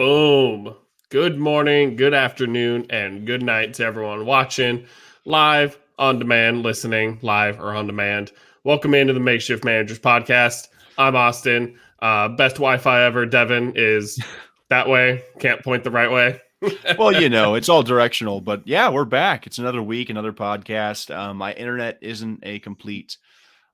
Boom. 0.00 0.74
Good 1.10 1.38
morning, 1.38 1.94
good 1.94 2.14
afternoon, 2.14 2.86
and 2.88 3.26
good 3.26 3.42
night 3.42 3.74
to 3.74 3.84
everyone 3.84 4.24
watching 4.24 4.86
live, 5.26 5.78
on 5.98 6.18
demand, 6.18 6.62
listening 6.62 7.18
live 7.20 7.60
or 7.60 7.74
on 7.74 7.86
demand. 7.86 8.32
Welcome 8.64 8.94
into 8.94 9.12
the 9.12 9.20
Makeshift 9.20 9.62
Managers 9.62 9.98
Podcast. 9.98 10.68
I'm 10.96 11.16
Austin. 11.16 11.78
Uh, 12.00 12.28
best 12.28 12.56
Wi 12.56 12.78
Fi 12.78 13.04
ever. 13.04 13.26
Devin 13.26 13.74
is 13.76 14.18
that 14.70 14.88
way. 14.88 15.22
Can't 15.38 15.62
point 15.62 15.84
the 15.84 15.90
right 15.90 16.10
way. 16.10 16.40
well, 16.98 17.12
you 17.12 17.28
know, 17.28 17.54
it's 17.54 17.68
all 17.68 17.82
directional, 17.82 18.40
but 18.40 18.66
yeah, 18.66 18.88
we're 18.88 19.04
back. 19.04 19.46
It's 19.46 19.58
another 19.58 19.82
week, 19.82 20.08
another 20.08 20.32
podcast. 20.32 21.14
Um, 21.14 21.36
my 21.36 21.52
internet 21.52 21.98
isn't 22.00 22.40
a 22.42 22.58
complete 22.60 23.18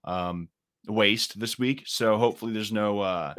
um, 0.02 0.48
waste 0.88 1.38
this 1.38 1.56
week, 1.56 1.84
so 1.86 2.18
hopefully 2.18 2.52
there's 2.52 2.72
no 2.72 2.98
uh, 2.98 3.34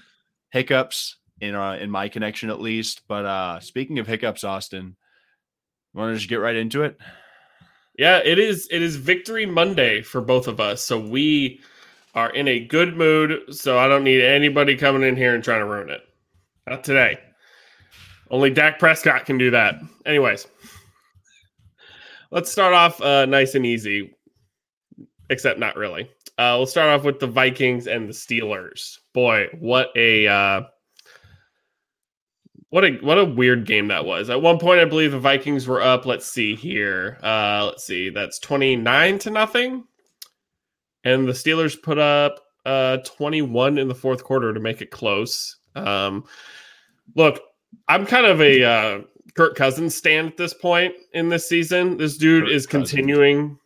hiccups 0.52 1.16
in 1.40 1.54
uh, 1.54 1.72
in 1.74 1.90
my 1.90 2.08
connection 2.08 2.50
at 2.50 2.60
least. 2.60 3.02
But 3.08 3.24
uh, 3.24 3.60
speaking 3.60 3.98
of 3.98 4.06
hiccups, 4.06 4.44
Austin, 4.44 4.96
want 5.94 6.12
to 6.12 6.16
just 6.16 6.28
get 6.28 6.36
right 6.36 6.56
into 6.56 6.82
it? 6.82 6.98
Yeah, 7.98 8.18
it 8.18 8.38
is. 8.38 8.68
It 8.70 8.82
is 8.82 8.96
Victory 8.96 9.46
Monday 9.46 10.02
for 10.02 10.20
both 10.20 10.46
of 10.46 10.60
us, 10.60 10.82
so 10.82 10.98
we 10.98 11.60
are 12.14 12.30
in 12.30 12.48
a 12.48 12.60
good 12.60 12.96
mood. 12.96 13.54
So 13.54 13.78
I 13.78 13.88
don't 13.88 14.04
need 14.04 14.22
anybody 14.22 14.76
coming 14.76 15.02
in 15.02 15.16
here 15.16 15.34
and 15.34 15.42
trying 15.42 15.60
to 15.60 15.66
ruin 15.66 15.90
it. 15.90 16.02
Not 16.66 16.84
today. 16.84 17.18
Only 18.30 18.50
Dak 18.50 18.78
Prescott 18.78 19.24
can 19.24 19.38
do 19.38 19.50
that. 19.50 19.80
Anyways, 20.04 20.46
let's 22.30 22.52
start 22.52 22.74
off 22.74 23.00
uh, 23.00 23.26
nice 23.26 23.54
and 23.54 23.64
easy, 23.64 24.14
except 25.30 25.58
not 25.58 25.76
really. 25.76 26.10
Uh, 26.36 26.54
we'll 26.56 26.66
start 26.66 26.88
off 26.88 27.04
with 27.04 27.18
the 27.18 27.26
Vikings 27.26 27.86
and 27.88 28.08
the 28.08 28.12
Steelers. 28.12 28.98
Boy, 29.12 29.48
what 29.58 29.88
a 29.96 30.28
uh, 30.28 30.60
what 32.70 32.84
a 32.84 32.92
what 33.00 33.18
a 33.18 33.24
weird 33.24 33.66
game 33.66 33.88
that 33.88 34.04
was. 34.04 34.28
At 34.30 34.42
one 34.42 34.58
point, 34.58 34.80
I 34.80 34.84
believe 34.84 35.12
the 35.12 35.18
Vikings 35.18 35.66
were 35.66 35.80
up. 35.80 36.04
Let's 36.04 36.26
see 36.26 36.54
here. 36.54 37.18
Uh, 37.22 37.66
let's 37.66 37.84
see. 37.84 38.10
That's 38.10 38.38
twenty 38.38 38.76
nine 38.76 39.18
to 39.20 39.30
nothing, 39.30 39.84
and 41.04 41.26
the 41.26 41.32
Steelers 41.32 41.80
put 41.80 41.98
up 41.98 42.40
uh, 42.66 42.98
twenty 42.98 43.42
one 43.42 43.78
in 43.78 43.88
the 43.88 43.94
fourth 43.94 44.22
quarter 44.22 44.52
to 44.52 44.60
make 44.60 44.82
it 44.82 44.90
close. 44.90 45.56
Um, 45.74 46.24
look, 47.14 47.40
I'm 47.88 48.04
kind 48.04 48.26
of 48.26 48.40
a 48.42 48.62
uh, 48.62 49.00
Kirk 49.34 49.56
Cousins 49.56 49.94
stand 49.94 50.28
at 50.28 50.36
this 50.36 50.52
point 50.52 50.94
in 51.14 51.30
this 51.30 51.48
season. 51.48 51.96
This 51.96 52.18
dude 52.18 52.44
Kirk 52.44 52.52
is 52.52 52.66
continuing. 52.66 53.42
Cousins. 53.42 53.60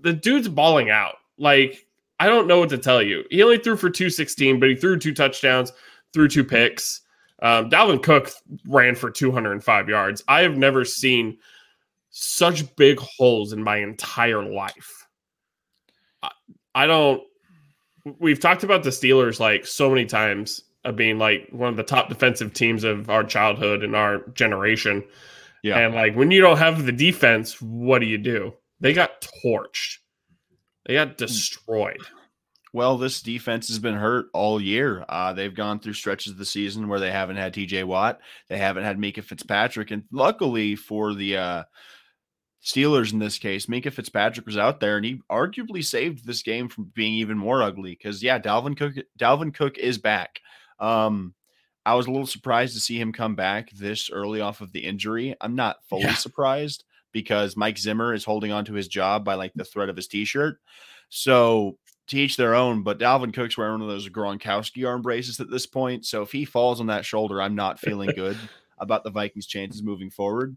The 0.00 0.12
dude's 0.12 0.48
balling 0.48 0.90
out. 0.90 1.16
Like 1.38 1.86
I 2.18 2.26
don't 2.26 2.48
know 2.48 2.58
what 2.58 2.70
to 2.70 2.78
tell 2.78 3.02
you. 3.02 3.22
He 3.30 3.42
only 3.42 3.58
threw 3.58 3.76
for 3.76 3.90
two 3.90 4.10
sixteen, 4.10 4.58
but 4.58 4.68
he 4.68 4.74
threw 4.74 4.98
two 4.98 5.14
touchdowns, 5.14 5.72
threw 6.12 6.26
two 6.26 6.44
picks. 6.44 7.02
Um, 7.40 7.70
Dalvin 7.70 8.02
Cook 8.02 8.30
ran 8.66 8.94
for 8.94 9.10
205 9.10 9.88
yards. 9.88 10.24
I 10.26 10.42
have 10.42 10.56
never 10.56 10.84
seen 10.84 11.38
such 12.10 12.74
big 12.76 12.98
holes 12.98 13.52
in 13.52 13.62
my 13.62 13.76
entire 13.76 14.42
life. 14.42 15.06
I, 16.22 16.30
I 16.74 16.86
don't. 16.86 17.22
We've 18.18 18.40
talked 18.40 18.64
about 18.64 18.82
the 18.82 18.90
Steelers 18.90 19.38
like 19.38 19.66
so 19.66 19.88
many 19.88 20.06
times 20.06 20.62
of 20.84 20.96
being 20.96 21.18
like 21.18 21.48
one 21.50 21.68
of 21.68 21.76
the 21.76 21.82
top 21.82 22.08
defensive 22.08 22.54
teams 22.54 22.84
of 22.84 23.10
our 23.10 23.22
childhood 23.22 23.82
and 23.82 23.94
our 23.94 24.26
generation. 24.30 25.04
Yeah. 25.62 25.78
And 25.78 25.94
like 25.94 26.14
when 26.14 26.30
you 26.30 26.40
don't 26.40 26.58
have 26.58 26.86
the 26.86 26.92
defense, 26.92 27.60
what 27.60 27.98
do 28.00 28.06
you 28.06 28.18
do? 28.18 28.54
They 28.80 28.92
got 28.92 29.28
torched. 29.44 29.98
They 30.86 30.94
got 30.94 31.18
destroyed. 31.18 32.00
Well, 32.78 32.96
this 32.96 33.22
defense 33.22 33.66
has 33.66 33.80
been 33.80 33.96
hurt 33.96 34.26
all 34.32 34.60
year. 34.60 35.04
Uh, 35.08 35.32
they've 35.32 35.52
gone 35.52 35.80
through 35.80 35.94
stretches 35.94 36.30
of 36.30 36.38
the 36.38 36.44
season 36.44 36.86
where 36.86 37.00
they 37.00 37.10
haven't 37.10 37.34
had 37.34 37.52
TJ 37.52 37.82
Watt, 37.82 38.20
they 38.48 38.56
haven't 38.56 38.84
had 38.84 38.98
Minkah 38.98 39.24
Fitzpatrick, 39.24 39.90
and 39.90 40.04
luckily 40.12 40.76
for 40.76 41.12
the 41.12 41.36
uh, 41.36 41.62
Steelers 42.64 43.12
in 43.12 43.18
this 43.18 43.36
case, 43.36 43.66
Minkah 43.66 43.92
Fitzpatrick 43.92 44.46
was 44.46 44.56
out 44.56 44.78
there 44.78 44.96
and 44.96 45.04
he 45.04 45.20
arguably 45.28 45.84
saved 45.84 46.24
this 46.24 46.44
game 46.44 46.68
from 46.68 46.92
being 46.94 47.14
even 47.14 47.36
more 47.36 47.64
ugly. 47.64 47.98
Because 48.00 48.22
yeah, 48.22 48.38
Dalvin 48.38 48.76
Cook, 48.76 48.94
Dalvin 49.18 49.52
Cook 49.52 49.76
is 49.76 49.98
back. 49.98 50.38
Um, 50.78 51.34
I 51.84 51.94
was 51.94 52.06
a 52.06 52.12
little 52.12 52.28
surprised 52.28 52.74
to 52.74 52.80
see 52.80 53.00
him 53.00 53.12
come 53.12 53.34
back 53.34 53.72
this 53.72 54.08
early 54.08 54.40
off 54.40 54.60
of 54.60 54.70
the 54.70 54.84
injury. 54.84 55.34
I'm 55.40 55.56
not 55.56 55.78
fully 55.90 56.04
yeah. 56.04 56.14
surprised 56.14 56.84
because 57.10 57.56
Mike 57.56 57.78
Zimmer 57.78 58.14
is 58.14 58.24
holding 58.24 58.52
on 58.52 58.64
to 58.66 58.74
his 58.74 58.86
job 58.86 59.24
by 59.24 59.34
like 59.34 59.52
the 59.56 59.64
thread 59.64 59.88
of 59.88 59.96
his 59.96 60.06
t-shirt. 60.06 60.60
So 61.08 61.76
to 62.08 62.18
each 62.18 62.36
their 62.36 62.54
own, 62.54 62.82
but 62.82 62.98
Dalvin 62.98 63.34
Cook's 63.34 63.56
wearing 63.56 63.74
one 63.74 63.82
of 63.82 63.88
those 63.88 64.08
Gronkowski 64.08 64.86
arm 64.86 65.02
braces 65.02 65.40
at 65.40 65.50
this 65.50 65.66
point. 65.66 66.06
So 66.06 66.22
if 66.22 66.32
he 66.32 66.44
falls 66.44 66.80
on 66.80 66.86
that 66.86 67.04
shoulder, 67.04 67.40
I'm 67.40 67.54
not 67.54 67.78
feeling 67.78 68.10
good 68.16 68.36
about 68.78 69.04
the 69.04 69.10
Vikings' 69.10 69.46
chances 69.46 69.82
moving 69.82 70.10
forward. 70.10 70.56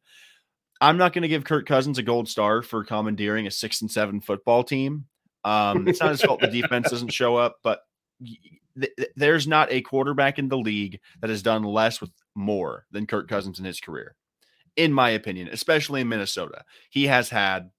I'm 0.79 0.97
not 0.97 1.13
going 1.13 1.21
to 1.21 1.27
give 1.27 1.43
Kirk 1.43 1.67
Cousins 1.67 1.97
a 1.97 2.03
gold 2.03 2.27
star 2.27 2.63
for 2.63 2.83
commandeering 2.83 3.47
a 3.47 3.51
six 3.51 3.81
and 3.81 3.91
seven 3.91 4.21
football 4.21 4.63
team. 4.63 5.05
Um, 5.43 5.87
it's 5.87 5.99
not 5.99 6.11
his 6.11 6.21
fault 6.21 6.41
the 6.41 6.47
defense 6.47 6.89
doesn't 6.89 7.09
show 7.13 7.35
up, 7.35 7.57
but 7.63 7.81
th- 8.79 8.93
there's 9.15 9.47
not 9.47 9.71
a 9.71 9.81
quarterback 9.81 10.39
in 10.39 10.47
the 10.47 10.57
league 10.57 10.99
that 11.19 11.29
has 11.29 11.43
done 11.43 11.63
less 11.63 11.99
with 11.99 12.11
more 12.35 12.85
than 12.91 13.07
Kirk 13.07 13.27
Cousins 13.27 13.59
in 13.59 13.65
his 13.65 13.79
career, 13.79 14.15
in 14.75 14.93
my 14.93 15.11
opinion, 15.11 15.49
especially 15.51 16.01
in 16.01 16.09
Minnesota. 16.09 16.63
He 16.89 17.07
has 17.07 17.29
had 17.29 17.71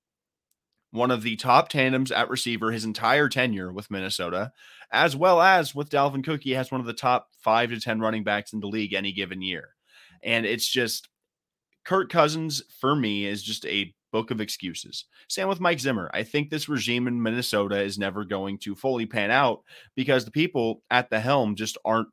one 0.92 1.10
of 1.10 1.22
the 1.22 1.36
top 1.36 1.68
tandems 1.68 2.12
at 2.12 2.30
receiver 2.30 2.70
his 2.70 2.84
entire 2.84 3.28
tenure 3.28 3.72
with 3.72 3.90
Minnesota, 3.90 4.52
as 4.92 5.16
well 5.16 5.40
as 5.40 5.74
with 5.74 5.90
Dalvin 5.90 6.22
Cook. 6.22 6.42
He 6.42 6.52
has 6.52 6.70
one 6.70 6.80
of 6.80 6.86
the 6.86 6.92
top 6.92 7.28
five 7.38 7.70
to 7.70 7.80
10 7.80 8.00
running 8.00 8.22
backs 8.22 8.52
in 8.52 8.60
the 8.60 8.68
league 8.68 8.92
any 8.92 9.12
given 9.12 9.42
year. 9.42 9.70
And 10.22 10.46
it's 10.46 10.68
just 10.68 11.08
Kirk 11.84 12.10
Cousins, 12.10 12.62
for 12.78 12.94
me, 12.94 13.26
is 13.26 13.42
just 13.42 13.66
a 13.66 13.92
book 14.12 14.30
of 14.30 14.40
excuses. 14.40 15.06
Same 15.28 15.48
with 15.48 15.60
Mike 15.60 15.80
Zimmer. 15.80 16.10
I 16.12 16.22
think 16.22 16.50
this 16.50 16.68
regime 16.68 17.08
in 17.08 17.22
Minnesota 17.22 17.80
is 17.80 17.98
never 17.98 18.24
going 18.24 18.58
to 18.58 18.74
fully 18.74 19.06
pan 19.06 19.30
out 19.30 19.62
because 19.96 20.24
the 20.24 20.30
people 20.30 20.82
at 20.90 21.08
the 21.08 21.18
helm 21.18 21.56
just 21.56 21.78
aren't 21.84 22.08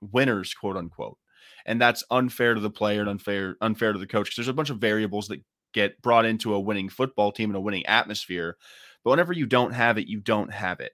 winners, 0.00 0.52
quote 0.52 0.76
unquote. 0.76 1.16
And 1.64 1.80
that's 1.80 2.04
unfair 2.10 2.54
to 2.54 2.60
the 2.60 2.70
player 2.70 3.00
and 3.00 3.10
unfair 3.10 3.56
unfair 3.60 3.92
to 3.92 3.98
the 3.98 4.06
coach 4.06 4.26
because 4.26 4.36
there's 4.36 4.48
a 4.48 4.52
bunch 4.52 4.70
of 4.70 4.78
variables 4.78 5.28
that 5.28 5.42
get 5.72 6.00
brought 6.02 6.24
into 6.24 6.54
a 6.54 6.60
winning 6.60 6.88
football 6.88 7.32
team 7.32 7.50
and 7.50 7.56
a 7.56 7.60
winning 7.60 7.86
atmosphere. 7.86 8.56
But 9.04 9.10
whenever 9.10 9.32
you 9.32 9.46
don't 9.46 9.72
have 9.72 9.98
it, 9.98 10.08
you 10.08 10.20
don't 10.20 10.52
have 10.52 10.80
it. 10.80 10.92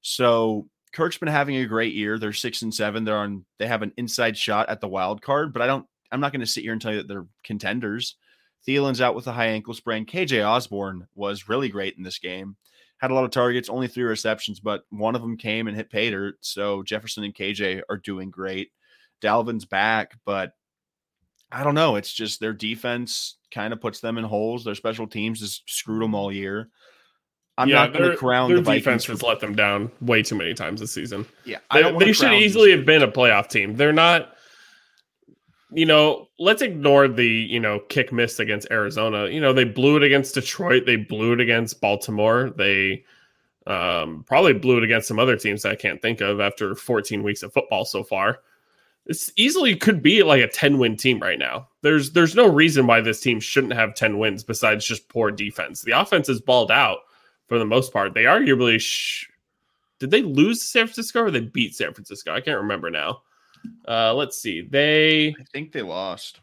So 0.00 0.68
Kirk's 0.92 1.18
been 1.18 1.28
having 1.28 1.56
a 1.56 1.66
great 1.66 1.94
year. 1.94 2.18
They're 2.18 2.32
six 2.32 2.62
and 2.62 2.74
seven. 2.74 3.04
They're 3.04 3.16
on. 3.16 3.44
They 3.58 3.66
have 3.66 3.82
an 3.82 3.92
inside 3.96 4.36
shot 4.36 4.68
at 4.68 4.80
the 4.80 4.88
wild 4.88 5.22
card, 5.22 5.52
but 5.52 5.62
I 5.62 5.66
don't. 5.66 5.86
I'm 6.10 6.20
not 6.20 6.32
going 6.32 6.40
to 6.40 6.46
sit 6.46 6.62
here 6.62 6.72
and 6.72 6.80
tell 6.80 6.92
you 6.92 6.98
that 6.98 7.08
they're 7.08 7.26
contenders. 7.42 8.16
Thielen's 8.66 9.00
out 9.00 9.14
with 9.14 9.26
a 9.26 9.32
high 9.32 9.46
ankle 9.46 9.74
sprain. 9.74 10.06
KJ 10.06 10.46
Osborne 10.46 11.06
was 11.14 11.48
really 11.48 11.68
great 11.68 11.96
in 11.96 12.02
this 12.02 12.18
game. 12.18 12.56
Had 12.98 13.10
a 13.10 13.14
lot 13.14 13.24
of 13.24 13.30
targets, 13.30 13.68
only 13.68 13.88
three 13.88 14.04
receptions, 14.04 14.60
but 14.60 14.84
one 14.90 15.16
of 15.16 15.22
them 15.22 15.36
came 15.36 15.66
and 15.66 15.76
hit 15.76 15.90
Pater. 15.90 16.36
So 16.40 16.82
Jefferson 16.84 17.24
and 17.24 17.34
KJ 17.34 17.82
are 17.88 17.96
doing 17.96 18.30
great. 18.30 18.70
Dalvin's 19.20 19.64
back, 19.64 20.12
but 20.24 20.52
I 21.50 21.64
don't 21.64 21.74
know. 21.74 21.96
It's 21.96 22.12
just 22.12 22.38
their 22.38 22.52
defense 22.52 23.36
kind 23.52 23.72
of 23.72 23.80
puts 23.80 24.00
them 24.00 24.18
in 24.18 24.24
holes. 24.24 24.64
Their 24.64 24.74
special 24.74 25.06
teams 25.06 25.40
has 25.40 25.62
screwed 25.66 26.02
them 26.02 26.14
all 26.14 26.32
year. 26.32 26.68
I'm 27.58 27.68
yeah, 27.68 27.76
not 27.76 27.92
going 27.92 28.10
to 28.10 28.16
crown 28.16 28.48
their 28.48 28.58
the 28.58 28.62
Vikings 28.62 28.84
defense 28.84 29.06
has 29.06 29.22
let 29.22 29.40
them 29.40 29.54
down 29.54 29.90
way 30.00 30.22
too 30.22 30.34
many 30.34 30.54
times 30.54 30.80
this 30.80 30.92
season. 30.92 31.26
Yeah, 31.44 31.58
they, 31.72 31.96
they 31.98 32.12
should 32.12 32.32
easily 32.32 32.70
have 32.70 32.86
been 32.86 33.02
a 33.02 33.08
playoff 33.08 33.48
team. 33.48 33.76
They're 33.76 33.92
not. 33.92 34.34
You 35.74 35.86
know, 35.86 36.28
let's 36.38 36.60
ignore 36.60 37.08
the 37.08 37.26
you 37.26 37.60
know 37.60 37.80
kick 37.88 38.12
miss 38.12 38.40
against 38.40 38.68
Arizona. 38.70 39.28
You 39.28 39.40
know, 39.40 39.52
they 39.52 39.64
blew 39.64 39.96
it 39.96 40.02
against 40.02 40.34
Detroit. 40.34 40.84
They 40.86 40.96
blew 40.96 41.34
it 41.34 41.40
against 41.40 41.80
Baltimore. 41.80 42.52
They 42.56 43.04
um, 43.66 44.24
probably 44.26 44.54
blew 44.54 44.78
it 44.78 44.84
against 44.84 45.08
some 45.08 45.18
other 45.18 45.36
teams 45.36 45.64
I 45.64 45.76
can't 45.76 46.00
think 46.02 46.20
of 46.20 46.40
after 46.40 46.74
14 46.74 47.22
weeks 47.22 47.42
of 47.42 47.52
football 47.52 47.84
so 47.84 48.02
far 48.02 48.40
this 49.06 49.32
easily 49.36 49.74
could 49.74 50.02
be 50.02 50.22
like 50.22 50.42
a 50.42 50.48
10 50.48 50.78
win 50.78 50.96
team 50.96 51.20
right 51.20 51.38
now. 51.38 51.68
There's 51.82 52.12
there's 52.12 52.34
no 52.34 52.46
reason 52.46 52.86
why 52.86 53.00
this 53.00 53.20
team 53.20 53.40
shouldn't 53.40 53.72
have 53.72 53.94
10 53.94 54.18
wins 54.18 54.44
besides 54.44 54.86
just 54.86 55.08
poor 55.08 55.30
defense. 55.30 55.82
The 55.82 55.92
offense 55.92 56.28
is 56.28 56.40
balled 56.40 56.70
out 56.70 56.98
for 57.48 57.58
the 57.58 57.64
most 57.64 57.92
part. 57.92 58.14
They 58.14 58.24
arguably 58.24 58.80
sh- 58.80 59.26
did 59.98 60.10
they 60.10 60.22
lose 60.22 60.62
San 60.62 60.86
Francisco 60.86 61.22
or 61.22 61.30
they 61.30 61.40
beat 61.40 61.74
San 61.74 61.92
Francisco? 61.94 62.32
I 62.32 62.40
can't 62.40 62.60
remember 62.60 62.90
now. 62.90 63.22
Uh, 63.86 64.14
let's 64.14 64.40
see. 64.40 64.62
They 64.62 65.28
I 65.28 65.44
think 65.52 65.72
they 65.72 65.82
lost. 65.82 66.40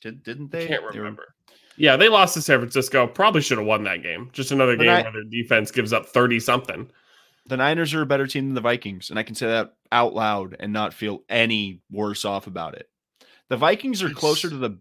Did 0.00 0.22
didn't 0.22 0.50
they? 0.50 0.64
I 0.64 0.68
can't 0.68 0.84
remember. 0.84 1.34
They 1.46 1.52
were... 1.52 1.56
Yeah, 1.76 1.96
they 1.96 2.08
lost 2.08 2.34
to 2.34 2.42
San 2.42 2.58
Francisco. 2.58 3.06
Probably 3.06 3.40
should 3.40 3.58
have 3.58 3.66
won 3.66 3.84
that 3.84 4.02
game. 4.02 4.28
Just 4.32 4.50
another 4.50 4.76
game 4.76 4.90
I... 4.90 5.02
where 5.02 5.12
their 5.12 5.24
defense 5.24 5.70
gives 5.70 5.92
up 5.92 6.06
30 6.06 6.40
something 6.40 6.90
the 7.50 7.56
Niners 7.56 7.92
are 7.94 8.02
a 8.02 8.06
better 8.06 8.28
team 8.28 8.46
than 8.46 8.54
the 8.54 8.60
Vikings, 8.60 9.10
and 9.10 9.18
I 9.18 9.24
can 9.24 9.34
say 9.34 9.48
that 9.48 9.74
out 9.90 10.14
loud 10.14 10.54
and 10.60 10.72
not 10.72 10.94
feel 10.94 11.24
any 11.28 11.82
worse 11.90 12.24
off 12.24 12.46
about 12.46 12.76
it. 12.76 12.88
The 13.48 13.56
Vikings 13.56 14.04
are 14.04 14.10
closer 14.10 14.48
to 14.48 14.56
the 14.56 14.78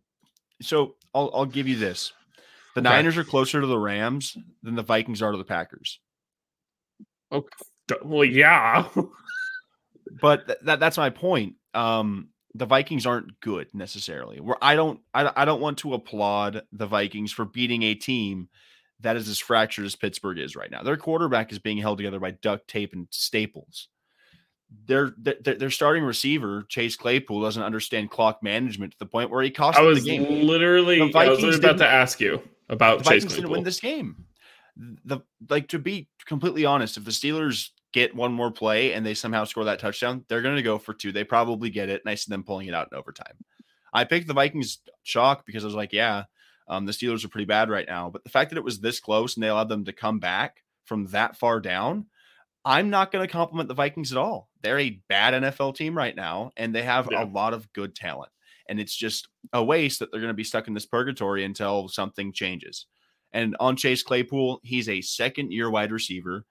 so 0.61 0.95
I'll 1.15 1.31
I'll 1.33 1.45
give 1.45 1.67
you 1.67 1.77
this. 1.77 2.13
The 2.75 2.81
okay. 2.81 2.89
Niners 2.89 3.17
are 3.17 3.23
closer 3.23 3.59
to 3.59 3.65
the 3.65 3.79
Rams 3.79 4.37
than 4.61 4.75
the 4.75 4.83
Vikings 4.83 5.23
are 5.23 5.31
to 5.31 5.37
the 5.37 5.43
Packers. 5.43 5.99
Okay. 7.31 7.49
Well, 8.03 8.23
yeah. 8.23 8.87
but 10.21 10.45
th- 10.45 10.59
that 10.65 10.79
that's 10.79 10.97
my 10.97 11.09
point. 11.09 11.55
Um, 11.73 12.29
the 12.53 12.67
Vikings 12.67 13.07
aren't 13.07 13.39
good 13.39 13.69
necessarily. 13.73 14.39
Where 14.39 14.57
I 14.61 14.75
don't 14.75 14.99
I, 15.11 15.31
I 15.35 15.45
don't 15.45 15.61
want 15.61 15.79
to 15.79 15.95
applaud 15.95 16.61
the 16.71 16.85
Vikings 16.85 17.31
for 17.31 17.45
beating 17.45 17.81
a 17.81 17.95
team 17.95 18.49
that 19.01 19.15
is 19.15 19.29
as 19.29 19.39
fractured 19.39 19.85
as 19.85 19.95
Pittsburgh 19.95 20.39
is 20.39 20.55
right 20.55 20.69
now. 20.69 20.83
Their 20.83 20.97
quarterback 20.97 21.51
is 21.51 21.59
being 21.59 21.77
held 21.77 21.97
together 21.97 22.19
by 22.19 22.31
duct 22.31 22.67
tape 22.67 22.93
and 22.93 23.07
staples. 23.11 23.87
Their 24.85 25.13
their, 25.17 25.55
their 25.55 25.69
starting 25.71 26.03
receiver 26.03 26.63
Chase 26.69 26.95
Claypool 26.95 27.41
doesn't 27.41 27.63
understand 27.63 28.11
clock 28.11 28.43
management 28.43 28.91
to 28.93 28.99
the 28.99 29.05
point 29.05 29.31
where 29.31 29.41
he 29.41 29.49
cost 29.49 29.79
I 29.79 29.81
was 29.81 30.03
the 30.03 30.17
game. 30.17 30.45
literally, 30.45 30.97
The 30.99 31.17
I 31.17 31.29
was 31.29 31.39
Vikings 31.39 31.57
about 31.57 31.77
to 31.79 31.87
ask 31.87 32.19
you 32.19 32.41
about 32.69 32.99
the 32.99 33.05
Chase 33.05 33.23
Vikings 33.23 33.35
didn't 33.35 33.49
win 33.49 33.63
this 33.63 33.79
game. 33.79 34.25
The 35.05 35.19
like 35.49 35.69
to 35.69 35.79
be 35.79 36.07
completely 36.25 36.65
honest, 36.65 36.97
if 36.97 37.05
the 37.05 37.11
Steelers 37.11 37.69
get 37.91 38.15
one 38.15 38.31
more 38.31 38.51
play 38.51 38.93
and 38.93 39.03
they 39.03 39.15
somehow 39.15 39.43
score 39.43 39.63
that 39.63 39.79
touchdown, 39.79 40.23
they're 40.27 40.43
going 40.43 40.55
to 40.55 40.61
go 40.61 40.77
for 40.77 40.93
two. 40.93 41.11
They 41.11 41.23
probably 41.23 41.71
get 41.71 41.89
it, 41.89 42.01
and 42.05 42.11
I 42.11 42.15
see 42.15 42.29
them 42.29 42.43
pulling 42.43 42.67
it 42.67 42.75
out 42.75 42.89
in 42.91 42.97
overtime. 42.97 43.33
I 43.91 44.03
picked 44.03 44.27
the 44.27 44.33
Vikings 44.35 44.79
chalk 45.03 45.45
because 45.45 45.63
I 45.63 45.67
was 45.67 45.75
like, 45.75 45.93
yeah, 45.93 46.25
um, 46.69 46.85
the 46.85 46.91
Steelers 46.91 47.25
are 47.25 47.29
pretty 47.29 47.45
bad 47.45 47.69
right 47.69 47.87
now. 47.87 48.09
But 48.09 48.23
the 48.23 48.29
fact 48.29 48.51
that 48.51 48.57
it 48.57 48.63
was 48.63 48.79
this 48.79 48.99
close 48.99 49.35
and 49.35 49.43
they 49.43 49.47
allowed 49.49 49.69
them 49.69 49.85
to 49.85 49.93
come 49.93 50.19
back 50.19 50.63
from 50.85 51.07
that 51.07 51.37
far 51.37 51.59
down, 51.59 52.05
I'm 52.63 52.89
not 52.89 53.11
going 53.11 53.25
to 53.25 53.31
compliment 53.31 53.67
the 53.67 53.73
Vikings 53.75 54.11
at 54.11 54.17
all. 54.17 54.49
They're 54.61 54.79
a 54.79 55.01
bad 55.09 55.33
NFL 55.33 55.75
team 55.75 55.97
right 55.97 56.15
now, 56.15 56.51
and 56.57 56.73
they 56.75 56.83
have 56.83 57.07
Yeah. 57.11 57.23
a 57.23 57.25
lot 57.25 57.53
of 57.53 57.71
good 57.73 57.95
talent. 57.95 58.31
And 58.67 58.79
it's 58.79 58.95
just 58.95 59.27
a 59.51 59.63
waste 59.63 59.99
that 59.99 60.11
they're 60.11 60.21
going 60.21 60.29
to 60.29 60.35
be 60.35 60.43
stuck 60.43 60.67
in 60.67 60.73
this 60.75 60.85
purgatory 60.85 61.43
until 61.43 61.87
something 61.87 62.31
changes. 62.33 62.85
And 63.31 63.55
on 63.59 63.75
Chase 63.75 64.03
Claypool, 64.03 64.59
he's 64.63 64.89
a 64.89 65.01
second 65.01 65.51
year 65.51 65.69
wide 65.71 65.91
receiver 65.91 66.45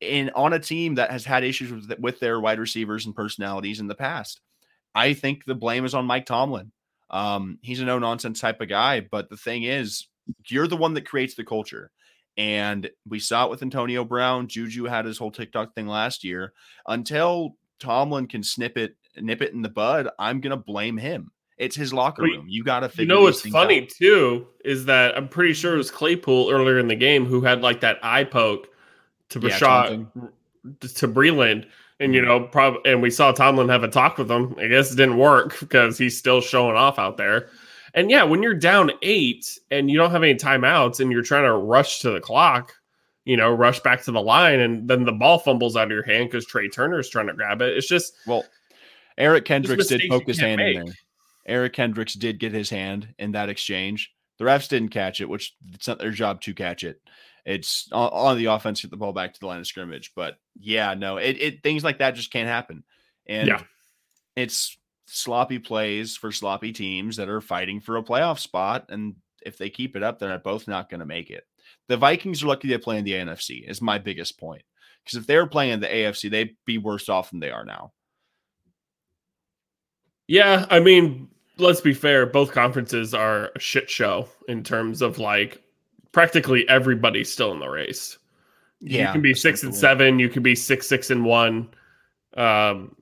and 0.00 0.30
on 0.36 0.52
a 0.52 0.58
team 0.60 0.94
that 0.96 1.10
has 1.10 1.24
had 1.24 1.42
issues 1.44 1.72
with, 1.72 1.98
with 1.98 2.20
their 2.20 2.40
wide 2.40 2.58
receivers 2.60 3.06
and 3.06 3.14
personalities 3.14 3.80
in 3.80 3.88
the 3.88 3.94
past. 3.94 4.40
I 4.94 5.12
think 5.12 5.44
the 5.44 5.54
blame 5.54 5.84
is 5.84 5.94
on 5.94 6.06
Mike 6.06 6.26
Tomlin. 6.26 6.72
Um, 7.10 7.58
he's 7.62 7.80
a 7.80 7.84
no 7.84 7.98
nonsense 7.98 8.40
type 8.40 8.60
of 8.60 8.68
guy, 8.68 9.00
but 9.00 9.30
the 9.30 9.36
thing 9.36 9.64
is, 9.64 10.06
you're 10.46 10.66
the 10.66 10.76
one 10.76 10.94
that 10.94 11.08
creates 11.08 11.34
the 11.34 11.44
culture. 11.44 11.90
And 12.36 12.88
we 13.08 13.18
saw 13.18 13.46
it 13.46 13.50
with 13.50 13.62
Antonio 13.62 14.04
Brown. 14.04 14.46
Juju 14.46 14.84
had 14.84 15.04
his 15.04 15.18
whole 15.18 15.32
TikTok 15.32 15.74
thing 15.74 15.88
last 15.88 16.22
year. 16.22 16.52
Until 16.86 17.56
Tomlin 17.80 18.28
can 18.28 18.42
snip 18.42 18.78
it, 18.78 18.94
nip 19.16 19.42
it 19.42 19.52
in 19.52 19.62
the 19.62 19.68
bud, 19.68 20.08
I'm 20.18 20.40
gonna 20.40 20.56
blame 20.56 20.96
him. 20.96 21.32
It's 21.58 21.74
his 21.74 21.92
locker 21.92 22.22
room. 22.22 22.46
You 22.48 22.62
got 22.62 22.80
to 22.80 22.88
figure. 22.88 23.02
You 23.02 23.08
know 23.08 23.22
what's 23.22 23.40
funny 23.48 23.82
out. 23.82 23.88
too 23.88 24.46
is 24.64 24.84
that 24.84 25.16
I'm 25.16 25.28
pretty 25.28 25.54
sure 25.54 25.74
it 25.74 25.78
was 25.78 25.90
Claypool 25.90 26.50
earlier 26.50 26.78
in 26.78 26.86
the 26.86 26.94
game 26.94 27.26
who 27.26 27.40
had 27.40 27.62
like 27.62 27.80
that 27.80 27.98
eye 28.00 28.22
poke 28.22 28.68
to 29.30 29.40
Yeah, 29.40 29.58
Bashaud 29.58 30.06
to 30.80 31.08
Breeland, 31.08 31.66
and 32.00 32.14
you 32.14 32.22
know, 32.22 32.40
prob 32.40 32.76
and 32.84 33.02
we 33.02 33.10
saw 33.10 33.32
Tomlin 33.32 33.68
have 33.68 33.82
a 33.82 33.88
talk 33.88 34.18
with 34.18 34.30
him. 34.30 34.54
I 34.58 34.66
guess 34.68 34.92
it 34.92 34.96
didn't 34.96 35.18
work 35.18 35.58
because 35.60 35.98
he's 35.98 36.16
still 36.16 36.40
showing 36.40 36.76
off 36.76 36.98
out 36.98 37.16
there. 37.16 37.48
And 37.94 38.10
yeah, 38.10 38.22
when 38.22 38.42
you're 38.42 38.54
down 38.54 38.92
eight 39.02 39.58
and 39.70 39.90
you 39.90 39.98
don't 39.98 40.10
have 40.10 40.22
any 40.22 40.34
timeouts 40.34 41.00
and 41.00 41.10
you're 41.10 41.22
trying 41.22 41.44
to 41.44 41.54
rush 41.54 42.00
to 42.00 42.10
the 42.10 42.20
clock, 42.20 42.74
you 43.24 43.36
know, 43.36 43.50
rush 43.50 43.80
back 43.80 44.02
to 44.04 44.12
the 44.12 44.20
line, 44.20 44.60
and 44.60 44.88
then 44.88 45.04
the 45.04 45.12
ball 45.12 45.38
fumbles 45.38 45.76
out 45.76 45.84
of 45.84 45.90
your 45.90 46.04
hand 46.04 46.30
because 46.30 46.46
Trey 46.46 46.68
Turner's 46.68 47.08
trying 47.08 47.26
to 47.26 47.34
grab 47.34 47.62
it. 47.62 47.76
It's 47.76 47.88
just 47.88 48.14
Well, 48.26 48.44
Eric 49.16 49.44
Kendricks 49.44 49.88
did 49.88 50.02
poke 50.08 50.26
his 50.26 50.38
hand 50.38 50.60
in 50.60 50.84
there. 50.84 50.94
Eric 51.46 51.72
Kendricks 51.72 52.14
did 52.14 52.38
get 52.38 52.52
his 52.52 52.70
hand 52.70 53.08
in 53.18 53.32
that 53.32 53.48
exchange. 53.48 54.12
The 54.38 54.44
refs 54.44 54.68
didn't 54.68 54.90
catch 54.90 55.20
it, 55.20 55.28
which 55.28 55.54
it's 55.72 55.88
not 55.88 55.98
their 55.98 56.10
job 56.12 56.40
to 56.42 56.54
catch 56.54 56.84
it. 56.84 57.00
It's 57.48 57.88
on, 57.92 58.36
the 58.36 58.44
offense, 58.44 58.82
get 58.82 58.90
the 58.90 58.98
ball 58.98 59.14
back 59.14 59.32
to 59.32 59.40
the 59.40 59.46
line 59.46 59.58
of 59.58 59.66
scrimmage. 59.66 60.12
But 60.14 60.36
yeah, 60.60 60.92
no, 60.92 61.16
it, 61.16 61.40
it 61.40 61.62
things 61.62 61.82
like 61.82 61.98
that 61.98 62.14
just 62.14 62.30
can't 62.30 62.46
happen. 62.46 62.84
And 63.26 63.48
Yeah. 63.48 63.62
it's 64.36 64.76
sloppy 65.06 65.58
plays 65.58 66.14
for 66.14 66.30
sloppy 66.30 66.74
teams 66.74 67.16
that 67.16 67.30
are 67.30 67.40
fighting 67.40 67.80
for 67.80 67.96
a 67.96 68.02
playoff 68.02 68.38
spot. 68.38 68.84
And 68.90 69.16
if 69.40 69.56
they 69.56 69.70
keep 69.70 69.96
it 69.96 70.02
up, 70.02 70.18
they're 70.18 70.38
both 70.38 70.68
not 70.68 70.90
going 70.90 71.00
to 71.00 71.06
make 71.06 71.30
it. 71.30 71.46
The 71.86 71.96
Vikings 71.96 72.42
are 72.42 72.48
lucky 72.48 72.68
they 72.68 72.76
play 72.76 72.98
in 72.98 73.04
the 73.06 73.12
NFC, 73.14 73.66
is 73.66 73.80
my 73.80 73.96
biggest 73.96 74.38
point. 74.38 74.62
Because 75.02 75.18
if 75.18 75.26
they 75.26 75.38
were 75.38 75.46
playing 75.46 75.72
in 75.72 75.80
the 75.80 75.86
AFC, 75.86 76.30
they'd 76.30 76.54
be 76.66 76.76
worse 76.76 77.08
off 77.08 77.30
than 77.30 77.40
they 77.40 77.50
are 77.50 77.64
now. 77.64 77.92
Yeah, 80.26 80.66
I 80.68 80.80
mean, 80.80 81.28
let's 81.56 81.80
be 81.80 81.94
fair. 81.94 82.26
Both 82.26 82.52
conferences 82.52 83.14
are 83.14 83.52
a 83.56 83.58
shit 83.58 83.88
show 83.88 84.28
in 84.48 84.62
terms 84.62 85.00
of 85.00 85.18
like 85.18 85.62
practically 86.18 86.68
everybody's 86.68 87.32
still 87.32 87.52
in 87.52 87.60
the 87.60 87.68
race. 87.68 88.18
Yeah, 88.80 89.06
you 89.06 89.12
can 89.12 89.22
be 89.22 89.34
six 89.34 89.62
and 89.62 89.72
seven. 89.72 90.18
You 90.18 90.28
can 90.28 90.42
be 90.42 90.56
six, 90.56 90.88
six 90.88 91.12
and 91.12 91.24
one. 91.24 91.68
Um, 92.36 92.96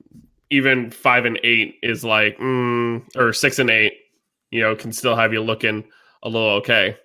even 0.51 0.91
five 0.91 1.25
and 1.25 1.39
eight 1.43 1.79
is 1.81 2.03
like, 2.03 2.37
mm, 2.37 3.03
or 3.15 3.33
six 3.33 3.57
and 3.57 3.71
eight. 3.71 3.93
You 4.51 4.61
know, 4.61 4.75
can 4.75 4.93
still 4.93 5.15
have 5.15 5.33
you 5.33 5.41
looking 5.41 5.83
a 6.21 6.29
little 6.29 6.49
okay. 6.57 6.95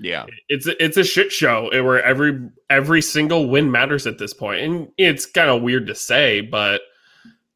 Yeah. 0.00 0.26
It's 0.48 0.66
a, 0.66 0.84
it's 0.84 0.96
a 0.96 1.04
shit 1.04 1.30
show 1.30 1.70
where 1.70 2.02
every 2.02 2.50
every 2.68 3.00
single 3.00 3.48
win 3.48 3.70
matters 3.70 4.08
at 4.08 4.18
this 4.18 4.34
point, 4.34 4.60
and 4.60 4.88
it's 4.98 5.24
kind 5.24 5.50
of 5.50 5.62
weird 5.62 5.86
to 5.86 5.94
say, 5.94 6.40
but 6.40 6.80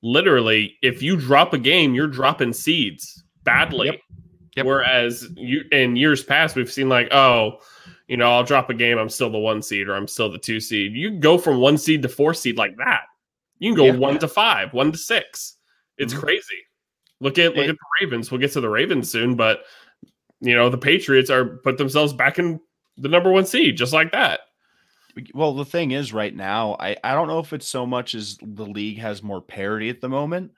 literally, 0.03 0.77
if 0.83 1.03
you 1.03 1.17
drop 1.17 1.53
a 1.53 1.59
game, 1.59 1.94
you're 1.94 2.06
dropping 2.06 2.53
seeds 2.53 3.25
badly. 3.43 3.87
Yep. 3.87 4.01
Yep. 4.56 4.67
Whereas 4.67 5.29
you 5.37 5.62
in 5.73 5.97
years 5.97 6.23
past, 6.25 6.56
we've 6.56 6.71
seen 6.73 6.89
like, 6.89 7.12
oh, 7.12 7.59
you 8.06 8.17
know, 8.17 8.31
I'll 8.33 8.45
drop 8.45 8.71
a 8.71 8.75
game, 8.75 8.99
I'm 8.99 9.09
still 9.09 9.31
the 9.31 9.39
one 9.39 9.62
seed, 9.62 9.89
or 9.89 9.95
I'm 9.95 10.09
still 10.09 10.31
the 10.31 10.39
two 10.39 10.61
seed. 10.61 10.95
You 10.95 11.11
can 11.11 11.21
go 11.21 11.39
from 11.39 11.61
one 11.61 11.77
seed 11.79 12.03
to 12.03 12.09
four 12.09 12.35
seed 12.35 12.56
like 12.56 12.77
that. 12.79 13.03
You 13.59 13.71
can 13.71 13.77
go 13.77 13.87
Yeah. 13.87 13.97
one 13.97 14.19
to 14.19 14.29
five, 14.29 14.73
one 14.73 14.93
to 14.93 14.99
six. 14.99 15.56
It's 15.99 16.15
Mhm. 16.15 16.21
crazy. 16.21 16.65
Look 17.21 17.39
at 17.39 17.56
look 17.56 17.67
It- 17.67 17.71
at 17.71 17.77
the 17.77 17.87
Ravens. 18.06 18.31
We'll 18.31 18.41
get 18.41 18.53
to 18.53 18.61
the 18.61 18.69
Ravens 18.69 19.11
soon, 19.11 19.35
but 19.37 19.65
you 20.41 20.55
know 20.55 20.69
the 20.71 20.79
Patriots 20.79 21.31
are 21.31 21.44
put 21.65 21.77
themselves 21.79 22.12
back 22.12 22.39
in 22.39 22.61
the 22.97 23.09
number 23.09 23.31
one 23.31 23.44
seed 23.44 23.77
just 23.77 23.93
like 23.93 24.12
that. 24.12 24.41
Well, 25.35 25.55
the 25.55 25.65
thing 25.65 25.91
is, 25.91 26.12
right 26.12 26.35
now, 26.35 26.77
I, 26.79 26.97
I 27.03 27.12
don't 27.15 27.27
know 27.27 27.41
if 27.41 27.53
it's 27.53 27.69
so 27.69 27.85
much 27.85 28.15
as 28.15 28.39
the 28.41 28.65
league 28.67 28.99
has 28.99 29.21
more 29.23 29.41
parity 29.43 29.89
at 29.89 30.01
the 30.01 30.09
moment. 30.09 30.53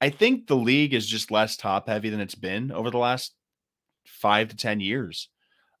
I 0.00 0.10
think 0.10 0.46
the 0.46 0.56
league 0.56 0.94
is 0.94 1.06
just 1.06 1.30
less 1.30 1.56
top 1.56 1.88
heavy 1.88 2.10
than 2.10 2.20
it's 2.20 2.34
been 2.34 2.70
over 2.70 2.90
the 2.90 2.98
last 2.98 3.34
five 4.06 4.48
to 4.48 4.56
10 4.56 4.80
years. 4.80 5.28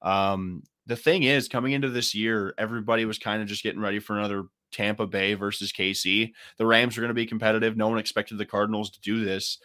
Um, 0.02 0.62
the 0.86 0.96
thing 0.96 1.24
is, 1.24 1.48
coming 1.48 1.72
into 1.72 1.90
this 1.90 2.14
year, 2.14 2.54
everybody 2.56 3.04
was 3.04 3.18
kind 3.18 3.42
of 3.42 3.48
just 3.48 3.62
getting 3.62 3.80
ready 3.80 3.98
for 3.98 4.16
another 4.16 4.44
Tampa 4.72 5.06
Bay 5.06 5.34
versus 5.34 5.72
KC. 5.72 6.32
The 6.58 6.66
Rams 6.66 6.96
are 6.96 7.00
going 7.00 7.08
to 7.08 7.14
be 7.14 7.26
competitive. 7.26 7.76
No 7.76 7.88
one 7.88 7.98
expected 7.98 8.38
the 8.38 8.46
Cardinals 8.46 8.90
to 8.90 9.00
do 9.00 9.24
this, 9.24 9.58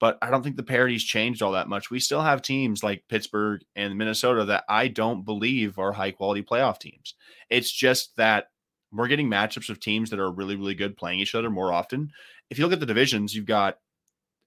but 0.00 0.18
I 0.22 0.30
don't 0.30 0.42
think 0.42 0.56
the 0.56 0.62
parity's 0.62 1.04
changed 1.04 1.42
all 1.42 1.52
that 1.52 1.68
much. 1.68 1.90
We 1.90 2.00
still 2.00 2.22
have 2.22 2.42
teams 2.42 2.82
like 2.82 3.04
Pittsburgh 3.08 3.62
and 3.76 3.96
Minnesota 3.96 4.44
that 4.46 4.64
I 4.68 4.88
don't 4.88 5.24
believe 5.24 5.78
are 5.78 5.92
high 5.92 6.10
quality 6.10 6.42
playoff 6.42 6.78
teams. 6.78 7.14
It's 7.50 7.70
just 7.70 8.16
that 8.16 8.46
we're 8.92 9.08
getting 9.08 9.30
matchups 9.30 9.70
of 9.70 9.80
teams 9.80 10.10
that 10.10 10.20
are 10.20 10.30
really, 10.30 10.56
really 10.56 10.74
good 10.74 10.96
playing 10.96 11.20
each 11.20 11.34
other 11.34 11.50
more 11.50 11.72
often. 11.72 12.10
If 12.50 12.58
you 12.58 12.64
look 12.64 12.72
at 12.72 12.80
the 12.80 12.86
divisions, 12.86 13.34
you've 13.34 13.46
got 13.46 13.78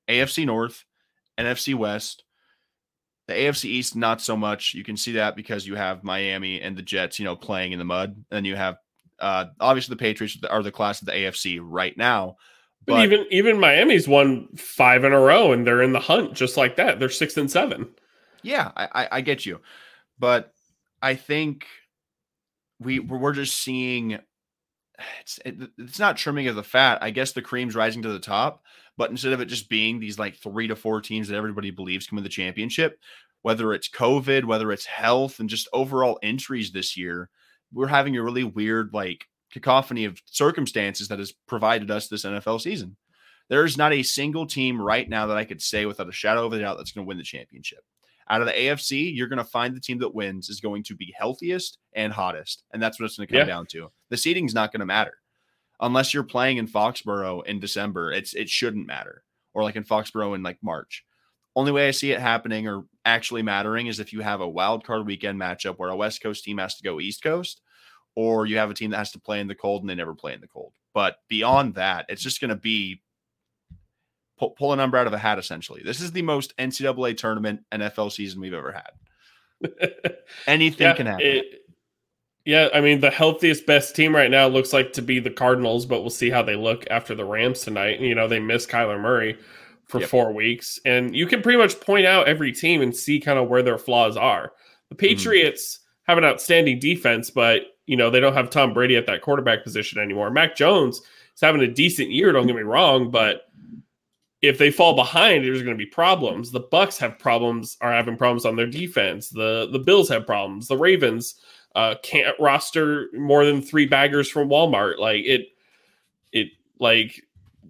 AFC 0.07 0.45
North, 0.45 0.85
NFC 1.37 1.75
West, 1.75 2.23
the 3.27 3.33
AFC 3.33 3.65
East, 3.65 3.95
not 3.95 4.21
so 4.21 4.37
much. 4.37 4.73
You 4.73 4.83
can 4.83 4.97
see 4.97 5.13
that 5.13 5.35
because 5.35 5.65
you 5.65 5.75
have 5.75 6.03
Miami 6.03 6.61
and 6.61 6.77
the 6.77 6.81
Jets, 6.81 7.19
you 7.19 7.25
know, 7.25 7.35
playing 7.35 7.71
in 7.71 7.79
the 7.79 7.85
mud. 7.85 8.23
And 8.31 8.45
you 8.45 8.55
have 8.55 8.77
uh 9.19 9.45
obviously 9.59 9.93
the 9.93 9.99
Patriots 9.99 10.37
are 10.49 10.61
the 10.61 10.71
class 10.71 11.01
of 11.01 11.07
the 11.07 11.13
AFC 11.13 11.59
right 11.61 11.97
now. 11.97 12.37
But, 12.85 13.03
even 13.03 13.25
even 13.31 13.59
Miami's 13.59 14.07
won 14.07 14.47
five 14.55 15.03
in 15.03 15.13
a 15.13 15.19
row 15.19 15.51
and 15.51 15.65
they're 15.65 15.81
in 15.81 15.93
the 15.93 15.99
hunt 15.99 16.33
just 16.33 16.55
like 16.55 16.75
that. 16.75 16.99
They're 16.99 17.09
six 17.09 17.35
and 17.35 17.49
seven. 17.49 17.89
Yeah, 18.43 18.71
I, 18.75 18.87
I, 18.93 19.07
I 19.13 19.21
get 19.21 19.43
you, 19.43 19.59
but 20.19 20.53
I 21.01 21.15
think 21.15 21.65
we 22.79 22.99
we're 22.99 23.17
we're 23.17 23.33
just 23.33 23.57
seeing 23.59 24.19
it's 25.21 25.39
it, 25.43 25.55
it's 25.79 25.99
not 25.99 26.17
trimming 26.17 26.47
of 26.47 26.55
the 26.55 26.63
fat. 26.63 26.99
I 27.01 27.09
guess 27.09 27.31
the 27.31 27.41
cream's 27.41 27.75
rising 27.75 28.03
to 28.03 28.09
the 28.09 28.19
top, 28.19 28.63
but 28.97 29.09
instead 29.09 29.33
of 29.33 29.41
it 29.41 29.45
just 29.45 29.69
being 29.69 29.99
these 29.99 30.17
like 30.19 30.35
three 30.37 30.67
to 30.67 30.75
four 30.75 31.01
teams 31.01 31.27
that 31.27 31.35
everybody 31.37 31.71
believes 31.71 32.07
can 32.07 32.15
win 32.15 32.23
the 32.23 32.29
championship, 32.29 32.99
whether 33.41 33.73
it's 33.73 33.89
COVID, 33.89 34.45
whether 34.45 34.71
it's 34.71 34.85
health, 34.85 35.39
and 35.39 35.49
just 35.49 35.67
overall 35.73 36.19
injuries 36.23 36.71
this 36.71 36.97
year, 36.97 37.29
we're 37.73 37.87
having 37.87 38.15
a 38.15 38.23
really 38.23 38.43
weird 38.43 38.91
like 38.93 39.25
cacophony 39.51 40.05
of 40.05 40.21
circumstances 40.25 41.07
that 41.09 41.19
has 41.19 41.33
provided 41.47 41.91
us 41.91 42.07
this 42.07 42.25
NFL 42.25 42.61
season. 42.61 42.95
There's 43.49 43.77
not 43.77 43.93
a 43.93 44.01
single 44.03 44.47
team 44.47 44.81
right 44.81 45.07
now 45.07 45.27
that 45.27 45.37
I 45.37 45.45
could 45.45 45.61
say 45.61 45.85
without 45.85 46.09
a 46.09 46.13
shadow 46.13 46.45
of 46.45 46.53
a 46.53 46.59
doubt 46.59 46.77
that's 46.77 46.91
going 46.91 47.05
to 47.05 47.07
win 47.07 47.17
the 47.17 47.23
championship. 47.23 47.79
Out 48.27 48.41
of 48.41 48.47
the 48.47 48.53
AFC, 48.53 49.15
you're 49.15 49.27
going 49.27 49.37
to 49.37 49.43
find 49.43 49.75
the 49.75 49.79
team 49.79 49.99
that 49.99 50.15
wins 50.15 50.49
is 50.49 50.59
going 50.59 50.81
to 50.85 50.95
be 50.95 51.13
healthiest 51.15 51.77
and 51.93 52.11
hottest. 52.11 52.63
And 52.73 52.81
that's 52.81 52.99
what 52.99 53.05
it's 53.05 53.17
going 53.17 53.27
to 53.27 53.33
come 53.33 53.39
Yeah. 53.39 53.45
down 53.53 53.67
to. 53.67 53.91
The 54.09 54.17
seeding's 54.17 54.55
not 54.55 54.71
going 54.71 54.79
to 54.79 54.85
matter 54.87 55.13
unless 55.79 56.13
you're 56.13 56.23
playing 56.23 56.57
in 56.57 56.67
Foxborough 56.67 57.45
in 57.45 57.59
December. 57.59 58.11
It's 58.11 58.33
it 58.33 58.49
shouldn't 58.49 58.87
matter. 58.87 59.23
Or 59.53 59.63
like 59.63 59.75
in 59.75 59.83
Foxborough 59.83 60.35
in 60.35 60.43
like 60.43 60.57
March. 60.61 61.05
Only 61.55 61.71
way 61.71 61.87
I 61.87 61.91
see 61.91 62.11
it 62.11 62.19
happening 62.19 62.67
or 62.67 62.83
actually 63.05 63.41
mattering 63.41 63.87
is 63.87 63.99
if 64.01 64.11
you 64.11 64.19
have 64.21 64.41
a 64.41 64.47
wild 64.49 64.83
card 64.83 65.05
weekend 65.07 65.39
matchup 65.39 65.77
where 65.77 65.89
a 65.89 65.95
West 65.95 66.21
Coast 66.21 66.43
team 66.43 66.57
has 66.57 66.75
to 66.75 66.83
go 66.83 66.99
East 66.99 67.23
Coast, 67.23 67.61
or 68.15 68.45
you 68.45 68.57
have 68.57 68.69
a 68.69 68.73
team 68.73 68.91
that 68.91 68.97
has 68.97 69.11
to 69.11 69.19
play 69.19 69.39
in 69.39 69.47
the 69.47 69.55
cold 69.55 69.81
and 69.81 69.89
they 69.89 69.95
never 69.95 70.13
play 70.13 70.33
in 70.33 70.41
the 70.41 70.47
cold. 70.47 70.73
But 70.93 71.17
beyond 71.29 71.75
that, 71.75 72.05
it's 72.09 72.21
just 72.21 72.41
going 72.41 72.49
to 72.49 72.55
be 72.57 73.01
pull, 74.37 74.51
pull 74.51 74.73
a 74.73 74.75
number 74.75 74.97
out 74.97 75.07
of 75.07 75.13
a 75.13 75.17
hat. 75.17 75.39
Essentially, 75.39 75.81
this 75.85 76.01
is 76.01 76.11
the 76.11 76.21
most 76.21 76.55
NCAA 76.57 77.15
tournament 77.17 77.61
NFL 77.71 78.11
season 78.11 78.41
we've 78.41 78.53
ever 78.53 78.71
had. 78.73 78.91
Anything 80.47 80.87
Yeah, 80.87 80.93
can 80.95 81.05
happen. 81.07 81.25
it- 81.25 81.61
yeah, 82.45 82.69
I 82.73 82.79
mean 82.79 82.99
the 82.99 83.09
healthiest 83.09 83.65
best 83.65 83.95
team 83.95 84.15
right 84.15 84.29
now 84.29 84.47
looks 84.47 84.71
like 84.71 84.93
to 84.93 85.01
be 85.01 85.19
the 85.19 85.31
Cardinals, 85.31 85.85
but 85.87 86.01
we'll 86.01 86.11
see 86.11 86.29
how 86.29 86.43
they 86.43 86.55
look 86.55 86.85
after 86.91 87.15
the 87.15 87.25
Rams 87.25 87.61
tonight. 87.61 87.99
You 87.99 88.13
know, 88.13 88.27
they 88.27 88.39
miss 88.39 88.67
Kyler 88.67 89.01
Murray 89.01 89.37
for 89.87 89.99
Yep. 89.99 90.09
four 90.09 90.31
weeks, 90.31 90.79
and 90.85 91.15
you 91.15 91.25
can 91.25 91.41
pretty 91.41 91.57
much 91.57 91.79
point 91.79 92.05
out 92.05 92.27
every 92.27 92.51
team 92.51 92.81
and 92.81 92.95
see 92.95 93.19
kind 93.19 93.39
of 93.39 93.49
where 93.49 93.63
their 93.63 93.79
flaws 93.79 94.15
are. 94.15 94.51
The 94.89 94.95
mm-hmm. 94.95 95.07
Patriots 95.07 95.79
have 96.07 96.19
an 96.19 96.23
outstanding 96.23 96.79
defense, 96.79 97.31
but 97.31 97.63
you 97.87 97.97
know 97.97 98.11
they 98.11 98.19
don't 98.19 98.33
have 98.33 98.51
Tom 98.51 98.73
Brady 98.73 98.95
at 98.95 99.07
that 99.07 99.21
quarterback 99.21 99.63
position 99.63 99.99
anymore. 99.99 100.29
Mac 100.29 100.55
Jones 100.55 100.97
is 100.97 101.41
having 101.41 101.61
a 101.61 101.67
decent 101.67 102.11
year. 102.11 102.31
Don't 102.31 102.45
get 102.45 102.55
me 102.55 102.61
wrong, 102.61 103.09
but 103.09 103.41
if 104.43 104.59
they 104.59 104.69
fall 104.69 104.95
behind, 104.95 105.43
there's 105.43 105.63
going 105.63 105.75
to 105.75 105.83
be 105.83 105.89
problems. 105.89 106.51
The 106.51 106.61
Bucs 106.61 106.99
have 106.99 107.17
problems, 107.17 107.77
are 107.81 107.91
having 107.91 108.17
problems 108.17 108.45
on 108.45 108.55
their 108.55 108.67
defense. 108.67 109.29
The 109.29 109.67
the 109.71 109.79
Bills 109.79 110.09
have 110.09 110.27
problems. 110.27 110.67
The 110.67 110.77
Ravens 110.77 111.35
uh, 111.75 111.95
can't 112.01 112.35
roster 112.39 113.09
more 113.13 113.45
than 113.45 113.61
three 113.61 113.85
baggers 113.85 114.29
from 114.29 114.49
Walmart. 114.49 114.97
Like 114.97 115.25
it, 115.25 115.47
it 116.31 116.47
like 116.79 117.21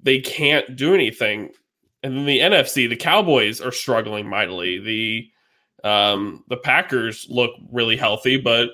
they 0.03 0.19
can't 0.19 0.75
do 0.75 0.93
anything. 0.93 1.51
And 2.03 2.15
then 2.15 2.25
the 2.25 2.39
NFC, 2.39 2.87
the 2.87 2.95
Cowboys 2.95 3.59
are 3.59 3.71
struggling 3.71 4.29
mightily. 4.29 4.79
The 4.79 5.31
um, 5.87 6.43
the 6.47 6.57
Packers 6.57 7.27
look 7.29 7.51
really 7.71 7.97
healthy, 7.97 8.37
but 8.37 8.69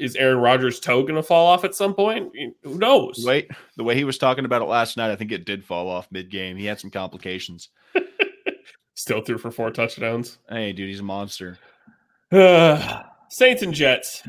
is 0.00 0.16
Aaron 0.16 0.38
Rodgers' 0.38 0.80
toe 0.80 1.02
going 1.02 1.14
to 1.14 1.22
fall 1.22 1.46
off 1.46 1.64
at 1.64 1.74
some 1.74 1.94
point? 1.94 2.32
Who 2.62 2.78
knows? 2.78 3.22
Way 3.24 3.48
the 3.76 3.84
way 3.84 3.94
he 3.94 4.04
was 4.04 4.18
talking 4.18 4.46
about 4.46 4.62
it 4.62 4.66
last 4.66 4.96
night, 4.96 5.10
I 5.10 5.16
think 5.16 5.30
it 5.30 5.44
did 5.44 5.64
fall 5.64 5.88
off 5.88 6.08
mid 6.10 6.30
game. 6.30 6.56
He 6.56 6.64
had 6.64 6.80
some 6.80 6.90
complications. 6.90 7.68
Still 8.94 9.20
threw 9.20 9.38
for 9.38 9.50
four 9.50 9.70
touchdowns. 9.70 10.38
Hey, 10.48 10.72
dude, 10.72 10.88
he's 10.88 11.00
a 11.00 11.02
monster. 11.02 11.58
Saints 13.28 13.62
and 13.62 13.72
Jets. 13.72 14.22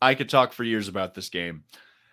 I 0.00 0.14
could 0.14 0.28
talk 0.28 0.52
for 0.52 0.64
years 0.64 0.88
about 0.88 1.14
this 1.14 1.28
game. 1.28 1.64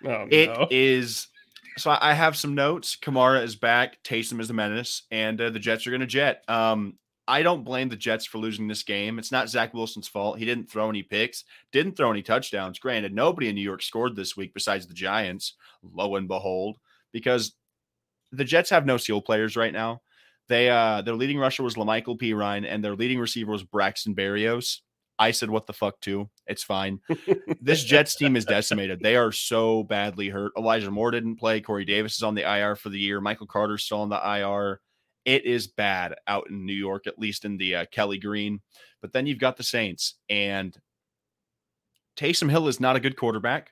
Oh, 0.05 0.27
It 0.29 0.49
is 0.71 1.27
no. 1.75 1.79
so 1.81 1.91
I 1.91 2.11
I 2.11 2.13
have 2.13 2.35
some 2.35 2.55
notes. 2.55 2.95
Kamara 2.95 3.43
is 3.43 3.55
back. 3.55 4.03
Taysom 4.03 4.39
is 4.39 4.47
the 4.47 4.53
menace, 4.53 5.03
and 5.11 5.39
uh, 5.39 5.49
the 5.49 5.59
Jets 5.59 5.85
are 5.87 5.91
going 5.91 6.01
to 6.01 6.07
jet. 6.07 6.43
Um, 6.47 6.97
I 7.27 7.41
don't 7.41 7.63
blame 7.63 7.89
the 7.89 7.95
Jets 7.95 8.25
for 8.25 8.37
losing 8.37 8.67
this 8.67 8.83
game. 8.83 9.17
It's 9.17 9.31
not 9.31 9.49
Zach 9.49 9.73
Wilson's 9.73 10.07
fault. 10.07 10.37
He 10.37 10.45
didn't 10.45 10.69
throw 10.69 10.89
any 10.89 11.01
picks, 11.01 11.43
didn't 11.71 11.97
throw 11.97 12.11
any 12.11 12.21
touchdowns. 12.21 12.77
Granted, 12.77 13.13
nobody 13.15 13.49
in 13.49 13.55
New 13.55 13.61
York 13.61 13.81
scored 13.81 14.15
this 14.15 14.37
week 14.37 14.53
besides 14.53 14.85
the 14.85 14.93
Giants. 14.93 15.55
Lo 15.81 16.15
and 16.17 16.27
behold, 16.27 16.77
because 17.11 17.53
the 18.31 18.43
Jets 18.43 18.69
have 18.69 18.85
no 18.85 18.97
seal 18.97 19.21
players 19.21 19.55
right 19.55 19.73
now. 19.73 20.01
They 20.47 20.69
uh 20.69 21.01
their 21.01 21.15
leading 21.15 21.39
rusher 21.39 21.63
was 21.63 21.75
La'Mical 21.75 22.19
Perine, 22.19 22.67
and 22.67 22.83
their 22.83 22.95
leading 22.95 23.19
receiver 23.19 23.51
was 23.51 23.63
Braxton 23.63 24.13
Berrios. 24.13 24.81
I 25.17 25.31
said, 25.31 25.49
"What 25.49 25.65
the 25.65 25.73
fuck?" 25.73 25.99
Too. 26.01 26.29
It's 26.47 26.63
fine. 26.63 26.99
this 27.61 27.83
Jets 27.83 28.15
team 28.15 28.35
is 28.35 28.45
decimated. 28.45 28.99
They 28.99 29.15
are 29.15 29.31
so 29.31 29.83
badly 29.83 30.29
hurt. 30.29 30.51
Elijah 30.57 30.91
Moore 30.91 31.11
didn't 31.11 31.37
play. 31.37 31.61
Corey 31.61 31.85
Davis 31.85 32.17
is 32.17 32.23
on 32.23 32.35
the 32.35 32.43
IR 32.43 32.75
for 32.75 32.89
the 32.89 32.99
year. 32.99 33.19
Michael 33.19 33.47
Carter's 33.47 33.83
still 33.83 34.01
on 34.01 34.09
the 34.09 34.39
IR. 34.39 34.79
It 35.25 35.45
is 35.45 35.67
bad 35.67 36.15
out 36.27 36.49
in 36.49 36.65
New 36.65 36.73
York, 36.73 37.07
at 37.07 37.17
least 37.17 37.45
in 37.45 37.57
the 37.57 37.75
uh, 37.75 37.85
Kelly 37.91 38.19
Green. 38.19 38.61
But 39.01 39.11
then 39.11 39.25
you've 39.25 39.39
got 39.39 39.57
the 39.57 39.63
Saints, 39.63 40.15
and 40.29 40.75
Taysom 42.15 42.49
Hill 42.49 42.67
is 42.67 42.79
not 42.79 42.95
a 42.95 42.99
good 42.99 43.17
quarterback. 43.17 43.71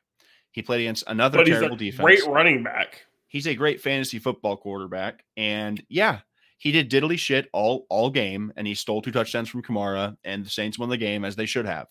He 0.52 0.62
played 0.62 0.82
against 0.82 1.04
another 1.08 1.38
but 1.38 1.48
he's 1.48 1.58
terrible 1.58 1.76
a 1.76 1.80
defense. 1.80 2.04
great 2.04 2.26
running 2.28 2.64
back. 2.64 3.06
He's 3.28 3.48
a 3.48 3.56
great 3.56 3.82
fantasy 3.82 4.20
football 4.20 4.58
quarterback, 4.58 5.24
and 5.38 5.84
yeah, 5.90 6.20
he 6.58 6.72
did 6.72 6.90
diddly 6.90 7.18
shit 7.18 7.50
all 7.52 7.86
all 7.90 8.10
game, 8.10 8.54
and 8.56 8.66
he 8.66 8.76
stole 8.76 9.02
two 9.02 9.12
touchdowns 9.12 9.50
from 9.50 9.64
Kamara, 9.64 10.16
and 10.24 10.46
the 10.46 10.50
Saints 10.50 10.80
won 10.80 10.90
the 10.90 10.98
game 10.98 11.26
as 11.26 11.36
they 11.36 11.46
should 11.46 11.66
have. 11.66 11.88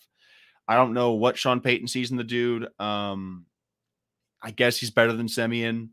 I 0.67 0.75
don't 0.75 0.93
know 0.93 1.11
what 1.11 1.37
Sean 1.37 1.59
Payton 1.61 1.87
sees 1.87 2.11
in 2.11 2.17
the 2.17 2.23
dude. 2.23 2.67
Um, 2.79 3.45
I 4.41 4.51
guess 4.51 4.77
he's 4.77 4.91
better 4.91 5.13
than 5.13 5.27
Siemian. 5.27 5.89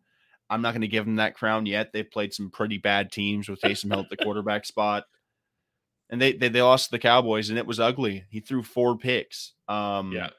I'm 0.49 0.63
not 0.63 0.73
going 0.73 0.81
to 0.81 0.89
give 0.89 1.07
him 1.07 1.17
that 1.17 1.35
crown 1.35 1.67
yet. 1.67 1.93
They've 1.93 2.11
played 2.11 2.33
some 2.35 2.51
pretty 2.51 2.79
bad 2.79 3.13
teams 3.13 3.49
with 3.49 3.61
Taysom 3.61 3.91
Hill 3.91 4.01
at 4.01 4.11
the 4.11 4.17
quarterback 4.25 4.65
spot, 4.65 5.05
and 6.09 6.21
they, 6.21 6.33
they 6.33 6.49
they 6.49 6.63
lost 6.63 6.87
to 6.87 6.91
the 6.93 6.99
Cowboys, 6.99 7.51
and 7.51 7.59
it 7.59 7.67
was 7.67 7.79
ugly. 7.81 8.25
He 8.31 8.41
threw 8.41 8.63
four 8.63 8.97
picks. 8.99 9.53
Um, 9.69 10.11
Yeah. 10.13 10.31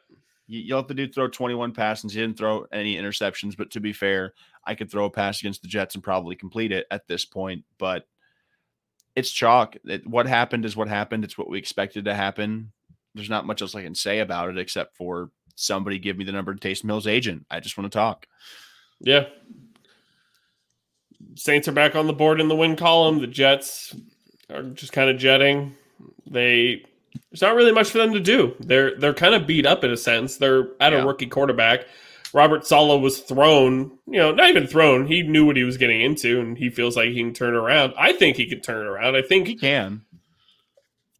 you, 0.48 0.76
let 0.76 0.90
the 0.90 0.94
dude 0.94 1.16
throw 1.16 1.30
21 1.30 1.72
passes. 1.74 2.12
He 2.14 2.20
didn't 2.20 2.38
throw 2.38 2.66
any 2.74 2.98
interceptions, 2.98 3.56
but 3.56 3.72
to 3.72 3.80
be 3.80 3.94
fair, 3.94 4.34
I 4.68 4.76
could 4.76 4.92
throw 4.92 5.06
a 5.06 5.10
pass 5.10 5.40
against 5.40 5.62
the 5.62 5.70
Jets 5.70 5.96
and 5.96 6.04
probably 6.04 6.36
complete 6.36 6.74
it 6.74 6.88
at 6.92 7.08
this 7.08 7.24
point. 7.24 7.64
But 7.78 8.06
it's 9.16 9.32
chalk. 9.32 9.78
It, 9.86 10.06
what 10.06 10.28
happened 10.28 10.66
is 10.66 10.76
what 10.76 10.90
happened. 10.90 11.24
It's 11.24 11.38
what 11.38 11.50
we 11.50 11.58
expected 11.58 12.04
to 12.06 12.14
happen. 12.14 12.74
There's 13.15 13.30
not 13.30 13.46
much 13.46 13.62
else 13.62 13.75
I 13.75 13.84
can 13.84 13.96
say 13.96 14.20
about 14.20 14.50
it 14.50 14.58
except 14.58 14.96
for 14.96 15.30
somebody 15.56 16.00
give 16.00 16.18
me 16.18 16.24
the 16.25 16.32
number 16.32 16.53
to 16.56 16.60
Taysom 16.68 16.86
Hill's 16.86 17.08
agent. 17.08 17.46
I 17.51 17.60
just 17.60 17.77
want 17.77 17.91
to 17.91 17.98
talk. 17.98 18.25
Yeah. 19.00 19.25
Saints 21.36 21.68
are 21.68 21.72
back 21.74 21.96
on 21.96 22.08
the 22.08 22.13
board 22.13 22.39
in 22.41 22.48
the 22.48 22.56
win 22.56 22.75
column. 22.75 23.20
The 23.20 23.27
Jets 23.27 23.96
are 24.50 24.63
just 24.63 24.91
kind 24.91 25.10
of 25.10 25.18
jetting. 25.18 25.75
They 26.30 26.84
there's 27.30 27.41
not 27.41 27.56
really 27.56 27.72
much 27.74 27.89
for 27.89 27.98
them 28.00 28.13
to 28.13 28.20
do. 28.20 28.56
They're 28.60 28.98
they're 28.98 29.13
kind 29.13 29.36
of 29.36 29.46
beat 29.48 29.65
up 29.65 29.84
in 29.84 29.91
a 29.91 29.98
sense. 29.98 30.38
They're 30.38 30.70
at 30.80 30.94
Yeah. 30.94 31.03
a 31.03 31.06
rookie 31.06 31.27
quarterback. 31.27 31.86
Robert 32.34 32.65
Saleh 32.65 33.01
was 33.01 33.20
thrown, 33.20 33.98
you 34.08 34.18
know, 34.18 34.32
not 34.32 34.48
even 34.50 34.65
thrown. 34.65 35.06
He 35.06 35.22
knew 35.22 35.46
what 35.46 35.58
he 35.58 35.65
was 35.65 35.75
getting 35.77 36.00
into, 36.01 36.39
and 36.39 36.58
he 36.58 36.70
feels 36.70 36.96
like 36.96 37.10
he 37.10 37.15
can 37.22 37.34
turn 37.34 37.56
around. 37.56 37.94
I 37.98 38.13
think 38.13 38.38
he 38.38 38.46
can 38.48 38.62
turn 38.62 38.88
around. 38.88 39.18
I 39.18 39.22
think 39.22 39.48
He 39.48 39.56
can. 39.56 40.03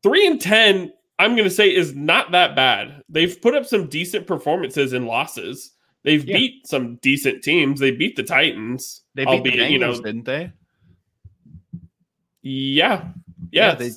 three 0.04 0.26
and 0.26 0.40
ten, 0.40 0.94
I'm 1.22 1.36
going 1.36 1.48
to 1.48 1.54
say, 1.54 1.74
is 1.74 1.94
not 1.96 2.32
that 2.32 2.56
bad. 2.56 3.04
They've 3.10 3.40
put 3.42 3.54
up 3.56 3.66
some 3.66 3.88
decent 3.88 4.26
performances 4.28 4.94
in 4.94 5.06
losses. 5.06 5.72
They've 6.04 6.24
Yeah. 6.26 6.38
beat 6.38 6.68
some 6.68 6.96
decent 6.98 7.44
teams. 7.44 7.80
They 7.80 7.92
beat 7.92 8.16
the 8.16 8.24
Titans. 8.24 9.04
They 9.14 9.26
beat 9.26 9.44
the 9.44 9.52
albeit, 9.52 9.60
Bengals, 9.60 9.72
you 9.72 9.80
know, 9.80 10.02
didn't 10.02 10.26
they? 10.26 10.52
yeah, 12.42 13.04
Yeah, 13.52 13.70
yeah. 13.70 13.76
they 13.76 13.92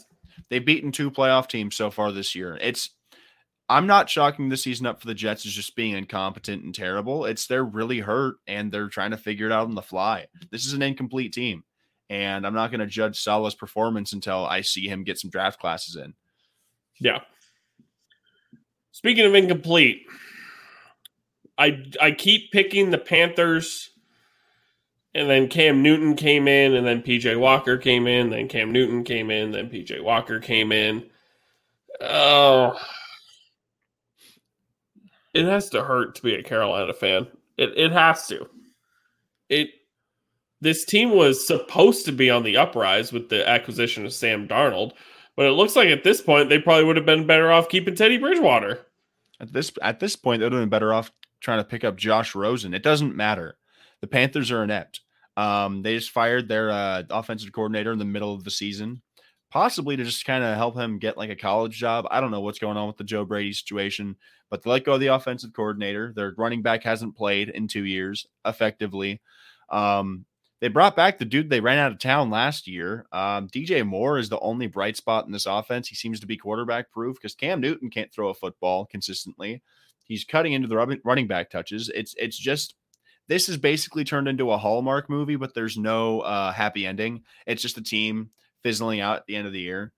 they've 0.51 0.65
beaten 0.65 0.93
two 0.93 1.11
playoff 1.11 1.49
teams 1.49 1.75
so 1.75 1.91
far 1.91 2.13
this 2.13 2.35
year. 2.35 2.59
It's 2.61 2.91
I'm 3.71 3.87
not 3.87 4.09
chalking 4.09 4.51
the 4.51 4.59
season 4.59 4.85
up 4.85 5.01
for 5.01 5.07
the 5.07 5.15
Jets 5.15 5.47
as 5.47 5.53
just 5.53 5.75
being 5.75 5.95
incompetent 5.95 6.63
and 6.65 6.75
terrible. 6.75 7.25
It's 7.25 7.47
they're 7.47 7.65
really 7.65 8.01
hurt 8.01 8.37
and 8.47 8.71
they're 8.71 8.89
trying 8.89 9.13
to 9.13 9.17
figure 9.17 9.47
it 9.47 9.53
out 9.53 9.67
on 9.67 9.75
the 9.75 9.81
fly. 9.81 10.27
This 10.51 10.67
is 10.67 10.75
an 10.75 10.83
incomplete 10.83 11.33
team. 11.33 11.65
And 12.11 12.47
I'm 12.47 12.53
not 12.53 12.71
going 12.71 12.81
to 12.81 12.87
judge 12.87 13.19
Saleh's 13.19 13.55
performance 13.55 14.13
until 14.13 14.45
I 14.45 14.61
see 14.61 14.87
him 14.87 15.05
get 15.05 15.19
some 15.19 15.31
draft 15.31 15.59
classes 15.59 15.97
in. 15.97 16.13
Yeah. 17.01 17.21
Speaking 18.93 19.27
of 19.27 19.35
incomplete, 19.35 20.07
I 21.59 21.83
I 22.01 22.11
keep 22.13 22.53
picking 22.53 22.91
the 22.91 22.99
Panthers, 22.99 23.91
and 25.15 25.29
then 25.29 25.49
Cam 25.49 25.83
Newton 25.83 26.15
came 26.17 26.49
in, 26.49 26.75
and 26.75 26.87
then 26.87 27.03
PJ 27.03 27.39
Walker 27.39 27.77
came 27.77 28.07
in, 28.07 28.31
then 28.31 28.49
Cam 28.49 28.73
Newton 28.73 29.05
came 29.05 29.31
in, 29.31 29.53
then 29.53 29.69
PJ 29.69 30.03
Walker 30.03 30.41
came 30.41 30.73
in. 30.73 31.05
Oh, 32.01 32.79
it 35.33 35.45
has 35.45 35.71
to 35.71 35.85
hurt 35.85 36.15
to 36.17 36.23
be 36.23 36.35
a 36.35 36.43
Carolina 36.43 36.93
fan. 36.93 37.27
It 37.57 37.73
it 37.77 37.93
has 37.93 38.27
to. 38.29 38.49
It 39.49 39.71
this 40.61 40.85
team 40.85 41.11
was 41.11 41.47
supposed 41.47 42.07
to 42.07 42.13
be 42.13 42.31
on 42.31 42.43
the 42.43 42.57
uprise 42.57 43.13
with 43.13 43.29
the 43.29 43.47
acquisition 43.47 44.07
of 44.07 44.13
Sam 44.13 44.49
Darnold, 44.49 44.93
but 45.37 45.47
it 45.47 45.53
looks 45.53 45.77
like 45.77 45.89
at 45.89 46.05
this 46.05 46.21
point 46.21 46.49
they 46.49 46.59
probably 46.59 46.85
would 46.85 46.97
have 46.97 47.07
been 47.07 47.27
better 47.27 47.51
off 47.51 47.69
keeping 47.69 47.95
Teddy 47.95 48.19
Bridgewater. 48.19 48.87
At 49.41 49.53
this 49.53 49.73
at 49.83 50.01
this 50.01 50.17
point, 50.17 50.41
they 50.41 50.47
would 50.47 50.53
have 50.53 50.63
been 50.63 50.69
better 50.69 50.93
off 50.93 51.11
trying 51.41 51.59
to 51.59 51.65
pick 51.65 51.85
up 51.85 51.97
Josh 51.97 52.35
Rosen. 52.35 52.75
It 52.75 52.83
doesn't 52.83 53.17
matter. 53.17 53.57
The 54.01 54.07
Panthers 54.07 54.51
are 54.51 54.63
inept. 54.63 55.01
Um, 55.37 55.83
they 55.83 55.97
just 55.97 56.11
fired 56.11 56.49
their 56.49 56.71
uh, 56.71 57.03
offensive 57.11 57.53
coordinator 57.53 57.93
in 57.93 57.99
the 57.99 58.05
middle 58.05 58.33
of 58.33 58.45
the 58.45 58.51
season, 58.51 59.03
possibly 59.51 59.97
to 59.97 60.05
just 60.05 60.25
kind 60.25 60.45
of 60.45 60.57
help 60.57 60.77
him 60.77 60.99
get 60.99 61.19
like 61.19 61.31
a 61.31 61.37
college 61.37 61.77
job. 61.77 62.07
I 62.11 62.21
don't 62.21 62.31
know 62.31 62.41
what's 62.41 62.61
going 62.61 62.77
on 62.77 62.87
with 62.87 62.97
the 62.97 63.05
Joe 63.05 63.25
Brady 63.25 63.53
situation, 63.53 64.17
but 64.51 64.63
they 64.63 64.71
let 64.71 64.85
go 64.85 64.95
of 64.95 65.01
the 65.01 65.09
offensive 65.09 65.53
coordinator. 65.53 66.13
Their 66.15 66.35
running 66.37 66.63
back 66.63 66.85
hasn't 66.85 67.17
played 67.17 67.49
in 67.49 67.67
two 67.67 67.85
years 67.85 68.27
effectively. 68.45 69.21
Um, 69.71 70.25
they 70.65 70.69
brought 70.69 70.97
back 70.97 71.19
the 71.19 71.27
dude 71.27 71.51
they 71.51 71.61
ran 71.61 71.77
out 71.77 71.93
of 71.93 71.99
town 71.99 72.31
last 72.31 72.67
year. 72.67 73.05
Um, 73.13 73.49
DJ 73.49 73.87
Moore 73.87 74.17
is 74.17 74.31
the 74.31 74.41
only 74.41 74.67
bright 74.67 74.97
spot 74.97 75.27
in 75.27 75.31
this 75.31 75.45
offense. 75.45 75.89
He 75.89 75.95
seems 75.95 76.21
to 76.21 76.27
be 76.27 76.39
quarterback 76.39 76.91
proof 76.91 77.19
because 77.19 77.35
Cam 77.35 77.61
Newton 77.61 77.91
can't 77.91 78.11
throw 78.11 78.31
a 78.31 78.35
football 78.35 78.87
consistently. 78.87 79.63
He's 80.05 80.25
cutting 80.25 80.55
into 80.55 80.67
the 80.67 81.01
running 81.05 81.27
back 81.27 81.51
touches. 81.51 81.91
It's 81.95 82.15
it's 82.17 82.39
just 82.39 82.77
this 83.29 83.51
is 83.51 83.59
basically 83.59 84.05
turned 84.05 84.27
into 84.27 84.53
a 84.53 84.57
Hallmark 84.57 85.11
movie, 85.11 85.37
but 85.37 85.53
there's 85.53 85.77
no 85.77 86.21
uh, 86.21 86.51
happy 86.51 86.87
ending. 86.87 87.25
It's 87.47 87.61
just 87.61 87.77
a 87.77 87.83
team 87.83 88.31
fizzling 88.63 89.01
out 89.01 89.19
at 89.19 89.27
the 89.27 89.37
end 89.37 89.47
of 89.47 89.53
the 89.53 89.61
year. 89.61 89.93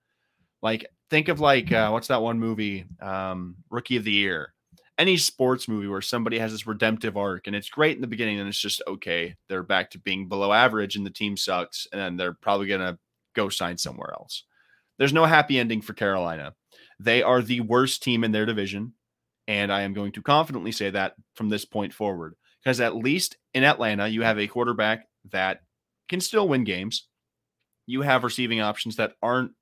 Like 0.63 0.85
think 1.11 1.29
of 1.29 1.39
like 1.39 1.71
uh, 1.71 1.91
what's 1.91 2.09
that 2.09 2.23
one 2.23 2.41
movie, 2.41 2.87
um, 3.01 3.55
Rookie 3.71 3.99
of 3.99 4.05
the 4.05 4.11
Year. 4.11 4.53
Any 4.99 5.17
sports 5.17 5.69
movie 5.69 5.89
where 5.89 6.01
somebody 6.01 6.39
has 6.39 6.53
this 6.53 6.67
redemptive 6.67 7.17
arc 7.17 7.47
and 7.47 7.55
it's 7.55 7.69
great 7.69 7.97
in 7.97 8.01
the 8.01 8.07
beginning 8.07 8.39
and 8.41 8.49
it's 8.49 8.59
just 8.59 8.83
okay 8.87 9.35
they're 9.49 9.63
back 9.63 9.91
to 9.91 9.99
being 9.99 10.29
below 10.29 10.53
average 10.53 10.97
and 10.97 11.05
the 11.05 11.11
team 11.11 11.37
sucks 11.37 11.87
and 11.93 12.01
then 12.01 12.17
they're 12.17 12.33
probably 12.33 12.67
going 12.67 12.81
to 12.81 12.99
go 13.35 13.49
sign 13.49 13.77
somewhere 13.77 14.13
else. 14.13 14.45
There's 14.99 15.13
no 15.13 15.27
happy 15.27 15.59
ending 15.59 15.83
for 15.83 15.93
carolina. 15.93 16.55
They 16.99 17.23
are 17.23 17.43
the 17.43 17.61
worst 17.61 18.03
team 18.03 18.25
in 18.25 18.33
their 18.33 18.47
division 18.47 18.95
and 19.49 19.73
i 19.73 19.83
am 19.83 19.93
going 19.93 20.13
to 20.13 20.23
confidently 20.23 20.73
say 20.73 20.91
that 20.91 21.15
from 21.35 21.49
this 21.49 21.65
point 21.65 21.93
forward 21.93 22.35
because 22.65 22.81
at 22.81 22.97
least 22.97 23.37
in 23.55 23.63
atlanta 23.63 24.09
you 24.09 24.23
have 24.23 24.39
a 24.39 24.47
quarterback 24.49 25.07
that 25.31 25.61
can 26.09 26.21
still 26.21 26.49
win 26.49 26.65
games. 26.65 27.09
You 27.87 28.03
have 28.03 28.25
receiving 28.25 28.61
options 28.61 28.97
that 28.97 29.13
aren't 29.23 29.53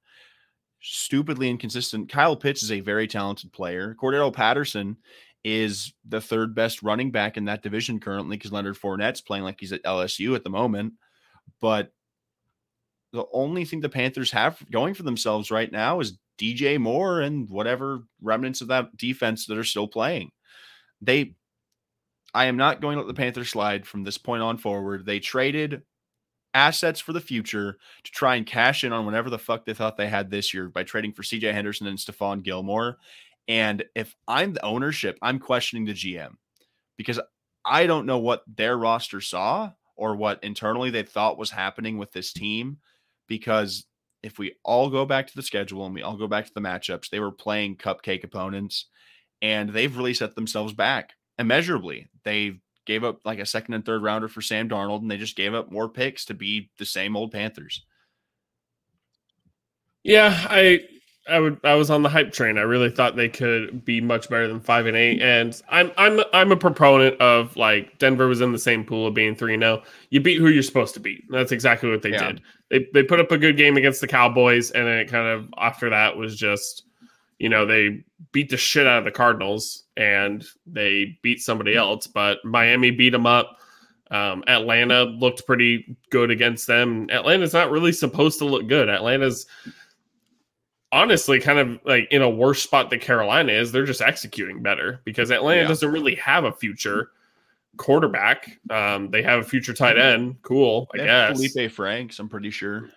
stupidly 0.84 1.48
inconsistent. 1.48 2.10
Kyle 2.10 2.36
Pitts 2.36 2.62
is 2.62 2.70
a 2.70 2.80
very 2.80 3.08
talented 3.08 3.52
player. 3.52 3.96
Cordarrelle 4.00 4.32
Patterson 4.32 4.96
is 5.42 5.94
the 6.06 6.20
third 6.20 6.54
best 6.54 6.82
running 6.82 7.10
back 7.10 7.36
in 7.36 7.46
that 7.46 7.62
division 7.62 7.98
currently 7.98 8.36
because 8.36 8.52
Leonard 8.52 8.76
Fournette's 8.76 9.20
playing 9.20 9.44
like 9.44 9.58
he's 9.58 9.72
at 9.72 9.82
LSU 9.82 10.36
at 10.36 10.44
the 10.44 10.50
moment. 10.50 10.92
But 11.60 11.92
the 13.12 13.24
only 13.32 13.64
thing 13.64 13.80
the 13.80 13.88
Panthers 13.88 14.30
have 14.32 14.58
going 14.70 14.92
for 14.94 15.04
themselves 15.04 15.50
right 15.50 15.70
now 15.70 16.00
is 16.00 16.18
DJ 16.38 16.78
Moore 16.78 17.20
and 17.20 17.48
whatever 17.48 18.02
remnants 18.20 18.60
of 18.60 18.68
that 18.68 18.94
defense 18.96 19.46
that 19.46 19.58
are 19.58 19.64
still 19.64 19.88
playing. 19.88 20.32
They, 21.00 21.34
I 22.34 22.46
am 22.46 22.56
not 22.56 22.80
going 22.80 22.96
to 22.96 23.02
let 23.02 23.06
the 23.06 23.14
Panthers 23.14 23.50
slide 23.50 23.86
from 23.86 24.04
this 24.04 24.18
point 24.18 24.42
on 24.42 24.58
forward. 24.58 25.06
They 25.06 25.20
traded 25.20 25.82
assets 26.54 27.00
for 27.00 27.12
the 27.12 27.20
future 27.20 27.78
to 28.04 28.10
try 28.12 28.36
and 28.36 28.46
cash 28.46 28.84
in 28.84 28.92
on 28.92 29.04
whatever 29.04 29.28
the 29.28 29.38
fuck 29.38 29.64
they 29.64 29.74
thought 29.74 29.96
they 29.96 30.08
had 30.08 30.30
this 30.30 30.54
year 30.54 30.68
by 30.68 30.84
trading 30.84 31.12
for 31.12 31.22
CJ 31.22 31.52
Henderson 31.52 31.86
and 31.86 31.98
Stephon 31.98 32.42
Gilmore. 32.42 32.98
And 33.48 33.84
if 33.94 34.14
I'm 34.26 34.54
the 34.54 34.64
ownership, 34.64 35.18
I'm 35.20 35.38
questioning 35.38 35.84
the 35.84 35.92
GM 35.92 36.34
because 36.96 37.20
I 37.64 37.86
don't 37.86 38.06
know 38.06 38.18
what 38.18 38.44
their 38.46 38.76
roster 38.76 39.20
saw 39.20 39.72
or 39.96 40.16
what 40.16 40.42
internally 40.42 40.90
they 40.90 41.02
thought 41.02 41.38
was 41.38 41.50
happening 41.50 41.98
with 41.98 42.12
this 42.12 42.32
team. 42.32 42.78
Because 43.26 43.86
if 44.22 44.38
we 44.38 44.54
all 44.64 44.88
go 44.90 45.04
back 45.04 45.26
to 45.26 45.36
the 45.36 45.42
schedule 45.42 45.84
and 45.84 45.94
we 45.94 46.02
all 46.02 46.16
go 46.16 46.26
back 46.26 46.46
to 46.46 46.54
the 46.54 46.60
matchups, 46.60 47.10
they 47.10 47.20
were 47.20 47.32
playing 47.32 47.76
cupcake 47.76 48.24
opponents 48.24 48.86
and 49.42 49.70
they've 49.70 49.96
really 49.96 50.14
set 50.14 50.34
themselves 50.34 50.72
back 50.72 51.12
immeasurably. 51.38 52.08
They've 52.24 52.58
gave 52.86 53.04
up 53.04 53.20
like 53.24 53.38
a 53.38 53.46
second 53.46 53.74
and 53.74 53.84
third 53.84 54.02
rounder 54.02 54.28
for 54.28 54.40
Sam 54.42 54.68
Darnold, 54.68 55.02
and 55.02 55.10
they 55.10 55.16
just 55.16 55.36
gave 55.36 55.54
up 55.54 55.70
more 55.70 55.88
picks 55.88 56.24
to 56.26 56.34
be 56.34 56.70
the 56.78 56.86
same 56.86 57.16
old 57.16 57.32
Panthers. 57.32 57.84
Yeah, 60.02 60.46
I 60.50 60.84
I 61.26 61.40
would 61.40 61.58
I 61.64 61.74
was 61.74 61.90
on 61.90 62.02
the 62.02 62.08
hype 62.08 62.32
train. 62.32 62.58
I 62.58 62.62
really 62.62 62.90
thought 62.90 63.16
they 63.16 63.30
could 63.30 63.84
be 63.84 64.00
much 64.00 64.28
better 64.28 64.46
than 64.46 64.60
five 64.60 64.86
and 64.86 64.96
eight. 64.96 65.22
And 65.22 65.60
I'm 65.70 65.90
I'm 65.96 66.20
I'm 66.34 66.52
a 66.52 66.56
proponent 66.56 67.18
of 67.20 67.56
like 67.56 67.98
Denver 67.98 68.26
was 68.28 68.42
in 68.42 68.52
the 68.52 68.58
same 68.58 68.84
pool 68.84 69.06
of 69.06 69.14
being 69.14 69.34
three 69.34 69.56
now. 69.56 69.76
Oh. 69.76 69.82
You 70.10 70.20
beat 70.20 70.38
who 70.38 70.48
you're 70.48 70.62
supposed 70.62 70.94
to 70.94 71.00
beat. 71.00 71.24
That's 71.30 71.52
exactly 71.52 71.90
what 71.90 72.02
they 72.02 72.10
yeah. 72.10 72.32
did. 72.32 72.42
They 72.70 72.86
they 72.92 73.02
put 73.02 73.20
up 73.20 73.32
a 73.32 73.38
good 73.38 73.56
game 73.56 73.76
against 73.78 74.02
the 74.02 74.06
Cowboys, 74.06 74.70
and 74.72 74.86
then 74.86 74.98
it 74.98 75.10
kind 75.10 75.26
of 75.26 75.48
after 75.56 75.88
that 75.90 76.16
was 76.16 76.36
just 76.36 76.84
you 77.44 77.50
know, 77.50 77.66
they 77.66 78.02
beat 78.32 78.48
the 78.48 78.56
shit 78.56 78.86
out 78.86 79.00
of 79.00 79.04
the 79.04 79.10
Cardinals 79.10 79.82
and 79.98 80.46
they 80.66 81.18
beat 81.20 81.42
somebody 81.42 81.76
else, 81.76 82.06
but 82.06 82.42
Miami 82.42 82.90
beat 82.90 83.10
them 83.10 83.26
up. 83.26 83.58
Um, 84.10 84.42
Atlanta 84.46 85.02
looked 85.02 85.44
pretty 85.46 85.94
good 86.08 86.30
against 86.30 86.66
them. 86.66 87.06
Atlanta's 87.10 87.52
not 87.52 87.70
really 87.70 87.92
supposed 87.92 88.38
to 88.38 88.46
look 88.46 88.66
good. 88.66 88.88
Atlanta's 88.88 89.44
honestly 90.90 91.38
kind 91.38 91.58
of 91.58 91.78
like 91.84 92.08
in 92.10 92.22
a 92.22 92.30
worse 92.30 92.62
spot 92.62 92.88
than 92.88 92.98
Carolina 92.98 93.52
is. 93.52 93.72
They're 93.72 93.84
just 93.84 94.00
executing 94.00 94.62
better 94.62 95.02
because 95.04 95.30
Atlanta 95.30 95.60
yeah. 95.60 95.68
doesn't 95.68 95.92
really 95.92 96.14
have 96.14 96.44
a 96.44 96.52
future 96.52 97.10
quarterback. 97.76 98.58
Um, 98.70 99.10
they 99.10 99.20
have 99.22 99.40
a 99.40 99.44
future 99.44 99.74
tight 99.74 99.98
end. 99.98 100.36
Cool, 100.40 100.88
I 100.94 100.96
guess. 100.96 101.36
Felipe 101.36 101.70
Franks, 101.72 102.18
I'm 102.18 102.30
pretty 102.30 102.50
sure. 102.50 102.88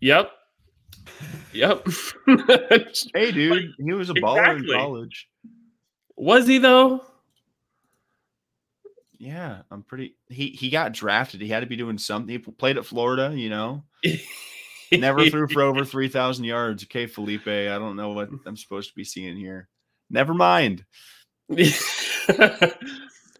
Yep. 0.00 0.30
Yep. 1.52 1.86
hey, 3.14 3.32
dude, 3.32 3.74
he 3.78 3.92
was 3.92 4.10
a 4.10 4.12
exactly. 4.12 4.22
baller 4.22 4.58
in 4.58 4.66
college. 4.66 5.28
Was 6.16 6.46
he 6.46 6.58
though? 6.58 7.02
Yeah, 9.18 9.62
I'm 9.70 9.82
pretty. 9.82 10.16
He 10.28 10.48
he 10.48 10.70
got 10.70 10.92
drafted. 10.92 11.40
He 11.40 11.48
had 11.48 11.60
to 11.60 11.66
be 11.66 11.76
doing 11.76 11.98
something. 11.98 12.28
He 12.28 12.38
played 12.38 12.78
at 12.78 12.86
Florida, 12.86 13.32
you 13.34 13.50
know. 13.50 13.84
Never 14.92 15.28
threw 15.28 15.46
for 15.46 15.62
over 15.62 15.84
three 15.86 16.08
thousand 16.08 16.44
yards. 16.44 16.84
Okay, 16.84 17.06
Felipe. 17.06 17.46
I 17.46 17.78
don't 17.78 17.96
know 17.96 18.10
what 18.10 18.30
I'm 18.46 18.56
supposed 18.56 18.88
to 18.88 18.94
be 18.94 19.04
seeing 19.04 19.36
here. 19.36 19.68
Never 20.08 20.34
mind. 20.34 20.84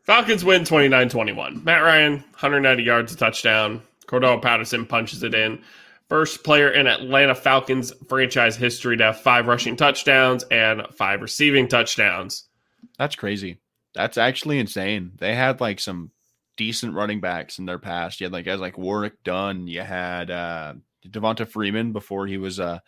Falcons 0.05 0.45
win 0.45 0.63
29-21. 0.63 1.63
Matt 1.65 1.83
Ryan, 1.83 2.13
190 2.15 2.83
yards, 2.83 3.13
a 3.13 3.17
touchdown. 3.17 3.83
Cordell 4.07 4.43
Patterson 4.43 4.85
punches 4.85 5.23
it 5.23 5.35
in. 5.35 5.63
First 6.11 6.43
player 6.43 6.73
in 6.73 6.89
Atlanta 6.89 7.37
Falcons 7.37 7.93
franchise 8.09 8.57
history 8.57 8.97
to 8.97 9.05
have 9.05 9.21
five 9.21 9.47
rushing 9.47 9.77
touchdowns 9.77 10.43
and 10.51 10.83
five 10.99 11.23
receiving 11.23 11.69
touchdowns. 11.69 12.49
That's 12.99 13.15
crazy. 13.15 13.59
That's 13.95 14.19
actually 14.19 14.59
insane. 14.59 15.13
They 15.19 15.37
had 15.37 15.61
like 15.61 15.79
some 15.79 16.11
decent 16.57 16.95
running 16.95 17.21
backs 17.21 17.61
in 17.61 17.65
their 17.65 17.79
past. 17.79 18.21
You 18.21 18.25
had 18.25 18.33
like 18.33 18.45
guys 18.45 18.59
like 18.59 18.77
Warrick 18.77 19.23
Dunn. 19.23 19.69
You 19.69 19.83
had 19.83 20.33
uh 20.33 20.75
Devonta 21.07 21.49
Freeman 21.49 21.93
before 21.93 22.27
he 22.27 22.39
was 22.39 22.59
uh 22.59 22.81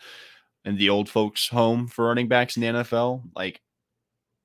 in 0.64 0.76
the 0.76 0.90
old 0.90 1.08
folks' 1.08 1.46
home 1.46 1.86
for 1.86 2.06
running 2.06 2.26
backs 2.26 2.56
in 2.56 2.62
the 2.62 2.80
NFL. 2.80 3.22
Like 3.36 3.60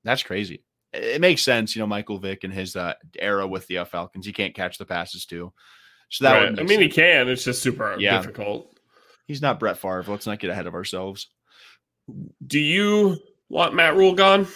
that's 0.04 0.22
crazy. 0.22 0.62
It 0.92 1.20
makes 1.20 1.42
sense, 1.42 1.74
you 1.74 1.80
know, 1.80 1.86
Michael 1.88 2.18
Vick 2.18 2.44
and 2.44 2.52
his 2.52 2.76
uh, 2.76 2.94
era 3.18 3.46
with 3.46 3.66
the 3.66 3.78
uh, 3.78 3.84
Falcons. 3.84 4.24
He 4.24 4.32
can't 4.32 4.54
catch 4.54 4.78
the 4.78 4.86
passes 4.86 5.26
too. 5.26 5.52
So 6.08 6.24
that 6.24 6.40
right. 6.40 6.58
I 6.58 6.62
mean, 6.62 6.68
sense. 6.68 6.80
he 6.80 6.88
can. 6.88 7.28
It's 7.28 7.44
just 7.44 7.62
super 7.62 7.96
yeah. 7.98 8.18
difficult. 8.18 8.74
He's 9.26 9.42
not 9.42 9.60
Brett 9.60 9.78
Favre. 9.78 10.04
Let's 10.06 10.26
not 10.26 10.38
get 10.38 10.50
ahead 10.50 10.66
of 10.66 10.74
ourselves. 10.74 11.28
Do 12.46 12.58
you 12.58 13.18
want 13.48 13.74
Matt 13.74 13.94
Rhule 13.94 14.14
gone? 14.14 14.46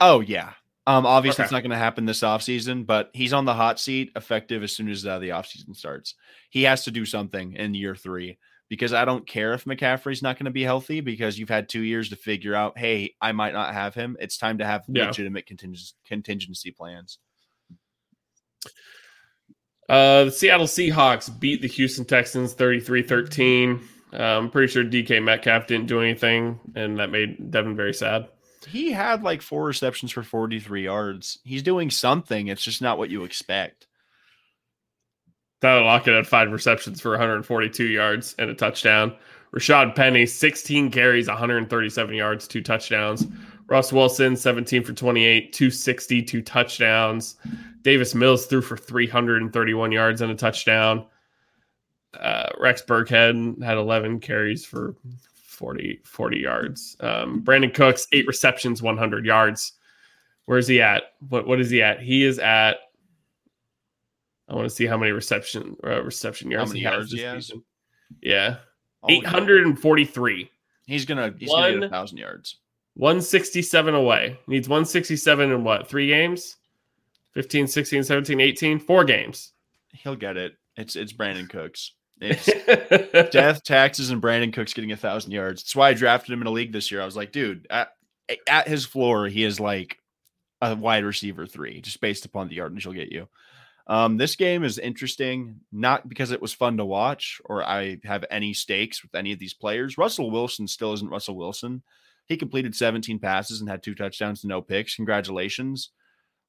Oh 0.00 0.20
yeah. 0.20 0.52
Um, 0.86 1.06
obviously 1.06 1.42
okay. 1.42 1.44
it's 1.44 1.52
not 1.52 1.62
going 1.62 1.70
to 1.70 1.76
happen 1.76 2.04
this 2.04 2.20
offseason, 2.20 2.84
but 2.84 3.10
he's 3.14 3.32
on 3.32 3.46
the 3.46 3.54
hot 3.54 3.80
seat 3.80 4.12
effective 4.16 4.62
as 4.62 4.72
soon 4.72 4.90
as 4.90 5.06
uh, 5.06 5.18
the 5.18 5.30
offseason 5.30 5.74
starts. 5.74 6.14
He 6.50 6.64
has 6.64 6.84
to 6.84 6.90
do 6.90 7.06
something 7.06 7.54
in 7.54 7.72
year 7.72 7.96
three 7.96 8.36
because 8.68 8.92
I 8.92 9.04
don't 9.04 9.26
care 9.26 9.54
if 9.54 9.64
McCaffrey's 9.64 10.22
not 10.22 10.36
going 10.36 10.44
to 10.44 10.50
be 10.50 10.62
healthy 10.62 11.00
because 11.00 11.38
you've 11.38 11.48
had 11.48 11.68
two 11.68 11.82
years 11.82 12.10
to 12.10 12.16
figure 12.16 12.54
out, 12.54 12.76
hey, 12.76 13.14
I 13.20 13.32
might 13.32 13.54
not 13.54 13.72
have 13.72 13.94
him. 13.94 14.16
It's 14.20 14.36
time 14.36 14.58
to 14.58 14.66
have 14.66 14.84
yeah. 14.88 15.06
legitimate 15.06 15.46
contingency, 15.46 15.94
contingency 16.06 16.70
plans. 16.70 17.18
Uh, 19.88 20.24
the 20.24 20.30
Seattle 20.30 20.66
Seahawks 20.66 21.28
beat 21.38 21.60
the 21.60 21.68
Houston 21.68 22.04
Texans 22.04 22.54
33 22.54 23.02
13. 23.02 23.80
Uh, 24.12 24.16
I'm 24.16 24.50
pretty 24.50 24.72
sure 24.72 24.84
DK 24.84 25.22
Metcalf 25.22 25.66
didn't 25.66 25.86
do 25.86 26.00
anything, 26.00 26.60
and 26.74 26.98
that 26.98 27.10
made 27.10 27.50
Devin 27.50 27.76
very 27.76 27.92
sad. 27.92 28.28
He 28.66 28.92
had 28.92 29.22
like 29.22 29.42
four 29.42 29.64
receptions 29.64 30.12
for 30.12 30.22
43 30.22 30.84
yards. 30.84 31.38
He's 31.44 31.62
doing 31.62 31.90
something. 31.90 32.46
It's 32.48 32.62
just 32.62 32.80
not 32.80 32.96
what 32.96 33.10
you 33.10 33.24
expect. 33.24 33.86
Tyler 35.60 35.84
Lockett 35.84 36.14
had 36.14 36.26
five 36.26 36.50
receptions 36.50 37.00
for 37.00 37.10
142 37.10 37.84
yards 37.84 38.34
and 38.38 38.50
a 38.50 38.54
touchdown. 38.54 39.16
Rashad 39.54 39.94
Penny, 39.94 40.26
16 40.26 40.90
carries, 40.90 41.28
137 41.28 42.14
yards, 42.14 42.48
two 42.48 42.60
touchdowns. 42.60 43.26
Russ 43.66 43.92
Wilson, 43.92 44.36
17 44.36 44.84
for 44.84 44.92
28, 44.92 45.52
260, 45.52 46.22
two 46.22 46.42
touchdowns. 46.42 47.36
Davis 47.82 48.14
Mills 48.14 48.46
threw 48.46 48.60
for 48.60 48.76
331 48.76 49.92
yards 49.92 50.20
and 50.20 50.30
a 50.30 50.34
touchdown. 50.34 51.06
Uh, 52.18 52.48
Rex 52.58 52.82
Burkhead 52.82 53.62
had 53.62 53.76
11 53.76 54.20
carries 54.20 54.64
for 54.64 54.94
40, 55.44 56.00
40 56.04 56.38
yards. 56.38 56.96
Um, 57.00 57.42
Brandin 57.42 57.72
Cooks, 57.72 58.06
eight 58.12 58.26
receptions, 58.26 58.82
100 58.82 59.24
yards. 59.24 59.72
Where's 60.46 60.66
he 60.66 60.82
at? 60.82 61.14
What 61.28 61.46
What 61.46 61.60
is 61.60 61.70
he 61.70 61.82
at? 61.82 62.00
He 62.00 62.24
is 62.24 62.38
at. 62.38 62.76
I 64.48 64.54
want 64.54 64.68
to 64.68 64.74
see 64.74 64.84
how 64.86 64.98
many 64.98 65.12
reception 65.12 65.74
uh, 65.82 66.02
reception 66.02 66.50
yards 66.50 66.70
many 66.70 66.80
he 66.80 66.84
yards 66.84 67.12
he 67.12 67.20
has. 67.20 67.50
Yeah, 68.20 68.56
oh, 69.02 69.10
843. 69.10 70.50
He's 70.86 71.06
gonna 71.06 71.32
he's 71.38 71.48
One, 71.48 71.62
gonna 71.62 71.74
get 71.76 71.84
a 71.84 71.88
thousand 71.88 72.18
yards. 72.18 72.58
167 72.94 73.94
away. 73.94 74.38
Needs 74.46 74.68
167 74.68 75.50
in 75.50 75.64
what? 75.64 75.88
Three 75.88 76.08
games? 76.08 76.56
15, 77.32 77.66
16, 77.66 78.04
17, 78.04 78.40
18, 78.40 78.78
four 78.78 79.04
games. 79.04 79.52
He'll 79.92 80.16
get 80.16 80.36
it. 80.36 80.54
It's 80.76 80.96
it's 80.96 81.12
Brandin 81.12 81.48
Cooks. 81.48 81.92
It's 82.20 82.46
death, 83.32 83.64
taxes, 83.64 84.10
and 84.10 84.22
Brandin 84.22 84.52
Cooks 84.52 84.72
getting 84.72 84.92
a 84.92 84.96
thousand 84.96 85.32
yards. 85.32 85.62
That's 85.62 85.76
why 85.76 85.90
I 85.90 85.94
drafted 85.94 86.32
him 86.32 86.40
in 86.40 86.46
a 86.46 86.52
league 86.52 86.72
this 86.72 86.90
year. 86.90 87.02
I 87.02 87.04
was 87.04 87.16
like, 87.16 87.32
dude, 87.32 87.66
at, 87.70 87.90
at 88.48 88.68
his 88.68 88.86
floor, 88.86 89.26
he 89.26 89.44
is 89.44 89.60
like 89.60 89.98
a 90.60 90.74
wide 90.74 91.04
receiver 91.04 91.46
three, 91.46 91.80
just 91.80 92.00
based 92.00 92.24
upon 92.24 92.48
the 92.48 92.56
yardage 92.56 92.84
he'll 92.84 92.92
get 92.92 93.12
you. 93.12 93.28
Um, 93.86 94.16
this 94.16 94.36
game 94.36 94.64
is 94.64 94.78
interesting, 94.78 95.60
not 95.70 96.08
because 96.08 96.30
it 96.30 96.40
was 96.40 96.54
fun 96.54 96.78
to 96.78 96.84
watch 96.84 97.40
or 97.44 97.62
I 97.62 97.98
have 98.04 98.24
any 98.30 98.54
stakes 98.54 99.02
with 99.02 99.14
any 99.14 99.32
of 99.32 99.38
these 99.38 99.52
players. 99.52 99.98
Russell 99.98 100.30
Wilson 100.30 100.66
still 100.66 100.94
isn't 100.94 101.10
Russell 101.10 101.36
Wilson, 101.36 101.82
He 102.26 102.36
completed 102.36 102.74
17 102.74 103.18
passes 103.18 103.60
and 103.60 103.68
had 103.68 103.82
two 103.82 103.94
touchdowns 103.94 104.40
to 104.40 104.46
no 104.46 104.62
picks. 104.62 104.96
Congratulations. 104.96 105.90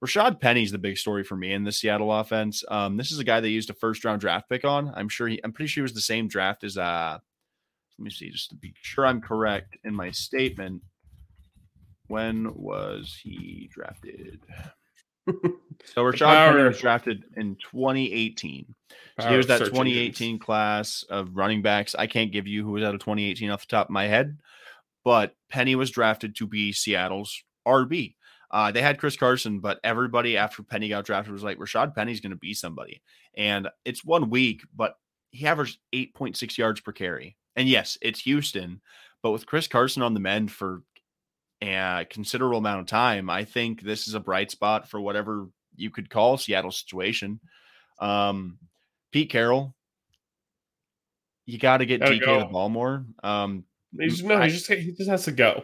Rashad 0.04 0.40
Penny's 0.40 0.72
the 0.72 0.78
big 0.78 0.98
story 0.98 1.24
for 1.24 1.36
me 1.36 1.54
in 1.54 1.64
the 1.64 1.72
Seattle 1.72 2.12
offense. 2.12 2.64
Um, 2.70 2.98
this 2.98 3.12
is 3.12 3.20
a 3.20 3.24
guy 3.24 3.40
they 3.40 3.50
used 3.50 3.70
a 3.70 3.74
first 3.74 4.04
round 4.06 4.22
draft 4.22 4.50
pick 4.50 4.66
on. 4.66 4.92
I'm 4.96 5.10
sure 5.10 5.28
he, 5.28 5.40
I'm 5.44 5.52
pretty 5.52 5.68
sure 5.68 5.82
he 5.82 5.84
was 5.84 5.94
the 5.94 6.02
same 6.02 6.28
draft 6.28 6.64
as, 6.64 6.78
uh, 6.78 7.18
let 7.98 8.04
me 8.04 8.10
see, 8.10 8.30
just 8.30 8.50
to 8.50 8.56
be 8.56 8.74
sure 8.82 9.06
I'm 9.06 9.22
correct 9.22 9.78
in 9.84 9.96
my 9.96 10.12
statement. 10.12 10.82
When 12.08 12.54
was 12.54 13.18
he 13.24 13.70
drafted? 13.74 14.42
so 15.28 16.04
Rashad 16.04 16.52
Penny 16.52 16.64
was 16.64 16.80
drafted 16.80 17.24
in 17.36 17.56
2018. 17.72 18.76
So 19.20 19.28
here's 19.28 19.48
that 19.48 19.60
2018 19.60 20.40
class 20.40 21.04
of 21.10 21.36
running 21.36 21.62
backs. 21.62 21.96
I 21.96 22.06
can't 22.06 22.32
give 22.32 22.48
you 22.48 22.64
who 22.64 22.74
was 22.74 22.84
out 22.84 22.94
of 22.94 23.00
2018 23.00 23.50
off 23.50 23.62
the 23.62 23.68
top 23.68 23.88
of 23.88 23.92
my 23.92 24.06
head, 24.08 24.38
but 25.06 25.36
Penny 25.50 25.76
was 25.76 25.92
drafted 25.92 26.36
to 26.36 26.48
be 26.48 26.74
Seattle's 26.74 27.44
RB. 27.66 28.16
Uh, 28.52 28.72
they 28.72 28.82
had 28.82 29.00
Chris 29.00 29.16
Carson, 29.16 29.60
but 29.60 29.80
everybody 29.84 30.36
after 30.36 30.64
Penny 30.64 30.90
got 30.90 31.06
drafted 31.06 31.32
was 31.32 31.44
like, 31.44 31.60
Rashad 31.60 31.96
Penny's 31.96 32.20
going 32.20 32.32
to 32.32 32.38
be 32.38 32.54
somebody. 32.54 33.02
And 33.38 33.70
it's 33.86 34.04
one 34.04 34.30
week, 34.30 34.64
but 34.76 34.96
he 35.32 35.46
averaged 35.46 35.80
8.6 35.94 36.58
yards 36.58 36.82
per 36.82 36.92
carry. 36.92 37.38
And 37.56 37.70
yes, 37.70 37.98
it's 38.02 38.22
Houston, 38.22 38.82
but 39.22 39.32
with 39.32 39.46
Chris 39.46 39.68
Carson 39.68 40.02
on 40.02 40.14
the 40.14 40.20
mend 40.20 40.52
for 40.52 40.82
a 41.62 42.06
considerable 42.10 42.58
amount 42.58 42.82
of 42.82 42.88
time, 42.88 43.30
I 43.30 43.44
think 43.46 43.82
this 43.82 44.08
is 44.08 44.14
a 44.14 44.20
bright 44.20 44.52
spot 44.52 44.90
for 44.90 45.00
whatever 45.00 45.48
you 45.76 45.90
could 45.92 46.10
call 46.10 46.38
Seattle's 46.38 46.80
situation. 46.80 47.40
Um, 48.00 48.58
Pete 49.12 49.30
Carroll, 49.30 49.76
you 51.46 51.60
got 51.60 51.78
to 51.78 51.86
get 51.86 52.02
DK 52.02 52.26
go. 52.26 52.40
the 52.40 52.46
ball 52.46 52.70
more. 52.70 53.06
Um, 53.24 53.66
he's, 54.00 54.24
no, 54.24 54.38
I, 54.38 54.48
he 54.48 54.54
just 54.54 54.68
he 54.68 54.92
just 54.92 55.10
has 55.10 55.26
to 55.26 55.32
go. 55.32 55.64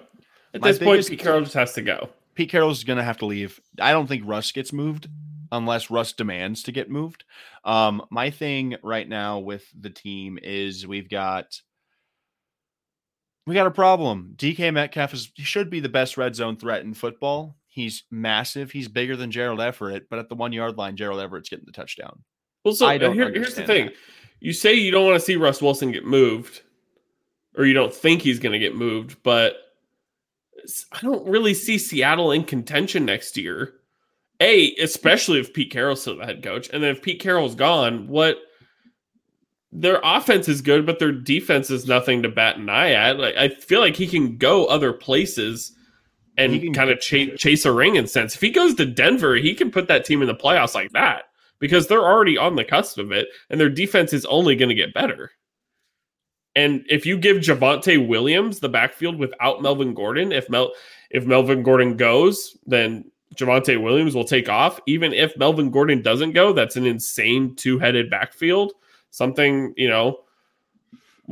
At 0.54 0.62
this 0.62 0.80
point, 0.80 1.08
Pete 1.08 1.20
Carroll 1.20 1.42
just 1.42 1.54
has 1.54 1.74
to 1.74 1.82
go. 1.82 2.10
Pete 2.36 2.50
Carroll's 2.50 2.84
going 2.84 2.98
to 2.98 3.04
have 3.04 3.18
to 3.18 3.26
leave. 3.26 3.60
I 3.80 3.92
don't 3.92 4.08
think 4.08 4.24
Russ 4.26 4.52
gets 4.52 4.74
moved 4.74 5.08
unless 5.52 5.90
Russ 5.90 6.14
demands 6.14 6.64
to 6.64 6.72
get 6.72 6.90
moved. 6.90 7.24
Um, 7.66 8.04
my 8.10 8.30
thing 8.30 8.76
right 8.84 9.08
now 9.08 9.40
with 9.40 9.66
the 9.80 9.90
team 9.90 10.40
is 10.42 10.88
we've 10.88 11.10
got 11.10 11.62
we 13.48 13.56
got 13.56 13.68
a 13.68 13.72
problem. 13.72 14.34
DK 14.36 14.74
Metcalf 14.74 15.14
is 15.14 15.32
he 15.36 15.44
should 15.44 15.70
be 15.70 15.80
the 15.80 15.90
best 15.90 16.18
red 16.18 16.36
zone 16.36 16.58
threat 16.58 16.84
in 16.84 16.94
football. 16.94 17.58
He's 17.68 18.04
massive. 18.12 18.72
He's 18.72 18.88
bigger 18.88 19.16
than 19.16 19.32
Gerald 19.32 19.62
Everett, 19.62 20.10
but 20.10 20.20
at 20.20 20.30
the 20.30 20.36
one 20.36 20.54
yard 20.54 20.78
line, 20.78 20.96
Gerald 20.96 21.22
Everett's 21.22 21.50
getting 21.50 21.66
the 21.66 21.72
touchdown. 21.72 22.24
Well, 22.64 22.76
so 22.76 22.88
here, 22.90 23.32
here's 23.32 23.56
the 23.56 23.66
thing: 23.66 23.86
that. 23.88 23.96
you 24.40 24.54
say 24.54 24.74
you 24.74 24.92
don't 24.92 25.06
want 25.06 25.20
to 25.20 25.26
see 25.26 25.36
Russ 25.36 25.62
Wilson 25.62 25.92
get 25.92 26.06
moved, 26.06 26.62
or 27.58 27.66
you 27.66 27.74
don't 27.74 27.94
think 27.94 28.22
he's 28.22 28.40
going 28.40 28.54
to 28.54 28.60
get 28.60 28.76
moved, 28.76 29.22
but 29.24 29.56
I 30.92 31.02
don't 31.02 31.28
really 31.28 31.54
see 31.54 31.78
Seattle 31.78 32.32
in 32.32 32.44
contention 32.44 33.06
next 33.06 33.38
year. 33.38 33.74
A, 34.40 34.74
especially 34.76 35.40
if 35.40 35.54
Pete 35.54 35.72
Carroll's 35.72 36.02
still 36.02 36.18
the 36.18 36.26
head 36.26 36.42
coach, 36.42 36.70
and 36.74 36.82
then 36.82 36.92
if 36.92 37.02
Pete 37.02 37.22
Carroll's 37.22 37.56
gone, 37.56 38.08
what? 38.08 38.38
Their 39.72 40.02
offense 40.04 40.50
is 40.50 40.62
good, 40.62 40.86
but 40.86 41.00
their 41.00 41.12
defense 41.12 41.70
is 41.70 41.88
nothing 41.88 42.24
to 42.24 42.30
bat 42.30 42.58
an 42.58 42.68
eye 42.68 42.92
at. 42.92 43.20
Like, 43.20 43.36
I 43.36 43.50
feel 43.50 43.80
like 43.80 43.96
he 43.96 44.08
can 44.08 44.38
go 44.38 44.66
other 44.66 44.94
places 44.94 45.74
and 46.38 46.74
kind 46.74 46.90
of 46.90 47.00
chase, 47.00 47.40
chase 47.40 47.66
a 47.66 47.72
ring 47.72 47.96
in 47.96 48.08
sense. 48.08 48.36
If 48.36 48.42
he 48.42 48.50
goes 48.50 48.74
to 48.76 48.86
Denver, 48.86 49.36
he 49.36 49.54
can 49.54 49.72
put 49.72 49.88
that 49.88 50.06
team 50.06 50.22
in 50.22 50.28
the 50.28 50.36
playoffs 50.36 50.76
like 50.76 50.92
that 50.92 51.26
because 51.60 51.88
they're 51.88 52.04
already 52.04 52.38
on 52.38 52.56
the 52.56 52.66
cusp 52.66 52.98
of 52.98 53.12
it, 53.12 53.28
and 53.50 53.60
their 53.60 53.70
defense 53.70 54.12
is 54.12 54.26
only 54.26 54.56
going 54.56 54.70
to 54.70 54.76
get 54.76 54.94
better. 54.94 55.32
And 56.56 56.86
if 56.90 57.06
you 57.06 57.18
give 57.18 57.38
Javonte 57.38 58.08
Williams 58.08 58.60
the 58.60 58.70
backfield 58.70 59.18
without 59.18 59.62
Melvin 59.62 59.94
Gordon, 59.94 60.32
if 60.32 60.50
Mel 60.50 60.74
if 61.10 61.26
Melvin 61.26 61.64
Gordon 61.64 61.98
goes, 61.98 62.58
then 62.66 63.10
Javonte 63.36 63.82
Williams 63.82 64.16
will 64.16 64.26
take 64.26 64.50
off. 64.50 64.80
Even 64.86 65.14
if 65.14 65.38
Melvin 65.38 65.72
Gordon 65.72 66.02
doesn't 66.02 66.34
go, 66.34 66.52
that's 66.54 66.76
an 66.76 66.86
insane 66.86 67.56
two-headed 67.56 68.10
backfield. 68.10 68.74
Something, 69.12 69.74
you 69.78 69.90
know, 69.90 70.20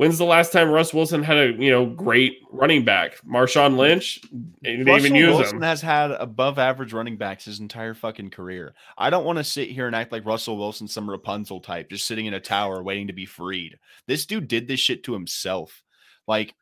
When's 0.00 0.16
the 0.16 0.24
last 0.24 0.50
time 0.50 0.70
Russ 0.70 0.94
Wilson 0.94 1.22
had 1.22 1.36
a 1.36 1.52
you 1.62 1.70
know 1.70 1.84
great 1.84 2.38
running 2.50 2.86
back? 2.86 3.20
Marshawn 3.22 3.76
Lynch, 3.76 4.18
they 4.62 4.76
Russell 4.76 4.96
even 4.96 5.14
use 5.14 5.36
Wilson 5.36 5.56
him. 5.56 5.62
has 5.62 5.82
had 5.82 6.12
above 6.12 6.58
average 6.58 6.94
running 6.94 7.18
backs 7.18 7.44
his 7.44 7.60
entire 7.60 7.92
fucking 7.92 8.30
career. 8.30 8.72
I 8.96 9.10
don't 9.10 9.26
want 9.26 9.36
to 9.36 9.44
sit 9.44 9.68
here 9.68 9.86
and 9.86 9.94
act 9.94 10.10
like 10.10 10.24
Russell 10.24 10.56
Wilson, 10.56 10.88
some 10.88 11.10
Rapunzel 11.10 11.60
type, 11.60 11.90
just 11.90 12.06
sitting 12.06 12.24
in 12.24 12.32
a 12.32 12.40
tower 12.40 12.82
waiting 12.82 13.08
to 13.08 13.12
be 13.12 13.26
freed. 13.26 13.78
This 14.06 14.24
dude 14.24 14.48
did 14.48 14.66
this 14.66 14.80
shit 14.80 15.04
to 15.04 15.12
himself. 15.12 15.82
Like 16.26 16.54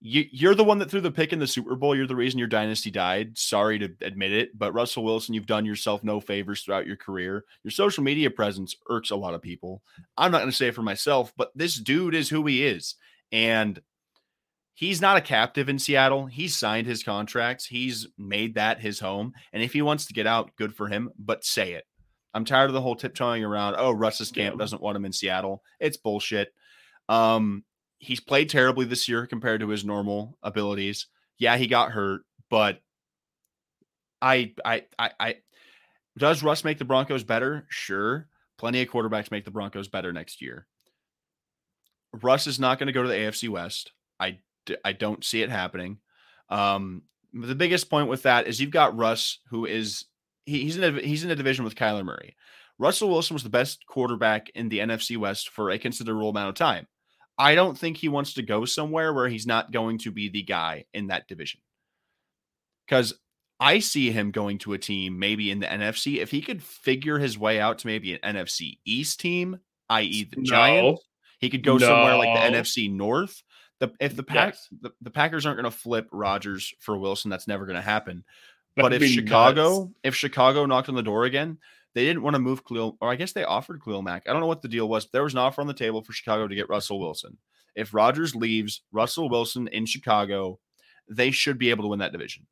you, 0.00 0.24
you're 0.30 0.54
the 0.54 0.64
one 0.64 0.78
that 0.78 0.90
threw 0.90 1.00
the 1.00 1.10
pick 1.10 1.32
in 1.32 1.38
the 1.38 1.46
Super 1.46 1.74
Bowl. 1.74 1.96
You're 1.96 2.06
the 2.06 2.16
reason 2.16 2.38
your 2.38 2.48
dynasty 2.48 2.90
died. 2.90 3.36
Sorry 3.38 3.78
to 3.78 3.88
admit 4.02 4.32
it, 4.32 4.56
but 4.58 4.72
Russell 4.72 5.04
Wilson, 5.04 5.34
you've 5.34 5.46
done 5.46 5.64
yourself 5.64 6.04
no 6.04 6.20
favors 6.20 6.62
throughout 6.62 6.86
your 6.86 6.96
career. 6.96 7.44
Your 7.64 7.70
social 7.70 8.04
media 8.04 8.30
presence 8.30 8.76
irks 8.90 9.10
a 9.10 9.16
lot 9.16 9.34
of 9.34 9.42
people. 9.42 9.82
I'm 10.16 10.30
not 10.30 10.38
going 10.38 10.50
to 10.50 10.56
say 10.56 10.68
it 10.68 10.74
for 10.74 10.82
myself, 10.82 11.32
but 11.36 11.50
this 11.54 11.76
dude 11.76 12.14
is 12.14 12.28
who 12.28 12.44
he 12.46 12.66
is. 12.66 12.96
And 13.32 13.80
he's 14.74 15.00
not 15.00 15.16
a 15.16 15.22
captive 15.22 15.68
in 15.68 15.78
Seattle. 15.78 16.26
He's 16.26 16.56
signed 16.56 16.86
his 16.86 17.02
contracts, 17.02 17.64
he's 17.66 18.06
made 18.18 18.54
that 18.54 18.80
his 18.80 19.00
home. 19.00 19.32
And 19.52 19.62
if 19.62 19.72
he 19.72 19.82
wants 19.82 20.06
to 20.06 20.14
get 20.14 20.26
out, 20.26 20.54
good 20.56 20.74
for 20.74 20.88
him, 20.88 21.10
but 21.18 21.44
say 21.44 21.72
it. 21.72 21.84
I'm 22.34 22.44
tired 22.44 22.68
of 22.68 22.74
the 22.74 22.82
whole 22.82 22.96
tiptoeing 22.96 23.44
around. 23.44 23.76
Oh, 23.78 23.92
Russ's 23.92 24.30
camp 24.30 24.58
doesn't 24.58 24.82
want 24.82 24.94
him 24.94 25.06
in 25.06 25.12
Seattle. 25.12 25.62
It's 25.80 25.96
bullshit. 25.96 26.52
Um, 27.08 27.64
he's 27.98 28.20
played 28.20 28.48
terribly 28.48 28.84
this 28.84 29.08
year 29.08 29.26
compared 29.26 29.60
to 29.60 29.68
his 29.68 29.84
normal 29.84 30.38
abilities. 30.42 31.06
Yeah, 31.38 31.56
he 31.56 31.66
got 31.66 31.92
hurt, 31.92 32.22
but 32.50 32.80
I, 34.20 34.54
I, 34.64 34.84
I, 34.98 35.10
I 35.18 35.34
does 36.18 36.42
Russ 36.42 36.64
make 36.64 36.78
the 36.78 36.84
Broncos 36.84 37.24
better? 37.24 37.66
Sure. 37.68 38.28
Plenty 38.58 38.82
of 38.82 38.88
quarterbacks 38.88 39.30
make 39.30 39.44
the 39.44 39.50
Broncos 39.50 39.88
better 39.88 40.12
next 40.12 40.40
year. 40.40 40.66
Russ 42.22 42.46
is 42.46 42.58
not 42.58 42.78
going 42.78 42.86
to 42.86 42.92
go 42.92 43.02
to 43.02 43.08
the 43.08 43.14
AFC 43.14 43.48
West. 43.48 43.92
I, 44.18 44.38
I 44.84 44.92
don't 44.92 45.22
see 45.22 45.42
it 45.42 45.50
happening. 45.50 45.98
Um, 46.48 47.02
the 47.34 47.54
biggest 47.54 47.90
point 47.90 48.08
with 48.08 48.22
that 48.22 48.46
is 48.46 48.60
you've 48.60 48.70
got 48.70 48.96
Russ, 48.96 49.40
who 49.50 49.66
is 49.66 50.06
he, 50.46 50.62
he's 50.62 50.78
in 50.78 50.84
a, 50.84 51.00
he's 51.00 51.24
in 51.24 51.30
a 51.30 51.36
division 51.36 51.64
with 51.64 51.74
Kyler 51.74 52.04
Murray. 52.04 52.36
Russell 52.78 53.10
Wilson 53.10 53.34
was 53.34 53.42
the 53.42 53.50
best 53.50 53.84
quarterback 53.86 54.50
in 54.54 54.68
the 54.68 54.78
NFC 54.78 55.16
West 55.16 55.50
for 55.50 55.70
a 55.70 55.78
considerable 55.78 56.30
amount 56.30 56.50
of 56.50 56.54
time. 56.54 56.86
I 57.38 57.54
don't 57.54 57.76
think 57.76 57.96
he 57.96 58.08
wants 58.08 58.34
to 58.34 58.42
go 58.42 58.64
somewhere 58.64 59.12
where 59.12 59.28
he's 59.28 59.46
not 59.46 59.72
going 59.72 59.98
to 59.98 60.10
be 60.10 60.28
the 60.28 60.42
guy 60.42 60.86
in 60.94 61.08
that 61.08 61.28
division. 61.28 61.60
Because 62.86 63.14
I 63.58 63.78
see 63.78 64.10
him 64.10 64.30
going 64.30 64.58
to 64.58 64.74
a 64.74 64.78
team 64.78 65.18
maybe 65.18 65.50
in 65.50 65.60
the 65.60 65.66
NFC. 65.66 66.18
If 66.18 66.30
he 66.30 66.40
could 66.40 66.62
figure 66.62 67.18
his 67.18 67.38
way 67.38 67.60
out 67.60 67.78
to 67.78 67.86
maybe 67.86 68.14
an 68.14 68.36
NFC 68.36 68.78
East 68.84 69.20
team, 69.20 69.58
i.e., 69.88 70.24
the 70.24 70.36
no. 70.36 70.44
Giants, 70.44 71.02
he 71.38 71.50
could 71.50 71.62
go 71.62 71.76
no. 71.76 71.86
somewhere 71.86 72.16
like 72.16 72.34
the 72.34 72.56
NFC 72.56 72.92
North. 72.92 73.42
The, 73.78 73.92
if 74.00 74.16
the 74.16 74.22
pack 74.22 74.54
yes. 74.54 74.68
the, 74.80 74.90
the, 75.02 75.10
Packers 75.10 75.44
aren't 75.44 75.60
going 75.60 75.70
to 75.70 75.76
flip 75.76 76.08
Rodgers 76.10 76.72
for 76.80 76.96
Wilson, 76.96 77.30
that's 77.30 77.46
never 77.46 77.66
going 77.66 77.76
to 77.76 77.82
happen. 77.82 78.24
That'd 78.74 78.90
but 78.90 79.02
if 79.02 79.10
Chicago, 79.10 79.80
nuts. 79.80 79.92
if 80.02 80.14
Chicago 80.14 80.64
knocked 80.64 80.88
on 80.88 80.94
the 80.94 81.02
door 81.02 81.24
again, 81.24 81.58
they 81.96 82.04
didn't 82.04 82.22
want 82.22 82.34
to 82.34 82.40
move 82.40 82.62
Khalil, 82.62 82.98
or 83.00 83.10
I 83.10 83.16
guess 83.16 83.32
they 83.32 83.44
offered 83.44 83.82
Khalil 83.82 84.02
Mack. 84.02 84.24
I 84.28 84.32
don't 84.32 84.42
know 84.42 84.46
what 84.46 84.60
the 84.60 84.68
deal 84.68 84.86
was. 84.86 85.08
there 85.12 85.22
was 85.22 85.32
an 85.32 85.38
offer 85.38 85.62
on 85.62 85.66
the 85.66 85.72
table 85.72 86.04
for 86.04 86.12
Chicago 86.12 86.46
to 86.46 86.54
get 86.54 86.68
Russell 86.68 87.00
Wilson. 87.00 87.38
If 87.74 87.94
Rodgers 87.94 88.36
leaves, 88.36 88.82
Russell 88.92 89.30
Wilson 89.30 89.66
in 89.68 89.86
Chicago, 89.86 90.58
they 91.08 91.30
should 91.30 91.56
be 91.56 91.70
able 91.70 91.84
to 91.84 91.88
win 91.88 92.00
that 92.00 92.12
division. 92.12 92.46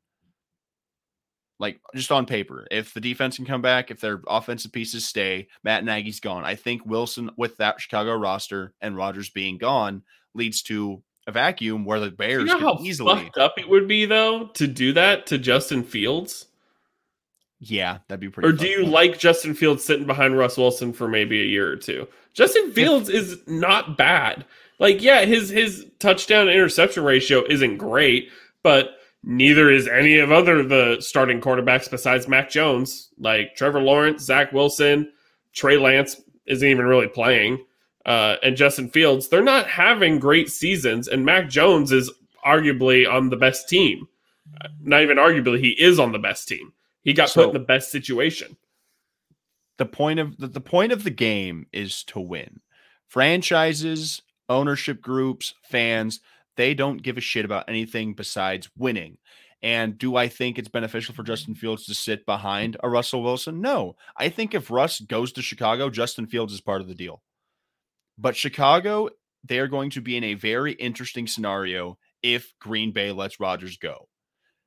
Like 1.59 1.79
just 1.93 2.11
on 2.11 2.25
paper, 2.25 2.65
if 2.71 2.91
the 2.95 2.99
defense 2.99 3.35
can 3.35 3.45
come 3.45 3.61
back, 3.61 3.91
if 3.91 4.01
their 4.01 4.19
offensive 4.27 4.71
pieces 4.71 5.05
stay, 5.05 5.47
Matt 5.63 5.85
Nagy's 5.85 6.19
gone. 6.19 6.43
I 6.43 6.55
think 6.55 6.83
Wilson 6.83 7.29
with 7.37 7.55
that 7.57 7.79
Chicago 7.79 8.15
roster 8.15 8.73
and 8.81 8.97
Rodgers 8.97 9.29
being 9.29 9.59
gone 9.59 10.01
leads 10.33 10.63
to 10.63 11.03
a 11.27 11.31
vacuum 11.31 11.85
where 11.85 11.99
the 11.99 12.09
Bears 12.09 12.49
you 12.49 12.59
know 12.59 12.59
how 12.59 12.79
easily 12.81 13.13
fucked 13.13 13.37
up 13.37 13.59
it 13.59 13.69
would 13.69 13.87
be 13.87 14.05
though 14.05 14.47
to 14.55 14.65
do 14.65 14.91
that 14.93 15.27
to 15.27 15.37
Justin 15.37 15.83
Fields. 15.83 16.47
Yeah, 17.59 17.99
that'd 18.07 18.19
be 18.19 18.29
pretty. 18.29 18.49
Or 18.49 18.51
do 18.51 18.67
you 18.67 18.85
like 18.85 19.17
Justin 19.17 19.53
Fields 19.53 19.83
sitting 19.83 20.05
behind 20.05 20.37
Russ 20.37 20.57
Wilson 20.57 20.93
for 20.93 21.07
maybe 21.07 21.41
a 21.41 21.45
year 21.45 21.71
or 21.71 21.77
two? 21.77 22.07
Justin 22.33 22.71
Fields 22.71 23.09
is 23.09 23.37
not 23.47 23.97
bad. 23.97 24.45
Like, 24.77 25.01
yeah, 25.01 25.23
his 25.25 25.49
his 25.49 25.85
touchdown 25.99 26.49
interception 26.49 27.03
ratio 27.03 27.43
isn't 27.49 27.77
great, 27.77 28.29
but 28.61 28.97
neither 29.23 29.71
is 29.71 29.87
any 29.87 30.19
of 30.19 30.31
other 30.31 30.63
the 30.63 30.97
starting 30.99 31.39
quarterbacks 31.39 31.89
besides 31.89 32.27
Mac 32.27 32.49
Jones. 32.49 33.09
Like 33.17 33.55
Trevor 33.55 33.81
Lawrence, 33.81 34.23
Zach 34.23 34.51
Wilson, 34.51 35.11
Trey 35.53 35.77
Lance 35.77 36.21
isn't 36.45 36.67
even 36.67 36.85
really 36.85 37.07
playing, 37.07 37.65
uh, 38.05 38.35
and 38.43 38.57
Justin 38.57 38.89
Fields. 38.89 39.29
They're 39.29 39.41
not 39.41 39.67
having 39.67 40.19
great 40.19 40.49
seasons, 40.49 41.07
and 41.07 41.25
Mac 41.25 41.49
Jones 41.49 41.93
is 41.93 42.11
arguably 42.45 43.11
on 43.11 43.29
the 43.29 43.37
best 43.37 43.69
team. 43.69 44.07
Not 44.81 45.01
even 45.01 45.17
arguably, 45.17 45.59
he 45.59 45.69
is 45.71 45.99
on 45.99 46.11
the 46.11 46.19
best 46.19 46.47
team. 46.47 46.73
He 47.05 47.13
got 47.13 47.29
so, 47.29 47.45
put 47.45 47.55
in 47.55 47.61
the 47.61 47.65
best 47.65 47.91
situation. 47.91 48.57
The 49.77 49.85
point 49.85 50.19
of 50.19 50.37
the, 50.37 50.47
the 50.47 50.61
point 50.61 50.91
of 50.91 51.03
the 51.03 51.11
game 51.11 51.67
is 51.71 52.03
to 52.05 52.19
win. 52.19 52.59
Franchises, 53.07 54.21
ownership 54.49 55.01
groups, 55.01 55.53
fans, 55.63 56.19
They 56.57 56.73
don't 56.73 57.01
give 57.01 57.17
a 57.17 57.21
shit 57.21 57.45
about 57.45 57.69
anything 57.69 58.13
besides 58.13 58.69
winning. 58.77 59.17
And 59.61 59.97
do 59.97 60.15
I 60.15 60.27
think 60.27 60.57
it's 60.57 60.69
beneficial 60.69 61.15
for 61.15 61.23
Justin 61.23 61.55
Fields 61.55 61.85
to 61.85 61.95
sit 61.95 62.25
behind 62.25 62.77
a 62.83 62.89
Russell 62.89 63.23
Wilson? 63.23 63.61
No. 63.61 63.95
I 64.17 64.29
think 64.29 64.53
if 64.53 64.69
Russ 64.69 64.99
goes 64.99 65.31
to 65.33 65.41
Chicago, 65.41 65.89
Justin 65.89 66.27
Fields 66.27 66.53
is 66.53 66.61
part 66.61 66.81
of 66.81 66.87
the 66.87 66.95
deal. 66.95 67.21
But 68.17 68.35
Chicago, 68.35 69.09
they 69.43 69.59
are 69.59 69.67
going 69.67 69.89
to 69.91 70.01
be 70.01 70.17
in 70.17 70.23
a 70.23 70.33
very 70.33 70.73
interesting 70.73 71.27
scenario 71.27 71.97
if 72.21 72.53
Green 72.59 72.91
Bay 72.91 73.11
lets 73.11 73.39
Rodgers 73.39 73.77
go 73.77 74.07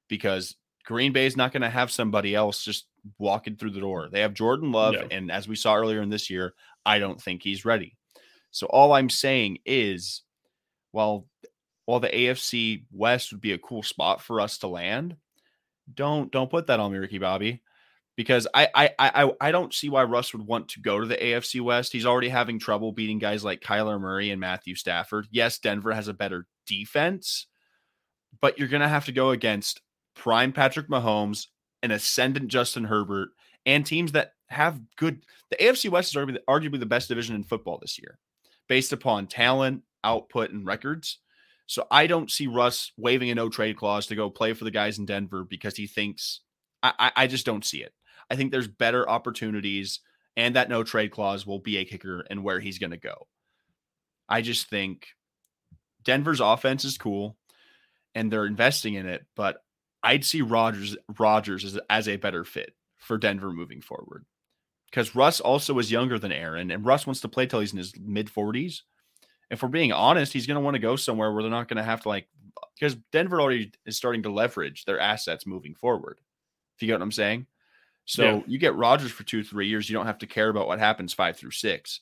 because 0.09 0.57
Green 0.89 1.13
Bay 1.13 1.27
is 1.27 1.37
not 1.37 1.53
going 1.53 1.61
to 1.61 1.69
have 1.69 1.91
somebody 1.91 2.35
else 2.35 2.65
just 2.65 2.87
walking 3.19 3.57
through 3.57 3.73
the 3.73 3.81
door. 3.81 4.09
They 4.11 4.23
have 4.23 4.33
Jordan 4.33 4.73
Love. 4.73 4.95
No. 4.95 5.07
And 5.11 5.31
as 5.31 5.47
we 5.47 5.55
saw 5.55 5.77
earlier 5.77 6.01
in 6.01 6.09
this 6.09 6.31
year, 6.31 6.55
I 6.87 6.99
don't 6.99 7.21
think 7.21 7.43
he's 7.43 7.67
ready. 7.67 7.99
So 8.53 8.67
all 8.69 8.95
I'm 8.95 9.11
saying 9.11 9.59
is, 9.67 10.23
while 10.93 11.27
while 11.85 12.01
the 12.01 12.09
AFC 12.09 12.85
West 12.91 13.33
would 13.33 13.43
be 13.43 13.53
a 13.53 13.59
cool 13.59 13.83
spot 13.83 14.23
for 14.23 14.41
us 14.41 14.57
to 14.59 14.67
land, 14.67 15.17
don't 15.93 16.33
don't 16.33 16.51
put 16.51 16.69
that 16.69 16.81
on 16.81 16.91
me, 16.91 16.97
Ricky 16.97 17.19
Bobby, 17.19 17.61
because 18.17 18.49
I 18.55 18.69
I 18.75 18.91
I 18.99 19.31
I 19.43 19.53
don't 19.53 19.75
see 19.75 19.91
why 19.91 20.05
Russ 20.05 20.33
would 20.33 20.47
want 20.47 20.71
to 20.71 20.81
go 20.81 20.99
to 20.99 21.07
the 21.07 21.19
AFC 21.19 21.61
West. 21.61 21.93
He's 21.93 22.07
already 22.07 22.31
having 22.31 22.59
trouble 22.59 22.93
beating 22.93 23.19
guys 23.19 23.45
like 23.45 23.61
Kyler 23.61 24.01
Murray 24.01 24.31
and 24.31 24.41
Matthew 24.41 24.75
Stafford. 24.75 25.27
Yes, 25.31 25.59
Denver 25.59 25.93
has 25.93 26.09
a 26.09 26.15
better 26.15 26.47
defense, 26.67 27.47
but 28.41 28.59
you're 28.59 28.69
gonna 28.69 28.89
have 28.89 29.05
to 29.05 29.13
go 29.13 29.33
against 29.33 29.83
prime 30.19 30.53
Patrick 30.53 30.89
Mahomes, 30.89 31.47
an 31.83 31.91
ascendant 31.91 32.49
Justin 32.49 32.85
Herbert, 32.85 33.31
and 33.65 33.87
teams 33.87 34.13
that 34.13 34.33
have 34.49 34.81
good. 34.97 35.25
The 35.51 35.57
AFC 35.57 35.89
West 35.91 36.15
is 36.15 36.21
arguably, 36.21 36.39
arguably 36.49 36.81
the 36.81 36.87
best 36.87 37.09
division 37.09 37.35
in 37.35 37.45
football 37.45 37.79
this 37.79 37.99
year, 37.99 38.19
based 38.69 38.93
upon 38.93 39.27
talent, 39.27 39.83
output, 40.05 40.51
and 40.51 40.67
records. 40.67 41.19
So 41.67 41.87
I 41.91 42.07
don't 42.07 42.31
see 42.31 42.47
Russ 42.47 42.93
waiving 42.97 43.31
a 43.31 43.35
no 43.35 43.49
trade 43.49 43.77
clause 43.77 44.07
to 44.07 44.17
go 44.17 44.31
play 44.31 44.55
for 44.55 44.65
the 44.65 44.71
guys 44.71 44.99
in 44.99 45.07
Denver 45.07 45.45
because 45.45 45.77
he 45.77 45.87
thinks 45.87 46.41
I, 46.83 47.13
I 47.15 47.27
just 47.27 47.47
don't 47.47 47.65
see 47.65 47.83
it. 47.83 47.93
I 48.31 48.37
think 48.37 48.51
there's 48.51 48.69
better 48.69 49.09
opportunities, 49.09 50.01
and 50.37 50.57
that 50.57 50.69
no 50.69 50.83
trade 50.83 51.11
clause 51.11 51.47
will 51.47 51.59
be 51.59 51.79
a 51.79 51.85
kicker 51.85 52.25
and 52.31 52.45
where 52.45 52.61
he's 52.61 52.79
going 52.79 52.91
to 52.91 52.97
go. 52.97 53.27
I 54.29 54.43
just 54.43 54.69
think 54.69 55.09
Denver's 56.05 56.41
offense 56.41 56.85
is 56.85 56.99
cool, 56.99 57.37
and 58.15 58.33
they're 58.33 58.47
investing 58.47 58.95
in 58.95 59.07
it, 59.07 59.27
but 59.35 59.63
I'd 60.03 60.25
see 60.25 60.43
Rodgers 60.43 60.97
Rodgers 61.19 61.65
as, 61.65 61.79
as 61.91 62.09
a 62.09 62.17
better 62.17 62.45
fit 62.45 62.75
for 62.99 63.19
Denver 63.19 63.53
moving 63.53 63.81
forward. 63.81 64.25
Because 64.91 65.15
Russ 65.15 65.41
also 65.41 65.79
is 65.79 65.91
younger 65.91 66.19
than 66.19 66.33
Aaron, 66.33 66.71
and 66.71 66.85
Russ 66.85 67.07
wants 67.07 67.21
to 67.21 67.29
play 67.29 67.47
till 67.47 67.61
he's 67.61 67.73
in 67.73 67.79
his 67.79 67.93
mid 68.01 68.29
40s. 68.29 68.83
If 69.51 69.63
we're 69.63 69.69
being 69.69 69.93
honest, 69.93 70.33
he's 70.33 70.47
going 70.47 70.57
to 70.57 70.61
want 70.61 70.75
to 70.75 70.81
go 70.81 70.97
somewhere 70.97 71.33
where 71.33 71.43
they're 71.43 71.51
not 71.51 71.69
going 71.69 71.79
to 71.79 71.83
have 71.83 72.03
to 72.03 72.09
like 72.09 72.29
because 72.79 72.97
Denver 73.13 73.41
already 73.41 73.73
is 73.87 73.97
starting 73.97 74.23
to 74.23 74.33
leverage 74.33 74.85
their 74.85 75.01
assets 75.01 75.47
moving 75.47 75.75
forward. 75.75 76.21
If 76.77 76.83
you 76.83 76.87
get 76.87 76.95
what 76.95 77.03
I'm 77.03 77.13
saying. 77.13 77.47
So 78.05 78.25
yeah. 78.25 78.41
you 78.47 78.59
get 78.59 78.75
Rodgers 78.75 79.11
for 79.11 79.25
two, 79.25 79.45
three 79.45 79.69
years, 79.69 79.91
you 79.91 79.95
don't 79.95 80.07
have 80.07 80.19
to 80.19 80.27
care 80.27 80.49
about 80.49 80.67
what 80.67 80.79
happens 80.79 81.13
five 81.13 81.37
through 81.37 81.51
six. 81.51 82.01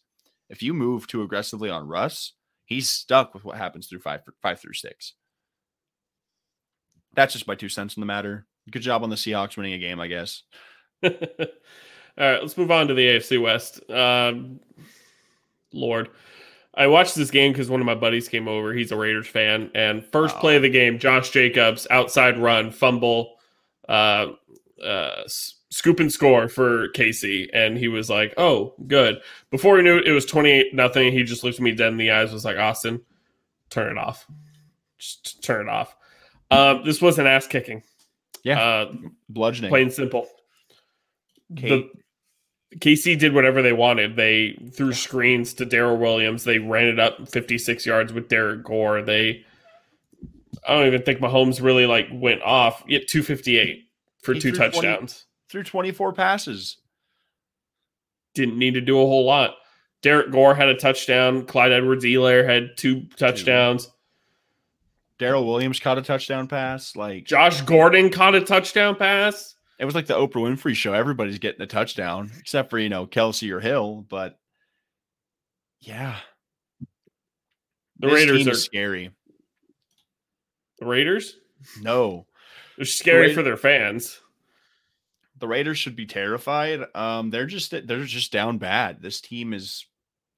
If 0.48 0.62
you 0.62 0.72
move 0.72 1.06
too 1.06 1.22
aggressively 1.22 1.70
on 1.70 1.88
Russ, 1.88 2.32
he's 2.64 2.88
stuck 2.88 3.34
with 3.34 3.44
what 3.44 3.56
happens 3.56 3.88
through 3.88 4.00
five 4.00 4.20
five 4.40 4.60
through 4.60 4.74
six. 4.74 5.14
That's 7.16 7.32
just 7.32 7.48
my 7.48 7.56
two 7.56 7.68
cents 7.68 7.96
in 7.96 8.00
the 8.00 8.06
matter. 8.06 8.46
Good 8.70 8.82
job 8.82 9.02
on 9.02 9.10
the 9.10 9.16
Seahawks 9.16 9.56
winning 9.56 9.72
a 9.72 9.78
game, 9.78 9.98
I 10.00 10.06
guess. 10.06 10.42
All 11.04 11.10
right, 12.18 12.40
let's 12.40 12.56
move 12.56 12.70
on 12.70 12.88
to 12.88 12.94
the 12.94 13.06
AFC 13.06 13.40
West. 13.40 13.88
Um, 13.90 14.60
Lord, 15.72 16.10
I 16.74 16.86
watched 16.86 17.14
this 17.14 17.30
game 17.30 17.52
because 17.52 17.70
one 17.70 17.80
of 17.80 17.86
my 17.86 17.94
buddies 17.94 18.28
came 18.28 18.48
over. 18.48 18.72
He's 18.72 18.92
a 18.92 18.96
Raiders 18.96 19.26
fan, 19.26 19.70
and 19.74 20.04
first 20.12 20.36
oh. 20.36 20.40
play 20.40 20.56
of 20.56 20.62
the 20.62 20.70
game, 20.70 20.98
Josh 20.98 21.30
Jacobs 21.30 21.86
outside 21.90 22.38
run, 22.38 22.70
fumble, 22.70 23.36
uh, 23.88 24.28
uh, 24.82 25.22
scoop 25.26 26.00
and 26.00 26.12
score 26.12 26.48
for 26.48 26.88
KC, 26.88 27.48
and 27.52 27.78
he 27.78 27.88
was 27.88 28.10
like, 28.10 28.34
"Oh, 28.36 28.74
good." 28.86 29.20
Before 29.50 29.76
he 29.76 29.82
knew 29.82 29.98
it, 29.98 30.06
it 30.06 30.12
was 30.12 30.26
twenty 30.26 30.50
eight 30.50 30.74
nothing. 30.74 31.12
He 31.12 31.22
just 31.22 31.44
looked 31.44 31.56
at 31.56 31.62
me 31.62 31.72
dead 31.72 31.92
in 31.92 31.98
the 31.98 32.10
eyes, 32.10 32.32
was 32.32 32.44
like, 32.44 32.58
"Austin, 32.58 33.00
turn 33.70 33.92
it 33.92 33.98
off, 33.98 34.26
just 34.98 35.42
turn 35.42 35.68
it 35.68 35.70
off." 35.70 35.96
Uh, 36.50 36.82
this 36.82 37.00
was 37.00 37.18
an 37.18 37.26
ass 37.26 37.46
kicking. 37.46 37.82
Yeah, 38.44 38.60
uh, 38.60 38.92
bludgeoning, 39.28 39.70
plain 39.70 39.90
simple. 39.90 40.28
Kate. 41.56 41.68
The, 41.68 41.90
KC 42.78 43.18
did 43.18 43.34
whatever 43.34 43.62
they 43.62 43.72
wanted. 43.72 44.16
They 44.16 44.58
threw 44.72 44.92
screens 44.92 45.54
to 45.54 45.64
Darrel 45.64 45.96
Williams. 45.96 46.44
They 46.44 46.58
ran 46.58 46.86
it 46.86 46.98
up 46.98 47.28
56 47.28 47.86
yards 47.86 48.12
with 48.12 48.28
Derrick 48.28 48.64
Gore. 48.64 49.02
They, 49.02 49.44
I 50.66 50.74
don't 50.74 50.86
even 50.86 51.02
think 51.02 51.20
Mahomes 51.20 51.62
really 51.62 51.86
like 51.86 52.08
went 52.12 52.42
off. 52.42 52.82
Yet 52.86 53.08
258 53.08 53.88
for 54.22 54.34
he 54.34 54.40
two 54.40 54.52
touchdowns. 54.52 55.26
20, 55.48 55.62
through 55.64 55.64
24 55.64 56.12
passes. 56.12 56.78
Didn't 58.34 58.58
need 58.58 58.74
to 58.74 58.80
do 58.80 59.00
a 59.00 59.06
whole 59.06 59.24
lot. 59.24 59.54
Derrick 60.02 60.30
Gore 60.30 60.54
had 60.54 60.68
a 60.68 60.76
touchdown. 60.76 61.46
Clyde 61.46 61.72
Edwards-Helaire 61.72 62.46
had 62.46 62.76
two 62.76 63.06
touchdowns. 63.16 63.90
Darrel 65.18 65.46
Williams 65.46 65.80
caught 65.80 65.98
a 65.98 66.02
touchdown 66.02 66.46
pass. 66.46 66.94
Like 66.96 67.24
Josh 67.24 67.62
Gordon 67.62 68.10
caught 68.10 68.34
a 68.34 68.40
touchdown 68.40 68.96
pass. 68.96 69.54
It 69.78 69.84
was 69.84 69.94
like 69.94 70.06
the 70.06 70.14
Oprah 70.14 70.34
Winfrey 70.34 70.74
show. 70.74 70.92
Everybody's 70.92 71.38
getting 71.38 71.60
a 71.60 71.66
touchdown 71.66 72.30
except 72.38 72.70
for, 72.70 72.78
you 72.78 72.88
know, 72.88 73.06
Kelce 73.06 73.50
or 73.50 73.60
Hill. 73.60 74.06
But 74.08 74.38
yeah. 75.80 76.16
The 77.98 78.08
this 78.08 78.14
Raiders 78.14 78.48
are 78.48 78.54
scary. 78.54 79.10
The 80.78 80.86
Raiders? 80.86 81.36
No. 81.80 82.26
They're 82.76 82.84
scary 82.84 83.28
the 83.28 83.34
for 83.34 83.42
their 83.42 83.56
fans. 83.56 84.20
The 85.38 85.48
Raiders 85.48 85.78
should 85.78 85.96
be 85.96 86.06
terrified. 86.06 86.80
Um, 86.94 87.30
they're 87.30 87.46
just 87.46 87.70
they're 87.70 88.04
just 88.04 88.32
down 88.32 88.58
bad. 88.58 89.02
This 89.02 89.20
team 89.20 89.52
is 89.52 89.86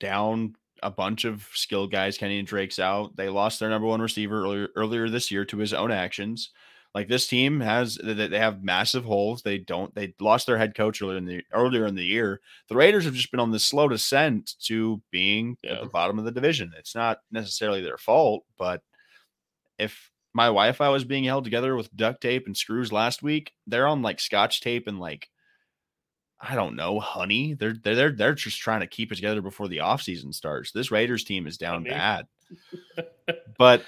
down 0.00 0.54
a 0.82 0.90
bunch 0.90 1.24
of 1.24 1.48
skilled 1.54 1.90
guys. 1.90 2.18
Kenyan 2.18 2.46
Drake's 2.46 2.78
out. 2.78 3.16
They 3.16 3.28
lost 3.28 3.60
their 3.60 3.70
number 3.70 3.86
one 3.86 4.00
receiver 4.00 4.42
earlier 4.42 4.68
earlier 4.76 5.08
this 5.08 5.30
year 5.30 5.44
to 5.46 5.58
his 5.58 5.72
own 5.72 5.90
actions. 5.90 6.50
Like 6.94 7.08
this 7.08 7.26
team 7.26 7.60
has 7.60 7.98
they 8.02 8.38
have 8.38 8.62
massive 8.62 9.04
holes. 9.04 9.42
They 9.42 9.58
don't 9.58 9.94
they 9.94 10.14
lost 10.20 10.46
their 10.46 10.58
head 10.58 10.74
coach 10.74 11.02
earlier 11.02 11.18
in 11.18 11.26
the 11.26 11.42
earlier 11.52 11.86
in 11.86 11.94
the 11.94 12.04
year. 12.04 12.40
The 12.68 12.76
Raiders 12.76 13.04
have 13.04 13.14
just 13.14 13.30
been 13.30 13.40
on 13.40 13.50
this 13.50 13.64
slow 13.64 13.88
descent 13.88 14.54
to 14.64 15.00
being 15.10 15.58
yeah. 15.62 15.74
at 15.74 15.82
the 15.82 15.88
bottom 15.88 16.18
of 16.18 16.24
the 16.24 16.32
division. 16.32 16.72
It's 16.78 16.94
not 16.94 17.20
necessarily 17.30 17.82
their 17.82 17.98
fault, 17.98 18.44
but 18.56 18.82
if 19.78 20.10
my 20.34 20.46
Wi-Fi 20.46 20.88
was 20.88 21.04
being 21.04 21.24
held 21.24 21.44
together 21.44 21.76
with 21.76 21.94
duct 21.94 22.20
tape 22.20 22.46
and 22.46 22.56
screws 22.56 22.92
last 22.92 23.22
week, 23.22 23.52
they're 23.66 23.86
on 23.86 24.02
like 24.02 24.18
scotch 24.18 24.60
tape 24.60 24.86
and 24.86 24.98
like 24.98 25.28
I 26.40 26.54
don't 26.54 26.76
know, 26.76 27.00
honey. 27.00 27.54
They're 27.54 27.74
they're 27.82 28.12
they're 28.12 28.34
just 28.34 28.60
trying 28.60 28.80
to 28.80 28.86
keep 28.86 29.10
it 29.10 29.16
together 29.16 29.42
before 29.42 29.68
the 29.68 29.78
offseason 29.78 30.32
starts. 30.32 30.70
This 30.70 30.90
Raiders 30.90 31.24
team 31.24 31.46
is 31.46 31.58
down 31.58 31.84
honey. 31.84 31.90
bad. 31.90 32.26
but 33.58 33.82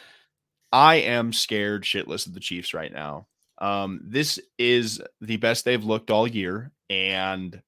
I 0.73 0.97
am 0.97 1.33
scared 1.33 1.85
shitless 1.85 2.27
of 2.27 2.35
the 2.35 2.41
Chiefs 2.41 2.75
right 2.75 2.93
now. 2.93 3.27
Um, 3.59 4.01
this 4.03 4.41
is 4.59 5.01
the 5.21 5.37
best 5.37 5.65
they've 5.65 5.85
looked 5.85 6.11
all 6.11 6.27
year, 6.27 6.73
and 6.89 7.61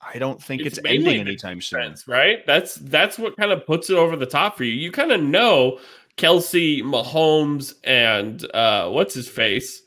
I 0.00 0.18
don't 0.18 0.42
think 0.42 0.62
it's, 0.62 0.78
it's 0.78 0.88
ending 0.88 1.20
anytime 1.20 1.60
soon. 1.60 1.94
Right? 2.06 2.46
That's 2.46 2.76
that's 2.76 3.18
what 3.18 3.36
kind 3.36 3.52
of 3.52 3.66
puts 3.66 3.90
it 3.90 3.96
over 3.96 4.16
the 4.16 4.26
top 4.26 4.56
for 4.56 4.64
you. 4.64 4.72
You 4.72 4.90
kind 4.90 5.12
of 5.12 5.20
know 5.20 5.78
Kelce, 6.16 6.82
Mahomes, 6.82 7.74
and 7.84 8.42
uh, 8.54 8.88
what's 8.88 9.14
his 9.14 9.28
face, 9.28 9.82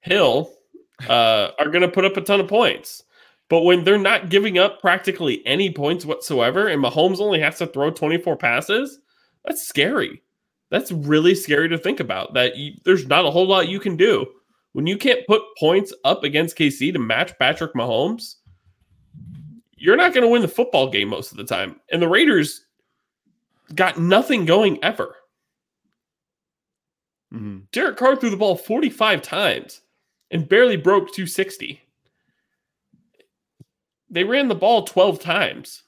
Hill 0.00 0.52
uh, 1.08 1.50
are 1.58 1.68
going 1.68 1.82
to 1.82 1.88
put 1.88 2.04
up 2.04 2.16
a 2.16 2.20
ton 2.20 2.40
of 2.40 2.48
points. 2.48 3.02
But 3.48 3.62
when 3.62 3.84
they're 3.84 3.98
not 3.98 4.30
giving 4.30 4.58
up 4.58 4.80
practically 4.80 5.46
any 5.46 5.70
points 5.70 6.06
whatsoever, 6.06 6.68
and 6.68 6.82
Mahomes 6.82 7.20
only 7.20 7.40
has 7.40 7.58
to 7.58 7.66
throw 7.66 7.90
24 7.90 8.36
passes, 8.36 9.00
that's 9.44 9.66
scary. 9.66 10.22
That's 10.70 10.90
really 10.90 11.34
scary 11.34 11.68
to 11.68 11.78
think 11.78 12.00
about. 12.00 12.34
That 12.34 12.56
you, 12.56 12.72
there's 12.84 13.06
not 13.06 13.26
a 13.26 13.30
whole 13.30 13.46
lot 13.46 13.68
you 13.68 13.78
can 13.78 13.96
do 13.96 14.26
when 14.72 14.86
you 14.86 14.96
can't 14.96 15.26
put 15.26 15.42
points 15.58 15.92
up 16.04 16.24
against 16.24 16.56
KC 16.56 16.92
to 16.92 16.98
match 16.98 17.38
Patrick 17.38 17.74
Mahomes. 17.74 18.36
You're 19.76 19.96
not 19.96 20.14
going 20.14 20.24
to 20.24 20.30
win 20.30 20.42
the 20.42 20.48
football 20.48 20.88
game 20.88 21.08
most 21.08 21.30
of 21.30 21.36
the 21.36 21.44
time, 21.44 21.80
and 21.92 22.00
the 22.00 22.08
Raiders 22.08 22.64
got 23.74 23.98
nothing 23.98 24.46
going 24.46 24.82
ever. 24.82 25.16
Mm-hmm. 27.32 27.58
Derek 27.72 27.96
Carr 27.96 28.16
threw 28.16 28.30
the 28.30 28.36
ball 28.36 28.56
45 28.56 29.20
times 29.20 29.82
and 30.34 30.48
barely 30.48 30.76
broke 30.76 31.12
260. 31.12 31.80
They 34.10 34.24
ran 34.24 34.48
the 34.48 34.54
ball 34.56 34.82
12 34.82 35.20
times. 35.20 35.84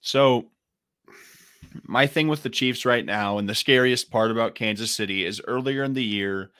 So, 0.00 0.46
my 1.82 2.06
thing 2.06 2.28
with 2.28 2.42
the 2.42 2.50
Chiefs 2.50 2.86
right 2.86 3.04
now, 3.04 3.36
and 3.36 3.48
the 3.48 3.54
scariest 3.54 4.10
part 4.10 4.30
about 4.30 4.54
Kansas 4.54 4.90
City 4.90 5.24
is 5.24 5.42
earlier 5.46 5.84
in 5.84 5.92
the 5.92 6.04
year, 6.04 6.50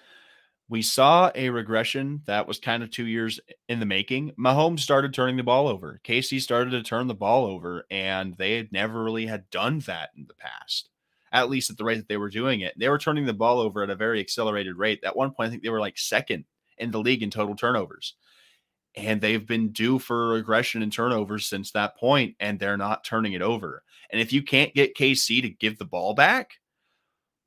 we 0.69 0.83
saw 0.83 1.31
a 1.35 1.49
regression 1.49 2.23
that 2.27 2.47
was 2.47 2.59
kind 2.59 2.83
of 2.83 2.91
two 2.91 3.07
years 3.07 3.41
in 3.69 3.81
the 3.81 3.87
making. 3.87 4.33
Mahomes 4.39 4.81
started 4.81 5.15
turning 5.15 5.37
the 5.37 5.43
ball 5.43 5.69
over. 5.69 6.01
KC 6.05 6.41
started 6.43 6.71
to 6.71 6.83
turn 6.83 7.07
the 7.07 7.15
ball 7.15 7.47
over, 7.47 7.87
and 7.91 8.35
they 8.35 8.57
had 8.57 8.71
never 8.73 9.03
really 9.03 9.27
had 9.27 9.49
done 9.51 9.79
that 9.81 10.11
in 10.17 10.27
the 10.27 10.35
past. 10.35 10.91
At 11.35 11.51
least 11.51 11.69
at 11.69 11.77
the 11.77 11.85
rate 11.85 11.97
that 11.97 12.09
they 12.09 12.17
were 12.17 12.31
doing 12.31 12.61
it. 12.61 12.73
They 12.79 12.89
were 12.89 12.99
turning 12.99 13.27
the 13.27 13.35
ball 13.35 13.59
over 13.59 13.83
at 13.83 13.91
a 13.91 13.97
very 13.97 14.21
accelerated 14.21 14.77
rate. 14.77 15.01
At 15.05 15.17
one 15.17 15.33
point, 15.33 15.49
I 15.49 15.51
think 15.51 15.63
they 15.63 15.69
were 15.69 15.81
like 15.81 15.99
second 15.99 16.45
in 16.79 16.93
the 16.93 17.01
league 17.01 17.23
in 17.23 17.31
total 17.31 17.57
turnovers. 17.57 18.15
And 18.97 19.21
they've 19.21 19.45
been 19.45 19.73
due 19.73 19.99
for 19.99 20.37
aggression 20.37 20.81
and 20.83 20.93
turnovers 20.93 21.47
since 21.47 21.73
that 21.73 21.97
point, 21.97 22.37
and 22.39 22.59
they're 22.59 22.77
not 22.77 23.05
turning 23.05 23.33
it 23.33 23.43
over. 23.43 23.83
And 24.13 24.21
if 24.21 24.33
you 24.33 24.43
can't 24.43 24.73
get 24.75 24.97
KC 24.97 25.43
to 25.43 25.51
give 25.51 25.79
the 25.79 25.85
ball 25.85 26.15
back, 26.15 26.53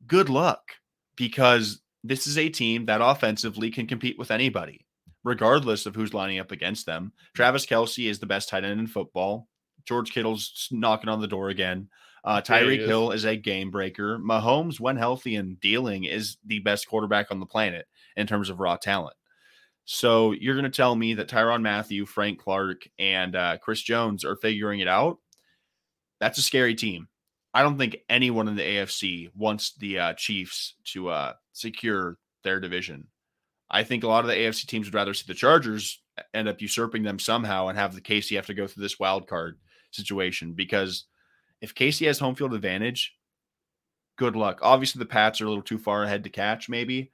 good 0.05 0.27
luck 0.27 0.73
because 1.15 1.81
this 2.03 2.27
is 2.27 2.37
a 2.37 2.49
team 2.49 2.85
that 2.85 3.01
offensively 3.01 3.71
can 3.71 3.87
compete 3.87 4.19
with 4.19 4.31
anybody, 4.31 4.85
regardless 5.23 5.85
of 5.85 5.95
who's 5.95 6.13
lining 6.13 6.39
up 6.39 6.51
against 6.51 6.85
them. 6.85 7.13
Travis 7.33 7.65
Kelce 7.65 8.09
is 8.09 8.19
the 8.19 8.25
best 8.25 8.49
tight 8.49 8.65
end 8.65 8.79
in 8.79 8.87
football. 8.87 9.47
George 9.85 10.11
Kittle's 10.11 10.67
knocking 10.71 11.09
on 11.09 11.21
the 11.21 11.27
door 11.27 11.49
again. 11.49 11.87
Uh, 12.27 12.41
Tyreek 12.41 12.85
Hill 12.85 13.11
is 13.11 13.23
a 13.23 13.37
game 13.37 13.71
breaker. 13.71 14.19
Mahomes, 14.19 14.81
when 14.81 14.97
healthy 14.97 15.37
and 15.37 15.57
dealing, 15.61 16.03
is 16.03 16.35
the 16.45 16.59
best 16.59 16.85
quarterback 16.85 17.31
on 17.31 17.39
the 17.39 17.45
planet 17.45 17.87
in 18.17 18.27
terms 18.27 18.49
of 18.49 18.59
raw 18.59 18.75
talent. 18.75 19.15
So 19.85 20.33
you're 20.33 20.55
going 20.55 20.69
to 20.69 20.69
tell 20.69 20.93
me 20.93 21.13
that 21.13 21.29
Tyrann 21.29 21.61
Mathieu, 21.61 22.05
Frank 22.05 22.39
Clark, 22.39 22.89
and 22.99 23.33
uh, 23.33 23.59
Chris 23.59 23.81
Jones 23.81 24.25
are 24.25 24.35
figuring 24.35 24.81
it 24.81 24.89
out? 24.89 25.19
That's 26.19 26.37
a 26.37 26.41
scary 26.41 26.75
team. 26.75 27.07
I 27.53 27.61
don't 27.61 27.77
think 27.77 27.95
anyone 28.09 28.49
in 28.49 28.57
the 28.57 28.61
AFC 28.61 29.29
wants 29.33 29.75
the 29.75 29.97
uh, 29.97 30.13
Chiefs 30.15 30.73
to 30.87 31.07
uh, 31.07 31.33
secure 31.53 32.17
their 32.43 32.59
division. 32.59 33.07
I 33.71 33.85
think 33.85 34.03
a 34.03 34.09
lot 34.09 34.25
of 34.25 34.27
the 34.27 34.35
AFC 34.35 34.65
teams 34.65 34.87
would 34.87 34.95
rather 34.95 35.13
see 35.13 35.23
the 35.29 35.33
Chargers 35.33 36.01
end 36.33 36.49
up 36.49 36.59
usurping 36.59 37.03
them 37.03 37.19
somehow 37.19 37.69
and 37.69 37.77
have 37.77 37.95
the 37.95 38.01
KC 38.01 38.35
have 38.35 38.47
to 38.47 38.53
go 38.53 38.67
through 38.67 38.83
this 38.83 38.99
wild 38.99 39.29
card 39.29 39.59
situation 39.91 40.51
because 40.51 41.05
if 41.61 41.75
KC 41.75 42.07
has 42.07 42.19
home 42.19 42.35
field 42.35 42.53
advantage, 42.53 43.15
good 44.17 44.35
luck. 44.35 44.59
Obviously, 44.61 44.99
the 44.99 45.05
Pats 45.05 45.41
are 45.41 45.45
a 45.45 45.49
little 45.49 45.63
too 45.63 45.77
far 45.77 46.03
ahead 46.03 46.23
to 46.23 46.29
catch, 46.29 46.69
maybe, 46.69 47.11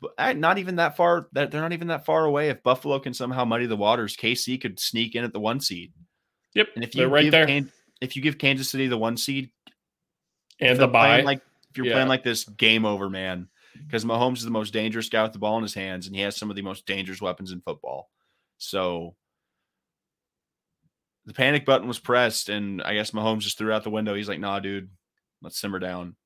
but 0.00 0.12
eh, 0.18 0.32
not 0.34 0.58
even 0.58 0.76
that 0.76 0.96
far. 0.96 1.28
That 1.32 1.50
they're 1.50 1.60
not 1.60 1.72
even 1.72 1.88
that 1.88 2.04
far 2.04 2.24
away. 2.24 2.48
If 2.48 2.62
Buffalo 2.62 2.98
can 2.98 3.14
somehow 3.14 3.44
muddy 3.44 3.66
the 3.66 3.76
waters, 3.76 4.16
KC 4.16 4.60
could 4.60 4.78
sneak 4.78 5.14
in 5.14 5.24
at 5.24 5.32
the 5.32 5.40
one 5.40 5.60
seed. 5.60 5.92
Yep, 6.54 6.68
and 6.74 6.84
if 6.84 6.94
you 6.94 7.06
right 7.06 7.30
there, 7.30 7.46
Can, 7.46 7.72
if 8.00 8.16
you 8.16 8.22
give 8.22 8.38
Kansas 8.38 8.68
City 8.68 8.88
the 8.88 8.98
one 8.98 9.16
seed 9.16 9.50
and 10.60 10.78
the 10.78 10.88
buy, 10.88 11.22
like 11.22 11.40
if 11.70 11.76
you're 11.76 11.86
yeah. 11.86 11.94
playing 11.94 12.08
like 12.08 12.24
this, 12.24 12.44
game 12.44 12.84
over, 12.84 13.08
man. 13.08 13.48
Because 13.86 14.04
Mahomes 14.04 14.36
is 14.38 14.44
the 14.44 14.50
most 14.50 14.74
dangerous 14.74 15.08
guy 15.08 15.22
with 15.22 15.32
the 15.32 15.38
ball 15.38 15.56
in 15.56 15.62
his 15.62 15.72
hands, 15.72 16.06
and 16.06 16.14
he 16.14 16.20
has 16.20 16.36
some 16.36 16.50
of 16.50 16.56
the 16.56 16.62
most 16.62 16.84
dangerous 16.84 17.22
weapons 17.22 17.52
in 17.52 17.62
football. 17.62 18.10
So 18.58 19.16
the 21.26 21.34
panic 21.34 21.64
button 21.64 21.88
was 21.88 21.98
pressed, 21.98 22.48
and 22.48 22.82
I 22.82 22.94
guess 22.94 23.12
Mahomes 23.12 23.40
just 23.40 23.58
threw 23.58 23.72
out 23.72 23.84
the 23.84 23.90
window. 23.90 24.14
He's 24.14 24.28
like, 24.28 24.40
"Nah, 24.40 24.60
dude, 24.60 24.90
let's 25.40 25.58
simmer 25.58 25.78
down." 25.78 26.16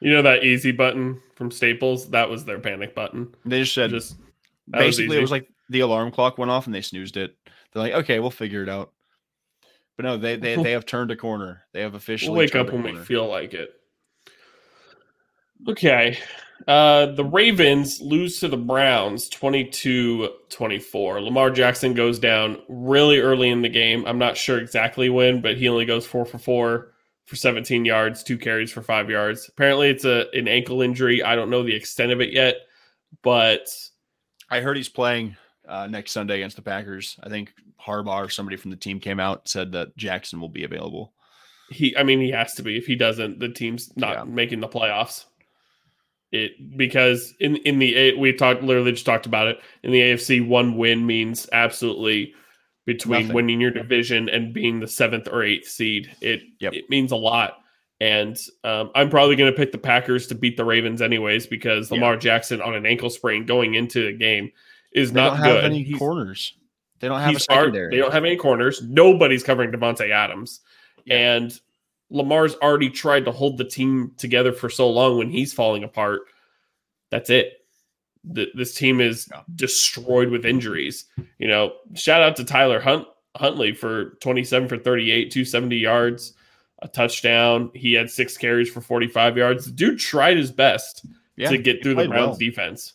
You 0.00 0.12
know 0.12 0.22
that 0.22 0.44
easy 0.44 0.72
button 0.72 1.20
from 1.36 1.50
Staples? 1.50 2.10
That 2.10 2.28
was 2.28 2.44
their 2.44 2.58
panic 2.58 2.94
button. 2.94 3.34
They 3.44 3.60
just 3.60 3.74
said, 3.74 3.90
just 3.90 4.16
basically, 4.68 5.08
was 5.08 5.16
it 5.16 5.20
was 5.20 5.30
like 5.30 5.48
the 5.68 5.80
alarm 5.80 6.10
clock 6.10 6.38
went 6.38 6.50
off 6.50 6.66
and 6.66 6.74
they 6.74 6.80
snoozed 6.80 7.16
it. 7.16 7.36
They're 7.72 7.82
like, 7.82 7.94
"Okay, 7.94 8.18
we'll 8.18 8.30
figure 8.30 8.62
it 8.62 8.68
out." 8.68 8.92
But 9.96 10.04
no, 10.04 10.16
they 10.16 10.36
they 10.36 10.56
they 10.56 10.72
have 10.72 10.86
turned 10.86 11.10
a 11.10 11.16
corner. 11.16 11.62
They 11.72 11.82
have 11.82 11.94
officially 11.94 12.30
we'll 12.30 12.38
wake 12.38 12.54
up 12.54 12.72
when 12.72 12.82
we 12.82 12.96
feel 13.04 13.26
like 13.26 13.54
it. 13.54 13.70
Okay. 15.68 16.18
Uh, 16.68 17.06
the 17.06 17.24
Ravens 17.24 18.00
lose 18.00 18.38
to 18.40 18.48
the 18.48 18.56
Browns 18.56 19.28
22 19.28 20.28
24. 20.48 21.20
Lamar 21.20 21.50
Jackson 21.50 21.94
goes 21.94 22.18
down 22.18 22.62
really 22.68 23.18
early 23.18 23.48
in 23.48 23.62
the 23.62 23.68
game. 23.68 24.04
I'm 24.06 24.18
not 24.18 24.36
sure 24.36 24.58
exactly 24.58 25.08
when, 25.08 25.40
but 25.40 25.56
he 25.56 25.68
only 25.68 25.84
goes 25.84 26.06
four 26.06 26.24
for 26.24 26.38
four 26.38 26.92
for 27.26 27.36
17 27.36 27.84
yards, 27.84 28.22
two 28.22 28.38
carries 28.38 28.70
for 28.70 28.82
five 28.82 29.10
yards. 29.10 29.48
Apparently, 29.48 29.88
it's 29.88 30.04
a 30.04 30.26
an 30.34 30.46
ankle 30.48 30.82
injury. 30.82 31.22
I 31.22 31.34
don't 31.34 31.50
know 31.50 31.62
the 31.62 31.74
extent 31.74 32.12
of 32.12 32.20
it 32.20 32.32
yet, 32.32 32.56
but 33.22 33.68
I 34.50 34.60
heard 34.60 34.76
he's 34.76 34.88
playing 34.88 35.36
uh, 35.66 35.86
next 35.86 36.12
Sunday 36.12 36.36
against 36.36 36.56
the 36.56 36.62
Packers. 36.62 37.18
I 37.22 37.28
think 37.28 37.54
Harbaugh 37.80 38.26
or 38.26 38.28
somebody 38.28 38.56
from 38.56 38.70
the 38.70 38.76
team 38.76 39.00
came 39.00 39.18
out 39.18 39.48
said 39.48 39.72
that 39.72 39.96
Jackson 39.96 40.40
will 40.40 40.48
be 40.48 40.64
available. 40.64 41.12
He, 41.70 41.96
I 41.96 42.02
mean, 42.02 42.20
he 42.20 42.30
has 42.30 42.54
to 42.54 42.62
be. 42.62 42.76
If 42.76 42.86
he 42.86 42.94
doesn't, 42.94 43.38
the 43.38 43.48
team's 43.48 43.96
not 43.96 44.16
yeah. 44.16 44.24
making 44.24 44.60
the 44.60 44.68
playoffs 44.68 45.24
it 46.32 46.76
because 46.76 47.34
in 47.40 47.56
in 47.56 47.78
the 47.78 48.14
we 48.16 48.32
talked 48.32 48.62
literally 48.62 48.92
just 48.92 49.06
talked 49.06 49.26
about 49.26 49.48
it 49.48 49.60
in 49.82 49.92
the 49.92 50.00
AFC 50.00 50.46
one 50.46 50.76
win 50.76 51.06
means 51.06 51.48
absolutely 51.52 52.34
between 52.86 53.22
Nothing. 53.22 53.34
winning 53.34 53.60
your 53.60 53.70
division 53.70 54.28
and 54.28 54.52
being 54.52 54.80
the 54.80 54.88
seventh 54.88 55.28
or 55.30 55.42
eighth 55.42 55.68
seed 55.68 56.10
it 56.20 56.42
yep. 56.58 56.72
it 56.72 56.88
means 56.90 57.12
a 57.12 57.16
lot 57.16 57.58
and 58.00 58.36
um, 58.64 58.90
I'm 58.96 59.10
probably 59.10 59.36
going 59.36 59.52
to 59.52 59.56
pick 59.56 59.70
the 59.70 59.78
Packers 59.78 60.26
to 60.26 60.34
beat 60.34 60.56
the 60.56 60.64
Ravens 60.64 61.00
anyways 61.00 61.46
because 61.46 61.88
Lamar 61.92 62.16
Jackson 62.16 62.60
on 62.60 62.74
an 62.74 62.84
ankle 62.84 63.10
sprain 63.10 63.46
going 63.46 63.74
into 63.74 64.04
the 64.04 64.12
game 64.12 64.50
is 64.92 65.12
they 65.12 65.20
not 65.20 65.36
don't 65.36 65.46
good. 65.46 65.62
Have 65.62 65.72
any 65.72 65.92
corners. 65.92 66.54
They 66.98 67.06
don't 67.06 67.20
have 67.20 67.36
a 67.36 67.38
secondary. 67.38 67.82
Hard, 67.82 67.92
they 67.92 67.96
don't 67.98 68.12
have 68.12 68.24
any 68.24 68.34
corners. 68.34 68.82
Nobody's 68.82 69.44
covering 69.44 69.70
Davante 69.70 70.10
Adams, 70.10 70.62
yeah. 71.04 71.36
and 71.36 71.60
Lamar's 72.12 72.54
already 72.56 72.90
tried 72.90 73.24
to 73.24 73.32
hold 73.32 73.56
the 73.56 73.64
team 73.64 74.12
together 74.18 74.52
for 74.52 74.68
so 74.68 74.88
long 74.88 75.16
when 75.16 75.30
he's 75.30 75.52
falling 75.52 75.82
apart. 75.82 76.20
That's 77.10 77.30
it. 77.30 77.54
The, 78.22 78.48
this 78.54 78.74
team 78.74 79.00
is 79.00 79.28
destroyed 79.56 80.28
with 80.28 80.44
injuries. 80.44 81.06
You 81.38 81.48
know, 81.48 81.72
shout 81.94 82.22
out 82.22 82.36
to 82.36 82.44
Tyler 82.44 82.80
Hunt, 82.80 83.08
Huntley 83.36 83.72
for 83.72 84.10
27 84.20 84.68
for 84.68 84.76
38, 84.76 85.30
270 85.30 85.76
yards, 85.76 86.34
a 86.82 86.88
touchdown. 86.88 87.70
He 87.74 87.94
had 87.94 88.10
six 88.10 88.36
carries 88.36 88.70
for 88.70 88.82
45 88.82 89.38
yards. 89.38 89.64
The 89.64 89.72
dude 89.72 89.98
tried 89.98 90.36
his 90.36 90.52
best 90.52 91.06
yeah, 91.36 91.48
to 91.48 91.56
get 91.56 91.82
through 91.82 91.94
the 91.94 92.08
Browns 92.08 92.28
well. 92.28 92.36
defense. 92.36 92.92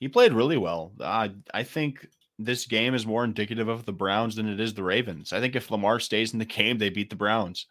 He 0.00 0.08
played 0.08 0.32
really 0.32 0.56
well. 0.56 0.92
Uh, 0.98 1.28
I 1.52 1.62
think 1.64 2.08
this 2.38 2.64
game 2.64 2.94
is 2.94 3.06
more 3.06 3.24
indicative 3.24 3.68
of 3.68 3.84
the 3.84 3.92
Browns 3.92 4.36
than 4.36 4.48
it 4.48 4.58
is 4.58 4.72
the 4.72 4.82
Ravens. 4.82 5.34
I 5.34 5.40
think 5.40 5.54
if 5.54 5.70
Lamar 5.70 6.00
stays 6.00 6.32
in 6.32 6.38
the 6.38 6.44
game, 6.46 6.78
they 6.78 6.88
beat 6.88 7.10
the 7.10 7.16
Browns 7.16 7.66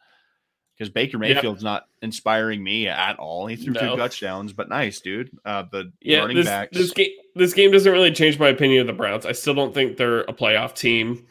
because 0.77 0.89
Baker 0.89 1.17
Mayfield's 1.17 1.63
not 1.63 1.87
inspiring 2.01 2.63
me 2.63 2.87
at 2.87 3.17
all. 3.17 3.47
He 3.47 3.55
threw 3.55 3.73
no. 3.73 3.79
two 3.79 3.97
touchdowns, 3.97 4.53
but 4.53 4.69
nice, 4.69 4.99
dude. 4.99 5.29
Uh, 5.45 5.63
the 5.71 5.91
yeah, 6.01 6.19
running 6.19 6.37
this, 6.37 6.47
backs. 6.47 6.77
This 6.77 6.91
game, 6.91 7.11
this 7.35 7.53
game 7.53 7.71
doesn't 7.71 7.91
really 7.91 8.11
change 8.11 8.39
my 8.39 8.49
opinion 8.49 8.81
of 8.81 8.87
the 8.87 8.93
Browns. 8.93 9.25
I 9.25 9.31
still 9.33 9.53
don't 9.53 9.73
think 9.73 9.97
they're 9.97 10.21
a 10.21 10.33
playoff 10.33 10.75
team. 10.75 11.25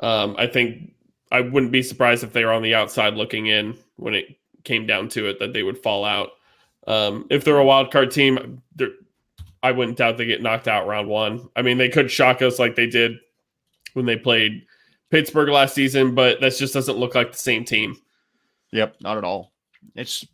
Um, 0.00 0.36
I 0.38 0.46
think 0.46 0.92
I 1.32 1.40
wouldn't 1.40 1.72
be 1.72 1.82
surprised 1.82 2.22
if 2.22 2.32
they 2.32 2.44
were 2.44 2.52
on 2.52 2.62
the 2.62 2.74
outside 2.74 3.14
looking 3.14 3.46
in 3.46 3.76
when 3.96 4.14
it 4.14 4.36
came 4.64 4.86
down 4.86 5.08
to 5.10 5.28
it 5.28 5.38
that 5.40 5.52
they 5.52 5.62
would 5.62 5.78
fall 5.78 6.04
out. 6.04 6.30
Um, 6.86 7.26
if 7.30 7.44
they're 7.44 7.58
a 7.58 7.64
wild 7.64 7.90
card 7.90 8.10
team, 8.10 8.62
I 9.62 9.72
wouldn't 9.72 9.98
doubt 9.98 10.18
they 10.18 10.26
get 10.26 10.42
knocked 10.42 10.68
out 10.68 10.86
round 10.86 11.08
one. 11.08 11.48
I 11.56 11.62
mean, 11.62 11.78
they 11.78 11.88
could 11.88 12.10
shock 12.10 12.42
us 12.42 12.58
like 12.58 12.76
they 12.76 12.86
did 12.86 13.18
when 13.94 14.06
they 14.06 14.16
played 14.16 14.66
Pittsburgh 15.10 15.48
last 15.48 15.74
season, 15.74 16.14
but 16.14 16.40
that 16.40 16.56
just 16.56 16.74
doesn't 16.74 16.98
look 16.98 17.14
like 17.14 17.32
the 17.32 17.38
same 17.38 17.64
team. 17.64 17.96
Yep, 18.74 18.96
not 19.00 19.16
at 19.16 19.24
all. 19.24 19.52
It's 19.94 20.26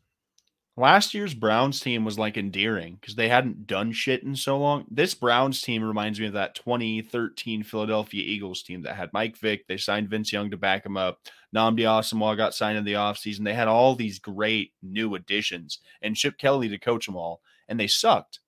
last 0.74 1.12
year's 1.12 1.34
Browns 1.34 1.78
team 1.78 2.06
was 2.06 2.18
like 2.18 2.38
endearing 2.38 2.96
because 2.98 3.14
they 3.14 3.28
hadn't 3.28 3.66
done 3.66 3.92
shit 3.92 4.22
in 4.22 4.34
so 4.34 4.58
long. 4.58 4.86
This 4.90 5.12
Browns 5.12 5.60
team 5.60 5.84
reminds 5.84 6.18
me 6.18 6.26
of 6.26 6.32
that 6.32 6.54
2013 6.54 7.62
Philadelphia 7.62 8.22
Eagles 8.24 8.62
team 8.62 8.80
that 8.82 8.96
had 8.96 9.12
Mike 9.12 9.36
Vick. 9.36 9.66
They 9.66 9.76
signed 9.76 10.08
Vince 10.08 10.32
Young 10.32 10.50
to 10.50 10.56
back 10.56 10.86
him 10.86 10.96
up. 10.96 11.18
Nnamdi 11.54 11.80
Asomugha 11.80 12.34
got 12.34 12.54
signed 12.54 12.78
in 12.78 12.84
the 12.84 12.94
offseason. 12.94 13.44
They 13.44 13.52
had 13.52 13.68
all 13.68 13.94
these 13.94 14.18
great 14.18 14.72
new 14.82 15.16
additions 15.16 15.80
and 16.00 16.16
Chip 16.16 16.38
Kelly 16.38 16.70
to 16.70 16.78
coach 16.78 17.04
them 17.04 17.16
all, 17.16 17.42
and 17.68 17.78
they 17.78 17.88
sucked 17.88 18.40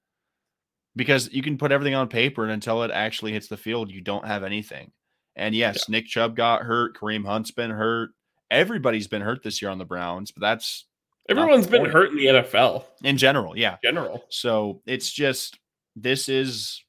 because 0.96 1.30
you 1.32 1.42
can 1.42 1.58
put 1.58 1.70
everything 1.70 1.94
on 1.94 2.08
paper 2.08 2.44
and 2.44 2.52
until 2.52 2.82
it 2.82 2.90
actually 2.90 3.32
hits 3.32 3.48
the 3.48 3.58
field, 3.58 3.90
you 3.90 4.00
don't 4.00 4.26
have 4.26 4.42
anything. 4.42 4.90
And 5.36 5.54
yes, 5.54 5.84
yeah. 5.86 5.92
Nick 5.92 6.06
Chubb 6.06 6.34
got 6.34 6.62
hurt. 6.62 6.96
Kareem 6.96 7.26
Hunt's 7.26 7.50
been 7.50 7.70
hurt 7.70 8.12
everybody's 8.52 9.08
been 9.08 9.22
hurt 9.22 9.42
this 9.42 9.60
year 9.60 9.70
on 9.70 9.78
the 9.78 9.84
Browns, 9.84 10.30
but 10.30 10.42
that's 10.42 10.86
everyone's 11.28 11.66
been 11.66 11.86
hurt 11.86 12.10
in 12.10 12.16
the 12.16 12.26
NFL 12.26 12.84
in 13.02 13.16
general. 13.16 13.56
Yeah, 13.56 13.78
general. 13.82 14.22
So 14.28 14.82
it's 14.86 15.10
just 15.10 15.58
this 15.96 16.28
is 16.28 16.84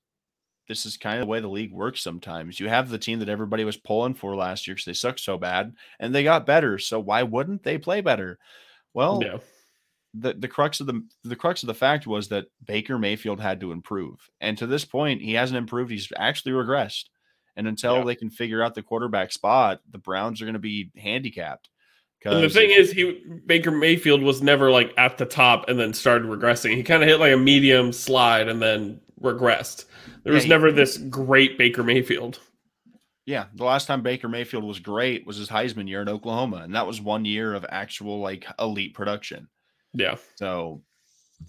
this 0.68 0.86
is 0.86 0.98
kind 0.98 1.20
of 1.20 1.22
the 1.22 1.30
way 1.30 1.40
the 1.40 1.48
league 1.48 1.74
works 1.74 2.02
sometimes. 2.02 2.60
You 2.60 2.70
have 2.70 2.90
the 2.90 2.98
team 2.98 3.20
that 3.20 3.30
everybody 3.30 3.64
was 3.64 3.78
pulling 3.78 4.14
for 4.14 4.36
last 4.36 4.68
year 4.68 4.76
because 4.76 4.86
they 4.86 4.94
sucked 4.94 5.20
so 5.20 5.38
bad 5.38 5.74
and 6.00 6.14
they 6.14 6.24
got 6.24 6.46
better. 6.46 6.78
So 6.78 7.00
why 7.00 7.24
wouldn't 7.24 7.64
they 7.64 7.78
play 7.78 8.02
better? 8.02 8.40
Well, 8.94 9.22
yeah. 9.24 9.38
the, 10.14 10.34
the 10.34 10.48
crux 10.48 10.80
of 10.80 10.88
the 10.88 11.06
the 11.24 11.36
crux 11.36 11.64
of 11.64 11.68
the 11.68 11.74
fact 11.74 12.08
was 12.08 12.28
that 12.30 12.46
Baker 12.66 12.98
Mayfield 12.98 13.40
had 13.40 13.60
to 13.62 13.72
improve. 13.72 14.30
And 14.40 14.58
to 14.58 14.68
this 14.68 14.86
point, 14.86 15.22
he 15.22 15.34
hasn't 15.34 15.58
improved. 15.58 15.92
He's 15.92 16.12
actually 16.18 16.54
regressed. 16.54 17.06
And 17.56 17.68
until 17.68 17.98
yeah. 17.98 18.04
they 18.04 18.16
can 18.16 18.30
figure 18.30 18.64
out 18.64 18.76
the 18.76 18.82
quarterback 18.82 19.32
spot, 19.32 19.82
the 19.92 19.98
Browns 19.98 20.42
are 20.42 20.46
going 20.46 20.54
to 20.54 20.60
be 20.60 20.92
handicapped. 20.98 21.70
And 22.26 22.44
the 22.44 22.50
thing 22.50 22.70
is, 22.70 22.92
he 22.92 23.22
Baker 23.46 23.72
Mayfield 23.72 24.22
was 24.22 24.42
never 24.42 24.72
like 24.72 24.94
at 24.98 25.18
the 25.18 25.26
top 25.26 25.68
and 25.68 25.78
then 25.78 25.94
started 25.94 26.28
regressing. 26.30 26.76
He 26.76 26.84
kind 26.84 27.04
of 27.04 27.10
hit 27.10 27.20
like 27.20 27.34
a 27.34 27.38
medium 27.38 27.92
slide 27.92 28.48
and 28.48 28.62
then 28.62 29.02
regressed. 29.22 29.86
There 30.24 30.34
was 30.34 30.46
yeah, 30.46 30.50
never 30.50 30.72
this 30.72 30.98
great 30.98 31.58
Baker 31.58 31.84
Mayfield. 31.84 32.40
Yeah, 33.26 33.46
the 33.56 33.64
last 33.66 33.88
time 33.88 34.02
Baker 34.02 34.28
Mayfield 34.30 34.64
was 34.64 34.80
great 34.80 35.26
was 35.26 35.38
his 35.38 35.50
Heisman 35.50 35.88
year 35.88 36.02
in 36.02 36.10
Oklahoma, 36.10 36.58
and 36.58 36.76
that 36.76 36.88
was 36.88 37.02
one 37.02 37.26
year 37.26 37.54
of 37.54 37.66
actual 37.68 38.20
like 38.20 38.46
elite 38.60 38.94
production. 38.94 39.48
Yeah. 39.94 40.16
So 40.36 40.82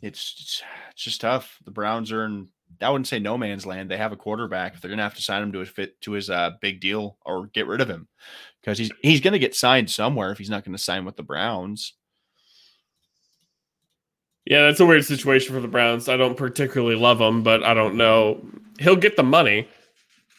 it's 0.02 0.62
it's 0.94 1.04
just 1.04 1.20
tough. 1.20 1.58
The 1.64 1.70
Browns 1.70 2.12
are 2.12 2.24
in 2.24 2.48
I 2.80 2.90
wouldn't 2.90 3.08
say 3.08 3.18
no 3.18 3.36
man's 3.38 3.66
land. 3.66 3.90
They 3.90 3.96
have 3.96 4.12
a 4.12 4.16
quarterback. 4.16 4.80
They're 4.80 4.90
gonna 4.90 5.02
have 5.02 5.14
to 5.16 5.22
sign 5.22 5.42
him 5.42 5.52
to 5.52 5.58
his 5.60 5.68
fit 5.68 6.00
to 6.02 6.12
his 6.12 6.30
uh, 6.30 6.52
big 6.60 6.80
deal 6.80 7.18
or 7.24 7.46
get 7.48 7.66
rid 7.66 7.80
of 7.80 7.88
him 7.88 8.08
because 8.60 8.78
he's 8.78 8.90
he's 9.02 9.20
gonna 9.20 9.38
get 9.38 9.54
signed 9.54 9.90
somewhere 9.90 10.30
if 10.32 10.38
he's 10.38 10.50
not 10.50 10.64
gonna 10.64 10.78
sign 10.78 11.04
with 11.04 11.16
the 11.16 11.22
Browns. 11.22 11.94
Yeah, 14.46 14.62
that's 14.66 14.80
a 14.80 14.86
weird 14.86 15.04
situation 15.04 15.54
for 15.54 15.60
the 15.60 15.68
Browns. 15.68 16.08
I 16.08 16.16
don't 16.16 16.36
particularly 16.36 16.96
love 16.96 17.20
him, 17.20 17.42
but 17.42 17.62
I 17.62 17.72
don't 17.72 17.96
know. 17.96 18.44
He'll 18.78 18.96
get 18.96 19.16
the 19.16 19.22
money 19.22 19.66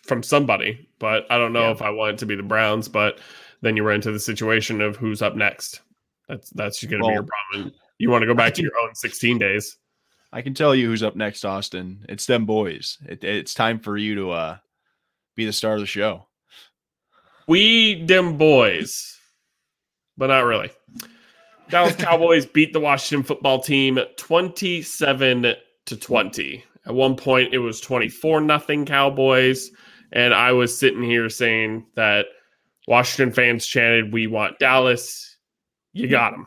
from 0.03 0.21
somebody, 0.21 0.87
but 0.99 1.25
I 1.31 1.37
don't 1.39 1.53
know 1.53 1.63
Yeah. 1.63 1.71
if 1.71 1.81
I 1.81 1.89
want 1.89 2.13
it 2.13 2.17
to 2.19 2.27
be 2.27 2.35
the 2.35 2.43
Browns. 2.43 2.87
But 2.87 3.19
then 3.61 3.75
you 3.75 3.83
run 3.83 3.95
into 3.95 4.11
the 4.11 4.19
situation 4.19 4.79
of 4.81 4.95
who's 4.95 5.23
up 5.23 5.35
next. 5.35 5.81
That's 6.27 6.51
that's 6.51 6.83
going 6.83 7.01
to 7.01 7.07
be 7.07 7.13
your 7.13 7.23
problem. 7.23 7.73
You 7.97 8.11
want 8.11 8.21
to 8.21 8.27
go 8.27 8.35
back 8.35 8.53
to 8.55 8.61
your 8.61 8.77
own 8.83 8.93
16 8.93 9.39
days. 9.39 9.77
I 10.35 10.41
can 10.41 10.53
tell 10.53 10.75
you 10.75 10.87
who's 10.87 11.01
up 11.01 11.15
next, 11.15 11.45
Austin. 11.45 12.05
It's 12.09 12.25
them 12.25 12.45
boys. 12.45 12.97
It, 13.07 13.23
it's 13.23 13.53
time 13.53 13.79
for 13.79 13.95
you 13.95 14.15
to 14.15 14.31
uh, 14.31 14.57
be 15.37 15.45
the 15.45 15.53
star 15.53 15.75
of 15.75 15.79
the 15.79 15.85
show. 15.85 16.27
We 17.47 18.03
them 18.03 18.37
boys, 18.37 19.17
but 20.17 20.27
not 20.27 20.43
really. 20.43 20.71
Dallas 21.69 21.95
Cowboys 21.95 22.45
beat 22.45 22.73
the 22.73 22.81
Washington 22.81 23.23
football 23.23 23.61
team 23.61 23.97
27 24.17 25.53
to 25.85 25.95
20. 25.95 26.63
At 26.85 26.93
one 26.93 27.15
point 27.15 27.53
it 27.53 27.59
was 27.59 27.79
24 27.79 28.41
nothing 28.41 28.85
Cowboys 28.85 29.71
and 30.11 30.33
I 30.33 30.51
was 30.51 30.77
sitting 30.77 31.01
here 31.01 31.29
saying 31.29 31.85
that 31.95 32.25
Washington 32.89 33.33
fans 33.33 33.65
chanted 33.65 34.11
we 34.11 34.27
want 34.27 34.59
Dallas. 34.59 35.37
You 35.93 36.09
got 36.09 36.31
them. 36.31 36.45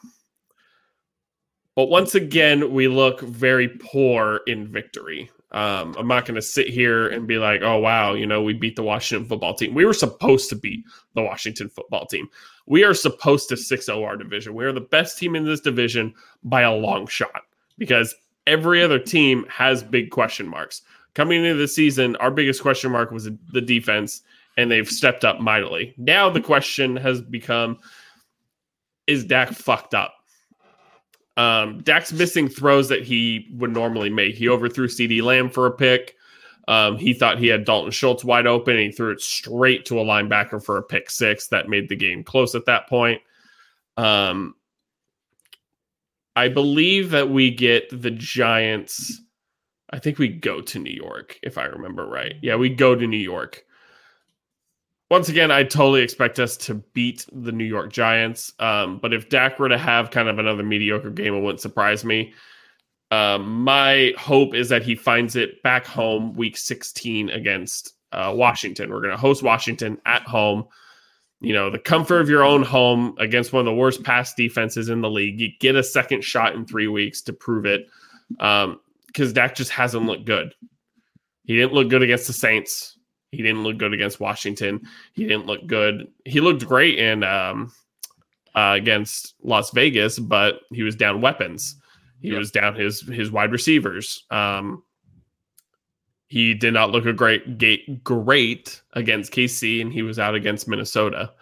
But 1.78 1.90
once 1.90 2.16
again 2.16 2.72
we 2.74 2.88
look 2.88 3.20
very 3.20 3.68
poor 3.68 4.40
in 4.48 4.66
victory. 4.66 5.30
Um, 5.52 5.94
I'm 5.96 6.08
not 6.08 6.24
going 6.24 6.34
to 6.34 6.42
sit 6.42 6.66
here 6.66 7.06
and 7.06 7.28
be 7.28 7.38
like, 7.38 7.62
"Oh 7.62 7.78
wow, 7.78 8.14
you 8.14 8.26
know, 8.26 8.42
we 8.42 8.52
beat 8.52 8.74
the 8.74 8.82
Washington 8.82 9.28
football 9.28 9.54
team." 9.54 9.74
We 9.74 9.84
were 9.84 9.94
supposed 9.94 10.48
to 10.48 10.56
beat 10.56 10.84
the 11.14 11.22
Washington 11.22 11.68
football 11.68 12.04
team. 12.06 12.26
We 12.66 12.82
are 12.82 12.94
supposed 12.94 13.48
to 13.50 13.54
6-0 13.54 14.04
our 14.04 14.16
division. 14.16 14.54
We 14.54 14.64
are 14.64 14.72
the 14.72 14.80
best 14.80 15.18
team 15.18 15.36
in 15.36 15.44
this 15.44 15.60
division 15.60 16.14
by 16.42 16.62
a 16.62 16.74
long 16.74 17.06
shot 17.06 17.42
because 17.78 18.12
every 18.48 18.82
other 18.82 18.98
team 18.98 19.46
has 19.48 19.84
big 19.84 20.10
question 20.10 20.48
marks. 20.48 20.82
Coming 21.14 21.44
into 21.44 21.58
the 21.58 21.68
season, 21.68 22.16
our 22.16 22.32
biggest 22.32 22.60
question 22.60 22.90
mark 22.90 23.12
was 23.12 23.30
the 23.52 23.60
defense, 23.60 24.22
and 24.56 24.68
they've 24.68 24.90
stepped 24.90 25.24
up 25.24 25.38
mightily. 25.38 25.94
Now 25.96 26.28
the 26.28 26.40
question 26.40 26.96
has 26.96 27.20
become 27.20 27.78
is 29.06 29.24
Dak 29.24 29.50
fucked 29.50 29.94
up? 29.94 30.17
Um, 31.38 31.80
Dak's 31.84 32.12
missing 32.12 32.48
throws 32.48 32.88
that 32.88 33.04
he 33.04 33.48
would 33.52 33.72
normally 33.72 34.10
make. 34.10 34.34
He 34.34 34.48
overthrew 34.48 34.88
CeeDee 34.88 35.22
Lamb 35.22 35.48
for 35.48 35.66
a 35.66 35.70
pick. 35.70 36.16
Um, 36.66 36.98
he 36.98 37.14
thought 37.14 37.38
he 37.38 37.46
had 37.46 37.64
Dalton 37.64 37.92
Schultz 37.92 38.24
wide 38.24 38.46
open 38.46 38.74
and 38.74 38.82
he 38.82 38.92
threw 38.92 39.12
it 39.12 39.22
straight 39.22 39.86
to 39.86 40.00
a 40.00 40.04
linebacker 40.04 40.62
for 40.62 40.76
a 40.76 40.82
pick 40.82 41.08
six 41.08 41.46
that 41.46 41.68
made 41.68 41.88
the 41.88 41.96
game 41.96 42.24
close 42.24 42.56
at 42.56 42.66
that 42.66 42.88
point. 42.88 43.22
Um, 43.96 44.56
I 46.34 46.48
believe 46.48 47.10
that 47.12 47.30
we 47.30 47.52
get 47.52 48.02
the 48.02 48.10
Giants. 48.10 49.22
I 49.90 50.00
think 50.00 50.18
we 50.18 50.28
go 50.28 50.60
to 50.60 50.78
New 50.78 50.92
York, 50.92 51.38
if 51.42 51.56
I 51.56 51.64
remember 51.66 52.04
right. 52.04 52.34
Yeah, 52.42 52.56
we 52.56 52.68
go 52.68 52.94
to 52.96 53.06
New 53.06 53.16
York. 53.16 53.64
Once 55.10 55.30
again, 55.30 55.50
I 55.50 55.62
totally 55.62 56.02
expect 56.02 56.38
us 56.38 56.56
to 56.58 56.74
beat 56.92 57.24
the 57.32 57.52
New 57.52 57.64
York 57.64 57.90
Giants. 57.90 58.52
Um, 58.58 58.98
but 58.98 59.14
if 59.14 59.30
Dak 59.30 59.58
were 59.58 59.68
to 59.68 59.78
have 59.78 60.10
kind 60.10 60.28
of 60.28 60.38
another 60.38 60.62
mediocre 60.62 61.10
game, 61.10 61.34
it 61.34 61.40
wouldn't 61.40 61.60
surprise 61.60 62.04
me. 62.04 62.34
Um, 63.10 63.62
my 63.64 64.12
hope 64.18 64.54
is 64.54 64.68
that 64.68 64.82
he 64.82 64.94
finds 64.94 65.34
it 65.34 65.62
back 65.62 65.86
home 65.86 66.34
week 66.34 66.58
16 66.58 67.30
against 67.30 67.94
uh, 68.12 68.32
Washington. 68.34 68.90
We're 68.90 69.00
going 69.00 69.14
to 69.14 69.16
host 69.16 69.42
Washington 69.42 69.98
at 70.04 70.22
home. 70.22 70.66
You 71.40 71.54
know, 71.54 71.70
the 71.70 71.78
comfort 71.78 72.20
of 72.20 72.28
your 72.28 72.42
own 72.42 72.62
home 72.62 73.14
against 73.18 73.52
one 73.52 73.60
of 73.60 73.66
the 73.66 73.74
worst 73.74 74.02
pass 74.02 74.34
defenses 74.34 74.90
in 74.90 75.00
the 75.00 75.10
league. 75.10 75.40
You 75.40 75.50
get 75.58 75.76
a 75.76 75.82
second 75.82 76.22
shot 76.22 76.54
in 76.54 76.66
three 76.66 76.88
weeks 76.88 77.22
to 77.22 77.32
prove 77.32 77.64
it 77.64 77.88
because 78.30 78.66
um, 78.66 79.32
Dak 79.32 79.54
just 79.54 79.70
hasn't 79.70 80.04
looked 80.04 80.26
good. 80.26 80.54
He 81.44 81.56
didn't 81.56 81.72
look 81.72 81.88
good 81.88 82.02
against 82.02 82.26
the 82.26 82.34
Saints. 82.34 82.97
He 83.30 83.42
didn't 83.42 83.62
look 83.62 83.76
good 83.76 83.92
against 83.92 84.20
Washington. 84.20 84.80
He 85.12 85.24
didn't 85.24 85.46
look 85.46 85.66
good. 85.66 86.08
He 86.24 86.40
looked 86.40 86.66
great 86.66 86.98
in 86.98 87.22
um, 87.22 87.72
uh, 88.54 88.74
against 88.76 89.34
Las 89.42 89.70
Vegas, 89.72 90.18
but 90.18 90.60
he 90.72 90.82
was 90.82 90.96
down 90.96 91.20
weapons. 91.20 91.76
He 92.20 92.28
Yep. 92.30 92.38
was 92.38 92.50
down 92.50 92.74
his 92.74 93.02
his 93.02 93.30
wide 93.30 93.52
receivers. 93.52 94.24
Um, 94.30 94.82
he 96.28 96.52
did 96.54 96.74
not 96.74 96.90
look 96.90 97.06
a 97.06 97.12
great 97.12 97.58
gate 97.58 98.02
great 98.04 98.82
against 98.94 99.32
KC, 99.32 99.80
and 99.80 99.92
he 99.92 100.02
was 100.02 100.18
out 100.18 100.34
against 100.34 100.68
Minnesota. 100.68 101.32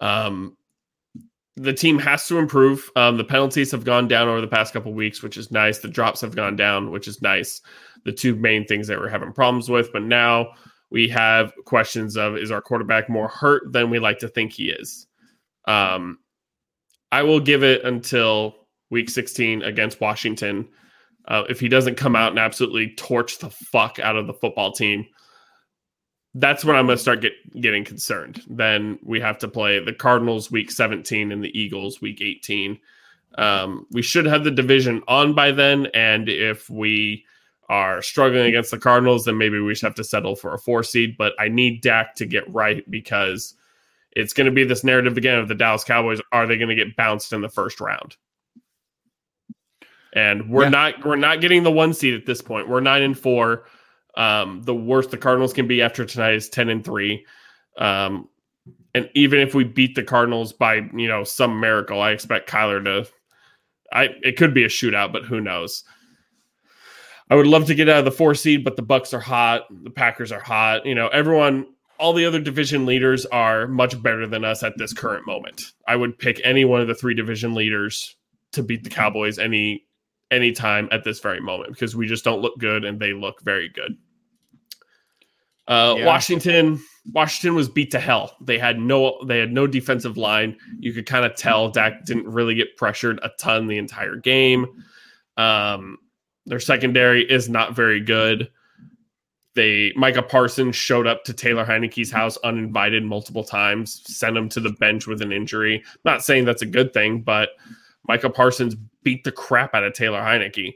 Um, 0.00 0.56
the 1.56 1.72
team 1.72 1.98
has 1.98 2.26
to 2.28 2.38
improve. 2.38 2.90
Um, 2.96 3.16
the 3.18 3.24
penalties 3.24 3.70
have 3.72 3.84
gone 3.84 4.08
down 4.08 4.28
over 4.28 4.40
the 4.40 4.46
past 4.48 4.72
couple 4.72 4.92
weeks, 4.94 5.22
which 5.22 5.36
is 5.36 5.50
nice. 5.50 5.78
The 5.78 5.88
drops 5.88 6.20
have 6.22 6.34
gone 6.34 6.56
down, 6.56 6.90
which 6.90 7.06
is 7.06 7.20
nice. 7.22 7.60
The 8.04 8.12
two 8.12 8.34
main 8.34 8.66
things 8.66 8.86
that 8.88 8.98
we're 8.98 9.08
having 9.08 9.32
problems 9.32 9.68
with, 9.68 9.92
but 9.92 10.02
now 10.02 10.52
we 10.90 11.08
have 11.08 11.52
questions 11.64 12.16
of 12.16 12.36
is 12.36 12.50
our 12.50 12.60
quarterback 12.60 13.08
more 13.08 13.28
hurt 13.28 13.72
than 13.72 13.90
we 13.90 13.98
like 13.98 14.18
to 14.18 14.28
think 14.28 14.52
he 14.52 14.70
is. 14.70 15.06
Um, 15.66 16.18
I 17.12 17.22
will 17.22 17.40
give 17.40 17.62
it 17.62 17.84
until 17.84 18.56
week 18.90 19.10
16 19.10 19.62
against 19.62 20.00
Washington. 20.00 20.68
Uh, 21.26 21.44
if 21.48 21.60
he 21.60 21.68
doesn't 21.68 21.96
come 21.96 22.16
out 22.16 22.30
and 22.30 22.38
absolutely 22.38 22.94
torch 22.96 23.38
the 23.38 23.50
fuck 23.50 23.98
out 23.98 24.16
of 24.16 24.26
the 24.26 24.34
football 24.34 24.72
team, 24.72 25.06
that's 26.34 26.64
when 26.64 26.76
I'm 26.76 26.86
going 26.86 26.96
to 26.96 27.02
start 27.02 27.20
get, 27.20 27.32
getting 27.60 27.84
concerned. 27.84 28.42
Then 28.48 28.98
we 29.02 29.20
have 29.20 29.38
to 29.38 29.48
play 29.48 29.78
the 29.80 29.92
Cardinals 29.92 30.50
week 30.50 30.70
17 30.70 31.32
and 31.32 31.42
the 31.42 31.58
Eagles 31.58 32.00
week 32.00 32.20
18. 32.20 32.78
Um, 33.38 33.86
we 33.90 34.02
should 34.02 34.26
have 34.26 34.44
the 34.44 34.50
division 34.50 35.02
on 35.08 35.34
by 35.34 35.52
then. 35.52 35.86
And 35.94 36.28
if 36.28 36.68
we 36.70 37.24
are 37.70 38.02
struggling 38.02 38.46
against 38.46 38.72
the 38.72 38.78
Cardinals, 38.78 39.24
then 39.24 39.38
maybe 39.38 39.60
we 39.60 39.74
should 39.76 39.86
have 39.86 39.94
to 39.94 40.04
settle 40.04 40.34
for 40.34 40.52
a 40.52 40.58
four 40.58 40.82
seed. 40.82 41.16
But 41.16 41.34
I 41.38 41.46
need 41.48 41.80
Dak 41.82 42.16
to 42.16 42.26
get 42.26 42.52
right 42.52 42.88
because 42.90 43.54
it's 44.12 44.32
going 44.32 44.46
to 44.46 44.50
be 44.52 44.64
this 44.64 44.82
narrative 44.82 45.16
again 45.16 45.38
of 45.38 45.46
the 45.46 45.54
Dallas 45.54 45.84
Cowboys. 45.84 46.20
Are 46.32 46.48
they 46.48 46.58
going 46.58 46.68
to 46.68 46.74
get 46.74 46.96
bounced 46.96 47.32
in 47.32 47.40
the 47.40 47.48
first 47.48 47.80
round? 47.80 48.16
And 50.12 50.50
we're 50.50 50.64
Yeah. 50.64 50.70
not 50.70 51.06
we're 51.06 51.14
not 51.14 51.40
getting 51.40 51.62
the 51.62 51.70
one 51.70 51.94
seed 51.94 52.14
at 52.14 52.26
this 52.26 52.42
point. 52.42 52.68
We're 52.68 52.80
nine 52.80 53.02
and 53.02 53.16
four. 53.16 53.66
Um, 54.16 54.62
the 54.64 54.74
worst 54.74 55.12
the 55.12 55.16
Cardinals 55.16 55.52
can 55.52 55.68
be 55.68 55.80
after 55.80 56.04
tonight 56.04 56.34
is 56.34 56.48
ten 56.48 56.68
and 56.68 56.84
three. 56.84 57.24
Um, 57.78 58.28
and 58.94 59.08
even 59.14 59.38
if 59.38 59.54
we 59.54 59.62
beat 59.62 59.94
the 59.94 60.02
Cardinals 60.02 60.52
by 60.52 60.74
you 60.92 61.06
know 61.06 61.22
some 61.22 61.60
miracle, 61.60 62.02
I 62.02 62.10
expect 62.10 62.50
Kyler 62.50 62.84
to. 62.84 63.08
I 63.92 64.08
it 64.24 64.36
could 64.36 64.52
be 64.52 64.64
a 64.64 64.68
shootout, 64.68 65.12
but 65.12 65.24
who 65.24 65.40
knows? 65.40 65.84
I 67.30 67.36
would 67.36 67.46
love 67.46 67.66
to 67.66 67.74
get 67.74 67.88
out 67.88 68.00
of 68.00 68.04
the 68.04 68.10
four 68.10 68.34
seed, 68.34 68.64
but 68.64 68.76
the 68.76 68.82
Bucs 68.82 69.14
are 69.14 69.20
hot. 69.20 69.62
The 69.84 69.90
Packers 69.90 70.32
are 70.32 70.40
hot. 70.40 70.84
You 70.84 70.96
know, 70.96 71.08
everyone, 71.08 71.66
all 71.98 72.12
the 72.12 72.26
other 72.26 72.40
division 72.40 72.86
leaders 72.86 73.24
are 73.26 73.68
much 73.68 74.00
better 74.02 74.26
than 74.26 74.44
us 74.44 74.62
at 74.64 74.76
this 74.76 74.92
current 74.92 75.26
moment. 75.26 75.62
I 75.86 75.94
would 75.94 76.18
pick 76.18 76.40
any 76.42 76.64
one 76.64 76.80
of 76.80 76.88
the 76.88 76.94
three 76.94 77.14
division 77.14 77.54
leaders 77.54 78.16
to 78.52 78.64
beat 78.64 78.82
the 78.82 78.90
Cowboys 78.90 79.38
any 79.38 79.86
any 80.32 80.52
time 80.52 80.88
at 80.92 81.02
this 81.02 81.18
very 81.18 81.40
moment 81.40 81.72
because 81.72 81.96
we 81.96 82.06
just 82.06 82.24
don't 82.24 82.40
look 82.40 82.56
good 82.58 82.84
and 82.84 83.00
they 83.00 83.12
look 83.12 83.42
very 83.42 83.68
good. 83.68 83.96
Uh, 85.66 85.96
Yeah. 85.98 86.06
Washington, 86.06 86.80
Washington 87.12 87.56
was 87.56 87.68
beat 87.68 87.90
to 87.92 88.00
hell. 88.00 88.36
They 88.40 88.56
had 88.58 88.78
no, 88.78 89.24
they 89.26 89.38
had 89.38 89.52
no 89.52 89.66
defensive 89.66 90.16
line. 90.16 90.56
You 90.78 90.92
could 90.92 91.06
kind 91.06 91.24
of 91.24 91.34
tell 91.34 91.68
Dak 91.70 92.04
didn't 92.04 92.28
really 92.28 92.54
get 92.54 92.76
pressured 92.76 93.18
a 93.24 93.30
ton 93.38 93.66
the 93.66 93.78
entire 93.78 94.16
game. 94.16 94.66
Um, 95.36 95.98
their 96.46 96.60
secondary 96.60 97.22
is 97.30 97.48
not 97.48 97.74
very 97.74 98.00
good. 98.00 98.50
They 99.54 99.92
Micah 99.96 100.22
Parsons 100.22 100.76
showed 100.76 101.06
up 101.06 101.24
to 101.24 101.32
Taylor 101.32 101.64
Heinicke's 101.64 102.10
house 102.10 102.38
uninvited 102.44 103.04
multiple 103.04 103.44
times, 103.44 104.02
sent 104.06 104.36
him 104.36 104.48
to 104.50 104.60
the 104.60 104.72
bench 104.72 105.06
with 105.06 105.22
an 105.22 105.32
injury. 105.32 105.82
Not 106.04 106.22
saying 106.24 106.44
that's 106.44 106.62
a 106.62 106.66
good 106.66 106.92
thing, 106.92 107.22
but 107.22 107.50
Micah 108.08 108.30
Parsons 108.30 108.76
beat 109.02 109.24
the 109.24 109.32
crap 109.32 109.74
out 109.74 109.84
of 109.84 109.92
Taylor 109.92 110.20
Heinicke. 110.20 110.74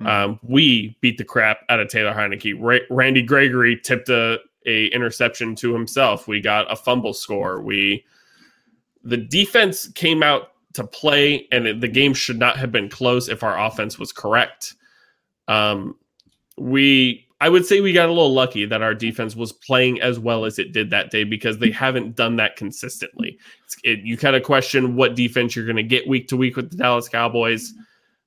Mhm. 0.00 0.06
Um, 0.06 0.40
we 0.42 0.96
beat 1.00 1.18
the 1.18 1.24
crap 1.24 1.60
out 1.68 1.80
of 1.80 1.88
Taylor 1.88 2.12
Heinicke. 2.12 2.54
Ra- 2.58 2.86
Randy 2.90 3.22
Gregory 3.22 3.76
tipped 3.76 4.08
a, 4.08 4.40
a 4.66 4.86
interception 4.86 5.54
to 5.56 5.72
himself. 5.72 6.26
We 6.26 6.40
got 6.40 6.70
a 6.70 6.76
fumble 6.76 7.12
score. 7.14 7.60
We 7.62 8.04
the 9.02 9.16
defense 9.16 9.88
came 9.88 10.22
out 10.22 10.48
to 10.74 10.84
play, 10.84 11.48
and 11.52 11.66
it, 11.66 11.80
the 11.80 11.88
game 11.88 12.14
should 12.14 12.38
not 12.38 12.56
have 12.58 12.70
been 12.70 12.88
close 12.88 13.28
if 13.28 13.42
our 13.42 13.58
offense 13.58 13.98
was 13.98 14.12
correct. 14.12 14.74
Um, 15.50 15.96
we 16.56 17.26
I 17.40 17.48
would 17.48 17.64
say 17.64 17.80
we 17.80 17.94
got 17.94 18.08
a 18.08 18.12
little 18.12 18.34
lucky 18.34 18.66
that 18.66 18.82
our 18.82 18.94
defense 18.94 19.34
was 19.34 19.50
playing 19.50 20.00
as 20.02 20.18
well 20.18 20.44
as 20.44 20.58
it 20.58 20.72
did 20.72 20.90
that 20.90 21.10
day 21.10 21.24
because 21.24 21.58
they 21.58 21.70
haven't 21.70 22.14
done 22.14 22.36
that 22.36 22.56
consistently. 22.56 23.38
It's, 23.64 23.76
it, 23.82 24.00
you 24.00 24.18
kind 24.18 24.36
of 24.36 24.42
question 24.42 24.94
what 24.94 25.16
defense 25.16 25.56
you're 25.56 25.64
going 25.64 25.76
to 25.76 25.82
get 25.82 26.06
week 26.06 26.28
to 26.28 26.36
week 26.36 26.56
with 26.56 26.70
the 26.70 26.76
Dallas 26.76 27.08
Cowboys. 27.08 27.72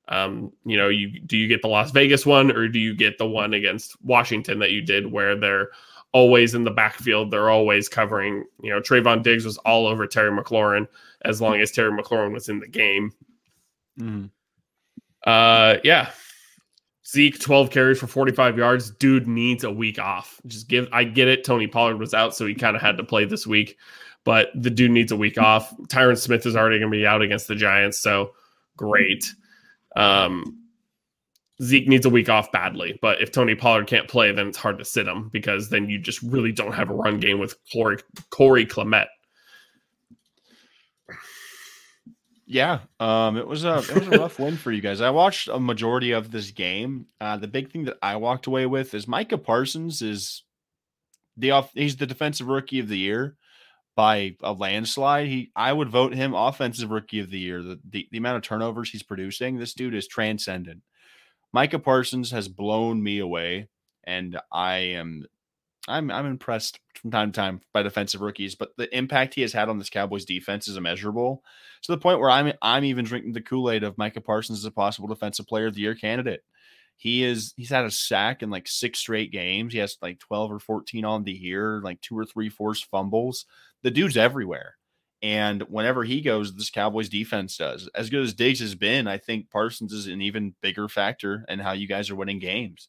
Um, 0.08 0.52
you 0.66 0.76
know, 0.76 0.88
you 0.88 1.20
do 1.20 1.36
you 1.36 1.46
get 1.48 1.62
the 1.62 1.68
Las 1.68 1.92
Vegas 1.92 2.26
one 2.26 2.50
or 2.50 2.68
do 2.68 2.78
you 2.78 2.92
get 2.94 3.16
the 3.16 3.26
one 3.26 3.54
against 3.54 3.96
Washington 4.02 4.58
that 4.58 4.72
you 4.72 4.82
did 4.82 5.10
where 5.10 5.36
they're 5.36 5.70
always 6.12 6.54
in 6.54 6.64
the 6.64 6.70
backfield, 6.70 7.30
they're 7.30 7.50
always 7.50 7.88
covering. 7.88 8.44
You 8.62 8.70
know, 8.70 8.80
Trevon 8.80 9.22
Diggs 9.22 9.44
was 9.44 9.58
all 9.58 9.86
over 9.86 10.06
Terry 10.06 10.30
McLaurin 10.30 10.86
as 11.22 11.40
long 11.40 11.60
as 11.60 11.70
Terry 11.70 11.90
McLaurin 11.90 12.32
was 12.32 12.48
in 12.48 12.60
the 12.60 12.68
game. 12.68 13.12
Mhm. 13.98 14.30
Uh, 15.24 15.76
yeah. 15.84 16.10
Zeke, 17.06 17.38
12 17.38 17.70
carries 17.70 17.98
for 17.98 18.06
45 18.06 18.56
yards. 18.56 18.90
Dude 18.90 19.28
needs 19.28 19.62
a 19.62 19.70
week 19.70 19.98
off. 19.98 20.40
Just 20.46 20.68
give, 20.68 20.88
I 20.90 21.04
get 21.04 21.28
it. 21.28 21.44
Tony 21.44 21.66
Pollard 21.66 21.98
was 21.98 22.14
out, 22.14 22.34
so 22.34 22.46
he 22.46 22.54
kind 22.54 22.76
of 22.76 22.82
had 22.82 22.96
to 22.96 23.04
play 23.04 23.26
this 23.26 23.46
week, 23.46 23.76
but 24.24 24.48
the 24.54 24.70
dude 24.70 24.90
needs 24.90 25.12
a 25.12 25.16
week 25.16 25.38
off. 25.38 25.76
Tyron 25.88 26.18
Smith 26.18 26.46
is 26.46 26.56
already 26.56 26.78
going 26.78 26.90
to 26.90 26.96
be 26.96 27.06
out 27.06 27.20
against 27.20 27.46
the 27.46 27.54
Giants, 27.54 27.98
so 27.98 28.32
great. 28.76 29.34
Um, 29.96 30.64
Zeke 31.62 31.88
needs 31.88 32.06
a 32.06 32.10
week 32.10 32.28
off 32.28 32.50
badly, 32.50 32.98
but 33.00 33.20
if 33.20 33.30
Tony 33.30 33.54
Pollard 33.54 33.86
can't 33.86 34.08
play, 34.08 34.32
then 34.32 34.48
it's 34.48 34.58
hard 34.58 34.78
to 34.78 34.84
sit 34.84 35.06
him 35.06 35.28
because 35.28 35.68
then 35.68 35.88
you 35.88 35.98
just 35.98 36.22
really 36.22 36.52
don't 36.52 36.72
have 36.72 36.90
a 36.90 36.94
run 36.94 37.20
game 37.20 37.38
with 37.38 37.56
Corey, 37.70 37.98
Corey 38.30 38.66
Clement. 38.66 39.08
Yeah, 42.46 42.80
um, 43.00 43.38
it 43.38 43.46
was 43.46 43.64
a 43.64 43.78
it 43.78 43.94
was 43.94 44.08
a 44.08 44.18
rough 44.18 44.38
win 44.38 44.56
for 44.56 44.70
you 44.70 44.82
guys. 44.82 45.00
I 45.00 45.10
watched 45.10 45.48
a 45.48 45.58
majority 45.58 46.12
of 46.12 46.30
this 46.30 46.50
game. 46.50 47.06
Uh, 47.20 47.38
the 47.38 47.48
big 47.48 47.70
thing 47.70 47.84
that 47.84 47.96
I 48.02 48.16
walked 48.16 48.46
away 48.46 48.66
with 48.66 48.92
is 48.92 49.08
Micah 49.08 49.38
Parsons 49.38 50.02
is 50.02 50.42
the 51.36 51.52
off. 51.52 51.70
He's 51.74 51.96
the 51.96 52.06
defensive 52.06 52.48
rookie 52.48 52.80
of 52.80 52.88
the 52.88 52.98
year 52.98 53.36
by 53.96 54.36
a 54.42 54.52
landslide. 54.52 55.28
He 55.28 55.52
I 55.56 55.72
would 55.72 55.88
vote 55.88 56.14
him 56.14 56.34
offensive 56.34 56.90
rookie 56.90 57.20
of 57.20 57.30
the 57.30 57.38
year. 57.38 57.62
The 57.62 57.80
the, 57.88 58.08
the 58.10 58.18
amount 58.18 58.36
of 58.36 58.42
turnovers 58.42 58.90
he's 58.90 59.02
producing, 59.02 59.58
this 59.58 59.72
dude 59.72 59.94
is 59.94 60.06
transcendent. 60.06 60.82
Micah 61.52 61.78
Parsons 61.78 62.30
has 62.32 62.48
blown 62.48 63.02
me 63.02 63.20
away, 63.20 63.68
and 64.04 64.38
I 64.52 64.76
am 64.76 65.24
I'm 65.86 66.10
I'm 66.10 66.26
impressed 66.26 66.80
from 67.00 67.10
time 67.10 67.32
to 67.32 67.36
time 67.40 67.60
by 67.72 67.82
defensive 67.82 68.20
rookies, 68.20 68.54
but 68.54 68.70
the 68.76 68.94
impact 68.96 69.34
he 69.34 69.42
has 69.42 69.52
had 69.52 69.68
on 69.68 69.78
this 69.78 69.90
Cowboys 69.90 70.24
defense 70.24 70.66
is 70.68 70.76
immeasurable 70.76 71.42
to 71.82 71.92
the 71.92 71.98
point 71.98 72.20
where 72.20 72.30
I'm 72.30 72.52
I'm 72.62 72.84
even 72.84 73.04
drinking 73.04 73.32
the 73.32 73.42
Kool-Aid 73.42 73.82
of 73.82 73.98
Micah 73.98 74.20
Parsons 74.20 74.60
as 74.60 74.64
a 74.64 74.70
possible 74.70 75.08
defensive 75.08 75.46
player 75.46 75.66
of 75.66 75.74
the 75.74 75.82
year 75.82 75.94
candidate. 75.94 76.42
He 76.96 77.24
is 77.24 77.52
he's 77.56 77.70
had 77.70 77.84
a 77.84 77.90
sack 77.90 78.42
in 78.42 78.50
like 78.50 78.66
six 78.66 78.98
straight 79.00 79.30
games. 79.30 79.72
He 79.72 79.78
has 79.80 79.98
like 80.00 80.18
12 80.20 80.52
or 80.52 80.58
14 80.58 81.04
on 81.04 81.24
the 81.24 81.32
year, 81.32 81.80
like 81.82 82.00
two 82.00 82.18
or 82.18 82.24
three 82.24 82.48
forced 82.48 82.86
fumbles. 82.86 83.44
The 83.82 83.90
dude's 83.90 84.16
everywhere. 84.16 84.76
And 85.22 85.62
whenever 85.62 86.04
he 86.04 86.20
goes, 86.20 86.54
this 86.54 86.70
Cowboys 86.70 87.08
defense 87.08 87.56
does. 87.56 87.88
As 87.94 88.10
good 88.10 88.22
as 88.22 88.34
Diggs 88.34 88.60
has 88.60 88.74
been, 88.74 89.06
I 89.06 89.16
think 89.16 89.50
Parsons 89.50 89.92
is 89.92 90.06
an 90.06 90.20
even 90.20 90.54
bigger 90.60 90.88
factor 90.88 91.44
in 91.48 91.58
how 91.58 91.72
you 91.72 91.88
guys 91.88 92.10
are 92.10 92.14
winning 92.14 92.38
games. 92.38 92.88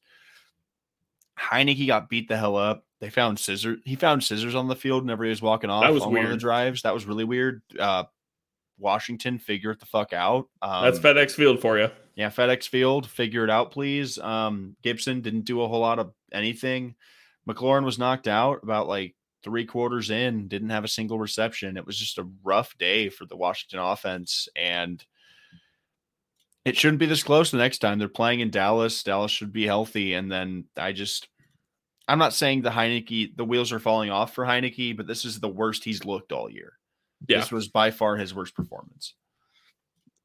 Heinicke 1.40 1.88
got 1.88 2.10
beat 2.10 2.28
the 2.28 2.38
hell 2.38 2.56
up. 2.56 2.85
They 3.06 3.12
found 3.12 3.38
scissors. 3.38 3.78
He 3.86 3.96
found 3.96 4.24
scissors 4.24 4.56
on 4.56 4.68
the 4.68 4.76
field 4.76 5.04
whenever 5.04 5.24
he 5.26 5.30
was 5.30 5.40
walking 5.40 5.70
off. 5.70 5.84
That 5.84 5.94
was 5.94 6.02
on 6.02 6.12
one 6.12 6.26
of 6.26 6.32
the 6.32 6.38
drives. 6.38 6.82
That 6.82 6.94
was 6.96 7.06
really 7.06 7.24
weird. 7.24 7.62
Uh, 7.80 8.06
Washington, 8.80 9.38
figure 9.38 9.70
it 9.70 9.80
the 9.80 9.86
fuck 9.86 10.12
out. 10.12 10.50
Um, 10.64 10.86
That's 10.86 10.98
FedEx 10.98 11.34
Field 11.34 11.62
for 11.62 11.78
you. 11.78 11.92
yeah, 12.16 12.32
FedEx 12.32 12.68
Field, 12.68 13.08
figure 13.08 13.44
it 13.44 13.52
out, 13.52 13.70
please. 13.70 14.18
Um, 14.18 14.76
Gibson 14.82 15.22
didn't 15.22 15.46
do 15.46 15.62
a 15.62 15.68
whole 15.68 15.82
lot 15.82 16.00
of 16.00 16.14
anything. 16.34 16.96
McLaurin 17.48 17.86
was 17.86 18.00
knocked 18.00 18.28
out 18.28 18.64
about 18.64 18.88
like 18.88 19.14
three 19.44 19.66
quarters 19.66 20.10
in, 20.10 20.48
didn't 20.48 20.72
have 20.72 20.84
a 20.84 20.88
single 20.88 21.20
reception. 21.20 21.78
It 21.78 21.86
was 21.86 22.00
just 22.00 22.18
a 22.18 22.28
rough 22.44 22.76
day 22.80 23.10
for 23.10 23.28
the 23.28 23.38
Washington 23.38 23.82
offense, 23.82 24.50
and 24.56 25.06
it 26.66 26.76
shouldn't 26.76 27.00
be 27.00 27.06
this 27.06 27.22
close 27.22 27.52
the 27.52 27.58
next 27.58 27.78
time. 27.78 28.00
They're 28.00 28.10
playing 28.10 28.40
in 28.40 28.50
Dallas. 28.50 29.04
Dallas 29.04 29.30
should 29.32 29.54
be 29.54 29.68
healthy, 29.68 30.16
and 30.16 30.32
then 30.32 30.66
I 30.76 30.92
just. 30.92 31.28
I'm 32.08 32.20
not 32.20 32.34
saying 32.34 32.62
the 32.62 32.70
Heinicke, 32.70 33.36
the 33.36 33.46
wheels 33.46 33.72
are 33.72 33.80
falling 33.80 34.12
off 34.12 34.34
for 34.34 34.46
Heinicke, 34.46 34.96
but 34.96 35.08
this 35.08 35.26
is 35.26 35.40
the 35.40 35.50
worst 35.50 35.84
he's 35.84 36.06
looked 36.06 36.32
all 36.32 36.50
year. 36.50 36.74
Yeah. 37.28 37.40
This 37.40 37.52
was 37.52 37.68
by 37.68 37.92
far 37.92 38.16
his 38.18 38.34
worst 38.36 38.56
performance. 38.56 39.14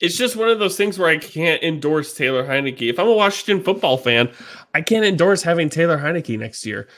it's 0.01 0.17
just 0.17 0.37
one 0.37 0.49
of 0.49 0.59
those 0.59 0.77
things 0.77 0.99
where 0.99 1.09
I 1.09 1.19
can't 1.19 1.63
endorse 1.63 2.15
Taylor 2.15 2.45
Heinicke. 2.47 2.89
If 2.91 2.99
I'm 2.99 3.09
a 3.09 3.15
Washington 3.15 3.63
football 3.63 3.97
fan, 3.97 4.31
I 4.75 4.81
can't 4.81 5.05
endorse 5.05 5.43
having 5.43 5.69
Taylor 5.69 5.99
Heinicke 5.99 6.39
next 6.39 6.65
year. 6.67 6.89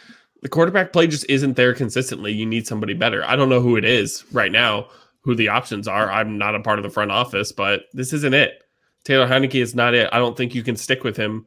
The 0.42 0.48
quarterback 0.48 0.92
play 0.92 1.06
just 1.06 1.26
isn't 1.28 1.56
there 1.56 1.74
consistently. 1.74 2.32
You 2.32 2.46
need 2.46 2.66
somebody 2.66 2.94
better. 2.94 3.24
I 3.24 3.36
don't 3.36 3.48
know 3.48 3.60
who 3.60 3.76
it 3.76 3.84
is 3.84 4.24
right 4.32 4.50
now, 4.50 4.88
who 5.20 5.34
the 5.34 5.48
options 5.48 5.86
are. 5.86 6.10
I'm 6.10 6.38
not 6.38 6.54
a 6.56 6.60
part 6.60 6.78
of 6.78 6.82
the 6.82 6.90
front 6.90 7.12
office, 7.12 7.52
but 7.52 7.84
this 7.92 8.12
isn't 8.12 8.34
it. 8.34 8.64
Taylor 9.04 9.26
Heinicke 9.26 9.62
is 9.62 9.74
not 9.74 9.94
it. 9.94 10.08
I 10.12 10.18
don't 10.18 10.36
think 10.36 10.54
you 10.54 10.62
can 10.62 10.76
stick 10.76 11.04
with 11.04 11.16
him 11.16 11.46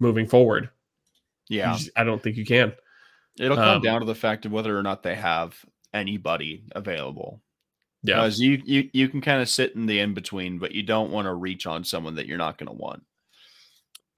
moving 0.00 0.26
forward. 0.26 0.70
Yeah. 1.48 1.72
just- 1.74 1.90
I 1.96 2.04
don't 2.04 2.22
think 2.22 2.36
you 2.36 2.44
can. 2.46 2.72
It'll 3.38 3.56
come 3.56 3.76
Um, 3.76 3.82
down 3.82 4.00
to 4.00 4.06
the 4.06 4.14
fact 4.14 4.44
of 4.46 4.52
whether 4.52 4.76
or 4.78 4.82
not 4.82 5.02
they 5.02 5.14
have 5.14 5.56
anybody 5.94 6.64
available. 6.72 7.40
Yeah. 8.02 8.16
Because 8.16 8.40
you 8.40 8.60
you 8.64 8.90
you 8.92 9.08
can 9.08 9.20
kind 9.20 9.40
of 9.40 9.48
sit 9.48 9.74
in 9.74 9.86
the 9.86 10.00
in 10.00 10.12
between, 10.12 10.58
but 10.58 10.72
you 10.72 10.82
don't 10.82 11.10
want 11.10 11.26
to 11.26 11.34
reach 11.34 11.66
on 11.66 11.84
someone 11.84 12.16
that 12.16 12.26
you're 12.26 12.36
not 12.38 12.58
going 12.58 12.66
to 12.66 12.72
want. 12.72 13.04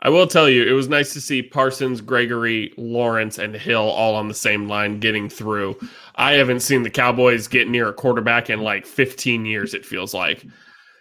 I 0.00 0.08
will 0.10 0.26
tell 0.26 0.50
you, 0.50 0.64
it 0.64 0.72
was 0.72 0.88
nice 0.88 1.12
to 1.14 1.20
see 1.20 1.42
Parsons, 1.42 2.00
Gregory, 2.00 2.72
Lawrence, 2.76 3.38
and 3.38 3.54
Hill 3.54 3.82
all 3.88 4.14
on 4.16 4.28
the 4.28 4.34
same 4.34 4.68
line 4.68 5.00
getting 5.00 5.28
through. 5.30 5.78
I 6.16 6.32
haven't 6.32 6.60
seen 6.60 6.82
the 6.82 6.90
Cowboys 6.90 7.46
get 7.48 7.68
near 7.68 7.88
a 7.88 7.92
quarterback 7.92 8.50
in 8.50 8.60
like 8.62 8.84
15 8.86 9.46
years, 9.46 9.72
it 9.74 9.86
feels 9.86 10.12
like. 10.12 10.44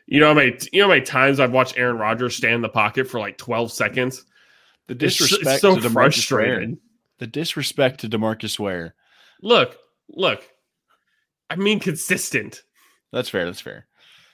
You 0.05 0.19
know 0.19 0.27
how 0.27 0.33
many 0.33 0.57
you 0.71 0.81
know 0.81 0.87
how 0.87 0.93
many 0.93 1.05
times 1.05 1.39
I've 1.39 1.51
watched 1.53 1.77
Aaron 1.77 1.97
Rodgers 1.97 2.35
stand 2.35 2.55
in 2.55 2.61
the 2.61 2.69
pocket 2.69 3.07
for 3.09 3.19
like 3.19 3.37
12 3.37 3.71
seconds? 3.71 4.25
The 4.87 4.93
It's, 4.93 5.17
disrespect 5.17 5.47
it's 5.47 5.61
so 5.61 5.75
to 5.79 5.81
Demarcus 5.87 6.31
Ware. 6.31 6.67
The 7.19 7.27
disrespect 7.27 8.01
to 8.01 8.09
Demarcus 8.09 8.59
Ware. 8.59 8.95
Look, 9.41 9.77
look. 10.09 10.43
I 11.49 11.55
mean 11.55 11.79
consistent. 11.79 12.61
That's 13.11 13.29
fair. 13.29 13.45
That's 13.45 13.61
fair. 13.61 13.87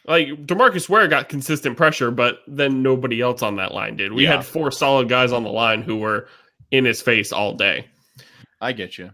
Like 0.08 0.28
Demarcus 0.48 0.90
Ware 0.90 1.08
got 1.08 1.30
consistent 1.30 1.78
pressure, 1.78 2.10
but 2.10 2.40
then 2.48 2.82
nobody 2.82 3.22
else 3.22 3.42
on 3.44 3.58
that 3.58 3.74
line 3.74 3.98
did. 3.98 4.14
We 4.14 4.24
Yeah. 4.24 4.38
had 4.38 4.46
four 4.46 4.72
solid 4.72 5.10
guys 5.10 5.32
on 5.32 5.44
the 5.44 5.52
line 5.52 5.82
who 5.82 5.98
were 5.98 6.28
in 6.72 6.86
his 6.86 7.02
face 7.02 7.32
all 7.32 7.54
day. 7.54 7.86
I 8.62 8.72
get 8.74 8.98
you. 8.98 9.12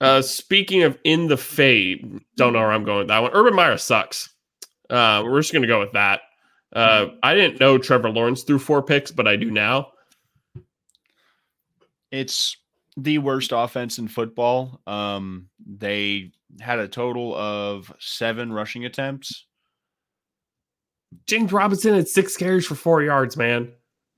Uh, 0.00 0.20
speaking 0.20 0.82
of 0.82 0.98
in 1.04 1.28
the 1.28 1.36
fade, 1.36 2.20
don't 2.36 2.52
know 2.52 2.58
where 2.58 2.72
I'm 2.72 2.84
going 2.84 2.98
with 2.98 3.08
that 3.08 3.20
one. 3.22 3.30
Urban 3.32 3.54
Meyer 3.54 3.78
sucks. 3.78 4.28
Uh, 4.90 5.22
we're 5.24 5.40
just 5.40 5.52
gonna 5.52 5.66
go 5.66 5.80
with 5.80 5.92
that. 5.92 6.20
Uh, 6.74 7.06
I 7.22 7.34
didn't 7.34 7.60
know 7.60 7.78
Trevor 7.78 8.10
Lawrence 8.10 8.42
threw 8.42 8.58
four 8.58 8.82
picks, 8.82 9.10
but 9.12 9.28
I 9.28 9.36
do 9.36 9.50
now. 9.50 9.92
It's 12.14 12.56
the 12.96 13.18
worst 13.18 13.50
offense 13.52 13.98
in 13.98 14.06
football. 14.06 14.80
Um, 14.86 15.48
they 15.66 16.30
had 16.60 16.78
a 16.78 16.86
total 16.86 17.34
of 17.34 17.92
seven 17.98 18.52
rushing 18.52 18.84
attempts. 18.84 19.46
James 21.26 21.52
Robinson 21.52 21.94
had 21.94 22.06
six 22.06 22.36
carries 22.36 22.66
for 22.66 22.76
four 22.76 23.02
yards. 23.02 23.36
Man, 23.36 23.72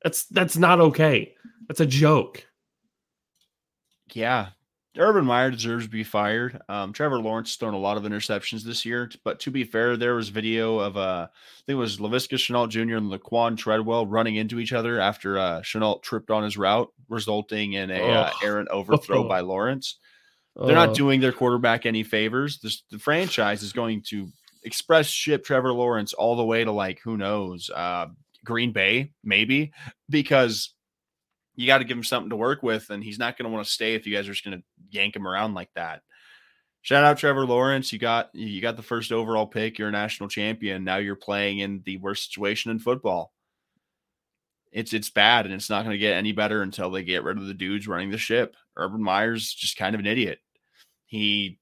that's 0.05 0.27
that's 0.27 0.59
not 0.59 0.79
okay. 0.81 1.35
That's 1.69 1.81
a 1.81 1.87
joke. 1.87 2.47
Yeah. 4.13 4.49
Urban 4.99 5.25
Meyer 5.25 5.51
deserves 5.51 5.85
to 5.85 5.91
be 5.91 6.05
fired. 6.05 6.61
Um, 6.69 6.93
Trevor 6.93 7.19
Lawrence 7.19 7.51
has 7.51 7.57
thrown 7.57 7.75
a 7.75 7.79
lot 7.79 7.97
of 7.97 8.05
interceptions 8.05 8.63
this 8.63 8.85
year, 8.85 9.11
but 9.25 9.41
to 9.41 9.51
be 9.51 9.65
fair, 9.65 9.97
there 9.97 10.15
was 10.15 10.29
video 10.29 10.79
of 10.79 10.97
uh, 10.97 11.29
I 11.31 11.63
think 11.67 11.75
it 11.75 11.81
was 11.81 11.99
Laviska 11.99 12.37
Shenault 12.37 12.71
Jr. 12.71 12.97
and 12.97 13.11
Laquan 13.11 13.57
Treadwell 13.57 14.07
running 14.07 14.37
into 14.37 14.59
each 14.59 14.73
other 14.73 15.01
after 15.01 15.39
uh, 15.39 15.61
Shenault 15.61 16.03
tripped 16.03 16.31
on 16.31 16.45
his 16.45 16.57
route, 16.57 16.93
resulting 17.09 17.75
in 17.75 17.91
a 17.91 18.03
uh, 18.03 18.31
errant 18.43 18.69
overthrow 18.73 19.29
by 19.29 19.41
Lawrence. 19.41 19.99
They're 20.57 20.75
not 20.75 20.95
doing 20.95 21.21
their 21.21 21.33
quarterback 21.33 21.85
any 21.85 22.03
favors. 22.03 22.61
This, 22.61 22.83
the 22.91 22.99
franchise 22.99 23.63
is 23.63 23.75
going 23.75 24.03
to 24.09 24.29
express 24.63 25.07
ship 25.07 25.45
Trevor 25.45 25.73
Lawrence 25.73 26.15
all 26.15 26.37
the 26.37 26.45
way 26.45 26.65
to 26.65 26.73
like 26.73 27.01
who 27.05 27.19
knows, 27.19 27.69
uh, 27.75 28.07
Green 28.45 28.73
Bay 28.73 29.11
maybe, 29.23 29.73
because 30.09 30.73
you 31.57 31.67
got 31.67 31.79
to 31.79 31.85
give 31.85 31.97
him 31.97 32.05
something 32.05 32.31
to 32.31 32.37
work 32.37 32.63
with, 32.63 32.91
and 32.91 33.03
he's 33.03 33.19
not 33.19 33.37
going 33.37 33.51
to 33.51 33.55
want 33.55 33.67
to 33.67 33.73
stay 33.73 33.95
if 33.95 34.07
you 34.07 34.15
guys 34.15 34.29
are 34.29 34.33
just 34.33 34.45
going 34.45 34.59
to 34.59 34.65
yank 34.91 35.17
him 35.17 35.27
around 35.27 35.55
like 35.55 35.71
that. 35.75 36.03
Shout 36.83 37.03
out 37.03 37.19
Trevor 37.19 37.47
Lawrence. 37.47 37.93
You 37.93 37.99
got 37.99 38.31
you 38.33 38.61
got 38.63 38.77
the 38.77 38.83
first 38.83 39.11
overall 39.11 39.47
pick. 39.47 39.79
You're 39.79 39.89
a 39.89 39.93
national 39.93 40.29
champion. 40.29 40.85
Now 40.85 40.99
you're 40.99 41.17
playing 41.17 41.59
in 41.59 41.83
the 41.85 41.97
worst 41.97 42.33
situation 42.33 42.71
in 42.71 42.79
football. 42.79 43.33
It's 44.71 44.93
it's 44.93 45.11
bad, 45.11 45.47
and 45.47 45.55
it's 45.55 45.71
not 45.71 45.83
going 45.83 45.95
to 45.95 45.99
get 45.99 46.15
any 46.15 46.31
better 46.31 46.63
until 46.63 46.91
they 46.91 47.03
get 47.03 47.25
rid 47.25 47.39
of 47.39 47.47
the 47.47 47.55
dudes 47.55 47.89
running 47.89 48.11
the 48.11 48.19
ship. 48.19 48.55
Urban 48.77 49.03
Meyer's 49.03 49.53
just 49.53 49.77
kind 49.77 49.97
of 49.97 50.01
an 50.01 50.07
idiot. 50.07 50.39
He 51.07 51.59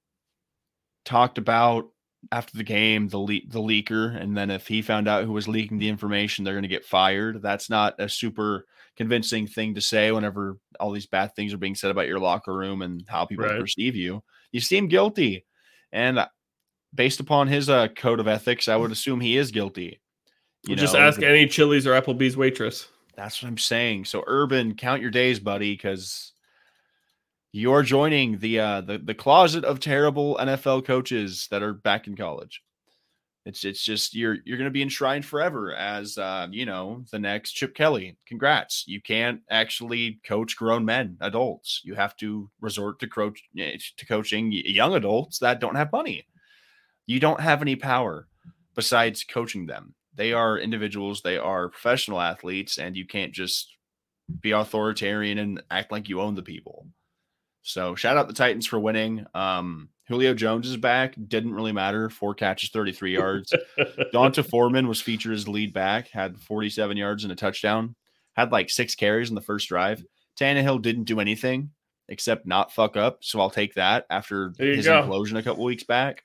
talked 1.06 1.38
about 1.38 1.88
after 2.32 2.56
the 2.58 2.64
game 2.64 3.08
the 3.08 3.18
le- 3.18 3.48
the 3.48 3.60
leaker, 3.60 4.20
and 4.20 4.36
then 4.36 4.50
if 4.50 4.66
he 4.66 4.82
found 4.82 5.08
out 5.08 5.24
who 5.24 5.32
was 5.32 5.48
leaking 5.48 5.78
the 5.78 5.88
information, 5.88 6.44
they're 6.44 6.52
going 6.52 6.62
to 6.64 6.68
get 6.68 6.84
fired. 6.84 7.40
That's 7.40 7.70
not 7.70 7.94
a 7.98 8.08
super 8.08 8.66
convincing 8.96 9.46
thing 9.46 9.74
to 9.74 9.80
say 9.80 10.12
whenever 10.12 10.56
all 10.78 10.90
these 10.92 11.06
bad 11.06 11.34
things 11.34 11.52
are 11.52 11.58
being 11.58 11.74
said 11.74 11.90
about 11.90 12.06
your 12.06 12.18
locker 12.20 12.54
room 12.54 12.82
and 12.82 13.04
how 13.08 13.24
people 13.26 13.44
Right. 13.46 13.58
perceive 13.60 13.96
you. 13.96 14.22
You 14.52 14.60
seem 14.60 14.88
guilty, 14.88 15.44
and 15.92 16.20
based 16.94 17.18
upon 17.20 17.48
his 17.48 17.68
uh, 17.68 17.88
code 17.88 18.20
of 18.20 18.28
ethics, 18.28 18.68
I 18.68 18.76
would 18.76 18.92
assume 18.92 19.20
he 19.20 19.36
is 19.36 19.50
guilty. 19.50 20.00
You 20.66 20.76
Just 20.76 20.94
know, 20.94 21.00
ask 21.00 21.18
the- 21.20 21.28
any 21.28 21.46
Chili's 21.46 21.86
or 21.86 22.00
Applebee's 22.00 22.36
waitress. 22.36 22.88
That's 23.16 23.42
what 23.42 23.48
I'm 23.48 23.58
saying. 23.58 24.06
So 24.06 24.24
Urban, 24.26 24.74
count 24.76 25.00
your 25.02 25.10
days, 25.10 25.38
buddy, 25.38 25.72
because 25.74 26.32
you're 27.52 27.82
joining 27.84 28.38
the 28.38 28.58
uh 28.58 28.80
the, 28.80 28.98
the 28.98 29.14
closet 29.14 29.64
of 29.64 29.78
terrible 29.78 30.36
NFL 30.40 30.84
coaches 30.84 31.46
that 31.52 31.62
are 31.62 31.72
back 31.74 32.06
in 32.08 32.16
college. 32.16 32.60
It's 33.46 33.64
it's 33.64 33.84
just 33.84 34.14
you're 34.14 34.38
you're 34.44 34.56
gonna 34.56 34.70
be 34.70 34.82
enshrined 34.82 35.26
forever 35.26 35.74
as 35.74 36.16
uh, 36.16 36.46
you 36.50 36.64
know, 36.64 37.04
the 37.12 37.18
next 37.18 37.52
Chip 37.52 37.74
Kelly. 37.74 38.16
Congrats. 38.26 38.84
You 38.86 39.02
can't 39.02 39.40
actually 39.50 40.20
coach 40.26 40.56
grown 40.56 40.84
men, 40.84 41.18
adults. 41.20 41.82
You 41.84 41.94
have 41.94 42.16
to 42.16 42.50
resort 42.60 43.00
to 43.00 43.06
coach 43.06 43.42
to 43.54 44.06
coaching 44.06 44.50
young 44.50 44.94
adults 44.94 45.38
that 45.40 45.60
don't 45.60 45.76
have 45.76 45.92
money. 45.92 46.26
You 47.06 47.20
don't 47.20 47.40
have 47.40 47.60
any 47.60 47.76
power 47.76 48.28
besides 48.74 49.24
coaching 49.24 49.66
them. 49.66 49.94
They 50.14 50.32
are 50.32 50.58
individuals, 50.58 51.20
they 51.22 51.36
are 51.36 51.68
professional 51.68 52.20
athletes, 52.20 52.78
and 52.78 52.96
you 52.96 53.06
can't 53.06 53.32
just 53.32 53.76
be 54.40 54.52
authoritarian 54.52 55.38
and 55.38 55.62
act 55.70 55.92
like 55.92 56.08
you 56.08 56.20
own 56.20 56.34
the 56.34 56.42
people. 56.42 56.86
So 57.62 57.94
shout 57.94 58.16
out 58.16 58.28
the 58.28 58.34
Titans 58.34 58.66
for 58.66 58.78
winning. 58.78 59.26
Um, 59.34 59.88
Julio 60.08 60.34
Jones 60.34 60.68
is 60.68 60.76
back. 60.76 61.14
Didn't 61.28 61.54
really 61.54 61.72
matter. 61.72 62.10
Four 62.10 62.34
catches, 62.34 62.70
33 62.70 63.12
yards. 63.14 63.54
D'Onta 64.12 64.42
Foreman 64.44 64.88
was 64.88 65.00
featured 65.00 65.32
as 65.32 65.48
lead 65.48 65.72
back, 65.72 66.08
had 66.08 66.38
47 66.38 66.96
yards 66.96 67.24
and 67.24 67.32
a 67.32 67.36
touchdown, 67.36 67.94
had 68.34 68.52
like 68.52 68.70
six 68.70 68.94
carries 68.94 69.28
in 69.30 69.34
the 69.34 69.40
first 69.40 69.68
drive. 69.68 70.04
Tannehill 70.38 70.82
didn't 70.82 71.04
do 71.04 71.20
anything 71.20 71.70
except 72.08 72.46
not 72.46 72.72
fuck 72.72 72.96
up. 72.96 73.18
So 73.22 73.40
I'll 73.40 73.50
take 73.50 73.74
that 73.74 74.06
after 74.10 74.52
his 74.58 74.84
go. 74.84 75.02
implosion 75.02 75.38
a 75.38 75.42
couple 75.42 75.64
weeks 75.64 75.84
back. 75.84 76.22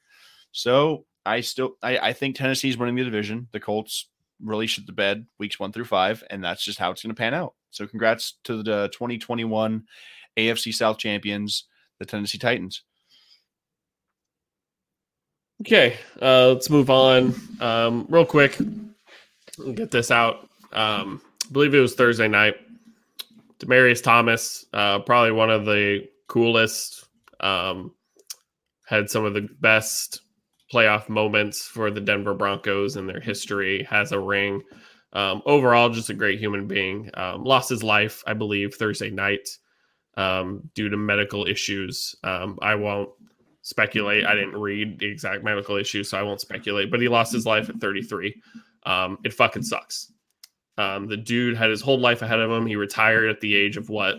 So 0.51 1.05
I 1.25 1.41
still 1.41 1.75
I, 1.81 1.97
I 1.97 2.13
think 2.13 2.35
Tennessee's 2.35 2.77
winning 2.77 2.95
the 2.95 3.03
division. 3.03 3.47
The 3.51 3.59
Colts 3.59 4.09
really 4.41 4.67
shit 4.67 4.85
the 4.85 4.91
bed 4.91 5.25
weeks 5.37 5.59
one 5.59 5.71
through 5.71 5.85
five, 5.85 6.23
and 6.29 6.43
that's 6.43 6.63
just 6.63 6.79
how 6.79 6.91
it's 6.91 7.03
going 7.03 7.13
to 7.13 7.19
pan 7.19 7.33
out. 7.33 7.53
So 7.71 7.85
congrats 7.87 8.37
to 8.45 8.63
the 8.63 8.89
2021 8.91 9.83
AFC 10.37 10.73
South 10.73 10.97
champions, 10.97 11.65
the 11.99 12.05
Tennessee 12.05 12.37
Titans. 12.37 12.83
Okay, 15.61 15.97
uh, 16.21 16.49
let's 16.49 16.69
move 16.69 16.89
on. 16.89 17.35
Um, 17.59 18.05
real 18.09 18.25
quick, 18.25 18.57
get 19.73 19.91
this 19.91 20.09
out. 20.09 20.47
Um, 20.71 21.21
I 21.45 21.51
believe 21.51 21.73
it 21.73 21.79
was 21.79 21.95
Thursday 21.95 22.29
night. 22.29 22.55
Demaryius 23.59 24.01
Thomas, 24.01 24.65
uh, 24.71 24.99
probably 24.99 25.33
one 25.33 25.49
of 25.49 25.65
the 25.65 26.07
coolest, 26.27 27.05
um, 27.41 27.93
had 28.87 29.09
some 29.09 29.25
of 29.25 29.33
the 29.33 29.49
best 29.59 30.21
playoff 30.73 31.09
moments 31.09 31.65
for 31.65 31.91
the 31.91 31.99
Denver 31.99 32.33
Broncos 32.33 32.95
in 32.95 33.05
their 33.05 33.19
history. 33.19 33.83
Has 33.83 34.13
a 34.13 34.19
ring. 34.19 34.61
Um, 35.11 35.41
overall, 35.45 35.89
just 35.89 36.09
a 36.09 36.13
great 36.13 36.39
human 36.39 36.67
being. 36.67 37.09
Um, 37.15 37.43
lost 37.43 37.69
his 37.69 37.83
life, 37.83 38.23
I 38.25 38.33
believe, 38.33 38.75
Thursday 38.75 39.09
night 39.09 39.49
um, 40.15 40.69
due 40.73 40.87
to 40.87 40.95
medical 40.95 41.45
issues. 41.45 42.15
Um, 42.23 42.59
I 42.61 42.75
won't 42.75 43.09
speculate. 43.69 44.25
I 44.25 44.33
didn't 44.33 44.57
read 44.59 44.99
the 44.99 45.05
exact 45.05 45.43
medical 45.43 45.75
issue, 45.77 46.03
so 46.03 46.17
I 46.17 46.23
won't 46.23 46.41
speculate. 46.41 46.89
But 46.89 47.01
he 47.01 47.07
lost 47.07 47.31
his 47.31 47.45
life 47.45 47.69
at 47.69 47.79
33. 47.79 48.35
Um, 48.85 49.19
it 49.23 49.33
fucking 49.33 49.63
sucks. 49.63 50.11
Um, 50.77 51.07
the 51.07 51.17
dude 51.17 51.55
had 51.55 51.69
his 51.69 51.81
whole 51.81 51.99
life 51.99 52.21
ahead 52.21 52.39
of 52.39 52.49
him. 52.49 52.65
He 52.65 52.75
retired 52.75 53.29
at 53.29 53.39
the 53.41 53.55
age 53.55 53.77
of 53.77 53.89
what, 53.89 54.17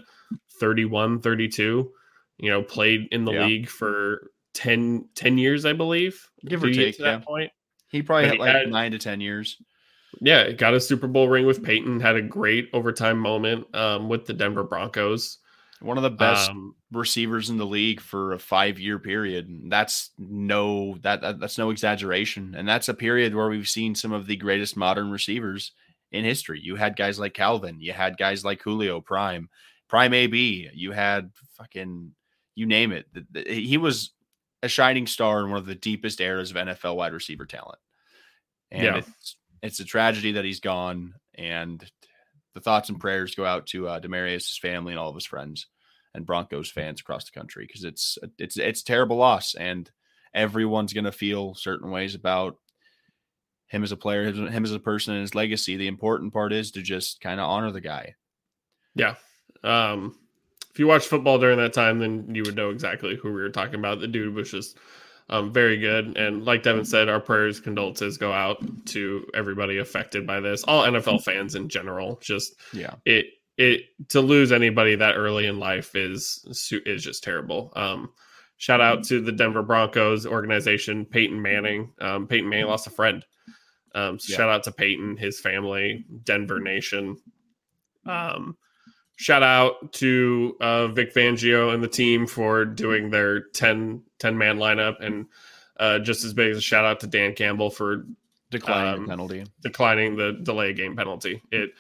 31, 0.60 1.20
32. 1.20 1.90
You 2.38 2.50
know, 2.50 2.62
played 2.62 3.08
in 3.10 3.24
the 3.24 3.32
Yeah. 3.32 3.46
league 3.46 3.68
for 3.68 4.30
10, 4.54 5.08
10 5.14 5.36
years, 5.38 5.64
I 5.66 5.72
believe. 5.72 6.24
Give 6.46 6.62
or 6.62 6.72
take, 6.72 6.96
to 6.96 7.02
that 7.02 7.20
yeah. 7.20 7.24
point. 7.26 7.50
He 7.90 8.02
probably 8.02 8.26
had 8.26 8.34
he 8.34 8.38
like 8.38 8.54
had- 8.54 8.68
nine 8.70 8.92
to 8.92 8.98
ten 8.98 9.20
years. 9.20 9.56
Yeah, 10.20 10.50
got 10.52 10.74
a 10.74 10.80
Super 10.80 11.06
Bowl 11.06 11.28
ring 11.28 11.46
with 11.46 11.62
Peyton. 11.62 12.00
Had 12.00 12.16
a 12.16 12.22
great 12.22 12.68
overtime 12.72 13.18
moment 13.18 13.72
um, 13.74 14.08
with 14.08 14.26
the 14.26 14.32
Denver 14.32 14.64
Broncos. 14.64 15.38
One 15.80 15.96
of 15.96 16.02
the 16.02 16.10
best 16.10 16.50
Um, 16.50 16.74
receivers 16.92 17.48
in 17.50 17.56
the 17.56 17.66
league 17.66 18.00
for 18.00 18.32
a 18.32 18.38
five 18.38 18.78
year 18.78 18.98
period. 18.98 19.48
That's 19.70 20.10
no 20.18 20.98
that, 21.02 21.20
that 21.22 21.40
that's 21.40 21.56
no 21.58 21.70
exaggeration. 21.70 22.54
And 22.54 22.68
that's 22.68 22.88
a 22.88 22.94
period 22.94 23.34
where 23.34 23.48
we've 23.48 23.68
seen 23.68 23.94
some 23.94 24.12
of 24.12 24.26
the 24.26 24.36
greatest 24.36 24.76
modern 24.76 25.10
receivers 25.10 25.72
in 26.12 26.24
history. 26.24 26.60
You 26.62 26.76
had 26.76 26.96
guys 26.96 27.18
like 27.18 27.32
Calvin, 27.34 27.80
you 27.80 27.92
had 27.92 28.18
guys 28.18 28.44
like 28.44 28.62
Julio 28.62 29.00
Prime, 29.00 29.48
Prime 29.88 30.12
AB, 30.12 30.68
you 30.74 30.92
had 30.92 31.30
fucking 31.56 32.12
you 32.54 32.66
name 32.66 32.92
it. 32.92 33.06
He 33.46 33.78
was 33.78 34.10
a 34.62 34.68
shining 34.68 35.06
star 35.06 35.40
in 35.40 35.50
one 35.50 35.58
of 35.60 35.66
the 35.66 35.74
deepest 35.74 36.20
eras 36.20 36.50
of 36.50 36.56
NFL 36.58 36.96
wide 36.96 37.14
receiver 37.14 37.46
talent. 37.46 37.78
And 38.70 38.82
Yeah. 38.84 38.96
it's 38.98 39.36
it's 39.62 39.80
a 39.80 39.84
tragedy 39.84 40.32
that 40.32 40.44
he's 40.44 40.60
gone. 40.60 41.14
And 41.36 41.82
the 42.54 42.60
thoughts 42.60 42.88
and 42.88 43.00
prayers 43.00 43.34
go 43.34 43.44
out 43.44 43.66
to 43.68 43.88
uh, 43.88 44.00
Demaryius, 44.00 44.48
his 44.48 44.58
family, 44.58 44.92
and 44.92 44.98
all 44.98 45.08
of 45.08 45.14
his 45.14 45.26
friends 45.26 45.66
and 46.14 46.26
Broncos 46.26 46.70
fans 46.70 47.00
across 47.00 47.24
the 47.24 47.38
country 47.38 47.64
because 47.66 47.84
it's 47.84 48.18
it's 48.38 48.56
it's 48.56 48.80
a 48.82 48.84
terrible 48.84 49.16
loss, 49.16 49.54
and 49.54 49.90
everyone's 50.34 50.92
gonna 50.92 51.12
feel 51.12 51.54
certain 51.54 51.90
ways 51.90 52.14
about 52.14 52.56
him 53.68 53.84
as 53.84 53.92
a 53.92 53.96
player, 53.96 54.24
him 54.24 54.48
him 54.48 54.64
as 54.64 54.72
a 54.72 54.80
person, 54.80 55.14
and 55.14 55.22
his 55.22 55.34
legacy. 55.34 55.76
The 55.76 55.88
important 55.88 56.32
part 56.32 56.52
is 56.52 56.72
to 56.72 56.82
just 56.82 57.20
kind 57.20 57.40
of 57.40 57.48
honor 57.48 57.70
the 57.70 57.80
guy. 57.80 58.14
Yeah. 58.94 59.14
Um, 59.62 60.16
if 60.72 60.78
you 60.78 60.86
watched 60.86 61.08
football 61.08 61.38
during 61.38 61.58
that 61.58 61.72
time, 61.72 61.98
then 61.98 62.34
you 62.34 62.42
would 62.44 62.56
know 62.56 62.70
exactly 62.70 63.16
who 63.16 63.32
we 63.32 63.40
were 63.40 63.50
talking 63.50 63.76
about. 63.76 64.00
The 64.00 64.08
dude 64.08 64.34
was 64.34 64.50
just 64.50 64.78
um, 65.30 65.52
very 65.52 65.78
good. 65.78 66.16
And 66.18 66.44
like 66.44 66.62
Devin 66.62 66.84
said, 66.84 67.08
our 67.08 67.20
prayers, 67.20 67.60
condolences 67.60 68.18
go 68.18 68.32
out 68.32 68.58
to 68.86 69.26
everybody 69.34 69.78
affected 69.78 70.26
by 70.26 70.40
this, 70.40 70.62
all 70.64 70.82
NFL 70.84 71.22
fans 71.22 71.54
in 71.54 71.68
general. 71.68 72.18
Just 72.20 72.54
Yeah, 72.74 72.94
it 73.04 73.26
it 73.56 73.82
to 74.08 74.20
lose 74.20 74.52
anybody 74.52 74.94
that 74.96 75.14
early 75.16 75.46
in 75.46 75.58
life 75.58 75.94
is 75.94 76.44
is 76.84 77.02
just 77.02 77.22
terrible. 77.22 77.72
Um, 77.76 78.10
shout 78.56 78.80
out 78.80 79.04
to 79.04 79.20
the 79.20 79.32
Denver 79.32 79.62
Broncos 79.62 80.26
organization, 80.26 81.06
Peyton 81.06 81.40
Manning. 81.40 81.92
Um, 82.00 82.26
Peyton 82.26 82.48
Manning 82.48 82.66
lost 82.66 82.86
a 82.86 82.90
friend. 82.90 83.24
Um, 83.94 84.18
so 84.18 84.30
Yeah. 84.32 84.36
shout 84.36 84.48
out 84.50 84.64
to 84.64 84.72
Peyton, 84.72 85.16
his 85.16 85.40
family, 85.40 86.04
Denver 86.24 86.60
Nation. 86.60 87.16
Um, 88.06 88.56
shout 89.20 89.42
out 89.42 89.92
to 89.92 90.56
uh, 90.62 90.88
Vic 90.88 91.12
Fangio 91.14 91.74
and 91.74 91.82
the 91.84 91.88
team 91.88 92.26
for 92.26 92.64
doing 92.64 93.10
their 93.10 93.42
10, 93.50 94.02
10 94.18 94.38
man 94.38 94.56
lineup, 94.56 94.96
and 95.04 95.26
uh, 95.78 95.98
just 95.98 96.24
as 96.24 96.32
big 96.32 96.50
as 96.50 96.56
a 96.56 96.62
shout 96.62 96.86
out 96.86 97.00
to 97.00 97.06
Dan 97.06 97.34
Campbell 97.34 97.70
for 97.70 98.06
declining 98.50 98.94
Um, 98.94 99.02
the 99.02 99.08
penalty. 99.08 99.44
declining 99.62 100.16
the 100.16 100.32
delay 100.42 100.72
game 100.72 100.96
penalty. 100.96 101.42
It, 101.52 101.70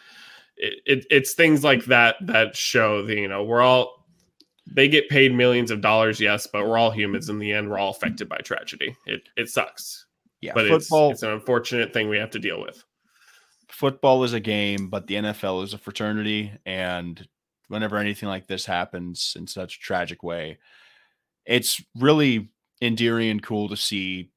it, 0.58 0.74
it 0.84 1.06
it's 1.10 1.32
things 1.32 1.64
like 1.64 1.86
that 1.86 2.16
that 2.26 2.54
show 2.54 3.02
the 3.02 3.14
you 3.14 3.28
know 3.28 3.42
we're 3.44 3.62
all 3.62 4.04
they 4.72 4.86
get 4.88 5.08
paid 5.08 5.34
millions 5.34 5.70
of 5.70 5.80
dollars, 5.80 6.20
yes, 6.20 6.46
but 6.46 6.66
we're 6.68 6.76
all 6.78 6.90
humans. 6.90 7.30
In 7.30 7.38
the 7.38 7.52
end, 7.54 7.70
we're 7.70 7.78
all 7.78 7.90
affected 7.92 8.28
by 8.28 8.36
tragedy. 8.38 8.94
It 9.06 9.22
it 9.36 9.48
sucks, 9.48 10.04
Yeah, 10.42 10.52
but 10.54 10.68
football 10.68 11.10
it's 11.10 11.16
it's 11.16 11.22
an 11.22 11.30
unfortunate 11.30 11.94
thing 11.94 12.10
we 12.10 12.18
have 12.18 12.30
to 12.32 12.38
deal 12.38 12.60
with. 12.60 12.84
Football 13.80 14.24
is 14.24 14.34
a 14.34 14.40
game, 14.40 14.88
but 14.88 15.06
the 15.06 15.14
NFL 15.14 15.64
is 15.64 15.72
a 15.72 15.78
fraternity. 15.78 16.52
And 16.66 17.26
whenever 17.68 17.96
anything 17.96 18.28
like 18.28 18.46
this 18.46 18.66
happens 18.66 19.34
in 19.38 19.46
such 19.46 19.76
a 19.76 19.80
tragic 19.80 20.22
way, 20.22 20.58
it's 21.46 21.82
really 21.98 22.50
endearing 22.82 23.30
and 23.30 23.42
cool 23.42 23.70
to 23.70 23.78
see 23.78 24.32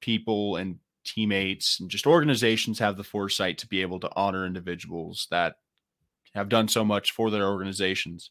people 0.00 0.56
and 0.56 0.78
teammates 1.04 1.80
and 1.80 1.90
just 1.90 2.06
organizations 2.06 2.78
have 2.78 2.96
the 2.96 3.04
foresight 3.04 3.58
to 3.58 3.66
be 3.66 3.82
able 3.82 4.00
to 4.00 4.10
honor 4.16 4.46
individuals 4.46 5.26
that 5.30 5.56
have 6.34 6.48
done 6.48 6.66
so 6.66 6.82
much 6.82 7.12
for 7.12 7.30
their 7.30 7.48
organizations. 7.48 8.30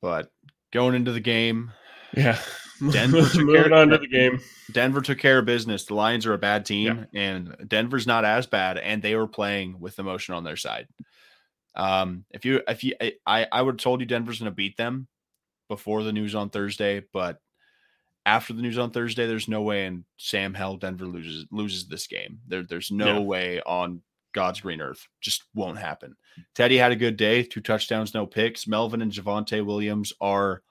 But 0.00 0.30
going 0.70 0.94
into 0.94 1.10
the 1.10 1.18
game, 1.18 1.72
Yeah, 2.14 2.38
Denver 2.90 3.22
took 3.28 3.44
moving 3.44 3.62
care- 3.64 3.74
on 3.74 3.88
to 3.88 3.98
the 3.98 4.08
game. 4.08 4.40
Denver 4.72 5.00
took 5.00 5.18
care 5.18 5.38
of 5.38 5.44
business. 5.44 5.84
The 5.84 5.94
Lions 5.94 6.26
are 6.26 6.32
a 6.34 6.38
bad 6.38 6.64
team, 6.64 7.06
and 7.14 7.54
Denver's 7.68 8.06
not 8.06 8.24
as 8.24 8.46
bad, 8.46 8.78
and 8.78 9.02
they 9.02 9.14
were 9.14 9.26
playing 9.28 9.78
with 9.80 9.98
emotion 9.98 10.34
on 10.34 10.44
their 10.44 10.56
side. 10.56 10.88
Um, 11.74 12.24
if 12.30 12.44
you, 12.44 12.60
if 12.68 12.84
you, 12.84 12.94
I, 13.26 13.46
I 13.50 13.62
would 13.62 13.74
have 13.74 13.80
told 13.82 14.00
you 14.00 14.06
Denver's 14.06 14.38
going 14.38 14.50
to 14.50 14.54
beat 14.54 14.76
them 14.76 15.06
before 15.68 16.02
the 16.02 16.12
news 16.12 16.34
on 16.34 16.50
Thursday, 16.50 17.02
but 17.12 17.38
after 18.26 18.52
the 18.52 18.62
news 18.62 18.78
on 18.78 18.90
Thursday, 18.90 19.26
there's 19.26 19.48
no 19.48 19.62
way 19.62 19.86
in 19.86 20.04
Sam 20.16 20.54
Hell 20.54 20.76
Denver 20.76 21.06
loses 21.06 21.46
loses 21.50 21.88
this 21.88 22.06
game. 22.06 22.40
There, 22.46 22.62
there's 22.62 22.90
no 22.90 23.14
Yeah. 23.14 23.20
way 23.20 23.62
on 23.62 24.02
God's 24.32 24.60
green 24.60 24.80
earth. 24.80 25.06
Just 25.20 25.44
won't 25.54 25.78
happen. 25.78 26.14
Teddy 26.54 26.76
had 26.76 26.92
a 26.92 26.96
good 26.96 27.16
day, 27.16 27.42
two 27.42 27.60
touchdowns, 27.60 28.14
no 28.14 28.26
picks. 28.26 28.66
Melvin 28.66 29.02
and 29.02 29.10
Javonte 29.12 29.64
Williams 29.64 30.12
are, 30.20 30.62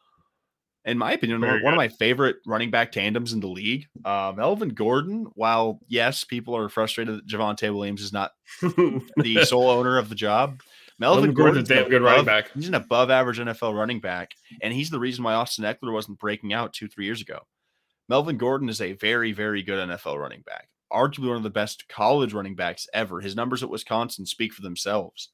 in 0.85 0.97
my 0.97 1.13
opinion, 1.13 1.41
Very 1.41 1.61
one 1.61 1.73
of 1.73 1.77
my 1.77 1.89
favorite 1.89 2.37
running 2.45 2.71
back 2.71 2.91
tandems 2.91 3.33
in 3.33 3.39
the 3.39 3.47
league. 3.47 3.87
Uh, 4.03 4.33
Melvin 4.35 4.69
Gordon, 4.69 5.27
while 5.35 5.79
yes, 5.87 6.23
people 6.23 6.55
are 6.55 6.69
frustrated 6.69 7.17
that 7.17 7.27
Javonte 7.27 7.73
Williams 7.73 8.01
is 8.01 8.11
not 8.11 8.31
the 8.61 9.45
sole 9.45 9.69
owner 9.69 9.97
of 9.97 10.09
the 10.09 10.15
job. 10.15 10.61
Melvin 10.97 11.21
Melvin 11.23 11.35
Gordon's 11.35 11.69
damn 11.69 11.89
good 11.89 12.01
running 12.01 12.25
back. 12.25 12.51
He's 12.53 12.67
an 12.67 12.75
above 12.75 13.09
average 13.09 13.39
NFL 13.39 13.75
running 13.75 13.99
back, 13.99 14.31
and 14.61 14.73
he's 14.73 14.89
the 14.89 14.99
reason 14.99 15.23
why 15.23 15.33
Austin 15.33 15.65
Ekeler 15.65 15.93
wasn't 15.93 16.19
breaking 16.19 16.53
out 16.53 16.73
two, 16.73 16.87
three 16.87 17.05
years 17.05 17.21
ago. 17.21 17.39
Melvin 18.07 18.37
Gordon 18.37 18.69
is 18.69 18.81
a 18.81 18.93
very, 18.93 19.31
very 19.31 19.63
good 19.63 19.89
NFL 19.89 20.19
running 20.19 20.41
back, 20.41 20.67
arguably 20.91 21.29
one 21.29 21.37
of 21.37 21.43
the 21.43 21.49
best 21.49 21.87
college 21.87 22.33
running 22.33 22.55
backs 22.55 22.87
ever. 22.93 23.19
His 23.19 23.35
numbers 23.35 23.63
at 23.63 23.69
Wisconsin 23.69 24.25
speak 24.25 24.53
for 24.53 24.61
themselves. 24.61 25.29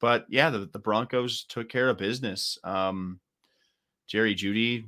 But 0.00 0.26
yeah, 0.28 0.50
the, 0.50 0.68
the 0.72 0.78
Broncos 0.78 1.44
took 1.44 1.68
care 1.68 1.88
of 1.88 1.98
business. 1.98 2.58
Um, 2.64 3.20
Jerry 4.06 4.34
Jeudy, 4.34 4.86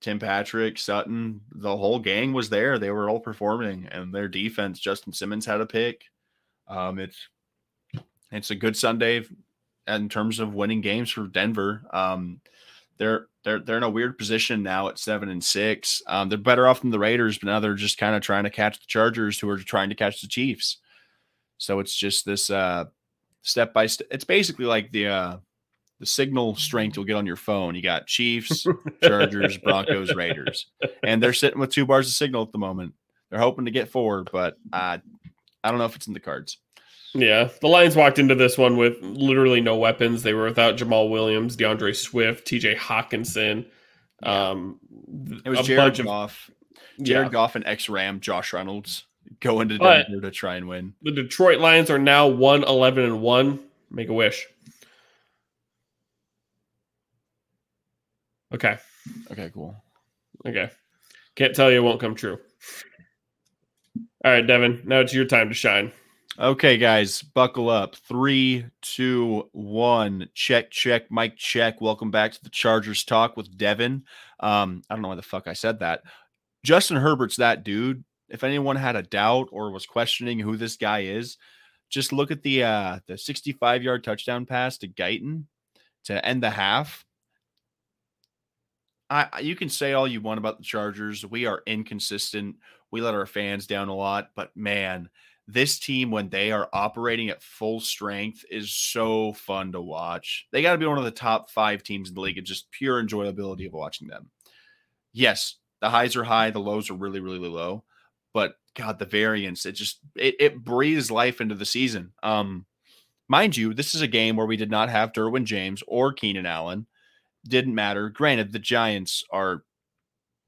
Tim 0.00 0.18
Patrick, 0.18 0.78
Sutton, 0.78 1.40
the 1.52 1.76
whole 1.76 1.98
gang 1.98 2.32
was 2.32 2.50
there. 2.50 2.78
They 2.78 2.90
were 2.90 3.08
all 3.08 3.20
performing, 3.20 3.88
and 3.90 4.12
their 4.12 4.28
defense, 4.28 4.78
Justin 4.78 5.12
Simmons 5.12 5.46
had 5.46 5.60
a 5.60 5.66
pick. 5.66 6.04
Um, 6.68 6.98
it's 6.98 7.28
it's 8.30 8.50
a 8.50 8.54
good 8.54 8.76
Sunday 8.76 9.24
in 9.86 10.08
terms 10.08 10.40
of 10.40 10.54
winning 10.54 10.80
games 10.80 11.10
for 11.10 11.26
Denver. 11.26 11.82
Um, 11.92 12.40
they're 12.98 13.26
they're 13.44 13.60
they're 13.60 13.76
in 13.76 13.82
a 13.82 13.90
weird 13.90 14.18
position 14.18 14.62
now 14.62 14.88
at 14.88 14.98
seven 14.98 15.28
and 15.28 15.42
six. 15.42 16.02
Um, 16.06 16.28
they're 16.28 16.38
better 16.38 16.66
off 16.66 16.80
than 16.80 16.90
the 16.90 16.98
Raiders, 16.98 17.38
but 17.38 17.46
now 17.46 17.60
they're 17.60 17.74
just 17.74 17.98
kind 17.98 18.14
of 18.14 18.22
trying 18.22 18.44
to 18.44 18.50
catch 18.50 18.78
the 18.78 18.86
Chargers, 18.86 19.38
who 19.38 19.48
are 19.48 19.58
trying 19.58 19.88
to 19.88 19.94
catch 19.94 20.20
the 20.20 20.28
Chiefs. 20.28 20.78
So 21.58 21.78
it's 21.80 21.94
just 21.94 22.24
this 22.24 22.50
uh, 22.50 22.86
step 23.42 23.72
by 23.72 23.86
step. 23.86 24.08
It's 24.10 24.24
basically 24.24 24.66
like 24.66 24.90
the 24.90 25.06
uh, 25.08 25.36
the 26.04 26.10
signal 26.10 26.54
strength 26.54 26.96
you'll 26.96 27.06
get 27.06 27.16
on 27.16 27.24
your 27.24 27.34
phone. 27.36 27.74
You 27.74 27.80
got 27.80 28.06
Chiefs, 28.06 28.66
Chargers, 29.02 29.56
Broncos, 29.56 30.14
Raiders, 30.14 30.66
and 31.02 31.22
they're 31.22 31.32
sitting 31.32 31.58
with 31.58 31.70
two 31.70 31.86
bars 31.86 32.06
of 32.08 32.12
signal 32.12 32.42
at 32.42 32.52
the 32.52 32.58
moment. 32.58 32.92
They're 33.30 33.40
hoping 33.40 33.64
to 33.64 33.70
get 33.70 33.88
forward, 33.88 34.28
but 34.30 34.58
uh, 34.70 34.98
I 35.64 35.68
don't 35.70 35.78
know 35.78 35.86
if 35.86 35.96
it's 35.96 36.06
in 36.06 36.12
the 36.12 36.20
cards. 36.20 36.58
Yeah, 37.14 37.48
the 37.62 37.68
Lions 37.68 37.96
walked 37.96 38.18
into 38.18 38.34
this 38.34 38.58
one 38.58 38.76
with 38.76 38.98
literally 39.00 39.62
no 39.62 39.76
weapons. 39.76 40.22
They 40.22 40.34
were 40.34 40.44
without 40.44 40.76
Jamaal 40.76 41.08
Williams, 41.10 41.56
D'Andre 41.56 41.92
Swift, 41.94 42.46
T.J. 42.46 42.74
Hockenson. 42.74 43.64
Um, 44.22 44.78
It 45.44 45.48
was 45.48 45.66
Jared 45.66 45.78
bunch 45.84 45.98
of- 46.00 46.06
Goff, 46.06 46.50
Jared 47.00 47.28
yeah. 47.28 47.32
Goff, 47.32 47.56
and 47.56 47.64
ex 47.66 47.88
Ram 47.88 48.20
Josh 48.20 48.52
Reynolds 48.52 49.06
go 49.40 49.60
into 49.62 49.78
But- 49.78 50.06
Denver 50.08 50.20
to 50.22 50.30
try 50.30 50.56
and 50.56 50.68
win. 50.68 50.94
The 51.02 51.12
Detroit 51.12 51.60
Lions 51.60 51.88
are 51.90 51.98
now 51.98 52.26
one 52.28 52.62
eleven 52.62 53.04
and 53.04 53.22
one. 53.22 53.60
Make 53.90 54.08
a 54.10 54.12
wish. 54.12 54.46
Okay. 58.54 58.78
Okay, 59.32 59.50
cool. 59.52 59.74
Okay. 60.46 60.70
Can't 61.34 61.56
tell 61.56 61.72
you 61.72 61.78
it 61.78 61.82
won't 61.82 62.00
come 62.00 62.14
true. 62.14 62.38
All 64.24 64.30
right, 64.30 64.46
Devin. 64.46 64.82
Now 64.84 65.00
it's 65.00 65.12
your 65.12 65.24
time 65.24 65.48
to 65.48 65.54
shine. 65.54 65.90
Okay, 66.38 66.78
guys, 66.78 67.20
buckle 67.20 67.68
up. 67.68 67.96
Three, 67.96 68.66
two, 68.80 69.48
one. 69.52 70.28
Check, 70.34 70.70
check, 70.70 71.10
mic 71.10 71.36
check. 71.36 71.80
Welcome 71.80 72.12
back 72.12 72.32
to 72.32 72.42
the 72.44 72.50
Chargers 72.50 73.02
Talk 73.02 73.36
with 73.36 73.58
Devin. 73.58 74.04
Um, 74.38 74.82
I 74.88 74.94
don't 74.94 75.02
know 75.02 75.08
why 75.08 75.16
the 75.16 75.22
fuck 75.22 75.48
I 75.48 75.52
said 75.52 75.80
that. 75.80 76.02
Justin 76.62 76.96
Herbert's 76.96 77.36
that 77.36 77.64
dude. 77.64 78.04
If 78.28 78.44
anyone 78.44 78.76
had 78.76 78.94
a 78.94 79.02
doubt 79.02 79.48
or 79.50 79.72
was 79.72 79.84
questioning 79.84 80.38
who 80.38 80.56
this 80.56 80.76
guy 80.76 81.00
is, 81.00 81.38
just 81.90 82.12
look 82.12 82.30
at 82.30 82.42
the 82.42 82.62
uh 82.62 83.00
the 83.06 83.18
65 83.18 83.82
yard 83.82 84.04
touchdown 84.04 84.46
pass 84.46 84.78
to 84.78 84.88
Guyton 84.88 85.44
to 86.04 86.24
end 86.24 86.42
the 86.42 86.50
half. 86.50 87.03
I 89.10 89.40
you 89.40 89.54
can 89.54 89.68
say 89.68 89.92
all 89.92 90.08
you 90.08 90.20
want 90.20 90.38
about 90.38 90.58
the 90.58 90.64
Chargers. 90.64 91.24
We 91.24 91.46
are 91.46 91.62
inconsistent. 91.66 92.56
We 92.90 93.00
let 93.00 93.14
our 93.14 93.26
fans 93.26 93.66
down 93.66 93.88
a 93.88 93.94
lot, 93.94 94.30
but 94.34 94.56
man, 94.56 95.08
this 95.46 95.78
team 95.78 96.10
when 96.10 96.28
they 96.30 96.52
are 96.52 96.68
operating 96.72 97.28
at 97.28 97.42
full 97.42 97.80
strength 97.80 98.44
is 98.50 98.74
so 98.74 99.32
fun 99.34 99.72
to 99.72 99.80
watch. 99.80 100.46
They 100.52 100.62
got 100.62 100.72
to 100.72 100.78
be 100.78 100.86
one 100.86 100.98
of 100.98 101.04
the 101.04 101.10
top 101.10 101.50
5 101.50 101.82
teams 101.82 102.08
in 102.08 102.14
the 102.14 102.20
league 102.20 102.38
It's 102.38 102.48
just 102.48 102.70
pure 102.70 103.02
enjoyability 103.02 103.66
of 103.66 103.72
watching 103.72 104.08
them. 104.08 104.30
Yes, 105.12 105.56
the 105.80 105.90
highs 105.90 106.16
are 106.16 106.24
high, 106.24 106.50
the 106.50 106.60
lows 106.60 106.90
are 106.90 106.94
really 106.94 107.20
really 107.20 107.48
low, 107.48 107.84
but 108.32 108.56
god, 108.76 108.98
the 108.98 109.06
variance, 109.06 109.66
it 109.66 109.72
just 109.72 110.00
it, 110.16 110.36
it 110.40 110.64
breathes 110.64 111.10
life 111.10 111.40
into 111.40 111.54
the 111.54 111.66
season. 111.66 112.12
Um 112.22 112.66
mind 113.28 113.56
you, 113.56 113.74
this 113.74 113.94
is 113.94 114.02
a 114.02 114.06
game 114.08 114.36
where 114.36 114.46
we 114.46 114.56
did 114.56 114.70
not 114.70 114.90
have 114.90 115.12
Derwin 115.12 115.44
James 115.44 115.82
or 115.86 116.12
Keenan 116.12 116.46
Allen. 116.46 116.86
Didn't 117.46 117.74
matter. 117.74 118.08
Granted, 118.08 118.52
the 118.52 118.58
Giants 118.58 119.24
are 119.30 119.64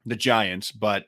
the 0.04 0.16
Giants, 0.16 0.72
but 0.72 1.06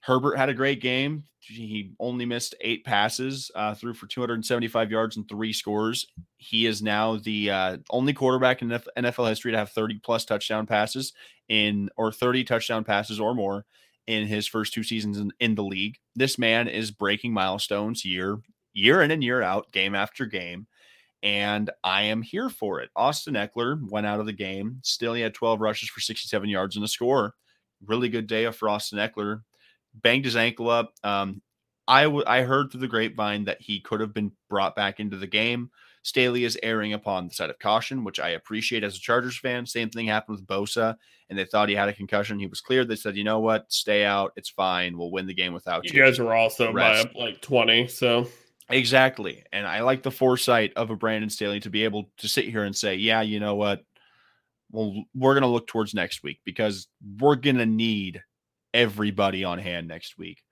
Herbert 0.00 0.36
had 0.36 0.48
a 0.48 0.54
great 0.54 0.80
game. 0.80 1.24
He 1.40 1.92
only 1.98 2.26
missed 2.26 2.54
eight 2.60 2.84
passes, 2.84 3.50
uh, 3.54 3.74
threw 3.74 3.94
for 3.94 4.06
275 4.06 4.90
yards 4.90 5.16
and 5.16 5.28
three 5.28 5.52
scores. 5.52 6.06
He 6.36 6.66
is 6.66 6.82
now 6.82 7.16
the 7.16 7.50
uh, 7.50 7.76
only 7.90 8.12
quarterback 8.12 8.62
in 8.62 8.68
NFL 8.68 9.28
history 9.28 9.52
to 9.52 9.58
have 9.58 9.70
30 9.70 10.00
plus 10.04 10.24
touchdown 10.24 10.66
passes 10.66 11.12
in, 11.48 11.88
or 11.96 12.12
30 12.12 12.44
touchdown 12.44 12.84
passes 12.84 13.18
or 13.18 13.34
more 13.34 13.64
in 14.06 14.26
his 14.26 14.46
first 14.46 14.74
two 14.74 14.82
seasons 14.82 15.18
in, 15.18 15.32
in 15.40 15.54
the 15.54 15.64
league. 15.64 15.96
This 16.14 16.38
man 16.38 16.68
is 16.68 16.90
breaking 16.90 17.32
milestones 17.32 18.04
year, 18.04 18.38
year 18.72 19.02
in 19.02 19.10
and 19.10 19.24
year 19.24 19.42
out, 19.42 19.72
game 19.72 19.94
after 19.94 20.26
game. 20.26 20.66
And 21.22 21.70
I 21.84 22.02
am 22.04 22.22
here 22.22 22.48
for 22.48 22.80
it. 22.80 22.90
Austin 22.96 23.34
Ekeler 23.34 23.78
went 23.90 24.06
out 24.06 24.20
of 24.20 24.26
the 24.26 24.32
game. 24.32 24.78
Still, 24.82 25.12
he 25.14 25.20
had 25.22 25.34
12 25.34 25.60
rushes 25.60 25.88
for 25.90 26.00
67 26.00 26.48
yards 26.48 26.76
and 26.76 26.84
a 26.84 26.88
score. 26.88 27.34
Really 27.86 28.08
good 28.08 28.26
day 28.26 28.50
for 28.52 28.68
Austin 28.68 28.98
Ekeler 28.98 29.42
banged 29.94 30.24
his 30.24 30.36
ankle 30.36 30.70
up. 30.70 30.92
Um, 31.04 31.42
I 31.88 32.04
w- 32.04 32.24
I 32.26 32.42
heard 32.42 32.70
through 32.70 32.80
the 32.82 32.88
grapevine 32.88 33.44
that 33.44 33.60
he 33.60 33.80
could 33.80 34.00
have 34.00 34.14
been 34.14 34.32
brought 34.48 34.76
back 34.76 35.00
into 35.00 35.16
the 35.16 35.26
game. 35.26 35.70
Staley 36.02 36.44
is 36.44 36.58
erring 36.62 36.94
upon 36.94 37.28
the 37.28 37.34
side 37.34 37.50
of 37.50 37.58
caution, 37.58 38.04
which 38.04 38.20
I 38.20 38.30
appreciate 38.30 38.84
as 38.84 38.96
a 38.96 39.00
Chargers 39.00 39.36
fan. 39.38 39.66
Same 39.66 39.90
thing 39.90 40.06
happened 40.06 40.38
with 40.38 40.46
Bosa, 40.46 40.96
and 41.28 41.38
they 41.38 41.44
thought 41.44 41.68
he 41.68 41.74
had 41.74 41.88
a 41.90 41.92
concussion. 41.92 42.38
He 42.38 42.46
was 42.46 42.60
cleared. 42.62 42.88
They 42.88 42.96
said, 42.96 43.16
you 43.16 43.24
know 43.24 43.40
what, 43.40 43.70
stay 43.70 44.04
out. 44.04 44.32
It's 44.36 44.48
fine. 44.48 44.96
We'll 44.96 45.10
win 45.10 45.26
the 45.26 45.34
game 45.34 45.52
without 45.52 45.84
You 45.84 46.00
guys 46.00 46.18
were 46.18 46.34
also 46.34 46.72
Rest. 46.72 47.12
by 47.12 47.20
like 47.20 47.40
20. 47.42 47.88
So 47.88 48.26
Exactly. 48.70 49.42
And 49.52 49.66
I 49.66 49.80
like 49.80 50.02
the 50.02 50.10
foresight 50.10 50.72
of 50.76 50.90
a 50.90 50.96
Brandon 50.96 51.30
Staley 51.30 51.60
to 51.60 51.70
be 51.70 51.84
able 51.84 52.10
to 52.18 52.28
sit 52.28 52.46
here 52.46 52.64
and 52.64 52.74
say, 52.74 52.94
yeah, 52.94 53.20
you 53.20 53.40
know 53.40 53.56
what? 53.56 53.82
Well, 54.70 55.04
we're 55.14 55.34
going 55.34 55.42
to 55.42 55.48
look 55.48 55.66
towards 55.66 55.94
next 55.94 56.22
week 56.22 56.40
because 56.44 56.86
we're 57.18 57.34
going 57.36 57.58
to 57.58 57.66
need 57.66 58.22
everybody 58.72 59.42
on 59.42 59.58
hand 59.58 59.88
next 59.88 60.16
week. 60.16 60.42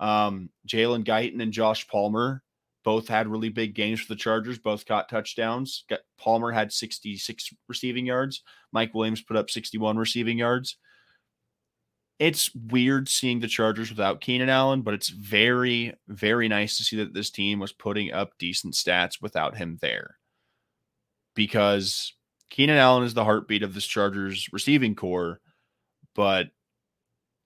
Um, 0.00 0.50
Jalen 0.66 1.04
Guyton 1.04 1.40
and 1.40 1.52
Josh 1.52 1.86
Palmer 1.86 2.42
both 2.82 3.06
had 3.06 3.28
really 3.28 3.50
big 3.50 3.74
games 3.74 4.00
for 4.00 4.12
the 4.12 4.18
Chargers, 4.18 4.58
both 4.58 4.86
caught 4.86 5.08
touchdowns. 5.08 5.84
Palmer 6.18 6.50
had 6.50 6.72
66 6.72 7.50
receiving 7.68 8.06
yards. 8.06 8.42
Mike 8.72 8.94
Williams 8.94 9.22
put 9.22 9.36
up 9.36 9.50
61 9.50 9.96
receiving 9.98 10.38
yards. 10.38 10.76
It's 12.20 12.54
weird 12.54 13.08
seeing 13.08 13.40
the 13.40 13.48
Chargers 13.48 13.88
without 13.88 14.20
Keenan 14.20 14.50
Allen, 14.50 14.82
but 14.82 14.92
it's 14.92 15.08
very, 15.08 15.94
very 16.06 16.48
nice 16.48 16.76
to 16.76 16.84
see 16.84 16.96
that 16.96 17.14
this 17.14 17.30
team 17.30 17.58
was 17.58 17.72
putting 17.72 18.12
up 18.12 18.36
decent 18.38 18.74
stats 18.74 19.22
without 19.22 19.56
him 19.56 19.78
there. 19.80 20.18
Because 21.34 22.12
Keenan 22.50 22.76
Allen 22.76 23.04
is 23.04 23.14
the 23.14 23.24
heartbeat 23.24 23.62
of 23.62 23.72
this 23.72 23.86
Chargers 23.86 24.50
receiving 24.52 24.94
core, 24.94 25.40
but 26.14 26.48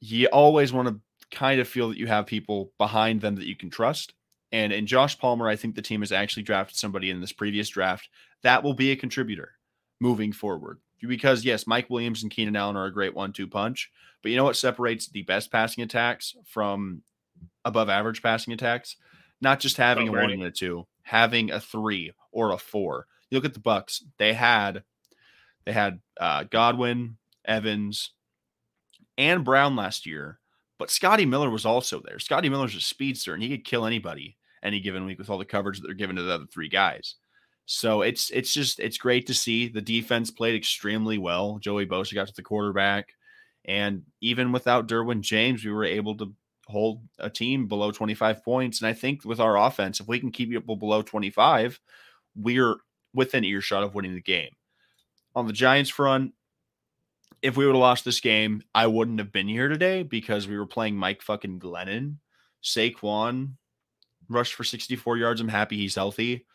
you 0.00 0.26
always 0.26 0.72
want 0.72 0.88
to 0.88 1.00
kind 1.30 1.60
of 1.60 1.68
feel 1.68 1.88
that 1.90 1.98
you 1.98 2.08
have 2.08 2.26
people 2.26 2.72
behind 2.76 3.20
them 3.20 3.36
that 3.36 3.46
you 3.46 3.54
can 3.54 3.70
trust. 3.70 4.12
And 4.50 4.72
in 4.72 4.88
Josh 4.88 5.16
Palmer, 5.18 5.48
I 5.48 5.54
think 5.54 5.76
the 5.76 5.82
team 5.82 6.00
has 6.00 6.10
actually 6.10 6.42
drafted 6.42 6.76
somebody 6.76 7.10
in 7.10 7.20
this 7.20 7.32
previous 7.32 7.68
draft 7.68 8.08
that 8.42 8.64
will 8.64 8.74
be 8.74 8.90
a 8.90 8.96
contributor 8.96 9.52
moving 10.00 10.32
forward. 10.32 10.80
Because 11.08 11.44
yes, 11.44 11.66
Mike 11.66 11.90
Williams 11.90 12.22
and 12.22 12.32
Keenan 12.32 12.56
Allen 12.56 12.76
are 12.76 12.86
a 12.86 12.92
great 12.92 13.14
one-two 13.14 13.46
punch, 13.46 13.90
but 14.22 14.30
you 14.30 14.36
know 14.36 14.44
what 14.44 14.56
separates 14.56 15.08
the 15.08 15.22
best 15.22 15.50
passing 15.52 15.84
attacks 15.84 16.34
from 16.44 17.02
above 17.64 17.88
average 17.88 18.22
passing 18.22 18.52
attacks? 18.52 18.96
Not 19.40 19.60
just 19.60 19.76
having 19.76 20.08
Oh, 20.08 20.14
a 20.14 20.22
one 20.22 20.30
and 20.30 20.42
a 20.42 20.50
two, 20.50 20.86
having 21.02 21.50
a 21.50 21.60
three 21.60 22.12
or 22.32 22.52
a 22.52 22.58
four. 22.58 23.06
You 23.30 23.36
look 23.38 23.44
at 23.44 23.54
the 23.54 23.60
Bucs; 23.60 24.02
they 24.18 24.32
had 24.32 24.82
they 25.64 25.72
had 25.72 26.00
uh, 26.18 26.44
Godwin, 26.44 27.16
Evans, 27.44 28.10
and 29.18 29.44
Brown 29.44 29.76
last 29.76 30.06
year, 30.06 30.38
but 30.78 30.90
Scotty 30.90 31.26
Miller 31.26 31.50
was 31.50 31.66
also 31.66 32.00
there. 32.04 32.18
Scotty 32.18 32.48
Miller's 32.48 32.74
a 32.74 32.80
speedster, 32.80 33.34
and 33.34 33.42
he 33.42 33.48
could 33.48 33.64
kill 33.64 33.86
anybody 33.86 34.36
any 34.62 34.80
given 34.80 35.04
week 35.04 35.18
with 35.18 35.28
all 35.30 35.38
the 35.38 35.44
coverage 35.44 35.78
that 35.80 35.86
they're 35.86 35.94
given 35.94 36.16
to 36.16 36.22
the 36.22 36.32
other 36.32 36.46
three 36.46 36.68
guys. 36.68 37.16
So 37.66 38.02
it's 38.02 38.30
it's 38.30 38.52
just 38.52 38.78
it's 38.78 38.98
great 38.98 39.26
to 39.26 39.34
see 39.34 39.68
the 39.68 39.80
defense 39.80 40.30
played 40.30 40.54
extremely 40.54 41.18
well. 41.18 41.58
Joey 41.58 41.86
Bosa 41.86 42.14
got 42.14 42.28
to 42.28 42.34
the 42.34 42.42
quarterback, 42.42 43.14
and 43.64 44.02
even 44.20 44.52
without 44.52 44.86
Derwin 44.86 45.22
James, 45.22 45.64
we 45.64 45.72
were 45.72 45.84
able 45.84 46.16
to 46.18 46.34
hold 46.66 47.02
a 47.18 47.30
team 47.30 47.66
below 47.66 47.90
25 47.90 48.44
points. 48.44 48.80
And 48.80 48.88
I 48.88 48.92
think 48.92 49.24
with 49.24 49.40
our 49.40 49.56
offense, 49.58 50.00
if 50.00 50.08
we 50.08 50.18
can 50.18 50.30
keep 50.30 50.50
people 50.50 50.76
below 50.76 51.02
25, 51.02 51.78
we're 52.36 52.76
within 53.12 53.44
earshot 53.44 53.82
of 53.82 53.94
winning 53.94 54.14
the 54.14 54.20
game. 54.20 54.50
On 55.34 55.46
the 55.46 55.52
Giants 55.52 55.90
front, 55.90 56.32
if 57.42 57.56
we 57.56 57.66
would 57.66 57.74
have 57.74 57.80
lost 57.80 58.04
this 58.04 58.20
game, 58.20 58.62
I 58.74 58.86
wouldn't 58.86 59.18
have 59.18 59.32
been 59.32 59.48
here 59.48 59.68
today 59.68 60.02
because 60.02 60.48
we 60.48 60.56
were 60.58 60.66
playing 60.66 60.96
Mike 60.96 61.22
fucking 61.22 61.60
Glennon. 61.60 62.16
Saquon 62.62 63.52
rushed 64.28 64.54
for 64.54 64.64
64 64.64 65.18
yards. 65.18 65.40
I'm 65.40 65.48
happy 65.48 65.76
he's 65.76 65.94
healthy. 65.94 66.46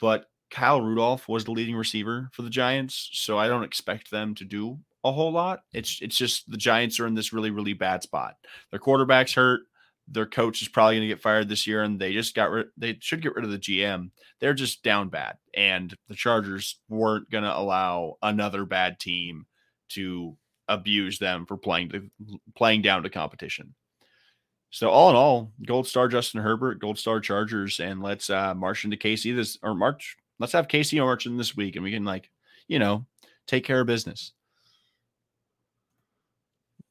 But 0.00 0.26
Kyle 0.50 0.80
Rudolph 0.80 1.28
was 1.28 1.44
the 1.44 1.50
leading 1.50 1.76
receiver 1.76 2.28
for 2.32 2.42
the 2.42 2.50
Giants. 2.50 3.10
So 3.12 3.38
I 3.38 3.48
don't 3.48 3.64
expect 3.64 4.10
them 4.10 4.34
to 4.36 4.44
do 4.44 4.78
a 5.04 5.12
whole 5.12 5.32
lot. 5.32 5.60
It's 5.72 6.00
it's 6.02 6.16
just 6.16 6.50
the 6.50 6.56
Giants 6.56 6.98
are 7.00 7.06
in 7.06 7.14
this 7.14 7.32
really 7.32 7.50
really 7.50 7.72
bad 7.72 8.02
spot. 8.02 8.34
Their 8.70 8.80
quarterback's 8.80 9.34
hurt. 9.34 9.60
Their 10.08 10.26
coach 10.26 10.62
is 10.62 10.68
probably 10.68 10.96
going 10.96 11.08
to 11.08 11.14
get 11.14 11.22
fired 11.22 11.48
this 11.48 11.66
year, 11.66 11.82
and 11.82 11.98
they 11.98 12.12
just 12.12 12.34
got 12.34 12.50
rid. 12.50 12.68
They 12.76 12.96
should 13.00 13.22
get 13.22 13.34
rid 13.34 13.44
of 13.44 13.50
the 13.50 13.58
GM. 13.58 14.10
They're 14.40 14.54
just 14.54 14.82
down 14.84 15.08
bad, 15.08 15.36
and 15.54 15.94
the 16.08 16.14
Chargers 16.14 16.78
weren't 16.88 17.30
going 17.30 17.44
to 17.44 17.56
allow 17.56 18.14
another 18.22 18.64
bad 18.64 19.00
team 19.00 19.46
to 19.90 20.36
abuse 20.68 21.18
them 21.18 21.46
for 21.46 21.56
playing 21.56 21.88
to 21.90 22.08
playing 22.56 22.82
down 22.82 23.02
to 23.02 23.10
competition. 23.10 23.74
So 24.70 24.90
all 24.90 25.10
in 25.10 25.16
all, 25.16 25.52
gold 25.66 25.86
star 25.86 26.08
Justin 26.08 26.40
Herbert, 26.42 26.80
gold 26.80 26.98
star 26.98 27.20
Chargers, 27.20 27.80
and 27.80 28.02
let's 28.02 28.30
uh 28.30 28.54
march 28.54 28.84
into 28.84 28.96
KC 28.96 29.34
this 29.34 29.58
or 29.62 29.74
March. 29.74 30.16
Let's 30.38 30.52
have 30.52 30.68
KC 30.68 30.98
marching 31.00 31.36
this 31.36 31.56
week, 31.56 31.76
and 31.76 31.84
we 31.84 31.92
can 31.92 32.04
like 32.04 32.30
you 32.68 32.78
know 32.78 33.06
take 33.46 33.64
care 33.64 33.80
of 33.80 33.86
business. 33.86 34.32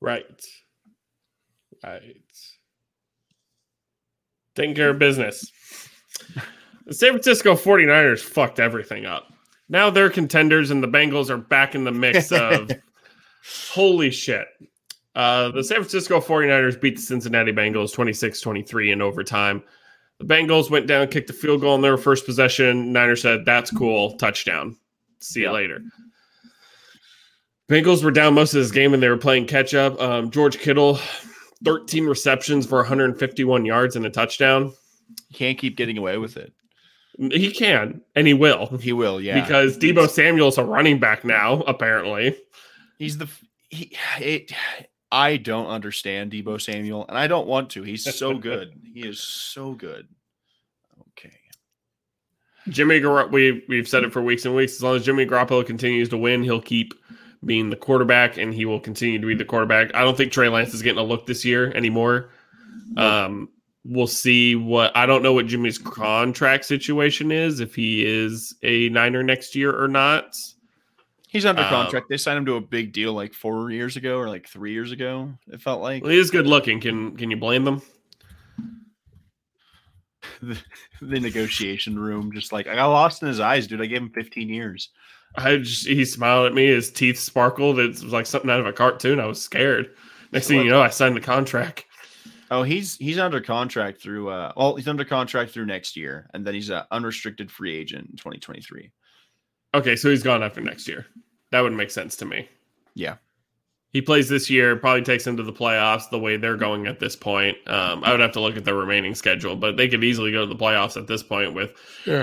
Right. 0.01 0.45
Right. 1.83 2.15
Taking 4.55 4.75
care 4.75 4.91
of 4.91 4.99
business. 4.99 5.51
The 6.85 6.93
San 6.93 7.11
Francisco 7.11 7.55
49ers 7.55 8.21
fucked 8.21 8.59
everything 8.59 9.05
up. 9.05 9.33
Now 9.67 9.89
they're 9.89 10.09
contenders 10.09 10.69
and 10.69 10.83
the 10.83 10.87
Bengals 10.87 11.29
are 11.29 11.37
back 11.37 11.73
in 11.75 11.83
the 11.83 11.91
mix 11.91 12.31
of 12.31 12.69
holy 13.71 14.11
shit. 14.11 14.47
Uh, 15.15 15.49
the 15.49 15.63
San 15.63 15.77
Francisco 15.77 16.19
49ers 16.19 16.79
beat 16.79 16.97
the 16.97 17.01
Cincinnati 17.01 17.51
Bengals 17.51 17.93
26 17.93 18.39
23 18.41 18.91
in 18.91 19.01
overtime. 19.01 19.63
The 20.20 20.26
Bengals 20.26 20.70
went 20.70 20.88
down, 20.88 21.07
kicked 21.07 21.28
the 21.28 21.34
field 21.34 21.61
goal 21.61 21.76
in 21.76 21.82
their 21.82 21.97
first 21.97 22.26
possession. 22.26 22.93
Niners 22.93 23.22
said, 23.22 23.45
That's 23.45 23.72
cool. 23.72 24.18
Touchdown. 24.18 24.78
See 25.20 25.41
you 25.41 25.51
later. 25.51 25.82
Bengals 27.70 28.03
were 28.03 28.11
down 28.11 28.34
most 28.34 28.53
of 28.53 28.61
this 28.61 28.72
game 28.72 28.93
and 28.93 29.01
they 29.01 29.09
were 29.09 29.18
playing 29.18 29.47
catch 29.47 29.74
up. 29.74 29.99
Um, 29.99 30.30
George 30.30 30.59
Kittle, 30.59 30.99
13 31.63 32.05
receptions 32.05 32.66
for 32.66 32.78
151 32.78 33.66
yards 33.66 33.95
and 33.95 34.05
a 34.05 34.09
touchdown. 34.09 34.74
You 35.30 35.38
can't 35.38 35.57
keep 35.57 35.76
getting 35.76 35.97
away 35.97 36.18
with 36.18 36.38
it. 36.38 36.53
He 37.18 37.51
can, 37.51 38.01
and 38.13 38.28
he 38.28 38.34
will. 38.34 38.78
He 38.78 38.91
will, 38.91 39.22
yeah. 39.22 39.39
Because 39.41 39.78
Deebo 39.78 40.09
Samuel's 40.09 40.57
a 40.57 40.66
running 40.66 40.99
back 40.99 41.24
now, 41.24 41.61
apparently. 41.61 42.36
He's 42.99 43.18
the 43.18 43.30
he 43.70 43.95
it 44.20 44.51
I 45.11 45.37
don't 45.37 45.67
understand 45.67 46.31
Deebo 46.31 46.59
Samuel, 46.61 47.05
and 47.07 47.17
I 47.17 47.27
don't 47.27 47.47
want 47.47 47.69
to. 47.71 47.83
He's 47.83 48.03
so 48.17 48.37
good. 48.37 48.73
he 48.93 49.01
is 49.07 49.19
so 49.19 49.73
good. 49.73 50.07
Okay. 51.09 51.35
Jimmy 52.69 52.99
Gar- 52.99 53.27
we 53.27 53.63
we've 53.69 53.87
said 53.87 54.03
it 54.03 54.11
for 54.11 54.21
weeks 54.21 54.45
and 54.45 54.55
weeks. 54.55 54.73
As 54.73 54.83
long 54.83 54.95
as 54.95 55.05
Jimmy 55.05 55.25
Garoppolo 55.25 55.65
continues 55.65 56.09
to 56.09 56.17
win, 56.17 56.43
he'll 56.43 56.61
keep 56.61 56.93
being 57.45 57.69
the 57.69 57.75
quarterback, 57.75 58.37
and 58.37 58.53
he 58.53 58.65
will 58.65 58.79
continue 58.79 59.19
to 59.19 59.27
be 59.27 59.35
the 59.35 59.45
quarterback. 59.45 59.93
I 59.93 60.03
don't 60.03 60.17
think 60.17 60.31
Trey 60.31 60.49
Lance 60.49 60.73
is 60.73 60.81
getting 60.81 60.99
a 60.99 61.03
look 61.03 61.27
this 61.27 61.45
year 61.45 61.71
anymore. 61.75 62.31
Um, 62.97 63.49
we'll 63.83 64.07
see 64.07 64.55
what 64.55 64.95
I 64.97 65.05
don't 65.05 65.21
know 65.21 65.33
what 65.33 65.45
Jimmy's 65.45 65.77
contract 65.77 66.65
situation 66.65 67.31
is 67.31 67.59
if 67.59 67.75
he 67.75 68.03
is 68.05 68.55
a 68.63 68.89
Niner 68.89 69.21
next 69.21 69.55
year 69.55 69.71
or 69.79 69.87
not. 69.87 70.35
He's 71.36 71.45
under 71.45 71.63
um, 71.63 71.67
contract. 71.67 72.07
They 72.07 72.15
signed 72.15 72.38
him 72.38 72.45
to 72.45 72.55
a 72.55 72.61
big 72.61 72.93
deal 72.93 73.11
like 73.11 73.33
four 73.33 73.69
years 73.69 73.97
ago 73.97 74.17
or 74.17 74.29
like 74.29 74.47
three 74.47 74.71
years 74.71 74.93
ago. 74.93 75.33
It 75.51 75.61
felt 75.61 75.81
like 75.81 76.01
well, 76.01 76.13
he 76.13 76.17
is 76.17 76.31
good 76.31 76.47
looking. 76.47 76.79
Can 76.79 77.17
can 77.17 77.29
you 77.29 77.36
blame 77.36 77.65
them? 77.65 77.81
the, 80.41 80.57
the 81.01 81.19
negotiation 81.19 81.99
room, 81.99 82.31
just 82.31 82.53
like 82.53 82.67
I 82.67 82.75
got 82.75 82.88
lost 82.88 83.21
in 83.21 83.27
his 83.27 83.41
eyes, 83.41 83.67
dude. 83.67 83.81
I 83.81 83.86
gave 83.86 84.01
him 84.01 84.11
15 84.11 84.47
years. 84.47 84.91
I 85.36 85.57
just 85.57 85.86
he 85.86 86.05
smiled 86.05 86.45
at 86.45 86.53
me. 86.53 86.67
His 86.67 86.89
teeth 86.89 87.19
sparkled. 87.19 87.79
It 87.79 87.89
was 87.89 88.05
like 88.05 88.27
something 88.27 88.49
out 88.49 88.61
of 88.61 88.65
a 88.65 88.71
cartoon. 88.71 89.19
I 89.19 89.25
was 89.25 89.41
scared. 89.41 89.89
Next 90.31 90.47
thing 90.47 90.61
you 90.61 90.69
know, 90.69 90.81
I 90.81 90.89
signed 90.89 91.17
the 91.17 91.21
contract. 91.21 91.83
Oh, 92.49 92.63
he's 92.63 92.95
he's 92.95 93.19
under 93.19 93.41
contract 93.41 94.01
through 94.01 94.29
uh 94.29 94.53
well, 94.55 94.77
he's 94.77 94.88
under 94.88 95.03
contract 95.03 95.51
through 95.51 95.65
next 95.65 95.97
year, 95.97 96.29
and 96.33 96.47
then 96.47 96.53
he's 96.53 96.69
an 96.69 96.83
unrestricted 96.91 97.51
free 97.51 97.75
agent 97.75 98.09
in 98.09 98.15
2023. 98.15 98.89
Okay, 99.73 99.97
so 99.97 100.09
he's 100.09 100.23
gone 100.23 100.41
after 100.41 100.61
next 100.61 100.88
year. 100.88 101.05
That 101.55 101.61
would 101.61 101.71
make 101.71 101.89
sense 101.89 102.17
to 102.17 102.25
me. 102.25 102.49
Yeah. 102.95 103.15
He 103.91 104.01
plays 104.01 104.27
this 104.27 104.49
year, 104.49 104.75
probably 104.75 105.03
takes 105.03 105.25
him 105.25 105.37
to 105.37 105.43
the 105.43 105.53
playoffs 105.53 106.09
the 106.09 106.19
way 106.19 106.35
they're 106.35 106.57
going 106.57 106.85
at 106.85 106.99
this 106.99 107.15
point. 107.15 107.55
Um, 107.65 108.03
I 108.03 108.11
would 108.11 108.19
have 108.19 108.33
to 108.33 108.41
look 108.41 108.57
at 108.57 108.65
the 108.65 108.73
remaining 108.73 109.15
schedule, 109.15 109.55
but 109.55 109.77
they 109.77 109.87
could 109.87 110.03
easily 110.03 110.33
go 110.33 110.41
to 110.41 110.53
the 110.53 110.61
playoffs 110.61 110.97
at 110.97 111.07
this 111.07 111.23
point 111.23 111.53
with 111.53 111.71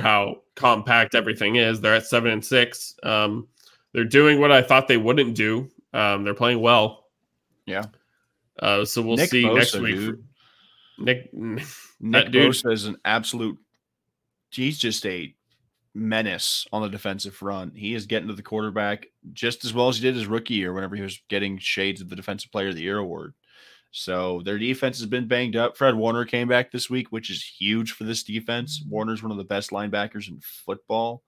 how 0.02 0.42
compact 0.54 1.14
everything 1.14 1.56
is. 1.56 1.80
They're 1.80 1.94
at 1.94 2.04
seven 2.04 2.30
and 2.30 2.44
six. 2.44 2.94
Um, 3.04 3.48
they're 3.94 4.04
doing 4.04 4.38
what 4.38 4.52
I 4.52 4.60
thought 4.60 4.86
they 4.86 4.98
wouldn't 4.98 5.34
do. 5.34 5.70
Um, 5.94 6.24
they're 6.24 6.34
playing 6.34 6.60
well. 6.60 7.06
Yeah. 7.64 7.84
Uh, 8.58 8.84
so 8.84 9.00
we'll 9.00 9.16
Nick 9.16 9.30
see 9.30 9.44
Bosa, 9.44 9.54
next 9.54 9.74
week. 9.76 9.96
Dude. 9.96 10.24
Nick 10.98 11.32
Nick 11.32 12.26
Bosa 12.28 12.70
is 12.70 12.84
an 12.84 12.98
absolute. 13.06 13.56
He's 14.50 14.76
just 14.76 15.06
a 15.06 15.34
menace 15.95 16.66
on 16.72 16.82
the 16.82 16.88
defensive 16.88 17.34
front. 17.34 17.76
He 17.76 17.95
is 17.95 18.07
getting 18.07 18.28
to 18.28 18.34
the 18.34 18.43
quarterback 18.43 19.07
just 19.32 19.64
as 19.64 19.74
well 19.74 19.88
as 19.88 19.97
he 19.97 20.03
did 20.03 20.14
his 20.14 20.26
rookie 20.26 20.55
year 20.55 20.72
whenever 20.72 20.97
he 20.97 21.03
was 21.03 21.22
getting 21.28 21.59
shades 21.59 22.01
of 22.01 22.09
the 22.09 22.16
defensive 22.16 22.51
player 22.51 22.68
of 22.68 22.76
the 22.76 22.82
year 22.82 22.99
award. 22.99 23.34
So 23.90 24.40
their 24.45 24.59
defense 24.59 24.99
has 24.99 25.07
been 25.07 25.28
banged 25.28 25.55
up. 25.55 25.76
Fred 25.76 25.95
Warner 25.95 26.24
came 26.24 26.49
back 26.49 26.72
this 26.72 26.88
week, 26.88 27.09
which 27.12 27.30
is 27.30 27.45
huge 27.45 27.93
for 27.93 28.05
this 28.05 28.22
defense. 28.22 28.82
Warner's 28.88 29.22
one 29.22 29.32
of 29.32 29.36
the 29.36 29.45
best 29.45 29.70
linebackers 29.70 30.28
in 30.28 30.40
football. 30.40 31.22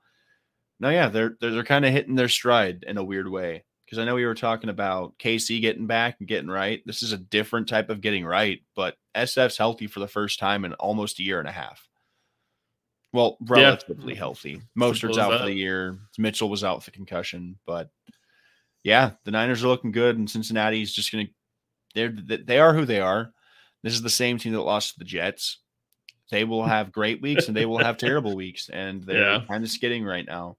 No, 0.81 0.89
yeah, 0.89 1.09
they're 1.09 1.37
they're, 1.41 1.51
they're 1.51 1.65
kind 1.65 1.85
of 1.85 1.93
hitting 1.93 2.15
their 2.15 2.29
stride 2.29 2.85
in 2.87 2.97
a 2.97 3.05
weird 3.05 3.29
way 3.29 3.65
because 3.85 3.99
I 3.99 4.05
know 4.05 4.15
we 4.15 4.25
were 4.25 4.35
talking 4.35 4.71
about 4.71 5.17
KC 5.19 5.61
getting 5.61 5.87
back 5.87 6.17
and 6.19 6.29
getting 6.29 6.49
right. 6.49 6.81
This 6.87 7.03
is 7.03 7.13
a 7.13 7.19
different 7.19 7.69
type 7.69 7.91
of 7.91 8.01
getting 8.01 8.25
right, 8.25 8.61
but 8.75 8.97
SF's 9.15 9.59
healthy 9.59 9.87
for 9.87 10.01
the 10.01 10.09
first 10.09 10.39
time 10.39 10.65
in 10.65 10.73
almost 10.75 11.21
a 11.21 11.23
year 11.23 11.39
and 11.39 11.49
a 11.49 11.53
half. 11.53 11.87
Well, 13.15 13.37
relatively 13.43 14.15
yeah. 14.15 14.19
healthy. 14.19 14.61
Mostert's 14.77 15.19
out 15.19 15.39
for 15.39 15.47
the 15.47 15.55
year. 15.55 15.97
Mitchell 16.19 16.51
was 16.51 16.65
out 16.65 16.79
with 16.79 16.89
a 16.89 16.91
concussion, 16.91 17.57
but 17.65 17.89
yeah, 18.83 19.13
the 19.25 19.31
Niners 19.31 19.63
are 19.63 19.69
looking 19.69 19.93
good, 19.93 20.19
and 20.19 20.29
Cincinnati's 20.29 20.93
just 20.93 21.13
going 21.13 21.29
to 21.29 21.33
they're 21.95 22.39
they 22.39 22.59
are 22.59 22.75
who 22.75 22.85
they 22.85 22.99
are. 22.99 23.33
This 23.85 23.93
is 23.93 24.03
the 24.03 24.11
same 24.11 24.37
team 24.37 24.53
that 24.55 24.63
lost 24.63 24.95
to 24.95 24.99
the 24.99 25.05
Jets. 25.05 25.59
They 26.33 26.43
will 26.43 26.65
have 26.67 26.91
great 26.91 27.23
weeks 27.23 27.47
and 27.47 27.57
they 27.57 27.67
will 27.67 27.79
have 27.79 27.99
terrible 27.99 28.35
weeks, 28.35 28.69
and 28.69 29.05
they're 29.05 29.35
yeah. 29.35 29.43
kind 29.47 29.63
of 29.63 29.71
skidding 29.71 30.05
right 30.05 30.27
now. 30.27 30.57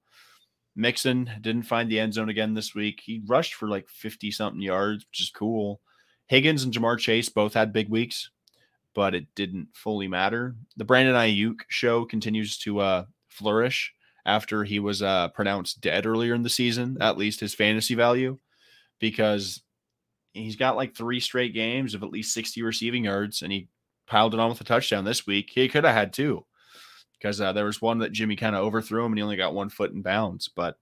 Mixon 0.77 1.29
didn't 1.41 1.63
find 1.63 1.91
the 1.91 1.99
end 1.99 2.13
zone 2.13 2.29
again 2.29 2.53
this 2.53 2.73
week. 2.73 3.01
He 3.03 3.21
rushed 3.27 3.55
for 3.55 3.67
like 3.67 3.89
50 3.89 4.31
something 4.31 4.61
yards, 4.61 5.05
which 5.09 5.19
is 5.19 5.29
cool. 5.29 5.81
Higgins 6.27 6.63
and 6.63 6.73
Ja'Marr 6.73 6.99
Chase 6.99 7.27
both 7.27 7.53
had 7.53 7.73
big 7.73 7.89
weeks 7.89 8.29
but 8.95 9.13
it 9.13 9.27
didn't 9.35 9.67
fully 9.73 10.07
matter. 10.07 10.55
The 10.77 10.85
Brandon 10.85 11.15
Aiyuk 11.15 11.59
show 11.67 12.05
continues 12.05 12.57
to 12.59 12.79
uh, 12.79 13.05
flourish 13.29 13.93
after 14.25 14.63
he 14.63 14.79
was 14.79 15.03
uh, 15.03 15.27
pronounced 15.29 15.81
dead 15.81 16.07
earlier 16.07 16.33
in 16.33 16.41
the 16.41 16.49
season, 16.49 16.97
at 17.01 17.17
least 17.17 17.41
his 17.41 17.53
fantasy 17.53 17.93
value, 17.93 18.39
because 18.99 19.61
he's 20.33 20.55
got 20.55 20.75
like 20.75 20.95
three 20.95 21.19
straight 21.19 21.53
games 21.53 21.93
of 21.93 22.01
at 22.01 22.09
least 22.09 22.33
60 22.33 22.61
receiving 22.63 23.05
yards 23.05 23.41
and 23.41 23.51
he 23.51 23.67
piled 24.07 24.33
it 24.33 24.39
on 24.39 24.49
with 24.49 24.61
a 24.61 24.63
touchdown 24.63 25.03
this 25.03 25.27
week. 25.27 25.51
He 25.53 25.67
could 25.67 25.83
have 25.83 25.93
had 25.93 26.13
two 26.13 26.45
because 27.13 27.39
uh, 27.41 27.53
there 27.53 27.65
was 27.65 27.81
one 27.81 27.99
that 27.99 28.11
Jimmy 28.11 28.35
kind 28.35 28.55
of 28.55 28.63
overthrew 28.63 29.05
him 29.05 29.11
and 29.11 29.19
he 29.19 29.23
only 29.23 29.37
got 29.37 29.53
one 29.53 29.69
foot 29.69 29.91
in 29.91 30.01
bounds. 30.01 30.47
But 30.47 30.77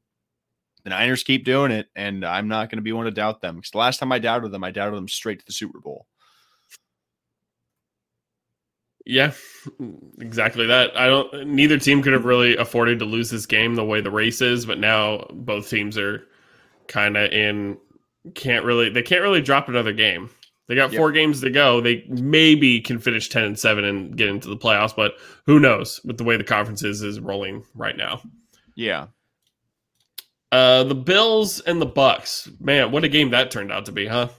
the 0.83 0.89
Niners 0.89 1.23
keep 1.23 1.45
doing 1.45 1.71
it, 1.71 1.87
and 1.95 2.25
I'm 2.25 2.49
not 2.49 2.69
going 2.69 2.77
to 2.77 2.83
be 2.83 2.91
one 2.91 3.05
to 3.05 3.11
doubt 3.11 3.41
them 3.41 3.55
because 3.55 3.71
the 3.71 3.77
last 3.77 3.99
time 3.99 4.11
I 4.11 4.19
doubted 4.19 4.51
them, 4.51 4.63
I 4.63 4.71
doubted 4.71 4.95
them 4.95 5.07
straight 5.07 5.39
to 5.39 5.45
the 5.45 5.53
Super 5.53 5.79
Bowl. 5.79 6.07
Yeah, 9.05 9.33
exactly 10.19 10.67
that. 10.67 10.95
I 10.97 11.07
don't. 11.07 11.47
Neither 11.47 11.77
team 11.77 12.01
could 12.01 12.13
have 12.13 12.23
really 12.23 12.55
afforded 12.55 12.99
to 12.99 13.05
lose 13.05 13.29
this 13.29 13.45
game 13.45 13.75
the 13.75 13.83
way 13.83 13.99
the 13.99 14.11
race 14.11 14.39
is, 14.39 14.65
but 14.65 14.79
now 14.79 15.27
both 15.31 15.69
teams 15.69 15.97
are 15.97 16.25
kind 16.87 17.17
of 17.17 17.31
in. 17.31 17.77
Can't 18.33 18.63
really. 18.63 18.89
They 18.89 19.01
can't 19.01 19.21
really 19.21 19.41
drop 19.41 19.67
another 19.67 19.91
game. 19.91 20.29
They 20.67 20.75
got 20.75 20.93
four 20.93 21.09
yep. 21.09 21.15
games 21.15 21.41
to 21.41 21.49
go. 21.49 21.81
They 21.81 22.05
maybe 22.07 22.79
can 22.79 22.97
finish 22.97 23.27
ten 23.27 23.43
and 23.43 23.59
seven 23.59 23.83
and 23.83 24.15
get 24.15 24.29
into 24.29 24.47
the 24.47 24.55
playoffs, 24.55 24.95
but 24.95 25.15
who 25.45 25.59
knows 25.59 25.99
with 26.05 26.17
the 26.17 26.23
way 26.23 26.37
the 26.37 26.45
conference 26.45 26.81
is, 26.83 27.01
is 27.01 27.19
rolling 27.19 27.65
right 27.75 27.97
now. 27.97 28.21
Yeah. 28.75 29.07
Uh, 30.53 30.85
the 30.85 30.95
Bills 30.95 31.59
and 31.61 31.81
the 31.81 31.87
Bucs. 31.87 32.49
Man, 32.61 32.91
what 32.91 33.03
a 33.03 33.09
game 33.09 33.31
that 33.31 33.51
turned 33.51 33.71
out 33.71 33.85
to 33.87 33.91
be, 33.91 34.05
huh? 34.05 34.29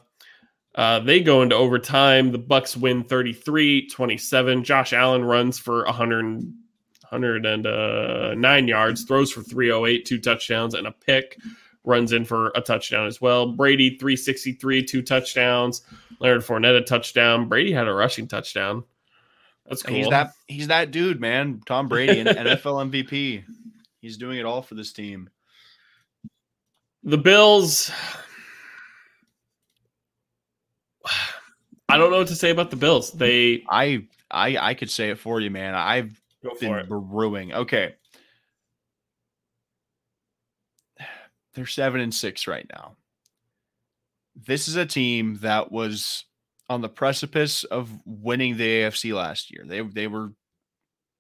Uh, 0.75 1.01
they 1.01 1.21
go 1.21 1.43
into 1.43 1.55
overtime. 1.55 2.33
The 2.33 2.39
Bucs 2.39 2.77
win 2.77 3.05
33-27. 3.05 4.65
Josh 4.65 4.93
Allen 4.93 5.25
runs 5.25 5.59
for 5.59 5.85
100, 5.85 6.25
109 6.25 8.69
yards, 8.69 9.05
throws 9.05 9.31
for 9.31 9.43
308, 9.43 10.05
two 10.05 10.19
touchdowns, 10.19 10.75
and 10.75 10.87
a 10.87 10.93
pick. 10.93 11.39
Runs 11.85 12.13
in 12.13 12.25
for 12.25 12.51
a 12.55 12.61
touchdown 12.61 13.07
as 13.07 13.21
well. 13.21 13.53
Brady 13.53 13.99
363, 13.99 14.85
two 14.85 15.03
touchdowns. 15.03 15.83
Leonard 16.19 16.43
Fournette 16.43 16.79
a 16.79 16.81
touchdown. 16.81 17.49
Brady 17.49 17.73
had 17.73 17.87
a 17.87 17.93
rushing 17.93 18.27
touchdown. 18.27 18.85
That's 19.67 19.83
cool. 19.83 19.97
He's 19.97 20.09
that 20.09 20.33
he's 20.47 20.69
that 20.69 20.91
dude, 20.91 21.21
man. 21.21 21.61
Tom 21.67 21.89
Brady, 21.89 22.21
an 22.21 22.27
NFL 22.27 22.91
MVP. 22.91 23.45
He's 24.01 24.17
doing 24.17 24.39
it 24.39 24.45
all 24.45 24.63
for 24.63 24.75
this 24.75 24.93
team. 24.93 25.31
The 27.03 27.19
Bills 27.19 27.91
I 31.89 31.99
don't 31.99 32.11
know 32.11 32.19
what 32.19 32.29
to 32.29 32.37
say 32.37 32.51
about 32.51 32.71
the 32.71 32.77
Bills. 32.77 33.13
They 33.13 33.65
I 33.69 34.07
I 34.31 34.57
I 34.57 34.75
could 34.75 34.91
say 34.91 35.11
it 35.11 35.19
for 35.19 35.41
you, 35.41 35.51
man. 35.51 35.75
I've 35.75 36.21
been 36.61 36.75
it. 36.75 36.89
brewing. 36.89 37.53
Okay. 37.53 37.95
They're 41.55 41.67
seven 41.67 42.01
and 42.01 42.13
six 42.13 42.47
right 42.47 42.67
now. 42.73 42.97
This 44.35 44.67
is 44.67 44.77
a 44.77 44.87
team 44.87 45.39
that 45.43 45.71
was 45.71 46.25
on 46.69 46.81
the 46.81 46.89
precipice 46.89 47.65
of 47.65 47.91
winning 48.05 48.57
the 48.57 48.81
AFC 48.81 49.15
last 49.15 49.53
year. 49.53 49.65
They 49.65 49.83
they 49.83 50.07
were 50.07 50.33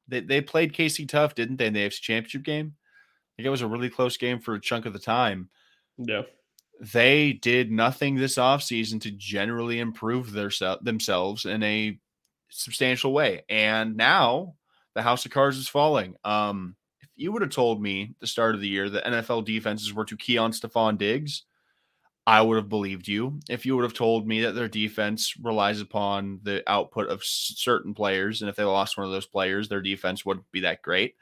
they, 0.08 0.20
they 0.20 0.40
played 0.40 0.72
KC 0.72 1.08
tough, 1.08 1.34
didn't 1.34 1.56
they, 1.56 1.66
in 1.66 1.72
the 1.72 1.86
AFC 1.86 2.00
championship 2.00 2.42
game? 2.42 2.74
I 2.76 3.32
think 3.36 3.46
it 3.46 3.50
was 3.50 3.62
a 3.62 3.66
really 3.66 3.90
close 3.90 4.16
game 4.16 4.38
for 4.38 4.54
a 4.54 4.60
chunk 4.60 4.86
of 4.86 4.92
the 4.92 4.98
time. 4.98 5.48
Yeah. 5.98 6.22
They 6.80 7.34
did 7.34 7.70
nothing 7.70 8.16
this 8.16 8.36
offseason 8.36 9.00
to 9.02 9.10
generally 9.12 9.78
improve 9.78 10.32
their 10.32 10.50
themselves 10.82 11.44
in 11.44 11.62
a 11.62 11.98
substantial 12.50 13.12
way. 13.12 13.42
And 13.48 13.96
now 13.96 14.54
the 14.94 15.02
house 15.02 15.24
of 15.24 15.32
cards 15.32 15.56
is 15.56 15.68
falling. 15.68 16.14
Um, 16.24 16.76
if 17.00 17.08
you 17.16 17.32
would 17.32 17.42
have 17.42 17.50
told 17.50 17.82
me 17.82 18.10
at 18.10 18.20
the 18.20 18.26
start 18.26 18.54
of 18.54 18.60
the 18.60 18.68
year 18.68 18.88
that 18.90 19.04
NFL 19.04 19.44
defenses 19.44 19.92
were 19.92 20.04
to 20.04 20.16
key 20.16 20.38
on 20.38 20.52
Stefon 20.52 20.98
Diggs, 20.98 21.44
I 22.26 22.40
would 22.40 22.56
have 22.56 22.70
believed 22.70 23.06
you. 23.06 23.38
If 23.50 23.66
you 23.66 23.76
would 23.76 23.82
have 23.82 23.92
told 23.92 24.26
me 24.26 24.40
that 24.42 24.52
their 24.52 24.68
defense 24.68 25.34
relies 25.42 25.80
upon 25.80 26.40
the 26.42 26.62
output 26.66 27.08
of 27.08 27.22
certain 27.22 27.92
players, 27.92 28.40
and 28.40 28.48
if 28.48 28.56
they 28.56 28.64
lost 28.64 28.96
one 28.96 29.06
of 29.06 29.12
those 29.12 29.26
players, 29.26 29.68
their 29.68 29.82
defense 29.82 30.24
wouldn't 30.24 30.50
be 30.50 30.60
that 30.60 30.80
great, 30.80 31.16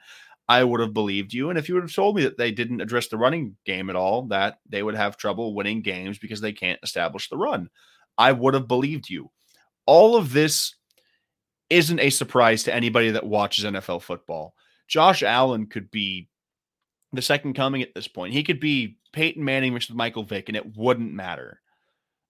I 0.47 0.63
would 0.63 0.81
have 0.81 0.93
believed 0.93 1.33
you. 1.33 1.49
And 1.49 1.57
if 1.57 1.69
you 1.69 1.75
would 1.75 1.83
have 1.83 1.95
told 1.95 2.15
me 2.15 2.23
that 2.23 2.37
they 2.37 2.51
didn't 2.51 2.81
address 2.81 3.07
the 3.07 3.17
running 3.17 3.55
game 3.65 3.89
at 3.89 3.95
all, 3.95 4.23
that 4.23 4.59
they 4.67 4.83
would 4.83 4.95
have 4.95 5.17
trouble 5.17 5.55
winning 5.55 5.81
games 5.81 6.17
because 6.17 6.41
they 6.41 6.51
can't 6.51 6.79
establish 6.83 7.29
the 7.29 7.37
run, 7.37 7.69
I 8.17 8.31
would 8.31 8.53
have 8.53 8.67
believed 8.67 9.09
you. 9.09 9.31
All 9.85 10.15
of 10.15 10.33
this 10.33 10.75
isn't 11.69 11.99
a 11.99 12.09
surprise 12.09 12.63
to 12.63 12.73
anybody 12.73 13.11
that 13.11 13.25
watches 13.25 13.65
NFL 13.65 14.01
football. 14.01 14.53
Josh 14.87 15.23
Allen 15.23 15.67
could 15.67 15.89
be 15.91 16.29
the 17.13 17.21
second 17.21 17.53
coming 17.53 17.81
at 17.81 17.93
this 17.95 18.07
point. 18.07 18.33
He 18.33 18.43
could 18.43 18.59
be 18.59 18.97
Peyton 19.13 19.43
Manning 19.43 19.73
with 19.73 19.89
Michael 19.93 20.23
Vick, 20.23 20.49
and 20.49 20.57
it 20.57 20.75
wouldn't 20.75 21.13
matter. 21.13 21.61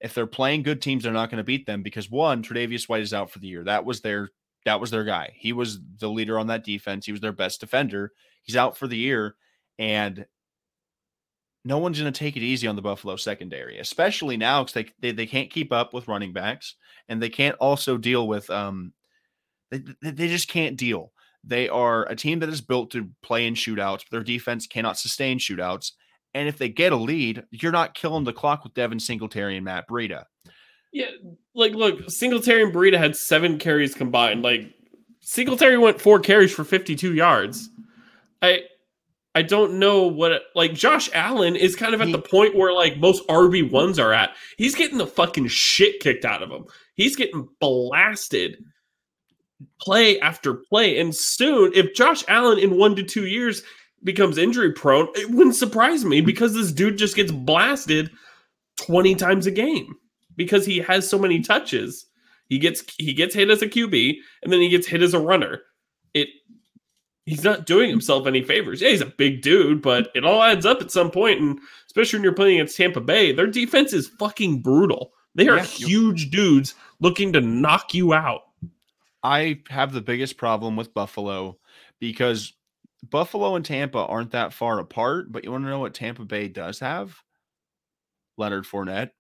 If 0.02 0.14
they're 0.14 0.28
playing 0.28 0.64
good 0.64 0.82
teams, 0.82 1.04
they're 1.04 1.14
not 1.14 1.30
going 1.30 1.38
to 1.38 1.44
beat 1.44 1.66
them 1.66 1.82
because 1.82 2.12
one, 2.12 2.44
Tre'Davious 2.44 2.90
White 2.90 3.02
is 3.02 3.14
out 3.14 3.32
for 3.32 3.40
the 3.40 3.48
year. 3.48 3.64
That 3.64 3.86
was 3.86 4.02
their 4.02 4.30
that 4.66 4.80
was 4.80 4.92
their 4.92 5.04
guy. 5.04 5.34
He 5.36 5.54
was 5.54 5.80
the 6.00 6.10
leader 6.10 6.40
on 6.40 6.48
that 6.48 6.64
defense. 6.64 7.06
He 7.06 7.12
was 7.12 7.22
their 7.22 7.32
best 7.32 7.60
defender. 7.60 8.12
He's 8.44 8.56
out 8.56 8.78
for 8.78 8.88
the 8.88 8.98
year, 8.98 9.36
and 9.80 10.26
no 11.66 11.78
one's 11.78 12.00
going 12.00 12.12
to 12.12 12.18
take 12.18 12.36
it 12.36 12.44
easy 12.44 12.68
on 12.68 12.76
the 12.76 12.82
Buffalo 12.82 13.16
secondary, 13.16 13.80
especially 13.80 14.38
now 14.38 14.64
because 14.64 14.74
they, 14.74 14.92
they 15.00 15.12
they 15.12 15.28
can't 15.28 15.50
keep 15.50 15.72
up 15.72 15.94
with 15.94 16.08
running 16.08 16.34
backs, 16.34 16.76
and 17.08 17.22
they 17.22 17.30
can't 17.30 17.56
also 17.60 17.98
deal 17.98 18.28
with 18.28 18.50
um 18.50 18.94
they 19.72 19.84
they 20.02 20.28
just 20.28 20.48
can't 20.48 20.78
deal. 20.78 21.12
They 21.44 21.68
are 21.68 22.06
a 22.06 22.16
team 22.16 22.40
that 22.40 22.50
is 22.50 22.62
built 22.62 22.92
to 22.92 23.10
play 23.22 23.48
in 23.48 23.54
shootouts. 23.54 24.06
But 24.06 24.12
their 24.12 24.24
defense 24.24 24.68
cannot 24.68 24.98
sustain 24.98 25.40
shootouts. 25.40 25.92
And 26.34 26.48
if 26.48 26.58
they 26.58 26.70
get 26.70 26.94
a 26.94 26.98
lead, 26.98 27.44
you're 27.52 27.72
not 27.72 27.94
killing 27.94 28.24
the 28.24 28.34
clock 28.34 28.64
with 28.64 28.74
Devin 28.74 29.00
Singletary 29.00 29.56
and 29.56 29.66
Matt 29.66 29.88
Breida. 29.88 30.26
Yeah, 30.94 31.08
like 31.56 31.74
look, 31.74 32.10
Singletary 32.10 32.64
and 32.64 32.74
Breida 32.74 33.00
had 33.00 33.16
seven 33.16 33.58
carries 33.58 33.96
combined. 33.96 34.44
Like 34.44 34.72
Singletary 35.22 35.78
went 35.78 36.00
four 36.00 36.20
carries 36.20 36.54
for 36.54 36.64
52 36.64 37.16
yards. 37.16 37.70
I 38.42 38.62
I 39.34 39.42
don't 39.42 39.80
know 39.80 40.04
what 40.04 40.44
like 40.54 40.76
Josh 40.76 41.10
Allen 41.14 41.56
is 41.56 41.76
kind 41.76 41.96
of 41.96 42.02
at 42.02 42.08
he, 42.08 42.14
the 42.14 42.22
point 42.22 42.56
where 42.56 42.72
like 42.72 42.98
most 42.98 43.28
RB 43.28 43.70
ones 43.70 43.98
are 43.98 44.14
at. 44.14 44.36
He's 44.58 44.76
getting 44.76 45.00
the 45.00 45.08
fucking 45.08 45.48
shit 45.48 46.00
kicked 46.00 46.26
out 46.26 46.44
of 46.44 46.52
him. 46.52 46.66
He's 46.94 47.16
getting 47.16 47.50
blasted 47.60 48.64
play 49.82 50.20
after 50.20 50.54
play. 50.54 51.00
And 51.00 51.16
soon, 51.16 51.72
if 51.74 51.96
Josh 51.96 52.24
Allen 52.28 52.60
in 52.60 52.78
one 52.78 52.96
to 52.96 53.04
two 53.04 53.26
years 53.26 53.64
becomes 54.04 54.38
injury 54.38 54.74
prone, 54.74 55.08
it 55.16 55.32
wouldn't 55.32 55.56
surprise 55.56 56.06
me 56.06 56.22
because 56.22 56.54
this 56.54 56.72
dude 56.72 57.00
just 57.00 57.16
gets 57.16 57.32
blasted 57.32 58.12
20 58.78 59.16
times 59.16 59.48
a 59.48 59.52
game 59.52 59.96
because 60.36 60.66
he 60.66 60.80
has 60.80 61.10
so 61.10 61.18
many 61.18 61.42
touches. 61.42 62.08
He 62.48 62.60
gets 62.60 62.84
he 62.98 63.14
gets 63.14 63.36
hit 63.36 63.50
as 63.50 63.62
a 63.62 63.68
QB 63.68 64.16
and 64.44 64.52
then 64.52 64.62
he 64.62 64.70
gets 64.70 64.88
hit 64.88 65.02
as 65.02 65.14
a 65.14 65.20
runner. 65.20 65.62
It 66.14 66.28
he's 67.26 67.44
not 67.44 67.66
doing 67.66 67.90
himself 67.90 68.28
any 68.28 68.44
favors. 68.44 68.82
Yeah, 68.82 68.90
he's 68.90 69.02
a 69.02 69.06
big 69.06 69.42
dude, 69.42 69.82
but 69.82 70.10
it 70.16 70.26
all 70.26 70.44
adds 70.44 70.66
up 70.66 70.82
at 70.82 70.92
some 70.92 71.12
point, 71.12 71.40
and 71.40 71.60
especially 71.88 72.18
when 72.18 72.24
you're 72.24 72.34
playing 72.34 72.56
against 72.58 72.78
Tampa 72.78 73.02
Bay, 73.02 73.32
their 73.32 73.48
defense 73.48 73.94
is 73.94 74.08
fucking 74.08 74.62
brutal. 74.62 75.14
They 75.36 75.48
are 75.48 75.58
yeah, 75.58 75.64
huge 75.64 76.30
dudes 76.30 76.76
looking 77.00 77.34
to 77.34 77.42
knock 77.42 77.94
you 77.94 78.14
out. 78.14 78.42
I 79.24 79.62
have 79.70 79.94
the 79.94 80.02
biggest 80.02 80.38
problem 80.38 80.76
with 80.76 80.94
Buffalo 80.94 81.58
because 82.00 82.54
Buffalo 83.10 83.56
and 83.56 83.66
Tampa 83.66 84.00
aren't 84.00 84.32
that 84.32 84.54
far 84.54 84.80
apart, 84.80 85.32
but 85.32 85.44
you 85.44 85.52
want 85.52 85.64
to 85.64 85.70
know 85.70 85.80
what 85.80 85.94
Tampa 85.94 86.26
Bay 86.26 86.50
does 86.50 86.80
have? 86.80 87.18
Leonard 88.38 88.66
Fournette. 88.66 89.12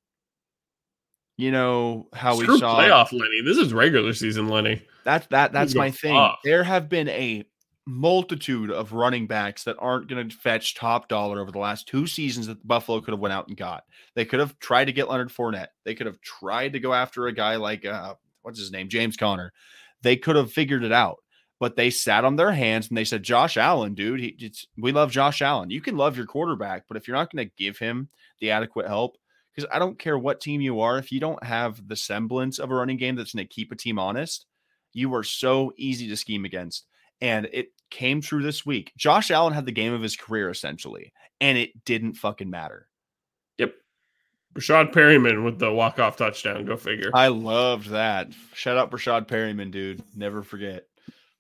You 1.37 1.51
know 1.51 2.07
how 2.13 2.35
Screw 2.35 2.53
we 2.53 2.59
saw 2.59 2.79
playoff 2.79 3.11
Lenny. 3.11 3.41
This 3.41 3.57
is 3.57 3.73
regular 3.73 4.13
season 4.13 4.49
Lenny. 4.49 4.81
That's 5.03 5.25
that 5.27 5.51
that's 5.51 5.75
my 5.75 5.91
thing. 5.91 6.15
Off. 6.15 6.39
There 6.43 6.63
have 6.63 6.89
been 6.89 7.09
a 7.09 7.43
multitude 7.85 8.71
of 8.71 8.93
running 8.93 9.27
backs 9.27 9.63
that 9.65 9.75
aren't 9.79 10.07
going 10.07 10.29
to 10.29 10.35
fetch 10.35 10.75
top 10.75 11.09
dollar 11.09 11.41
over 11.41 11.51
the 11.51 11.59
last 11.59 11.87
two 11.87 12.07
seasons 12.07 12.47
that 12.47 12.65
Buffalo 12.65 13.01
could 13.01 13.11
have 13.11 13.19
went 13.19 13.33
out 13.33 13.47
and 13.49 13.57
got. 13.57 13.83
They 14.15 14.25
could 14.25 14.39
have 14.39 14.57
tried 14.59 14.85
to 14.85 14.93
get 14.93 15.09
Leonard 15.09 15.29
Fournette. 15.29 15.67
They 15.83 15.95
could 15.95 16.05
have 16.07 16.21
tried 16.21 16.73
to 16.73 16.79
go 16.79 16.93
after 16.93 17.27
a 17.27 17.33
guy 17.33 17.57
like 17.57 17.85
uh, 17.85 18.15
what's 18.43 18.59
his 18.59 18.71
name, 18.71 18.87
James 18.87 19.17
Conner. 19.17 19.51
They 20.01 20.15
could 20.15 20.35
have 20.35 20.51
figured 20.51 20.83
it 20.83 20.91
out 20.91 21.19
but 21.63 21.77
they 21.77 21.89
sat 21.89 22.25
on 22.25 22.35
their 22.35 22.51
hands 22.51 22.89
and 22.89 22.97
they 22.97 23.05
said, 23.05 23.23
Josh 23.23 23.55
Allen, 23.55 23.93
dude, 23.93 24.19
he, 24.19 24.53
we 24.77 24.91
love 24.91 25.11
Josh 25.11 25.41
Allen. 25.41 25.69
You 25.69 25.79
can 25.79 25.95
love 25.95 26.17
your 26.17 26.25
quarterback, 26.25 26.83
but 26.89 26.97
if 26.97 27.07
you're 27.07 27.15
not 27.15 27.31
going 27.31 27.47
to 27.47 27.53
give 27.55 27.77
him 27.77 28.09
the 28.41 28.51
adequate 28.51 28.85
help, 28.85 29.17
because 29.53 29.69
I 29.71 29.79
don't 29.79 29.99
care 29.99 30.17
what 30.17 30.41
team 30.41 30.61
you 30.61 30.81
are, 30.81 30.97
if 30.97 31.11
you 31.11 31.19
don't 31.19 31.43
have 31.43 31.87
the 31.87 31.95
semblance 31.95 32.59
of 32.59 32.71
a 32.71 32.75
running 32.75 32.97
game 32.97 33.15
that's 33.15 33.33
going 33.33 33.45
to 33.47 33.53
keep 33.53 33.71
a 33.71 33.75
team 33.75 33.99
honest, 33.99 34.45
you 34.93 35.13
are 35.15 35.23
so 35.23 35.73
easy 35.77 36.07
to 36.09 36.17
scheme 36.17 36.45
against. 36.45 36.85
And 37.21 37.47
it 37.53 37.67
came 37.89 38.21
true 38.21 38.41
this 38.41 38.65
week. 38.65 38.91
Josh 38.97 39.31
Allen 39.31 39.53
had 39.53 39.65
the 39.65 39.71
game 39.71 39.93
of 39.93 40.01
his 40.01 40.15
career 40.15 40.49
essentially, 40.49 41.13
and 41.39 41.57
it 41.57 41.85
didn't 41.85 42.13
fucking 42.13 42.49
matter. 42.49 42.87
Yep. 43.57 43.75
Breshad 44.55 44.91
Perriman 44.91 45.43
with 45.45 45.59
the 45.59 45.71
walk-off 45.71 46.17
touchdown. 46.17 46.65
Go 46.65 46.75
figure. 46.75 47.11
I 47.13 47.27
loved 47.27 47.89
that. 47.89 48.29
Shout 48.53 48.77
out 48.77 48.91
Breshad 48.91 49.27
Perriman, 49.27 49.71
dude. 49.71 50.03
Never 50.15 50.43
forget. 50.43 50.87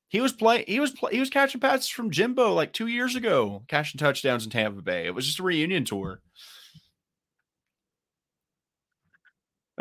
He 0.07 0.21
was 0.21 0.31
playing. 0.31 0.65
He 0.67 0.79
was 0.79 0.91
play, 0.91 1.11
he 1.13 1.19
was 1.19 1.31
catching 1.31 1.59
passes 1.59 1.89
from 1.89 2.11
Jimbo 2.11 2.53
like 2.53 2.71
two 2.71 2.85
years 2.87 3.15
ago, 3.15 3.63
catching 3.67 3.97
touchdowns 3.97 4.45
in 4.45 4.51
Tampa 4.51 4.83
Bay. 4.83 5.07
It 5.07 5.15
was 5.15 5.25
just 5.25 5.39
a 5.39 5.43
reunion 5.43 5.85
tour. 5.85 6.21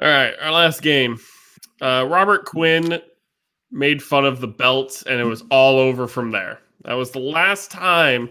All 0.00 0.08
right, 0.08 0.32
our 0.40 0.52
last 0.52 0.80
game. 0.80 1.18
Uh, 1.80 2.06
Robert 2.08 2.46
Quinn 2.46 3.00
made 3.70 4.02
fun 4.02 4.24
of 4.24 4.40
the 4.40 4.48
belt, 4.48 5.02
and 5.06 5.20
it 5.20 5.24
was 5.24 5.42
all 5.50 5.78
over 5.78 6.06
from 6.06 6.30
there. 6.30 6.60
That 6.84 6.94
was 6.94 7.10
the 7.10 7.18
last 7.18 7.70
time 7.70 8.30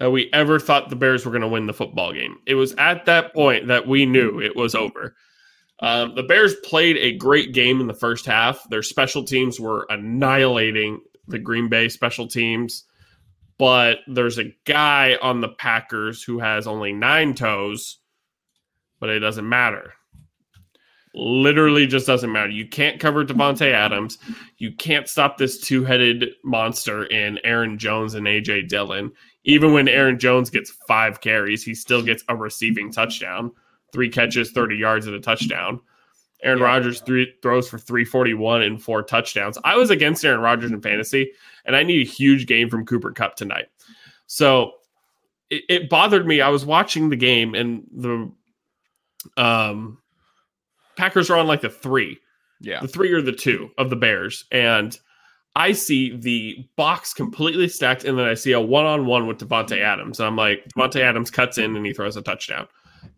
uh, 0.00 0.10
we 0.10 0.30
ever 0.32 0.60
thought 0.60 0.90
the 0.90 0.96
Bears 0.96 1.24
were 1.24 1.32
going 1.32 1.42
to 1.42 1.48
win 1.48 1.66
the 1.66 1.72
football 1.72 2.12
game. 2.12 2.38
It 2.46 2.54
was 2.54 2.74
at 2.78 3.04
that 3.06 3.34
point 3.34 3.66
that 3.66 3.88
we 3.88 4.06
knew 4.06 4.40
it 4.40 4.54
was 4.54 4.74
over. 4.74 5.16
Um, 5.80 6.14
the 6.14 6.22
Bears 6.22 6.54
played 6.62 6.96
a 6.98 7.16
great 7.16 7.52
game 7.52 7.80
in 7.80 7.88
the 7.88 7.94
first 7.94 8.24
half. 8.24 8.62
Their 8.70 8.84
special 8.84 9.24
teams 9.24 9.58
were 9.58 9.86
annihilating 9.90 11.00
the 11.26 11.40
Green 11.40 11.68
Bay 11.68 11.88
special 11.88 12.28
teams, 12.28 12.84
but 13.58 13.98
there's 14.06 14.38
a 14.38 14.54
guy 14.64 15.18
on 15.20 15.40
the 15.40 15.48
Packers 15.48 16.22
who 16.22 16.38
has 16.38 16.68
only 16.68 16.92
nine 16.92 17.34
toes, 17.34 17.98
but 19.00 19.08
it 19.08 19.18
doesn't 19.18 19.48
matter. 19.48 19.94
Literally 21.14 21.86
just 21.86 22.06
doesn't 22.06 22.32
matter. 22.32 22.48
You 22.48 22.66
can't 22.66 22.98
cover 22.98 23.24
Davante 23.24 23.70
Adams. 23.70 24.18
You 24.56 24.72
can't 24.72 25.08
stop 25.08 25.36
this 25.36 25.60
two-headed 25.60 26.30
monster 26.42 27.04
in 27.04 27.38
Aaron 27.44 27.78
Jones 27.78 28.14
and 28.14 28.26
AJ 28.26 28.68
Dillon. 28.68 29.12
Even 29.44 29.72
when 29.72 29.88
Aaron 29.88 30.18
Jones 30.18 30.48
gets 30.48 30.70
five 30.88 31.20
carries, 31.20 31.62
he 31.62 31.74
still 31.74 32.02
gets 32.02 32.24
a 32.28 32.36
receiving 32.36 32.90
touchdown. 32.90 33.50
Three 33.92 34.08
catches, 34.08 34.52
30 34.52 34.76
yards, 34.76 35.06
and 35.06 35.14
a 35.14 35.20
touchdown. 35.20 35.80
Aaron 36.42 36.58
yeah. 36.58 36.64
Rodgers 36.64 37.00
three, 37.00 37.32
throws 37.42 37.68
for 37.68 37.78
341 37.78 38.62
and 38.62 38.82
four 38.82 39.02
touchdowns. 39.02 39.58
I 39.64 39.76
was 39.76 39.90
against 39.90 40.24
Aaron 40.24 40.40
Rodgers 40.40 40.70
in 40.70 40.80
fantasy, 40.80 41.32
and 41.64 41.76
I 41.76 41.82
need 41.82 42.06
a 42.06 42.10
huge 42.10 42.46
game 42.46 42.68
from 42.68 42.84
Cooper 42.84 43.12
Kupp 43.12 43.36
tonight. 43.36 43.66
So 44.26 44.72
it, 45.50 45.62
it 45.68 45.88
bothered 45.88 46.26
me. 46.26 46.40
I 46.40 46.48
was 46.48 46.64
watching 46.66 47.10
the 47.10 47.16
game, 47.16 47.54
and 47.54 47.84
the 47.92 48.32
um, 49.36 49.98
Packers 50.96 51.30
are 51.30 51.38
on 51.38 51.46
like 51.46 51.60
the 51.60 51.70
three. 51.70 52.18
Yeah. 52.60 52.80
The 52.80 52.88
three 52.88 53.12
or 53.12 53.20
the 53.20 53.32
two 53.32 53.70
of 53.78 53.90
the 53.90 53.96
Bears. 53.96 54.44
And 54.52 54.96
I 55.56 55.72
see 55.72 56.16
the 56.16 56.66
box 56.76 57.12
completely 57.12 57.68
stacked, 57.68 58.04
and 58.04 58.18
then 58.18 58.26
I 58.26 58.34
see 58.34 58.52
a 58.52 58.60
one 58.60 58.86
on 58.86 59.06
one 59.06 59.26
with 59.26 59.38
Davante 59.38 59.70
mm-hmm. 59.70 59.84
Adams. 59.84 60.20
And 60.20 60.26
I'm 60.26 60.36
like, 60.36 60.64
Davante 60.76 61.00
Adams 61.00 61.30
cuts 61.30 61.58
in 61.58 61.76
and 61.76 61.84
he 61.84 61.92
throws 61.92 62.16
a 62.16 62.22
touchdown. 62.22 62.68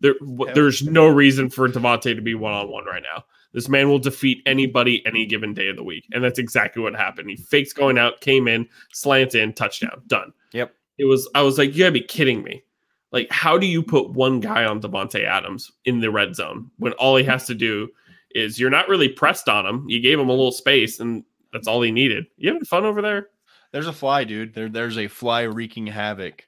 There, 0.01 0.15
there's 0.53 0.83
no 0.83 1.07
reason 1.07 1.49
for 1.49 1.69
Davante 1.69 2.15
to 2.15 2.21
be 2.21 2.35
one 2.35 2.53
on 2.53 2.69
one 2.69 2.85
right 2.85 3.03
now. 3.03 3.23
This 3.53 3.69
man 3.69 3.87
will 3.87 3.99
defeat 3.99 4.41
anybody 4.45 5.05
any 5.05 5.25
given 5.25 5.53
day 5.53 5.69
of 5.69 5.77
the 5.77 5.83
week. 5.83 6.05
And 6.11 6.21
that's 6.21 6.39
exactly 6.39 6.83
what 6.83 6.93
happened. 6.93 7.29
He 7.29 7.37
fakes 7.37 7.71
going 7.71 7.97
out, 7.97 8.19
came 8.19 8.49
in, 8.49 8.67
slant 8.91 9.33
in, 9.33 9.53
touchdown, 9.53 10.01
done. 10.07 10.33
Yep. 10.51 10.73
It 10.97 11.05
was, 11.05 11.29
I 11.35 11.41
was 11.41 11.57
like, 11.57 11.73
you 11.73 11.79
gotta 11.79 11.91
be 11.93 12.01
kidding 12.01 12.43
me. 12.43 12.63
Like, 13.11 13.31
how 13.31 13.57
do 13.57 13.65
you 13.65 13.81
put 13.81 14.11
one 14.11 14.39
guy 14.39 14.65
on 14.65 14.81
Davante 14.81 15.23
Adams 15.23 15.71
in 15.85 15.99
the 16.01 16.11
red 16.11 16.35
zone 16.35 16.69
when 16.77 16.93
all 16.93 17.15
he 17.15 17.23
has 17.23 17.45
to 17.47 17.55
do 17.55 17.89
is 18.31 18.59
you're 18.59 18.69
not 18.69 18.89
really 18.89 19.09
pressed 19.09 19.47
on 19.47 19.65
him? 19.65 19.85
You 19.87 20.01
gave 20.01 20.19
him 20.19 20.29
a 20.29 20.33
little 20.33 20.51
space, 20.51 20.99
and 20.99 21.23
that's 21.53 21.67
all 21.67 21.81
he 21.81 21.91
needed. 21.91 22.25
You 22.37 22.49
having 22.49 22.65
fun 22.65 22.85
over 22.85 23.01
there? 23.01 23.29
There's 23.71 23.87
a 23.87 23.93
fly, 23.93 24.23
dude. 24.23 24.53
There, 24.53 24.69
there's 24.69 24.97
a 24.97 25.07
fly 25.07 25.43
wreaking 25.43 25.87
havoc, 25.87 26.47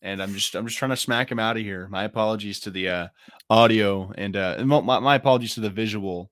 and 0.00 0.22
I'm 0.22 0.32
just, 0.32 0.54
I'm 0.54 0.66
just 0.66 0.78
trying 0.78 0.90
to 0.90 0.96
smack 0.96 1.30
him 1.30 1.38
out 1.38 1.56
of 1.56 1.62
here. 1.62 1.88
My 1.88 2.04
apologies 2.04 2.60
to 2.60 2.70
the 2.70 2.88
uh, 2.88 3.08
audio 3.50 4.12
and 4.16 4.36
uh, 4.36 4.62
my, 4.64 4.98
my 5.00 5.14
apologies 5.16 5.54
to 5.54 5.60
the 5.60 5.70
visual 5.70 6.30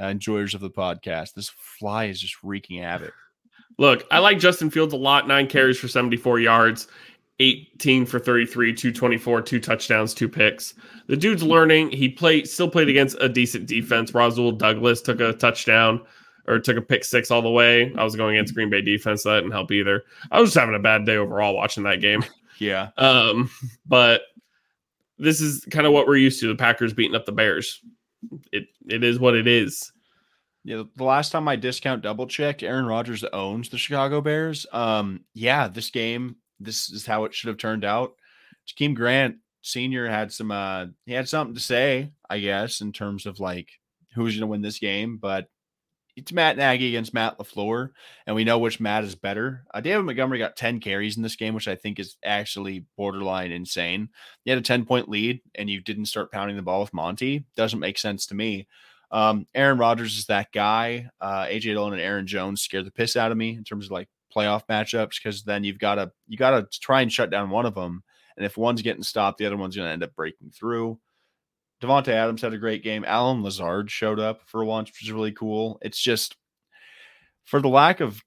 uh, 0.00 0.06
enjoyers 0.06 0.54
of 0.54 0.60
the 0.60 0.70
podcast. 0.70 1.34
This 1.34 1.50
fly 1.50 2.06
is 2.06 2.20
just 2.20 2.42
wreaking 2.42 2.82
havoc. 2.82 3.14
Look, 3.78 4.04
I 4.10 4.18
like 4.18 4.38
Justin 4.38 4.70
Fields 4.70 4.92
a 4.92 4.98
lot. 4.98 5.26
Nine 5.26 5.46
carries 5.46 5.78
for 5.78 5.88
74 5.88 6.40
yards. 6.40 6.88
18 7.42 8.06
for 8.06 8.18
33, 8.18 8.72
224, 8.72 9.42
two 9.42 9.60
touchdowns, 9.60 10.14
two 10.14 10.28
picks. 10.28 10.74
The 11.08 11.16
dude's 11.16 11.42
learning. 11.42 11.90
He 11.90 12.08
played 12.08 12.48
still 12.48 12.70
played 12.70 12.88
against 12.88 13.16
a 13.20 13.28
decent 13.28 13.66
defense. 13.66 14.14
Rasul 14.14 14.52
Douglas 14.52 15.02
took 15.02 15.20
a 15.20 15.32
touchdown 15.32 16.02
or 16.46 16.58
took 16.58 16.76
a 16.76 16.82
pick 16.82 17.04
six 17.04 17.30
all 17.30 17.42
the 17.42 17.50
way. 17.50 17.92
I 17.96 18.04
was 18.04 18.16
going 18.16 18.36
against 18.36 18.54
Green 18.54 18.70
Bay 18.70 18.82
defense. 18.82 19.24
That 19.24 19.40
didn't 19.40 19.52
help 19.52 19.72
either. 19.72 20.04
I 20.30 20.40
was 20.40 20.50
just 20.50 20.58
having 20.58 20.74
a 20.74 20.80
bad 20.80 21.04
day 21.04 21.16
overall 21.16 21.54
watching 21.54 21.84
that 21.84 22.00
game. 22.00 22.24
Yeah. 22.58 22.90
Um, 22.96 23.50
but 23.86 24.22
this 25.18 25.40
is 25.40 25.64
kind 25.70 25.84
of 25.84 25.92
what 25.92 26.06
we're 26.06 26.18
used 26.18 26.38
to. 26.40 26.48
The 26.48 26.54
Packers 26.54 26.92
beating 26.92 27.16
up 27.16 27.24
the 27.24 27.32
Bears. 27.32 27.80
It 28.52 28.66
it 28.86 29.02
is 29.02 29.18
what 29.18 29.34
it 29.34 29.48
is. 29.48 29.90
Yeah, 30.62 30.84
the 30.94 31.04
last 31.04 31.32
time 31.32 31.48
I 31.48 31.56
discount 31.56 32.02
double 32.02 32.26
checked, 32.26 32.62
Aaron 32.62 32.86
Rodgers 32.86 33.24
owns 33.32 33.68
the 33.68 33.78
Chicago 33.78 34.20
Bears. 34.20 34.64
Um, 34.72 35.24
yeah, 35.34 35.66
this 35.66 35.90
game 35.90 36.36
this 36.64 36.90
is 36.90 37.06
how 37.06 37.24
it 37.24 37.34
should 37.34 37.48
have 37.48 37.58
turned 37.58 37.84
out. 37.84 38.14
Jakeem 38.66 38.94
Grant 38.94 39.36
Senior 39.62 40.08
had 40.08 40.32
some 40.32 40.50
uh 40.50 40.86
he 41.06 41.12
had 41.12 41.28
something 41.28 41.54
to 41.54 41.60
say, 41.60 42.10
I 42.28 42.38
guess, 42.40 42.80
in 42.80 42.92
terms 42.92 43.26
of 43.26 43.40
like 43.40 43.68
who's 44.14 44.34
gonna 44.36 44.46
win 44.46 44.62
this 44.62 44.78
game, 44.78 45.18
but 45.18 45.48
it's 46.16 46.32
Matt 46.32 46.56
Nagy 46.56 46.88
against 46.88 47.14
Matt 47.14 47.38
LaFleur, 47.38 47.90
and 48.26 48.36
we 48.36 48.44
know 48.44 48.58
which 48.58 48.80
Matt 48.80 49.04
is 49.04 49.14
better. 49.14 49.64
Uh, 49.72 49.80
David 49.80 50.02
Montgomery 50.04 50.38
got 50.38 50.56
10 50.56 50.80
carries 50.80 51.16
in 51.16 51.22
this 51.22 51.36
game, 51.36 51.54
which 51.54 51.68
I 51.68 51.74
think 51.74 51.98
is 51.98 52.16
actually 52.22 52.84
borderline 52.96 53.50
insane. 53.50 54.10
You 54.44 54.52
had 54.52 54.58
a 54.58 54.62
10 54.62 54.84
point 54.84 55.08
lead 55.08 55.40
and 55.54 55.70
you 55.70 55.80
didn't 55.80 56.06
start 56.06 56.30
pounding 56.30 56.56
the 56.56 56.62
ball 56.62 56.82
with 56.82 56.92
Monty. 56.92 57.46
Doesn't 57.56 57.80
make 57.80 57.98
sense 57.98 58.26
to 58.26 58.34
me. 58.34 58.68
Um, 59.10 59.46
Aaron 59.54 59.78
Rodgers 59.78 60.18
is 60.18 60.26
that 60.26 60.52
guy. 60.52 61.08
Uh, 61.20 61.44
AJ 61.44 61.62
Dillon 61.62 61.94
and 61.94 62.02
Aaron 62.02 62.26
Jones 62.26 62.62
scared 62.62 62.86
the 62.86 62.90
piss 62.90 63.16
out 63.16 63.32
of 63.32 63.38
me 63.38 63.56
in 63.56 63.64
terms 63.64 63.86
of 63.86 63.90
like 63.90 64.08
playoff 64.34 64.62
matchups 64.68 65.22
because 65.22 65.42
then 65.42 65.64
you've 65.64 65.78
got 65.78 65.96
to 65.96 66.10
you 66.26 66.36
got 66.36 66.50
to 66.50 66.80
try 66.80 67.00
and 67.02 67.12
shut 67.12 67.30
down 67.30 67.50
one 67.50 67.66
of 67.66 67.74
them, 67.74 68.02
and 68.36 68.46
if 68.46 68.56
one's 68.56 68.82
getting 68.82 69.02
stopped, 69.02 69.38
the 69.38 69.46
other 69.46 69.56
one's 69.56 69.76
going 69.76 69.86
to 69.86 69.92
end 69.92 70.02
up 70.02 70.14
breaking 70.14 70.50
through. 70.50 70.98
Davante 71.82 72.08
Adams 72.08 72.42
had 72.42 72.54
a 72.54 72.58
great 72.58 72.84
game. 72.84 73.04
Allen 73.06 73.42
Lazard 73.42 73.90
showed 73.90 74.20
up 74.20 74.42
for 74.46 74.64
once, 74.64 74.88
which 74.88 75.02
is 75.02 75.12
really 75.12 75.32
cool. 75.32 75.78
It's 75.82 76.00
just 76.00 76.36
for 77.44 77.60
the 77.60 77.68
lack 77.68 78.00
of 78.00 78.22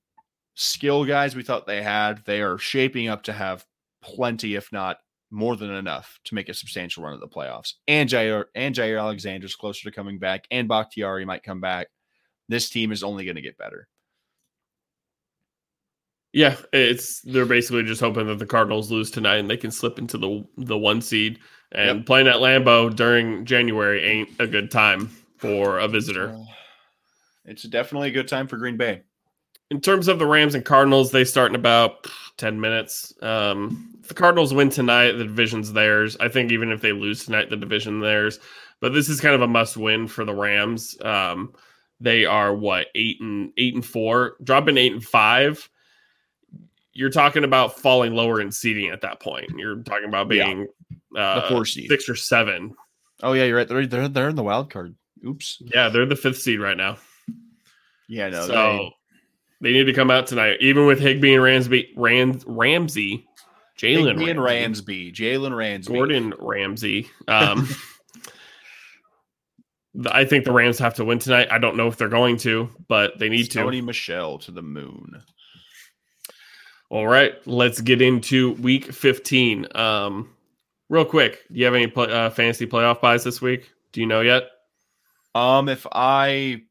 skill 0.56 1.06
guys 1.06 1.36
we 1.36 1.43
thought 1.43 1.66
they 1.66 1.82
had, 1.82 2.24
they 2.26 2.41
are 2.41 2.58
shaping 2.58 3.08
up 3.08 3.24
to 3.24 3.34
have 3.34 3.66
plenty, 4.01 4.56
if 4.56 4.72
not 4.72 4.97
more 5.32 5.56
than 5.56 5.72
enough, 5.72 6.20
to 6.26 6.36
make 6.36 6.49
a 6.49 6.53
substantial 6.53 7.03
run 7.03 7.14
of 7.14 7.20
the 7.20 7.28
playoffs. 7.28 7.74
And 7.88 8.10
Jaire 8.10 8.45
and 8.56 8.76
Jaire 8.76 8.99
Alexander's 8.99 9.56
closer 9.56 9.89
to 9.89 9.95
coming 9.95 10.20
back, 10.20 10.45
and 10.51 10.68
Bakhtiari 10.68 11.26
might 11.26 11.43
come 11.43 11.62
back. 11.62 11.88
This 12.47 12.70
team 12.70 12.91
is 12.91 13.03
only 13.03 13.26
going 13.26 13.36
to 13.36 13.41
get 13.41 13.58
better. 13.58 13.88
Yeah, 16.36 16.57
it's 16.73 17.21
they're 17.21 17.45
basically 17.45 17.83
just 17.83 18.01
hoping 18.01 18.27
that 18.27 18.39
the 18.39 18.45
Cardinals 18.45 18.91
lose 18.91 19.09
tonight 19.09 19.38
and 19.38 19.49
they 19.49 19.55
can 19.55 19.71
slip 19.71 19.97
into 19.97 20.17
the 20.17 20.45
the 20.57 20.77
one 20.77 20.99
seed. 20.99 21.39
And 21.71 21.99
yep. 21.99 22.05
playing 22.05 22.27
at 22.27 22.36
Lambeau 22.36 22.93
during 22.93 23.45
January 23.45 24.03
ain't 24.03 24.29
a 24.39 24.45
good 24.45 24.69
time 24.69 25.07
for 25.38 25.79
a 25.79 25.88
visitor. 25.88 26.38
It's 27.45 27.63
definitely 27.63 28.09
a 28.09 28.11
good 28.11 28.27
time 28.27 28.49
for 28.49 28.57
Green 28.57 28.75
Bay. 28.75 29.03
In 29.71 29.79
terms 29.79 30.09
of 30.09 30.19
the 30.19 30.25
Rams 30.25 30.55
and 30.55 30.65
Cardinals, 30.65 31.09
they 31.09 31.23
start 31.23 31.51
in 31.51 31.55
about 31.55 32.05
10 32.36 32.59
minutes. 32.59 33.13
Um, 33.21 33.95
if 34.01 34.09
the 34.09 34.13
Cardinals 34.13 34.53
win 34.53 34.69
tonight, 34.69 35.13
the 35.13 35.23
division's 35.23 35.71
theirs. 35.71 36.17
I 36.19 36.27
think 36.27 36.51
even 36.51 36.69
if 36.69 36.81
they 36.81 36.91
lose 36.91 37.23
tonight, 37.23 37.49
the 37.49 37.55
division 37.55 38.01
theirs. 38.01 38.39
But 38.81 38.93
this 38.93 39.07
is 39.07 39.21
kind 39.21 39.36
of 39.36 39.41
a 39.41 39.47
must 39.47 39.77
win 39.77 40.09
for 40.09 40.25
the 40.25 40.36
Rams. 40.36 40.97
Um, 41.01 41.53
they 42.01 42.25
are 42.25 42.53
what 42.53 42.88
eight 42.93 43.21
and 43.21 43.53
eight 43.57 43.73
and 43.73 43.86
four, 43.86 44.36
dropping 44.43 44.77
eight 44.77 44.91
and 44.91 45.03
five 45.03 45.69
you're 46.95 47.09
talking 47.09 47.43
about 47.43 47.77
falling 47.77 48.15
lower 48.15 48.41
in 48.41 48.51
seeding 48.51 48.89
at 48.89 49.01
that 49.01 49.21
point. 49.21 49.51
You're 49.55 49.83
talking 49.83 50.07
about 50.07 50.29
being 50.29 50.67
yeah. 51.13 51.21
uh, 51.21 51.41
the 51.41 51.49
four 51.49 51.65
seed. 51.65 51.89
six 51.89 52.09
or 52.09 52.15
seven. 52.15 52.73
Oh 53.21 53.33
yeah, 53.33 53.43
you're 53.43 53.57
right. 53.57 53.67
They're 53.67 53.85
they're 53.85 54.07
they're 54.07 54.29
in 54.29 54.35
the 54.35 54.43
wild 54.43 54.71
card. 54.71 54.95
Oops. 55.25 55.61
Yeah, 55.61 55.89
they're 55.89 56.05
the 56.05 56.15
fifth 56.15 56.41
seed 56.41 56.59
right 56.59 56.77
now. 56.77 56.97
Yeah, 58.07 58.29
no. 58.29 58.47
So 58.47 58.89
they, 59.59 59.71
they 59.71 59.77
need 59.77 59.85
to 59.85 59.93
come 59.93 60.09
out 60.09 60.27
tonight, 60.27 60.57
even 60.61 60.85
with 60.85 60.99
Higbee 60.99 61.35
and 61.35 61.43
Ramsby, 61.43 61.89
Rams, 61.97 62.43
Ramsey, 62.47 63.27
Jalen 63.77 64.17
Ramsey, 64.17 64.29
and 64.29 64.39
Ransby, 64.39 65.13
Jalen 65.13 65.51
Ransby, 65.51 65.93
Gordon 65.93 66.33
Ramsay. 66.39 67.09
Um, 67.27 67.67
I 70.11 70.25
think 70.25 70.45
the 70.45 70.51
Rams 70.51 70.79
have 70.79 70.95
to 70.95 71.05
win 71.05 71.19
tonight. 71.19 71.47
I 71.51 71.57
don't 71.57 71.77
know 71.77 71.87
if 71.87 71.97
they're 71.97 72.09
going 72.09 72.37
to, 72.37 72.69
but 72.87 73.19
they 73.19 73.29
need 73.29 73.51
to. 73.51 73.59
Sony 73.59 73.83
Michel 73.83 74.39
to 74.39 74.51
the 74.51 74.61
moon. 74.61 75.21
All 76.89 77.07
right, 77.07 77.36
let's 77.47 77.81
get 77.81 78.01
into 78.01 78.53
week 78.53 78.91
15. 78.91 79.67
Um, 79.75 80.29
real 80.89 81.05
quick, 81.05 81.45
do 81.51 81.59
you 81.59 81.65
have 81.65 81.73
any 81.73 81.88
play, 81.88 82.11
uh, 82.11 82.29
fantasy 82.29 82.67
playoff 82.67 83.01
buys 83.01 83.23
this 83.23 83.41
week? 83.41 83.71
Do 83.91 84.01
you 84.01 84.07
know 84.07 84.21
yet? 84.21 84.43
Um, 85.33 85.67
if 85.67 85.86
I 85.91 86.63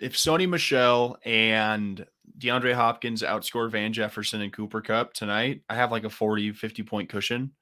if 0.00 0.14
Sony 0.14 0.48
Michel 0.48 1.18
and 1.24 2.06
DeAndre 2.38 2.74
Hopkins 2.74 3.22
outscore 3.22 3.70
Van 3.70 3.92
Jefferson 3.92 4.40
and 4.40 4.52
Cooper 4.52 4.80
Kupp 4.80 5.12
tonight, 5.12 5.62
I 5.68 5.74
have 5.74 5.90
like 5.90 6.04
a 6.04 6.10
40, 6.10 6.52
50 6.52 6.82
point 6.84 7.08
cushion. 7.08 7.52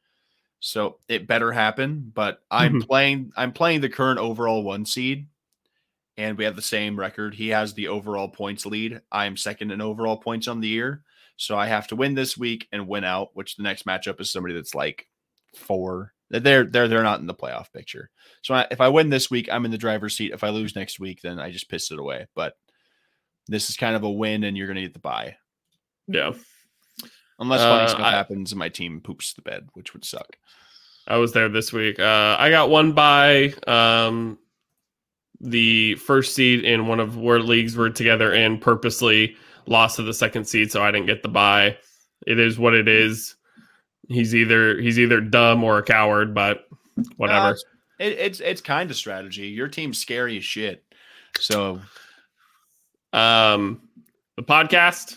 So 0.60 0.98
it 1.08 1.26
better 1.26 1.52
happen. 1.52 2.12
But 2.14 2.40
I'm 2.50 2.74
mm-hmm. 2.74 2.86
playing 2.86 3.32
I'm 3.36 3.52
playing 3.52 3.80
the 3.80 3.88
current 3.88 4.18
overall 4.18 4.62
one 4.62 4.84
seed, 4.84 5.28
and 6.16 6.36
we 6.36 6.44
have 6.44 6.56
the 6.56 6.62
same 6.62 6.98
record. 6.98 7.34
He 7.34 7.48
has 7.48 7.74
the 7.74 7.88
overall 7.88 8.28
points 8.28 8.66
lead. 8.66 9.00
I 9.10 9.26
am 9.26 9.36
second 9.36 9.70
in 9.70 9.80
overall 9.80 10.16
points 10.16 10.46
on 10.48 10.60
the 10.60 10.68
year. 10.68 11.02
So 11.36 11.56
I 11.56 11.66
have 11.66 11.86
to 11.88 11.96
win 11.96 12.14
this 12.14 12.36
week 12.36 12.66
and 12.72 12.88
win 12.88 13.04
out, 13.04 13.30
which 13.34 13.56
the 13.56 13.62
next 13.62 13.86
matchup 13.86 14.20
is 14.20 14.30
somebody 14.30 14.54
that's 14.54 14.74
like 14.74 15.06
four. 15.54 16.12
They're 16.30 16.64
they're 16.64 16.88
they're 16.88 17.02
not 17.02 17.20
in 17.20 17.26
the 17.26 17.34
playoff 17.34 17.72
picture. 17.72 18.10
So 18.42 18.54
I, 18.54 18.66
if 18.70 18.80
I 18.80 18.88
win 18.88 19.10
this 19.10 19.30
week, 19.30 19.48
I'm 19.50 19.64
in 19.64 19.70
the 19.70 19.78
driver's 19.78 20.16
seat. 20.16 20.32
If 20.32 20.42
I 20.42 20.48
lose 20.48 20.74
next 20.74 20.98
week, 20.98 21.20
then 21.22 21.38
I 21.38 21.50
just 21.50 21.68
piss 21.68 21.90
it 21.90 21.98
away. 21.98 22.26
But 22.34 22.54
this 23.46 23.70
is 23.70 23.76
kind 23.76 23.94
of 23.94 24.02
a 24.02 24.10
win, 24.10 24.44
and 24.44 24.56
you're 24.56 24.66
going 24.66 24.76
to 24.76 24.82
get 24.82 24.94
the 24.94 24.98
buy. 24.98 25.36
Yeah. 26.08 26.32
Unless 27.38 27.60
funny 27.60 27.84
uh, 27.84 27.88
stuff 27.88 28.00
I, 28.00 28.10
happens 28.10 28.52
and 28.52 28.58
my 28.58 28.68
team 28.68 29.00
poops 29.00 29.34
the 29.34 29.42
bed, 29.42 29.68
which 29.74 29.92
would 29.92 30.04
suck. 30.04 30.36
I 31.06 31.18
was 31.18 31.32
there 31.32 31.48
this 31.48 31.72
week. 31.72 32.00
Uh, 32.00 32.36
I 32.38 32.50
got 32.50 32.70
one 32.70 32.92
by 32.92 33.54
um, 33.66 34.38
the 35.40 35.94
first 35.96 36.34
seed 36.34 36.64
in 36.64 36.88
one 36.88 36.98
of 36.98 37.16
where 37.16 37.38
leagues 37.38 37.76
were 37.76 37.90
together 37.90 38.32
and 38.32 38.60
purposely 38.60 39.36
lost 39.66 39.96
to 39.96 40.02
the 40.02 40.14
second 40.14 40.46
seed, 40.46 40.70
so 40.70 40.82
I 40.82 40.90
didn't 40.90 41.06
get 41.06 41.22
the 41.22 41.28
buy. 41.28 41.76
It 42.26 42.38
is 42.38 42.58
what 42.58 42.74
it 42.74 42.88
is. 42.88 43.36
He's 44.08 44.34
either 44.34 44.80
he's 44.80 44.98
either 44.98 45.20
dumb 45.20 45.64
or 45.64 45.78
a 45.78 45.82
coward, 45.82 46.34
but 46.34 46.66
whatever. 47.16 47.48
Uh, 47.48 47.54
it, 47.98 48.12
it's 48.18 48.40
it's 48.40 48.60
kind 48.60 48.90
of 48.90 48.96
strategy. 48.96 49.48
Your 49.48 49.68
team's 49.68 49.98
scary 49.98 50.36
as 50.36 50.44
shit. 50.44 50.84
So, 51.38 51.80
um, 53.12 53.80
the 54.36 54.42
podcast 54.42 55.16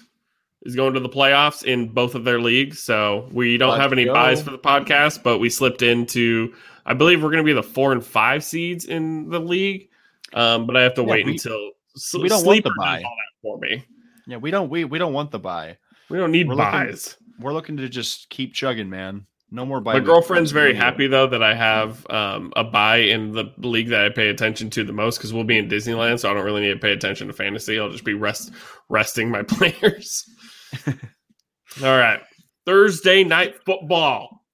is 0.63 0.75
going 0.75 0.93
to 0.93 0.99
the 0.99 1.09
playoffs 1.09 1.63
in 1.63 1.89
both 1.89 2.15
of 2.15 2.23
their 2.23 2.39
leagues. 2.39 2.79
So 2.79 3.29
we 3.31 3.57
don't 3.57 3.71
Let's 3.71 3.81
have 3.81 3.93
any 3.93 4.05
go. 4.05 4.13
buys 4.13 4.41
for 4.41 4.51
the 4.51 4.59
podcast, 4.59 5.23
but 5.23 5.39
we 5.39 5.49
slipped 5.49 5.81
into. 5.81 6.53
I 6.85 6.93
believe 6.93 7.21
we're 7.21 7.29
going 7.29 7.43
to 7.43 7.47
be 7.47 7.53
the 7.53 7.63
four 7.63 7.91
and 7.91 8.03
five 8.03 8.43
seeds 8.43 8.85
in 8.85 9.29
the 9.29 9.39
league. 9.39 9.89
Um, 10.33 10.65
but 10.65 10.75
I 10.75 10.83
have 10.83 10.95
to 10.95 11.01
yeah, 11.01 11.07
wait 11.07 11.25
we, 11.25 11.33
until 11.33 11.71
we 12.19 12.29
don't 12.29 12.45
want 12.45 12.63
the 12.63 12.73
buy 12.77 13.03
for 13.41 13.57
me. 13.59 13.85
Yeah, 14.29 14.37
we 14.37 14.51
don't 14.51 14.69
we 14.69 14.85
we 14.85 14.99
don't 14.99 15.13
want 15.13 15.31
the 15.31 15.39
buy. 15.39 15.77
We 16.07 16.19
don't 16.19 16.31
need 16.31 16.47
we're 16.47 16.55
buys. 16.55 17.17
Looking, 17.19 17.43
we're 17.43 17.53
looking 17.53 17.77
to 17.77 17.89
just 17.89 18.29
keep 18.29 18.53
chugging, 18.53 18.87
man. 18.87 19.25
No 19.49 19.65
more 19.65 19.81
buy. 19.81 19.93
My 19.93 19.99
girlfriend's 20.01 20.51
very 20.51 20.75
happy 20.75 21.07
though 21.07 21.25
that 21.25 21.41
I 21.41 21.55
have 21.55 22.05
um, 22.11 22.53
a 22.55 22.63
buy 22.63 22.97
in 22.97 23.31
the 23.31 23.51
league 23.57 23.89
that 23.89 24.05
I 24.05 24.09
pay 24.09 24.29
attention 24.29 24.69
to 24.69 24.83
the 24.83 24.93
most 24.93 25.17
because 25.17 25.33
we'll 25.33 25.45
be 25.45 25.57
in 25.57 25.67
Disneyland, 25.67 26.19
so 26.19 26.29
I 26.29 26.35
don't 26.35 26.45
really 26.45 26.61
need 26.61 26.73
to 26.73 26.79
pay 26.79 26.91
attention 26.91 27.25
to 27.25 27.33
fantasy. 27.33 27.79
I'll 27.79 27.89
just 27.89 28.03
be 28.03 28.13
rest 28.13 28.51
resting 28.87 29.31
my 29.31 29.41
players. 29.47 30.23
All 30.87 30.95
right, 31.97 32.21
Thursday 32.67 33.23
night 33.23 33.55
football. 33.65 34.45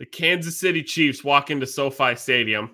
The 0.00 0.06
Kansas 0.06 0.58
City 0.58 0.82
Chiefs 0.82 1.22
walk 1.22 1.50
into 1.50 1.66
SoFi 1.66 2.16
Stadium 2.16 2.70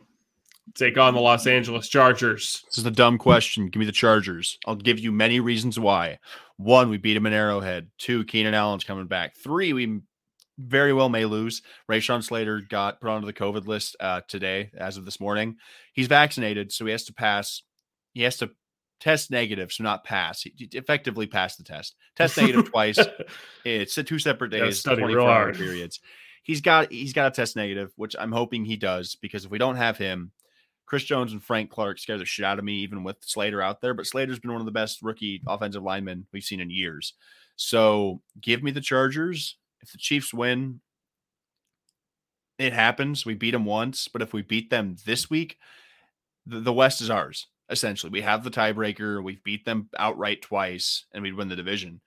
take 0.77 0.98
on 0.98 1.15
the 1.15 1.20
Los 1.20 1.47
Angeles 1.47 1.89
Chargers. 1.89 2.65
This 2.66 2.78
is 2.78 2.86
a 2.86 2.90
dumb 2.90 3.19
question. 3.19 3.69
Give 3.69 3.81
me 3.81 3.86
the 3.86 3.93
Chargers. 3.93 4.59
I'll 4.66 4.77
give 4.77 4.98
you 4.98 5.12
many 5.12 5.40
reasons 5.40 5.78
why. 5.78 6.19
One, 6.57 6.90
we 6.90 6.98
beat 6.98 7.15
them 7.15 7.27
in 7.27 7.32
Arrowhead. 7.32 7.89
Two, 7.98 8.24
Keenan 8.24 8.55
Allen's 8.55 8.85
coming 8.85 9.07
back. 9.07 9.36
Three, 9.36 9.73
we 9.73 10.01
very 10.59 10.93
well 10.93 11.09
may 11.09 11.24
lose. 11.24 11.62
Rashawn 11.90 12.23
Slater 12.23 12.61
got 12.61 13.01
put 13.01 13.11
onto 13.11 13.27
the 13.27 13.32
COVID 13.32 13.66
list 13.66 13.97
uh, 14.01 14.23
today, 14.28 14.70
as 14.77 14.97
of 14.97 15.05
this 15.05 15.20
morning. 15.20 15.57
He's 15.93 16.07
vaccinated, 16.07 16.73
so 16.73 16.85
he 16.86 16.93
has 16.93 17.05
to 17.05 17.15
pass. 17.15 17.62
He 18.12 18.23
has 18.23 18.39
to 18.39 18.51
test 19.01 19.31
negative, 19.31 19.73
so 19.73 19.85
not 19.85 20.05
pass. 20.05 20.43
He 20.43 20.53
effectively 20.73 21.27
passed 21.27 21.59
the 21.59 21.65
test. 21.65 21.94
Test 22.16 22.36
negative 22.36 22.70
twice. 22.70 22.98
It's 23.65 23.94
two 23.94 24.19
separate 24.19 24.51
days, 24.51 24.82
24 24.82 25.20
hour 25.20 25.27
hard. 25.27 25.57
periods. 25.57 26.01
He's 26.43 26.61
got 26.61 26.93
he's 26.93 27.12
got 27.12 27.27
a 27.27 27.31
test 27.35 27.57
negative, 27.57 27.93
which 27.97 28.15
I'm 28.19 28.32
hoping 28.32 28.65
he 28.65 28.77
does 28.77 29.16
because 29.16 29.44
if 29.44 29.51
we 29.51 29.59
don't 29.59 29.77
have 29.77 29.98
him, 29.98 30.31
Chris 30.87 31.05
Jones 31.05 31.33
and 31.33 31.43
Frank 31.43 31.71
Clark 31.71 31.99
scare 31.99 32.17
the 32.17 32.25
shit 32.25 32.45
out 32.45 32.59
of 32.59 32.65
me, 32.65 32.75
even 32.75 33.03
with 33.03 33.17
Slater 33.21 33.61
out 33.61 33.81
there. 33.81 33.93
But 33.93 34.07
Slater's 34.07 34.39
been 34.39 34.53
one 34.53 34.61
of 34.61 34.67
the 34.67 34.73
best 34.73 35.03
rookie 35.03 35.43
offensive 35.47 35.83
linemen 35.83 36.27
we've 36.33 36.45
seen 36.45 36.61
in 36.61 36.71
years. 36.71 37.15
So 37.57 38.23
give 38.41 38.63
me 38.63 38.71
the 38.71 38.81
Chargers. 38.81 39.57
If 39.83 39.93
the 39.93 39.99
Chiefs 39.99 40.33
win, 40.33 40.81
it 42.59 42.73
happens. 42.73 43.27
We 43.27 43.35
beat 43.35 43.51
them 43.51 43.65
once, 43.65 44.09
but 44.09 44.23
if 44.23 44.33
we 44.33 44.43
beat 44.43 44.71
them 44.71 44.97
this 45.05 45.29
week, 45.29 45.59
the, 46.47 46.61
the 46.61 46.73
West 46.73 47.01
is 47.01 47.11
ours. 47.11 47.49
Essentially, 47.69 48.11
we 48.11 48.21
have 48.21 48.45
the 48.45 48.51
tiebreaker. 48.51 49.23
We've 49.23 49.43
beat 49.43 49.65
them 49.65 49.91
outright 49.99 50.41
twice, 50.41 51.05
and 51.13 51.23
we'd 51.23 51.35
win 51.35 51.49
the 51.49 51.57
division. 51.57 52.01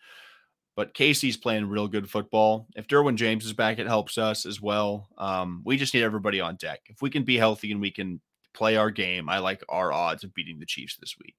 But 0.77 0.93
KC's 0.93 1.35
playing 1.35 1.67
real 1.67 1.89
good 1.89 2.09
football. 2.09 2.67
If 2.77 2.87
Derwin 2.87 3.15
James 3.15 3.45
is 3.45 3.51
back, 3.51 3.79
it 3.79 3.87
helps 3.87 4.17
us 4.17 4.45
as 4.45 4.61
well. 4.61 5.09
Um, 5.17 5.61
we 5.65 5.75
just 5.75 5.93
need 5.93 6.03
everybody 6.03 6.39
on 6.39 6.55
deck. 6.55 6.79
If 6.85 7.01
we 7.01 7.09
can 7.09 7.23
be 7.23 7.35
healthy 7.35 7.73
and 7.73 7.81
we 7.81 7.91
can 7.91 8.21
play 8.59 8.75
our 8.75 8.91
game, 8.91 9.29
I 9.29 9.39
like 9.39 9.63
our 9.69 9.91
odds 9.91 10.25
of 10.25 10.33
beating 10.33 10.59
the 10.59 10.65
Chiefs 10.65 10.97
this 10.97 11.15
week. 11.17 11.35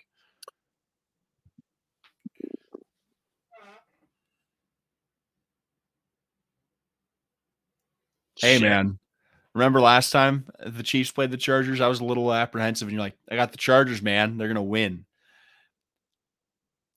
Hey 8.40 8.54
Shit. 8.54 8.62
man, 8.62 8.98
remember 9.54 9.82
last 9.82 10.10
time 10.10 10.46
the 10.64 10.82
Chiefs 10.82 11.10
played 11.10 11.30
the 11.30 11.36
Chargers? 11.36 11.82
I 11.82 11.88
was 11.88 12.00
a 12.00 12.04
little 12.06 12.32
apprehensive, 12.32 12.88
and 12.88 12.94
you're 12.94 13.02
like, 13.02 13.18
"I 13.30 13.36
got 13.36 13.52
the 13.52 13.58
Chargers, 13.58 14.00
man. 14.00 14.38
They're 14.38 14.48
gonna 14.48 14.62
win." 14.62 15.04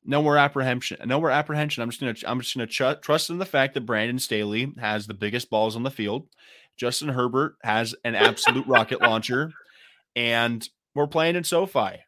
No 0.05 0.21
more 0.23 0.37
apprehension. 0.37 0.99
No 1.05 1.19
more 1.19 1.31
apprehension. 1.31 1.83
I'm 1.83 1.89
just 1.89 1.99
gonna. 1.99 2.15
I'm 2.25 2.39
just 2.39 2.55
gonna 2.55 2.95
trust 2.95 3.29
in 3.29 3.39
the 3.39 3.45
fact 3.45 3.73
that 3.73 3.85
Brandon 3.85 4.19
Staley 4.19 4.71
has 4.79 5.05
the 5.05 5.13
biggest 5.13 5.49
balls 5.49 5.75
on 5.75 5.83
the 5.83 5.91
field. 5.91 6.29
Justin 6.77 7.09
Herbert 7.09 7.57
has 7.61 7.93
an 8.05 8.15
absolute 8.15 8.65
rocket 8.67 9.01
launcher, 9.01 9.51
and 10.15 10.68
we're 10.95 11.07
playing 11.07 11.35
in 11.35 11.44
SoFi. 11.44 11.99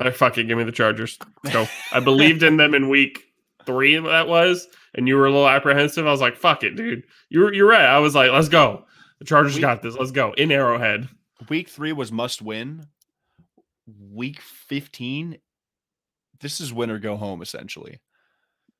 I 0.00 0.10
fucking 0.10 0.46
give 0.46 0.56
me 0.58 0.64
the 0.64 0.72
Chargers. 0.72 1.18
Let's 1.42 1.54
go. 1.54 1.66
I 1.92 2.00
believed 2.00 2.42
in 2.42 2.56
them 2.56 2.74
in 2.74 2.88
week 2.88 3.20
three. 3.66 3.98
That 3.98 4.28
was, 4.28 4.68
and 4.94 5.08
you 5.08 5.16
were 5.16 5.26
a 5.26 5.30
little 5.30 5.48
apprehensive. 5.48 6.06
I 6.06 6.10
was 6.10 6.20
like, 6.20 6.36
"Fuck 6.36 6.62
it, 6.62 6.76
dude." 6.76 7.02
You're 7.28 7.52
you're 7.52 7.68
right. 7.68 7.84
I 7.84 7.98
was 7.98 8.14
like, 8.14 8.30
"Let's 8.30 8.48
go." 8.48 8.84
The 9.18 9.24
Chargers 9.24 9.56
We- 9.56 9.60
got 9.60 9.82
this. 9.82 9.96
Let's 9.96 10.12
go 10.12 10.32
in 10.34 10.52
Arrowhead. 10.52 11.08
Week 11.48 11.68
three 11.68 11.92
was 11.92 12.12
must 12.12 12.42
win. 12.42 12.86
Week 14.12 14.40
15, 14.40 15.38
this 16.40 16.60
is 16.60 16.72
win 16.74 16.90
or 16.90 16.98
go 16.98 17.16
home 17.16 17.40
essentially. 17.40 18.00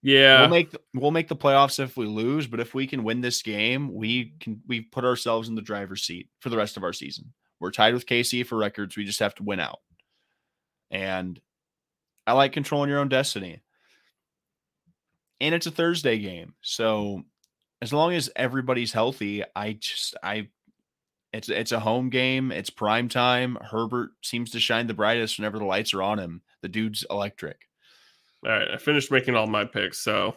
Yeah, 0.02 0.40
We'll 0.42 0.50
make 0.50 0.70
the, 0.70 0.80
we'll 0.94 1.10
make 1.10 1.28
the 1.28 1.36
playoffs 1.36 1.82
if 1.82 1.96
we 1.96 2.06
lose, 2.06 2.46
but 2.46 2.60
if 2.60 2.74
we 2.74 2.86
can 2.86 3.02
win 3.04 3.20
this 3.22 3.40
game, 3.42 3.94
we 3.94 4.34
can 4.38 4.60
we 4.68 4.82
put 4.82 5.04
ourselves 5.04 5.48
in 5.48 5.54
the 5.54 5.62
driver's 5.62 6.02
seat 6.02 6.28
for 6.40 6.50
the 6.50 6.56
rest 6.58 6.76
of 6.76 6.84
our 6.84 6.92
season. 6.92 7.32
We're 7.60 7.70
tied 7.70 7.94
with 7.94 8.06
KC 8.06 8.46
for 8.46 8.56
records. 8.56 8.96
We 8.96 9.04
just 9.04 9.20
have 9.20 9.34
to 9.36 9.42
win 9.42 9.60
out. 9.60 9.80
And 10.90 11.40
I 12.26 12.32
like 12.32 12.52
controlling 12.52 12.90
your 12.90 13.00
own 13.00 13.08
destiny. 13.08 13.62
And 15.40 15.54
it's 15.54 15.66
a 15.66 15.70
Thursday 15.70 16.18
game. 16.18 16.54
So 16.62 17.22
as 17.80 17.92
long 17.92 18.12
as 18.12 18.30
everybody's 18.36 18.92
healthy, 18.92 19.44
I 19.54 19.74
just 19.74 20.16
I 20.22 20.48
it's 21.32 21.48
it's 21.48 21.72
a 21.72 21.80
home 21.80 22.10
game. 22.10 22.50
It's 22.50 22.70
prime 22.70 23.08
time. 23.08 23.58
Herbert 23.60 24.10
seems 24.22 24.50
to 24.52 24.60
shine 24.60 24.86
the 24.86 24.94
brightest 24.94 25.38
whenever 25.38 25.58
the 25.58 25.64
lights 25.64 25.94
are 25.94 26.02
on 26.02 26.18
him. 26.18 26.42
The 26.62 26.68
dude's 26.68 27.04
electric. 27.10 27.68
All 28.44 28.52
right, 28.52 28.68
I 28.72 28.76
finished 28.76 29.10
making 29.10 29.34
all 29.34 29.46
my 29.46 29.64
picks, 29.64 29.98
so 29.98 30.36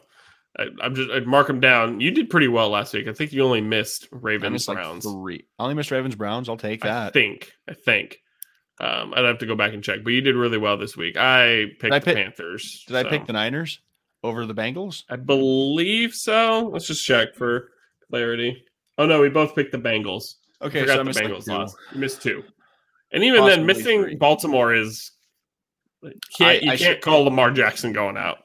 I, 0.59 0.65
I'm 0.81 0.95
just 0.95 1.09
I'd 1.11 1.25
mark 1.27 1.47
them 1.47 1.59
down. 1.59 1.99
You 2.01 2.11
did 2.11 2.29
pretty 2.29 2.47
well 2.49 2.69
last 2.69 2.93
week. 2.93 3.07
I 3.07 3.13
think 3.13 3.31
you 3.31 3.43
only 3.43 3.61
missed 3.61 4.07
I 4.11 4.17
Ravens 4.19 4.51
missed 4.51 4.67
like 4.67 4.77
Browns. 4.77 5.05
three. 5.05 5.45
I 5.57 5.63
only 5.63 5.75
missed 5.75 5.91
Ravens 5.91 6.15
Browns. 6.15 6.49
I'll 6.49 6.57
take 6.57 6.83
I 6.85 6.89
that. 6.89 7.13
think. 7.13 7.53
I 7.69 7.73
think. 7.73 8.17
Um, 8.79 9.13
I'd 9.15 9.23
have 9.25 9.37
to 9.39 9.45
go 9.45 9.55
back 9.55 9.73
and 9.73 9.83
check, 9.83 9.99
but 10.03 10.11
you 10.11 10.21
did 10.21 10.35
really 10.35 10.57
well 10.57 10.75
this 10.77 10.97
week. 10.97 11.15
I 11.15 11.65
picked 11.79 11.93
I 11.93 11.99
the 11.99 12.05
pick- 12.05 12.15
Panthers. 12.15 12.83
Did 12.87 12.95
I 12.97 13.03
pick 13.09 13.27
the 13.27 13.33
Niners 13.33 13.79
over 14.23 14.45
the 14.45 14.55
Bengals? 14.55 15.03
I 15.09 15.17
believe 15.17 16.13
so. 16.15 16.69
Let's 16.73 16.87
just 16.87 17.05
check 17.05 17.35
for 17.35 17.69
clarity. 18.09 18.63
Oh 18.97 19.05
no, 19.05 19.21
we 19.21 19.29
both 19.29 19.55
picked 19.55 19.71
the 19.71 19.77
Bengals. 19.77 20.35
I 20.59 20.65
Okay, 20.65 20.81
forgot 20.81 20.93
so 20.93 20.95
I 20.95 20.97
the 20.97 21.03
missed 21.05 21.21
like 21.21 21.31
Bengals 21.31 21.45
two. 21.45 21.75
You 21.93 21.99
missed 21.99 22.21
two, 22.21 22.43
and 23.11 23.23
even 23.23 23.39
Possibly 23.41 23.55
then, 23.57 23.65
missing 23.65 24.01
three. 24.03 24.15
Baltimore 24.15 24.73
is 24.73 25.11
can't 26.37 26.49
I- 26.49 26.53
you 26.53 26.71
I 26.71 26.77
can't 26.77 26.79
should- 26.79 27.01
call 27.01 27.23
Lamar 27.23 27.51
Jackson 27.51 27.93
going 27.93 28.17
out. 28.17 28.39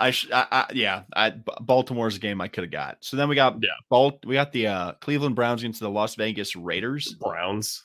I, 0.00 0.10
sh- 0.12 0.30
I, 0.32 0.46
I 0.50 0.66
yeah, 0.74 1.02
I, 1.16 1.30
Baltimore's 1.60 2.16
a 2.16 2.20
game 2.20 2.40
I 2.40 2.48
could 2.48 2.64
have 2.64 2.70
got. 2.70 2.98
So 3.00 3.16
then 3.16 3.28
we 3.28 3.34
got 3.34 3.56
Yeah. 3.62 3.70
Balt. 3.90 4.24
We 4.24 4.34
got 4.34 4.52
the 4.52 4.66
uh, 4.68 4.92
Cleveland 5.00 5.34
Browns 5.36 5.62
against 5.62 5.80
the 5.80 5.90
Las 5.90 6.14
Vegas 6.14 6.54
Raiders. 6.54 7.14
Browns. 7.14 7.84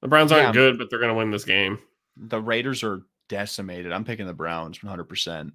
The 0.00 0.08
Browns 0.08 0.32
aren't 0.32 0.46
Yeah. 0.48 0.52
good, 0.52 0.78
but 0.78 0.88
they're 0.90 0.98
going 0.98 1.10
to 1.10 1.16
win 1.16 1.30
this 1.30 1.44
game. 1.44 1.78
The 2.16 2.40
Raiders 2.40 2.82
are 2.82 3.02
decimated. 3.28 3.92
I'm 3.92 4.04
picking 4.04 4.26
the 4.26 4.34
Browns 4.34 4.82
100. 4.82 5.04
percent 5.04 5.52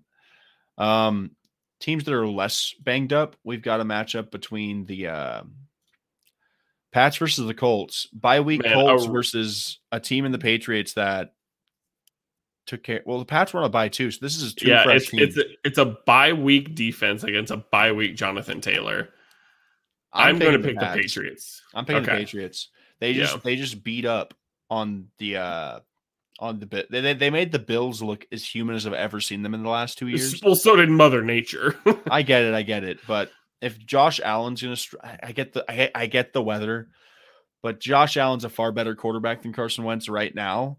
Um, 0.78 1.32
teams 1.80 2.04
that 2.06 2.14
are 2.14 2.28
less 2.28 2.74
banged 2.80 3.14
up. 3.14 3.36
We've 3.44 3.62
got 3.62 3.82
a 3.82 3.86
matchup 3.86 4.32
between 4.32 4.86
the 4.86 5.08
uh, 5.08 5.42
Pats 6.92 7.18
versus 7.18 7.46
the 7.46 7.54
Colts. 7.54 8.08
Bye 8.14 8.40
week 8.40 8.64
Man, 8.64 8.74
Colts 8.74 9.06
a- 9.06 9.10
versus 9.12 9.80
a 9.92 10.00
team 10.00 10.26
in 10.26 10.32
the 10.32 10.40
Patriots 10.40 10.94
that 10.94 11.34
took 12.68 12.84
care. 12.84 13.02
Well, 13.06 13.20
the 13.20 13.26
Pats 13.26 13.54
were 13.54 13.62
on 13.62 13.66
a 13.66 13.70
bye 13.70 13.90
too, 13.90 14.12
so 14.12 14.20
this 14.22 14.40
is 14.40 14.54
two 14.54 14.70
yeah, 14.70 14.84
fresh 14.84 15.04
it's 15.04 15.10
teams. 15.10 15.24
it's 15.24 15.38
a, 15.38 15.44
it's 15.64 15.78
a 15.78 15.98
bye 16.06 16.34
week 16.34 16.76
defense 16.76 17.24
against 17.24 17.52
a 17.52 17.58
bye 17.58 17.92
week 17.92 18.16
Jonathan 18.16 18.62
Taylor. 18.62 19.10
I'm, 20.14 20.40
going 20.40 20.54
to 20.54 20.60
pick 20.60 20.76
the, 20.76 20.86
Pats. 20.86 21.00
Patriots. 21.00 21.62
I'm 21.74 21.86
picking 21.86 22.04
the 22.04 22.12
Patriots. 22.12 22.70
They 23.00 23.14
just 23.14 23.36
Yeah. 23.36 23.42
they 23.44 23.56
just 23.56 23.84
beat 23.84 24.06
up 24.06 24.34
on 24.70 25.08
the 25.18 25.38
uh 25.38 25.80
on 26.40 26.60
the 26.60 26.66
bit. 26.66 26.92
They, 26.92 27.02
they 27.02 27.14
they 27.14 27.30
made 27.30 27.52
the 27.52 27.60
Bills 27.60 28.02
look 28.02 28.28
as 28.32 28.46
human 28.46 28.76
as 28.76 28.86
I've 28.86 28.94
ever 28.94 29.20
seen 29.20 29.42
them 29.44 29.54
in 29.54 29.64
the 29.64 29.70
last 29.70 29.98
two 29.98 30.08
years. 30.08 30.42
Well, 30.44 30.56
so 30.56 30.76
did 30.76 30.90
Mother 30.90 31.24
Nature. 31.24 31.76
I 32.12 32.22
get 32.22 32.44
it, 32.44 32.54
I 32.54 32.64
get 32.64 32.84
it. 32.84 33.00
But 33.08 33.32
if 33.62 33.78
Josh 33.80 34.20
Allen's 34.20 34.62
gonna, 34.62 34.78
I 35.24 35.32
get 35.32 35.54
the 35.54 35.70
I, 35.70 35.92
I 35.94 36.06
get 36.08 36.34
the 36.34 36.42
weather, 36.42 36.90
but 37.62 37.80
Josh 37.80 38.18
Allen's 38.18 38.46
a 38.46 38.50
far 38.50 38.72
better 38.72 38.96
quarterback 38.96 39.42
than 39.42 39.54
Carson 39.54 39.84
Wentz 39.84 40.10
right 40.10 40.34
now. 40.34 40.78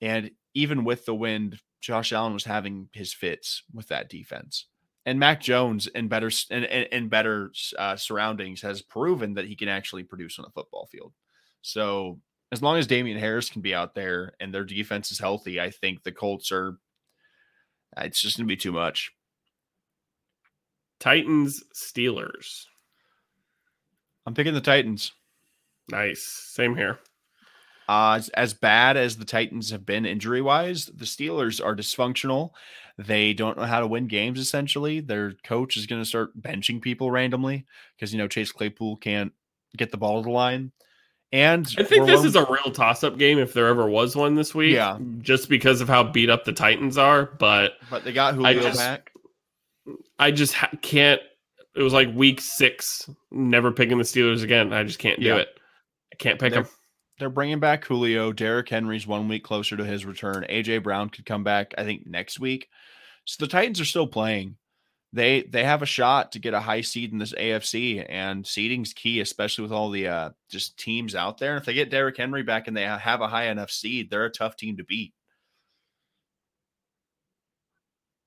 And 0.00 0.30
even 0.54 0.84
with 0.84 1.04
the 1.04 1.14
wind, 1.14 1.60
Josh 1.80 2.12
Allen 2.12 2.32
was 2.32 2.44
having 2.44 2.88
his 2.92 3.12
fits 3.12 3.62
with 3.72 3.88
that 3.88 4.08
defense. 4.08 4.66
And 5.06 5.18
Mac 5.18 5.40
Jones 5.40 5.86
in 5.88 6.08
better 6.08 6.28
s- 6.28 6.46
in, 6.50 6.64
in, 6.64 6.84
in 6.84 7.08
better 7.08 7.52
uh, 7.78 7.96
surroundings 7.96 8.62
has 8.62 8.80
proven 8.80 9.34
that 9.34 9.46
he 9.46 9.54
can 9.54 9.68
actually 9.68 10.02
produce 10.02 10.38
on 10.38 10.44
the 10.44 10.50
football 10.52 10.88
field. 10.90 11.12
So 11.60 12.20
as 12.52 12.62
long 12.62 12.78
as 12.78 12.86
Damien 12.86 13.18
Harris 13.18 13.50
can 13.50 13.60
be 13.60 13.74
out 13.74 13.94
there 13.94 14.32
and 14.40 14.54
their 14.54 14.64
defense 14.64 15.10
is 15.12 15.18
healthy, 15.18 15.60
I 15.60 15.70
think 15.70 16.02
the 16.02 16.12
Colts 16.12 16.50
are. 16.52 16.78
It's 17.98 18.20
just 18.20 18.36
gonna 18.38 18.46
be 18.46 18.56
too 18.56 18.72
much. 18.72 19.12
Titans 21.00 21.62
Steelers. 21.74 22.64
I'm 24.26 24.34
picking 24.34 24.54
the 24.54 24.60
Titans. 24.60 25.12
Nice. 25.90 26.22
Same 26.22 26.74
here. 26.74 26.98
Uh, 27.88 28.14
as, 28.18 28.28
as 28.30 28.54
bad 28.54 28.96
as 28.96 29.16
the 29.16 29.24
Titans 29.24 29.70
have 29.70 29.84
been 29.84 30.06
injury 30.06 30.40
wise, 30.40 30.86
the 30.86 31.04
Steelers 31.04 31.64
are 31.64 31.76
dysfunctional. 31.76 32.50
They 32.96 33.32
don't 33.34 33.56
know 33.58 33.64
how 33.64 33.80
to 33.80 33.86
win 33.86 34.06
games. 34.06 34.38
Essentially, 34.38 35.00
their 35.00 35.32
coach 35.44 35.76
is 35.76 35.86
going 35.86 36.00
to 36.00 36.06
start 36.08 36.40
benching 36.40 36.80
people 36.80 37.10
randomly 37.10 37.66
because 37.96 38.12
you 38.12 38.18
know 38.18 38.28
Chase 38.28 38.52
Claypool 38.52 38.96
can't 38.98 39.32
get 39.76 39.90
the 39.90 39.96
ball 39.98 40.22
to 40.22 40.26
the 40.26 40.30
line. 40.32 40.72
And 41.32 41.66
I 41.76 41.82
think 41.82 42.06
this 42.06 42.18
one- 42.20 42.26
is 42.28 42.36
a 42.36 42.46
real 42.48 42.70
toss-up 42.72 43.18
game 43.18 43.40
if 43.40 43.52
there 43.52 43.66
ever 43.66 43.88
was 43.88 44.14
one 44.14 44.36
this 44.36 44.54
week. 44.54 44.74
Yeah. 44.74 44.98
Just 45.18 45.48
because 45.48 45.80
of 45.80 45.88
how 45.88 46.04
beat 46.04 46.30
up 46.30 46.44
the 46.44 46.52
Titans 46.52 46.96
are, 46.96 47.26
but 47.38 47.72
but 47.90 48.04
they 48.04 48.12
got 48.12 48.34
Julio 48.34 48.60
just- 48.62 48.78
back. 48.78 49.10
I 50.18 50.30
just 50.30 50.54
ha- 50.54 50.70
can't. 50.80 51.20
It 51.76 51.82
was 51.82 51.92
like 51.92 52.14
week 52.14 52.40
six. 52.40 53.10
Never 53.32 53.72
picking 53.72 53.98
the 53.98 54.04
Steelers 54.04 54.44
again. 54.44 54.72
I 54.72 54.84
just 54.84 55.00
can't 55.00 55.18
do 55.18 55.26
Yeah. 55.26 55.36
it. 55.38 55.48
I 56.12 56.16
can't 56.16 56.38
pick 56.38 56.52
They're- 56.52 56.62
them. 56.62 56.72
They're 57.18 57.30
bringing 57.30 57.60
back 57.60 57.84
Julio. 57.84 58.32
Derrick 58.32 58.68
Henry's 58.68 59.06
one 59.06 59.28
week 59.28 59.44
closer 59.44 59.76
to 59.76 59.84
his 59.84 60.04
return. 60.04 60.44
AJ 60.50 60.82
Brown 60.82 61.10
could 61.10 61.24
come 61.26 61.44
back, 61.44 61.72
I 61.78 61.84
think, 61.84 62.06
next 62.06 62.40
week. 62.40 62.68
So 63.24 63.44
the 63.44 63.50
Titans 63.50 63.80
are 63.80 63.84
still 63.84 64.06
playing. 64.06 64.56
they 65.12 65.42
they 65.42 65.64
have 65.64 65.80
a 65.82 65.86
shot 65.86 66.32
to 66.32 66.40
get 66.40 66.54
a 66.54 66.60
high 66.60 66.80
seed 66.80 67.12
in 67.12 67.18
this 67.18 67.32
AFC, 67.32 68.04
and 68.08 68.44
seeding's 68.46 68.92
key, 68.92 69.20
especially 69.20 69.62
with 69.62 69.72
all 69.72 69.90
the 69.90 70.08
uh, 70.08 70.30
just 70.50 70.76
teams 70.76 71.14
out 71.14 71.38
there. 71.38 71.56
If 71.56 71.64
they 71.64 71.74
get 71.74 71.90
Derrick 71.90 72.16
Henry 72.16 72.42
back 72.42 72.66
and 72.68 72.76
they 72.76 72.82
have 72.82 73.20
a 73.20 73.28
high 73.28 73.46
enough 73.46 73.70
seed, 73.70 74.10
they're 74.10 74.24
a 74.26 74.30
tough 74.30 74.56
team 74.56 74.76
to 74.78 74.84
beat. 74.84 75.14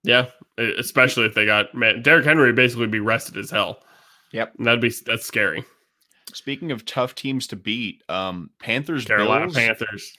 Yeah, 0.04 0.28
especially 0.58 1.26
if 1.26 1.34
they 1.36 1.46
got 1.46 1.76
man, 1.76 2.02
Derrick 2.02 2.26
Henry 2.26 2.54
basically 2.54 2.88
be 2.88 3.02
rested 3.02 3.38
as 3.38 3.52
hell. 3.52 3.82
Yep, 4.32 4.56
and 4.58 4.66
that'd 4.68 4.80
be 4.82 4.94
that's 5.06 5.26
scary. 5.26 5.66
Speaking 6.34 6.72
of 6.72 6.86
tough 6.86 7.16
teams 7.16 7.48
to 7.48 7.56
beat, 7.56 8.04
um, 8.10 8.50
Panthers, 8.60 9.06
Carolina 9.06 9.46
Bills, 9.46 9.56
Panthers. 9.56 10.14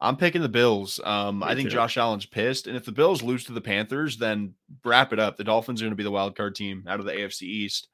I'm 0.00 0.16
picking 0.16 0.42
the 0.42 0.48
Bills. 0.48 1.00
Um, 1.04 1.42
I 1.42 1.54
think 1.54 1.68
too. 1.68 1.74
Josh 1.74 1.96
Allen's 1.96 2.26
pissed, 2.26 2.66
and 2.66 2.76
if 2.76 2.84
the 2.84 2.92
Bills 2.92 3.22
lose 3.22 3.44
to 3.44 3.52
the 3.52 3.60
Panthers, 3.60 4.18
then 4.18 4.54
wrap 4.84 5.12
it 5.12 5.20
up. 5.20 5.36
The 5.36 5.44
Dolphins 5.44 5.80
are 5.80 5.84
going 5.84 5.92
to 5.92 5.96
be 5.96 6.02
the 6.02 6.10
wild 6.10 6.36
card 6.36 6.56
team 6.56 6.84
out 6.88 6.98
of 6.98 7.06
the 7.06 7.12
AFC 7.12 7.42
East. 7.42 7.88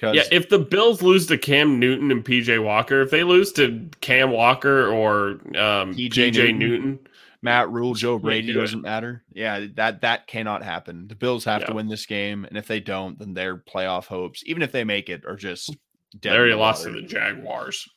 Yeah, 0.00 0.22
if 0.32 0.48
the 0.48 0.58
Bills 0.58 1.00
lose 1.00 1.26
to 1.26 1.38
Cam 1.38 1.78
Newton 1.78 2.10
and 2.10 2.24
PJ 2.24 2.62
Walker, 2.62 3.02
if 3.02 3.10
they 3.10 3.22
lose 3.22 3.52
to 3.52 3.88
Cam 4.00 4.32
Walker 4.32 4.88
or 4.88 5.32
um, 5.56 5.94
PJ 5.94 6.32
Newton, 6.34 6.58
Newton, 6.58 6.98
Matt 7.40 7.70
Rhule, 7.70 7.94
Joe 7.94 8.18
Brady 8.18 8.52
doesn't 8.52 8.82
matter. 8.82 9.22
Yeah, 9.32 9.66
that 9.74 10.00
that 10.00 10.26
cannot 10.26 10.64
happen. 10.64 11.06
The 11.06 11.14
Bills 11.14 11.44
have 11.44 11.60
yeah. 11.60 11.66
to 11.68 11.74
win 11.74 11.86
this 11.86 12.06
game, 12.06 12.44
and 12.44 12.58
if 12.58 12.66
they 12.66 12.80
don't, 12.80 13.16
then 13.16 13.34
their 13.34 13.56
playoff 13.56 14.06
hopes, 14.06 14.42
even 14.44 14.62
if 14.62 14.72
they 14.72 14.82
make 14.82 15.08
it, 15.08 15.24
are 15.24 15.36
just 15.36 15.76
they 16.20 16.54
lost 16.54 16.84
to 16.84 16.90
the 16.90 17.02
Jaguars. 17.02 17.88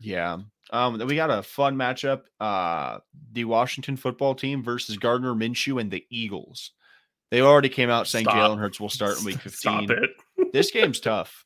Yeah. 0.00 0.38
Um, 0.70 0.98
we 0.98 1.16
got 1.16 1.30
a 1.30 1.42
fun 1.42 1.76
matchup. 1.76 2.22
Uh, 2.38 2.98
the 3.32 3.44
Washington 3.44 3.96
football 3.96 4.34
team 4.34 4.62
versus 4.62 4.96
Gardner 4.96 5.34
Minshew 5.34 5.80
and 5.80 5.90
the 5.90 6.04
Eagles. 6.10 6.72
They 7.30 7.40
already 7.40 7.68
came 7.68 7.90
out 7.90 8.06
saying 8.06 8.26
Jalen 8.26 8.58
Hurts 8.58 8.80
will 8.80 8.88
start 8.88 9.18
in 9.18 9.24
week 9.24 9.38
15. 9.40 9.52
Stop 9.52 9.90
it. 9.90 10.10
this 10.52 10.70
game's 10.70 11.00
tough. 11.00 11.44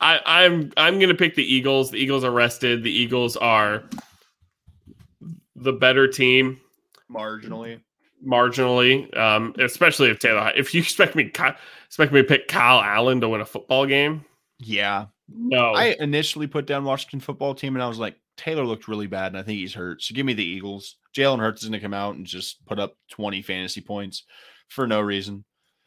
I, 0.00 0.20
I'm 0.24 0.72
I'm 0.76 1.00
gonna 1.00 1.14
pick 1.14 1.34
the 1.34 1.42
Eagles. 1.42 1.90
The 1.90 1.98
Eagles 1.98 2.22
are 2.22 2.30
rested. 2.30 2.84
The 2.84 2.90
Eagles 2.90 3.36
are 3.36 3.82
the 5.56 5.72
better 5.72 6.06
team. 6.06 6.60
Marginally. 7.10 7.80
Marginally. 8.26 9.16
Um, 9.16 9.54
especially 9.58 10.10
if 10.10 10.18
Taylor 10.18 10.52
if 10.56 10.74
you 10.74 10.80
expect 10.82 11.14
me 11.14 11.30
expect 11.86 12.12
me 12.12 12.22
to 12.22 12.28
pick 12.28 12.48
Kyle 12.48 12.80
Allen 12.80 13.20
to 13.20 13.28
win 13.28 13.40
a 13.40 13.46
football 13.46 13.86
game. 13.86 14.24
Yeah. 14.58 15.06
No. 15.28 15.72
I 15.74 15.96
initially 16.00 16.46
put 16.46 16.66
down 16.66 16.84
Washington 16.84 17.20
football 17.20 17.54
team 17.54 17.76
and 17.76 17.82
I 17.82 17.88
was 17.88 17.98
like, 17.98 18.16
Taylor 18.36 18.64
looked 18.64 18.88
really 18.88 19.06
bad 19.06 19.32
and 19.32 19.36
I 19.36 19.42
think 19.42 19.58
he's 19.58 19.74
hurt. 19.74 20.02
So 20.02 20.14
give 20.14 20.26
me 20.26 20.32
the 20.32 20.44
Eagles. 20.44 20.96
Jalen 21.14 21.40
Hurts 21.40 21.62
is 21.62 21.68
going 21.68 21.78
to 21.78 21.84
come 21.84 21.94
out 21.94 22.14
and 22.14 22.26
just 22.26 22.64
put 22.66 22.78
up 22.78 22.94
20 23.10 23.42
fantasy 23.42 23.80
points 23.80 24.24
for 24.68 24.86
no 24.86 25.00
reason. 25.00 25.44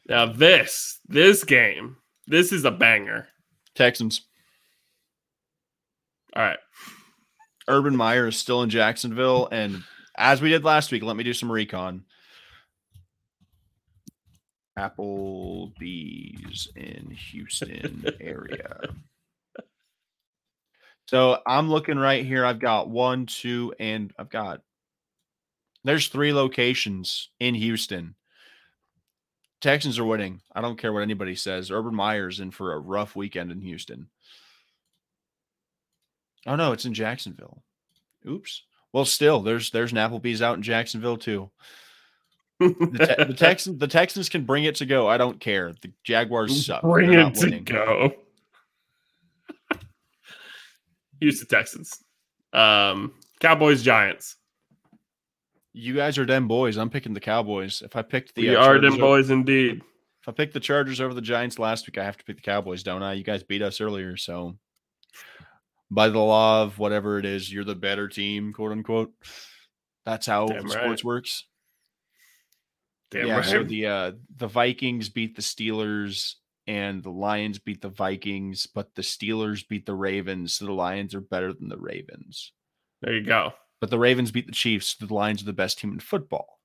Now, 0.08 0.26
this, 0.26 1.00
this 1.08 1.44
game, 1.44 1.98
this 2.28 2.52
is 2.52 2.66
a 2.66 2.72
banger. 2.72 3.28
Texans. 3.76 4.22
All 6.36 6.44
right. 6.44 6.60
Urban 7.68 7.96
Meyer 7.96 8.28
is 8.28 8.38
still 8.38 8.64
in 8.64 8.70
Jacksonville. 8.70 9.48
And 9.52 9.84
as 10.18 10.42
we 10.42 10.50
did 10.50 10.66
last 10.66 10.92
week, 10.92 11.04
let 11.04 11.16
me 11.16 11.24
do 11.24 11.34
some 11.34 11.52
recon. 11.52 12.04
Applebee's 14.78 16.70
in 16.76 17.12
Houston 17.12 18.06
area. 18.20 18.80
So 21.08 21.40
I'm 21.46 21.70
looking 21.70 21.98
right 21.98 22.26
here. 22.26 22.46
I've 22.46 22.60
got 22.60 22.90
one, 22.90 23.26
two, 23.26 23.74
and 23.82 24.14
I've 24.18 24.30
got 24.30 24.62
there's 25.84 26.08
three 26.08 26.32
locations 26.32 27.30
in 27.38 27.54
Houston. 27.54 28.16
Texans 29.60 30.00
are 30.00 30.06
winning. 30.06 30.42
I 30.56 30.62
don't 30.62 30.78
care 30.78 30.94
what 30.94 31.04
anybody 31.04 31.36
says. 31.36 31.70
Urban 31.70 31.94
Meyer's 31.94 32.40
in 32.40 32.52
for 32.52 32.74
a 32.74 32.80
rough 32.80 33.16
weekend 33.16 33.52
in 33.52 33.60
Houston. 33.60 34.08
Oh 36.48 36.56
no, 36.56 36.72
it's 36.72 36.86
in 36.86 36.94
Jacksonville. 36.94 37.62
Oops. 38.28 38.64
Well, 38.94 39.06
still, 39.06 39.42
there's 39.42 39.70
there's 39.72 39.92
an 39.92 39.98
Applebee's 39.98 40.42
out 40.42 40.56
in 40.56 40.64
Jacksonville 40.64 41.18
too. 41.18 41.52
The, 42.62 43.16
te- 43.18 43.24
the, 43.26 43.34
Texans 43.38 43.80
the 43.80 43.88
Texans 43.88 44.30
can 44.30 44.46
bring 44.46 44.66
it 44.66 44.76
to 44.76 44.86
go. 44.86 45.08
I 45.08 45.18
don't 45.18 45.40
care. 45.40 45.74
The 45.82 45.92
Jaguars 46.04 46.66
suck. 46.66 46.82
Bring 46.82 47.14
it 47.14 47.36
to 47.36 47.60
go. 47.60 48.14
Houston 51.20 51.48
Texans. 51.48 52.04
Um, 52.54 53.14
Cowboys 53.40 53.82
Giants. 53.82 54.36
You 55.74 55.96
guys 55.96 56.18
are 56.18 56.26
them 56.26 56.48
boys. 56.48 56.78
I'm 56.78 56.90
picking 56.90 57.14
the 57.14 57.20
Cowboys. 57.20 57.82
If 57.82 57.96
I 57.96 58.02
picked 58.02 58.36
the 58.36 58.50
we 58.50 58.56
uh, 58.56 58.64
are 58.64 58.80
them 58.80 58.98
boys 58.98 59.30
indeed. 59.30 59.82
If 60.22 60.30
I 60.30 60.32
picked 60.34 60.54
the 60.54 60.60
Chargers 60.60 61.02
over 61.02 61.14
the 61.14 61.22
Giants 61.22 61.58
last 61.58 61.88
week, 61.88 61.98
I 61.98 62.04
have 62.04 62.18
to 62.18 62.24
pick 62.24 62.36
the 62.36 62.42
Cowboys, 62.44 62.84
don't 62.84 63.02
I? 63.02 63.14
You 63.14 63.24
guys 63.24 63.42
beat 63.42 63.64
us 63.64 63.82
earlier, 63.82 64.18
so 64.18 64.56
by 65.90 66.10
the 66.10 66.20
law 66.20 66.62
of 66.62 66.78
whatever 66.78 67.18
it 67.18 67.26
is, 67.26 67.52
you're 67.52 67.64
the 67.64 67.74
better 67.74 68.08
team, 68.08 68.54
quote 68.54 68.72
unquote. 68.72 69.14
That's 70.06 70.28
how 70.28 70.48
Damn 70.48 70.68
sports 70.68 71.04
right. 71.04 71.04
works. 71.04 71.46
Damn 73.12 73.28
yeah, 73.28 73.36
right. 73.38 73.46
so 73.46 73.64
the 73.64 73.86
uh 73.86 74.12
the 74.38 74.48
Vikings 74.48 75.10
beat 75.10 75.36
the 75.36 75.42
Steelers 75.42 76.36
and 76.66 77.04
the 77.04 77.10
Lions 77.10 77.60
beat 77.60 77.82
the 77.82 77.90
Vikings, 77.90 78.66
but 78.66 78.96
the 78.96 79.02
Steelers 79.02 79.68
beat 79.68 79.86
the 79.86 79.96
Ravens, 79.96 80.54
so 80.54 80.66
the 80.66 80.72
Lions 80.72 81.14
are 81.14 81.22
better 81.22 81.52
than 81.52 81.68
the 81.68 81.78
Ravens. 81.78 82.54
There 83.02 83.14
you 83.14 83.24
go. 83.24 83.54
But 83.82 83.90
the 83.90 84.00
Ravens 84.00 84.32
beat 84.32 84.46
the 84.46 84.54
Chiefs, 84.54 84.96
so 84.98 85.06
the 85.06 85.14
Lions 85.14 85.42
are 85.42 85.46
the 85.46 85.54
best 85.54 85.80
team 85.80 85.92
in 85.92 86.00
football. 86.00 86.60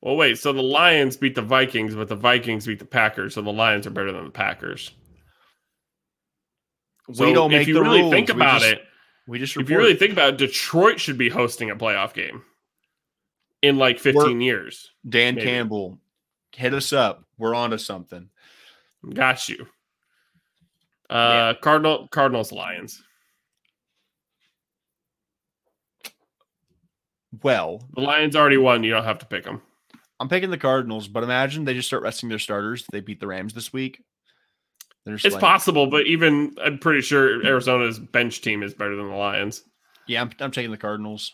Well, 0.00 0.16
wait, 0.16 0.38
so 0.38 0.52
the 0.52 0.62
Lions 0.62 1.16
beat 1.16 1.34
the 1.34 1.42
Vikings, 1.42 1.94
but 1.94 2.08
the 2.08 2.16
Vikings 2.16 2.66
beat 2.66 2.78
the 2.78 2.84
Packers, 2.84 3.34
so 3.34 3.42
the 3.42 3.52
Lions 3.52 3.86
are 3.86 3.90
better 3.90 4.12
than 4.12 4.24
the 4.24 4.30
Packers. 4.30 4.90
So 7.12 7.26
we 7.26 7.34
don't 7.34 7.52
if 7.52 7.68
you 7.68 7.80
really 7.80 8.00
rules. 8.00 8.12
think 8.12 8.30
about 8.30 8.62
just, 8.62 8.72
it, 8.72 8.82
we 9.28 9.38
just 9.38 9.56
if 9.56 9.68
you 9.68 9.76
really 9.76 9.94
think 9.94 10.12
about 10.12 10.34
it, 10.34 10.38
Detroit 10.38 10.98
should 10.98 11.18
be 11.18 11.28
hosting 11.28 11.70
a 11.70 11.76
playoff 11.76 12.14
game 12.14 12.42
in 13.64 13.78
like 13.78 13.98
15 13.98 14.22
We're, 14.22 14.40
years. 14.40 14.90
Dan 15.08 15.34
maybe. 15.34 15.46
Campbell, 15.46 15.98
hit 16.52 16.74
us 16.74 16.92
up. 16.92 17.24
We're 17.38 17.54
on 17.54 17.70
to 17.70 17.78
something. 17.78 18.28
Got 19.12 19.48
you. 19.48 19.66
Uh, 21.10 21.52
yeah. 21.54 21.54
Cardinal 21.60 22.08
Cardinals 22.08 22.52
Lions. 22.52 23.02
Well, 27.42 27.82
the 27.94 28.00
Lions 28.00 28.36
already 28.36 28.56
won. 28.56 28.84
You 28.84 28.92
don't 28.92 29.04
have 29.04 29.18
to 29.18 29.26
pick 29.26 29.44
them. 29.44 29.60
I'm 30.20 30.28
picking 30.28 30.50
the 30.50 30.58
Cardinals, 30.58 31.08
but 31.08 31.24
imagine 31.24 31.64
they 31.64 31.74
just 31.74 31.88
start 31.88 32.02
resting 32.02 32.28
their 32.28 32.38
starters. 32.38 32.86
They 32.92 33.00
beat 33.00 33.20
the 33.20 33.26
Rams 33.26 33.52
this 33.52 33.72
week. 33.72 34.02
It's 35.06 35.24
like, 35.24 35.40
possible, 35.40 35.86
but 35.88 36.06
even 36.06 36.54
I'm 36.62 36.78
pretty 36.78 37.02
sure 37.02 37.44
Arizona's 37.44 37.98
bench 37.98 38.40
team 38.40 38.62
is 38.62 38.72
better 38.72 38.96
than 38.96 39.08
the 39.08 39.16
Lions. 39.16 39.62
Yeah, 40.06 40.22
I'm, 40.22 40.30
I'm 40.40 40.50
taking 40.50 40.70
the 40.70 40.78
Cardinals. 40.78 41.32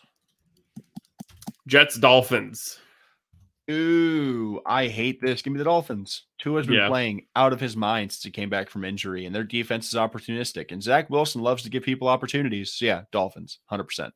Jets 1.71 1.97
Dolphins. 1.97 2.81
Ooh, 3.71 4.61
I 4.67 4.89
hate 4.89 5.21
this. 5.21 5.41
Give 5.41 5.53
me 5.53 5.59
the 5.59 5.65
Dolphins. 5.65 6.25
Tua's 6.41 6.67
been 6.67 6.75
yeah. 6.75 6.89
playing 6.89 7.27
out 7.37 7.53
of 7.53 7.61
his 7.61 7.77
mind 7.77 8.11
since 8.11 8.25
he 8.25 8.33
came 8.33 8.51
back 8.51 8.69
from 8.69 8.85
injury, 8.85 9.25
and 9.25 9.33
their 9.33 9.45
defense 9.45 9.87
is 9.87 9.95
opportunistic. 9.95 10.73
And 10.73 10.83
Zach 10.83 11.09
Wilson 11.09 11.43
loves 11.43 11.63
to 11.63 11.71
give 11.71 11.85
people 11.85 12.09
opportunities. 12.09 12.73
So 12.73 12.87
yeah, 12.87 13.03
Dolphins, 13.13 13.61
hundred 13.67 13.85
percent. 13.85 14.13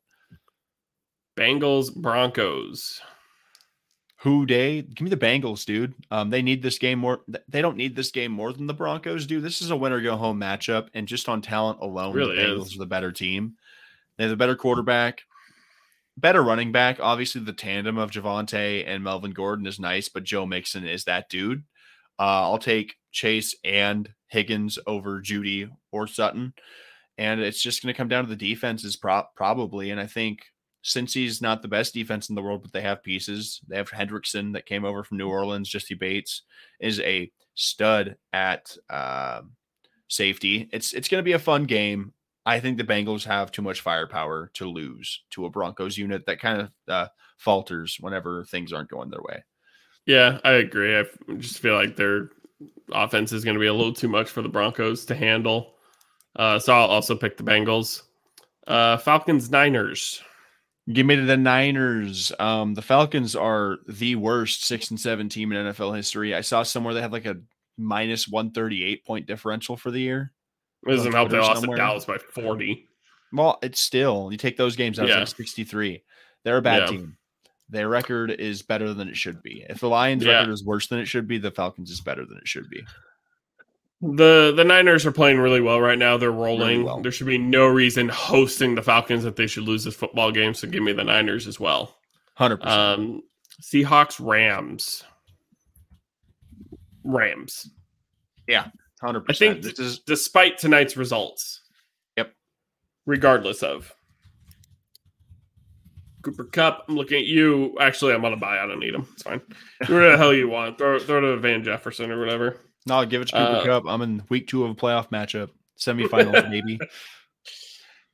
Bengals 1.39 1.94
Broncos. 1.94 3.01
Who 4.22 4.47
day? 4.47 4.82
Give 4.82 5.02
me 5.02 5.10
the 5.10 5.16
Bengals, 5.16 5.64
dude. 5.64 5.94
Um, 6.10 6.31
they 6.31 6.43
need 6.43 6.60
this 6.60 6.78
game 6.78 6.98
more. 6.98 7.20
They 7.47 7.62
don't 7.62 7.76
need 7.76 7.94
this 7.94 8.10
game 8.10 8.32
more 8.32 8.52
than 8.52 8.66
the 8.66 8.74
Broncos 8.74 9.26
do. 9.26 9.40
This 9.40 9.62
is 9.62 9.70
a 9.70 9.76
winner 9.76 10.01
go 10.01 10.16
home 10.16 10.40
matchup, 10.40 10.89
and 10.94 11.06
just 11.06 11.28
on 11.28 11.40
talent 11.40 11.78
alone, 11.81 12.16
really 12.16 12.35
the 12.35 12.43
Bengals 12.43 12.66
is. 12.66 12.74
are 12.74 12.81
the 12.81 12.86
better 12.86 13.12
team. 13.12 13.55
They 14.16 14.24
have 14.24 14.32
a 14.32 14.36
better 14.36 14.56
quarterback 14.56 15.22
better 16.16 16.42
running 16.42 16.72
back. 16.72 16.98
Obviously, 17.00 17.40
the 17.40 17.52
tandem 17.52 17.98
of 17.98 18.10
Javonte 18.10 18.84
and 18.86 19.02
Melvin 19.02 19.32
Gordon 19.32 19.66
is 19.66 19.80
nice, 19.80 20.08
but 20.08 20.24
Joe 20.24 20.46
Mixon 20.46 20.86
is 20.86 21.04
that 21.04 21.28
dude. 21.28 21.64
Uh, 22.18 22.42
I'll 22.42 22.58
take 22.58 22.96
Chase 23.12 23.54
and 23.64 24.08
Higgins 24.28 24.78
over 24.86 25.20
Jeudy 25.20 25.70
or 25.92 26.06
Sutton. 26.06 26.54
And 27.18 27.40
it's 27.40 27.62
just 27.62 27.82
going 27.82 27.92
to 27.92 27.96
come 27.96 28.08
down 28.08 28.24
to 28.24 28.30
the 28.30 28.36
defenses, 28.36 28.96
pro- 28.96 29.26
probably. 29.36 29.90
And 29.90 30.00
I 30.00 30.06
think 30.06 30.40
since 30.82 31.14
he's 31.14 31.40
not 31.40 31.62
the 31.62 31.68
best 31.68 31.94
defense 31.94 32.28
in 32.28 32.34
the 32.34 32.42
world, 32.42 32.62
but 32.62 32.72
they 32.72 32.82
have 32.82 33.02
pieces, 33.02 33.60
they 33.68 33.76
have 33.76 33.90
Hendrickson 33.90 34.52
that 34.52 34.66
came 34.66 34.84
over 34.84 35.02
from 35.02 35.18
New 35.18 35.28
Orleans. 35.28 35.68
Jessie 35.68 35.94
Bates 35.94 36.42
is 36.80 37.00
a 37.00 37.30
stud 37.54 38.16
at 38.32 38.76
uh, 38.90 39.42
safety. 40.08 40.68
It's 40.72 40.92
it's 40.92 41.08
going 41.08 41.20
to 41.20 41.24
be 41.24 41.32
a 41.32 41.38
fun 41.38 41.64
game. 41.64 42.12
I 42.46 42.60
think 42.60 42.76
the 42.76 42.84
Bengals 42.84 43.24
have 43.24 43.50
too 43.50 43.62
much 43.62 43.80
firepower 43.80 44.50
to 44.54 44.68
lose 44.68 45.22
to 45.30 45.46
a 45.46 45.50
Broncos 45.50 45.96
unit 45.96 46.26
that 46.26 46.40
kind 46.40 46.60
of 46.60 46.70
uh, 46.88 47.08
falters 47.38 47.96
whenever 48.00 48.44
things 48.44 48.72
aren't 48.72 48.90
going 48.90 49.10
their 49.10 49.22
way. 49.22 49.42
Yeah, 50.06 50.38
I 50.44 50.52
agree. 50.52 50.98
I 50.98 51.04
just 51.38 51.60
feel 51.60 51.74
like 51.74 51.96
their 51.96 52.30
offense 52.92 53.32
is 53.32 53.44
going 53.44 53.54
to 53.54 53.60
be 53.60 53.66
a 53.66 53.74
little 53.74 53.94
too 53.94 54.08
much 54.08 54.28
for 54.28 54.42
the 54.42 54.48
Broncos 54.48 55.06
to 55.06 55.14
handle. 55.14 55.74
Uh, 56.36 56.58
so 56.58 56.74
I'll 56.74 56.88
also 56.88 57.16
pick 57.16 57.36
the 57.36 57.44
Bengals. 57.44 58.02
Uh, 58.66 58.96
Falcons 58.98 59.50
Niners. 59.50 60.22
Give 60.92 61.06
me 61.06 61.16
the 61.16 61.36
Niners. 61.36 62.30
Um, 62.38 62.74
the 62.74 62.82
Falcons 62.82 63.34
are 63.34 63.78
the 63.88 64.16
worst 64.16 64.64
six 64.64 64.90
and 64.90 65.00
seven 65.00 65.30
team 65.30 65.52
in 65.52 65.66
NFL 65.66 65.96
history. 65.96 66.34
I 66.34 66.42
saw 66.42 66.62
somewhere 66.62 66.92
they 66.92 67.00
had 67.00 67.12
like 67.12 67.24
a 67.24 67.36
minus 67.78 68.28
one 68.28 68.50
thirty 68.50 68.84
eight 68.84 69.06
point 69.06 69.26
differential 69.26 69.78
for 69.78 69.90
the 69.90 70.00
year. 70.00 70.32
It 70.86 70.90
doesn't 70.97 71.12
help 71.12 71.31
they 71.31 71.39
lost 71.39 71.65
to 71.65 71.74
Dallas 71.77 72.05
by 72.05 72.19
forty. 72.19 72.89
Well, 73.32 73.59
it's 73.62 73.81
still 73.81 74.28
you 74.31 74.36
take 74.39 74.56
those 74.56 74.77
games 74.77 74.98
out 75.01 75.09
Yeah. 75.09 75.20
like 75.20 75.28
sixty 75.28 75.65
three. 75.65 76.02
They're 76.44 76.59
a 76.59 76.62
bad 76.62 76.82
Yeah. 76.82 76.86
team. 76.98 77.16
Their 77.70 77.89
record 77.89 78.31
is 78.31 78.62
better 78.62 78.93
than 78.93 79.09
it 79.09 79.16
should 79.16 79.43
be. 79.43 79.65
If 79.69 79.81
the 79.81 79.89
Lions' 79.89 80.24
Yeah. 80.24 80.40
record 80.40 80.52
is 80.52 80.62
worse 80.65 80.86
than 80.89 80.98
it 80.98 81.06
should 81.06 81.27
be, 81.27 81.39
the 81.39 81.51
Falcons 81.51 81.90
is 81.90 82.01
better 82.01 82.24
than 82.27 82.36
it 82.39 82.47
should 82.47 82.69
be. 82.69 82.85
The 84.02 84.52
the 84.55 84.65
Niners 84.65 85.06
are 85.06 85.12
playing 85.12 85.39
really 85.39 85.62
well 85.62 85.81
right 85.81 85.98
now. 85.98 86.19
They're 86.19 86.31
rolling. 86.31 86.85
well. 86.85 87.01
There 87.01 87.11
should 87.12 87.27
be 87.27 87.39
no 87.39 87.66
reason 87.66 88.09
hosting 88.11 88.74
the 88.74 88.82
Falcons 88.82 89.24
that 89.24 89.36
they 89.36 89.47
should 89.47 89.62
lose 89.62 89.85
this 89.85 89.97
football 89.97 90.31
game. 90.31 90.52
So 90.52 90.69
give 90.69 90.82
me 90.82 90.93
the 90.93 91.05
Niners 91.05 91.47
as 91.47 91.59
well. 91.59 91.97
Hundred 92.35 92.59
percent. 92.59 92.78
Um, 92.81 93.23
Seahawks 93.62 94.20
Rams. 94.24 95.05
Rams. 97.02 97.70
Hundred 99.05 99.24
I 99.28 99.32
think. 99.35 99.62
This 99.62 99.78
is 99.78 99.98
despite 100.01 100.59
tonight's 100.59 100.97
results. 100.97 101.60
Yep. 102.16 102.32
Regardless 103.06 103.62
of 103.62 103.93
Cooper 106.22 106.44
Kupp, 106.44 106.86
I'm 106.89 106.97
looking 106.97 107.18
at 107.18 107.24
you. 107.26 107.76
Actually, 107.78 108.14
I'm 108.14 108.24
on 108.24 108.32
a 108.32 108.36
buy. 108.36 108.59
I 108.59 108.66
don't 108.66 108.81
need 108.81 108.94
him. 108.94 109.06
It's 109.12 109.22
fine. 109.22 109.40
Do 109.86 109.94
whatever 109.94 110.12
the 110.12 110.16
hell 110.18 110.32
you 110.35 110.48
want. 110.48 110.78
Throw 110.78 110.98
throw 110.98 111.20
to 111.20 111.36
Van 111.36 111.62
Jefferson 111.62 112.10
or 112.10 112.18
whatever. 112.18 112.56
no. 112.86 113.05
Give 113.05 113.20
it 113.22 113.26
to 113.28 113.32
Cooper 113.32 113.56
Uh, 113.59 113.64
Kupp. 113.64 113.85
I'm 113.86 114.01
in 114.02 114.22
week 114.31 114.47
two 114.48 114.64
of 114.64 114.70
a 114.70 114.74
playoff 114.74 115.10
matchup, 115.10 115.51
semifinals 115.78 116.48
maybe. 116.51 116.78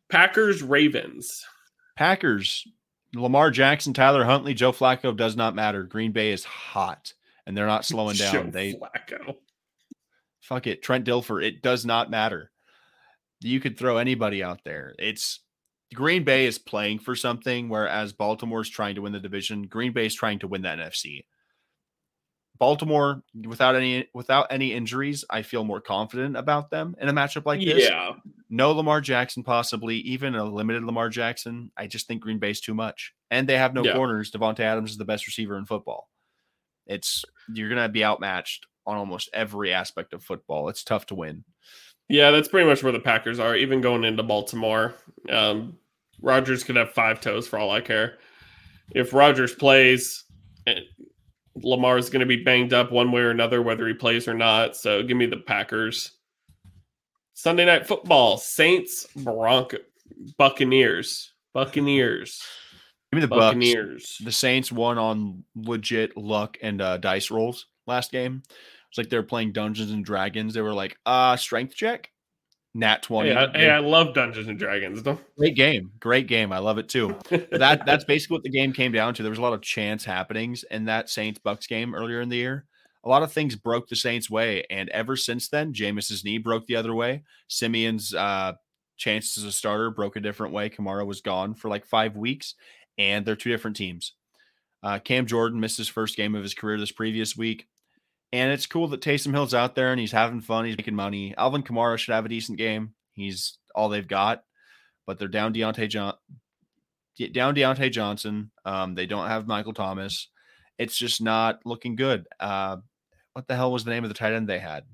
Packers 0.09 0.63
Ravens. 0.63 1.45
Packers, 1.97 2.67
Lamar 3.15 3.51
Jackson, 3.51 3.93
Tyler 3.93 4.25
Huntley, 4.25 4.55
Joe 4.55 4.73
Flacco 4.73 5.17
does 5.17 5.37
not 5.37 5.55
matter. 5.55 5.83
Green 5.85 6.13
Bay 6.13 6.33
is 6.33 6.45
hot, 6.45 7.13
and 7.47 7.57
they're 7.57 7.67
not 7.67 7.85
slowing 7.85 8.17
down. 8.17 8.33
Joe 8.33 8.51
they 8.51 8.73
Flacco. 8.75 9.37
Fuck 10.51 10.67
it. 10.67 10.83
Trent 10.83 11.07
Dilfer, 11.07 11.43
it 11.43 11.63
does 11.63 11.87
not 11.87 12.11
matter. 12.11 12.51
You 13.41 13.59
could 13.61 13.79
throw 13.79 13.97
anybody 13.97 14.43
out 14.43 14.65
there. 14.65 14.95
It's 14.99 15.41
Green 15.95 16.25
Bay 16.25 16.45
is 16.45 16.59
playing 16.59 16.99
for 16.99 17.17
something, 17.17 17.69
whereas 17.71 18.13
Baltimore's 18.13 18.69
trying 18.69 18.97
to 18.97 19.03
win 19.03 19.13
the 19.13 19.21
division. 19.21 19.63
Green 19.63 19.93
Bay 19.93 20.05
is 20.07 20.15
trying 20.15 20.41
to 20.41 20.49
win 20.49 20.63
that 20.63 20.79
NFC. 20.79 21.25
Baltimore, 22.59 23.23
without 23.47 23.75
any 23.75 24.07
without 24.13 24.49
any 24.51 24.75
injuries, 24.75 25.25
I 25.31 25.41
feel 25.43 25.65
more 25.65 25.81
confident 25.81 26.37
about 26.37 26.69
them 26.71 26.95
in 27.01 27.09
a 27.09 27.13
matchup 27.13 27.47
like 27.47 27.61
this. 27.61 27.89
yeah. 27.89 28.13
No 28.51 28.73
Lamar 28.73 29.01
Jackson, 29.01 29.43
possibly 29.43 29.97
even 30.01 30.35
a 30.35 30.45
limited 30.45 30.85
Lamar 30.85 31.09
Jackson. 31.09 31.71
I 31.77 31.87
just 31.87 32.07
think 32.07 32.21
Green 32.21 32.39
Bay's 32.39 32.61
too 32.61 32.75
much, 32.75 33.15
and 33.31 33.49
they 33.49 33.57
have 33.57 33.73
no 33.73 33.83
Yeah. 33.85 33.95
corners. 33.95 34.31
Davante 34.31 34.61
Adams 34.61 34.91
is 34.91 34.99
the 34.99 35.07
best 35.07 35.27
receiver 35.27 35.57
in 35.57 35.65
football. 35.65 36.11
It's 36.87 37.25
you're 37.55 37.69
gonna 37.71 37.89
be 37.89 38.05
outmatched 38.05 38.67
on 38.91 38.97
almost 38.97 39.31
every 39.33 39.73
aspect 39.73 40.13
of 40.13 40.23
football. 40.23 40.69
It's 40.69 40.85
tough 40.85 41.07
to 41.07 41.15
win. 41.15 41.45
Yeah, 42.09 42.31
that's 42.31 42.49
pretty 42.49 42.69
much 42.69 42.83
where 42.83 42.93
the 42.93 43.01
Packers 43.01 43.39
are, 43.39 43.55
even 43.55 43.81
going 43.81 44.05
into 44.05 44.23
Baltimore. 44.23 44.95
Um, 45.29 45.79
Rodgers 46.21 46.65
could 46.65 46.77
have 46.77 46.91
five 46.91 47.21
toes 47.21 47.47
for 47.47 47.59
all 47.59 47.71
I 47.71 47.81
care. 47.81 48.19
If 48.95 49.13
Rodgers 49.13 49.55
plays, 49.55 50.25
Lamar 51.55 51.99
is 51.99 52.11
going 52.11 52.21
to 52.21 52.27
be 52.27 52.43
banged 52.43 52.73
up 52.73 52.91
one 52.91 53.13
way 53.13 53.23
or 53.23 53.31
another, 53.31 53.63
whether 53.63 53.87
he 53.87 53.95
plays 53.95 54.27
or 54.27 54.35
not. 54.35 54.77
So 54.77 55.03
give 55.03 55.17
me 55.17 55.27
the 55.27 55.37
Packers. 55.37 56.13
Sunday 57.35 57.65
night 57.65 57.87
football: 57.87 58.37
Saints, 58.39 59.07
Bronco, 59.15 59.79
Buccaneers, 60.37 61.33
Buccaneers, 61.55 62.43
Give 63.13 63.21
me 63.21 63.27
the 63.27 63.35
Bucs. 63.35 63.39
Buccaneers. 63.39 64.19
The 64.25 64.33
Saints 64.33 64.71
won 64.71 64.97
on 64.97 65.45
legit 65.57 66.17
luck 66.17 66.59
and 66.63 66.81
uh, 66.81 66.97
dice 66.99 67.31
rolls 67.31 67.67
last 67.87 68.13
game. 68.13 68.43
It's 68.91 68.99
like 68.99 69.09
they're 69.09 69.23
playing 69.23 69.53
Dungeons 69.53 69.93
and 69.93 70.05
Dragons. 70.05 70.53
They 70.53 70.61
were 70.61 70.75
like, 70.75 70.99
uh, 71.07 71.37
strength 71.37 71.75
check, 71.75 72.11
nat 72.75 73.03
twenty. 73.03 73.31
Hey, 73.31 73.37
I, 73.37 73.59
hey, 73.59 73.71
I 73.71 73.79
love 73.79 74.15
Dungeons 74.15 74.49
and 74.49 74.59
Dragons. 74.59 75.03
Don't 75.03 75.21
Great 75.39 75.55
game, 75.55 75.93
great 76.01 76.27
game. 76.27 76.53
I 76.53 76.59
love 76.59 76.79
it 76.79 76.89
too. 76.89 77.17
that 77.53 77.87
that's 77.87 78.05
basically 78.05 78.35
what 78.35 78.43
the 78.43 78.51
game 78.51 78.73
came 78.73 78.93
down 78.93 79.15
to. 79.15 79.23
There 79.23 79.31
was 79.31 79.39
a 79.39 79.43
lot 79.43 79.53
of 79.53 79.63
chance 79.63 80.05
happenings 80.05 80.65
in 80.71 80.87
that 80.87 81.09
Saints 81.09 81.41
Bucs 81.45 81.69
game 81.69 81.95
earlier 81.95 82.21
in 82.21 82.29
the 82.29 82.37
year. 82.37 82.67
A 83.05 83.09
lot 83.09 83.23
of 83.23 83.33
things 83.33 83.57
broke 83.57 83.89
the 83.89 83.97
Saints' 83.97 84.29
way, 84.29 84.65
and 84.69 84.89
ever 84.91 85.17
since 85.17 85.49
then, 85.49 85.73
Jameis's 85.73 86.25
knee 86.25 86.39
broke 86.39 86.67
the 86.67 86.77
other 86.77 86.95
way. 86.95 87.23
Siemian's 87.49 88.13
uh, 88.13 88.55
chances 88.99 89.39
as 89.39 89.49
a 89.49 89.53
starter 89.53 89.91
broke 89.91 90.17
a 90.17 90.21
different 90.21 90.53
way. 90.53 90.69
Kamara 90.69 91.07
was 91.07 91.23
gone 91.23 91.55
for 91.55 91.69
like 91.69 91.87
five 91.87 92.17
weeks, 92.17 92.57
and 92.99 93.25
they're 93.25 93.37
two 93.37 93.51
different 93.51 93.77
teams. 93.77 94.13
Uh, 94.83 94.99
Cam 94.99 95.27
Jordan 95.27 95.61
missed 95.61 95.79
his 95.79 95.89
first 95.89 96.17
game 96.17 96.35
of 96.35 96.43
his 96.43 96.55
career 96.55 96.79
this 96.79 96.93
previous 96.93 97.37
week, 97.37 97.67
and 98.33 98.53
it's 98.53 98.67
cool 98.67 98.89
that 98.89 99.01
Taysom 99.01 99.33
Hill's 99.33 99.55
out 99.55 99.75
there 99.75 99.91
and 99.91 100.01
he's 100.01 100.13
having 100.13 100.41
fun. 100.41 100.65
He's 100.65 100.77
making 100.77 100.95
money. 100.95 101.35
Alvin 101.37 101.63
Kamara 101.63 101.99
should 101.99 102.15
have 102.15 102.25
a 102.25 102.29
decent 102.29 102.59
game. 102.59 102.95
He's 103.13 103.59
all 103.75 103.89
they've 103.89 104.07
got, 104.07 104.45
but 105.07 105.19
they're 105.19 105.29
down 105.29 105.53
Deontay 105.53 105.89
John, 105.89 106.15
down 107.33 107.55
Deontay 107.55 107.91
Johnson. 107.93 108.51
Um, 108.65 108.95
they 108.95 109.07
don't 109.07 109.29
have 109.29 109.47
Michael 109.47 109.75
Thomas. 109.75 110.29
It's 110.79 110.97
just 110.97 111.21
not 111.21 111.61
looking 111.65 111.97
good. 111.97 112.27
Uh, 112.39 112.79
what 113.33 113.47
the 113.47 113.57
hell 113.57 113.73
was 113.73 113.85
the 113.85 113.91
name 113.91 114.05
of 114.05 114.11
the 114.11 114.15
tight 114.15 114.33
end 114.33 114.49
they 114.49 114.59
had? 114.59 114.85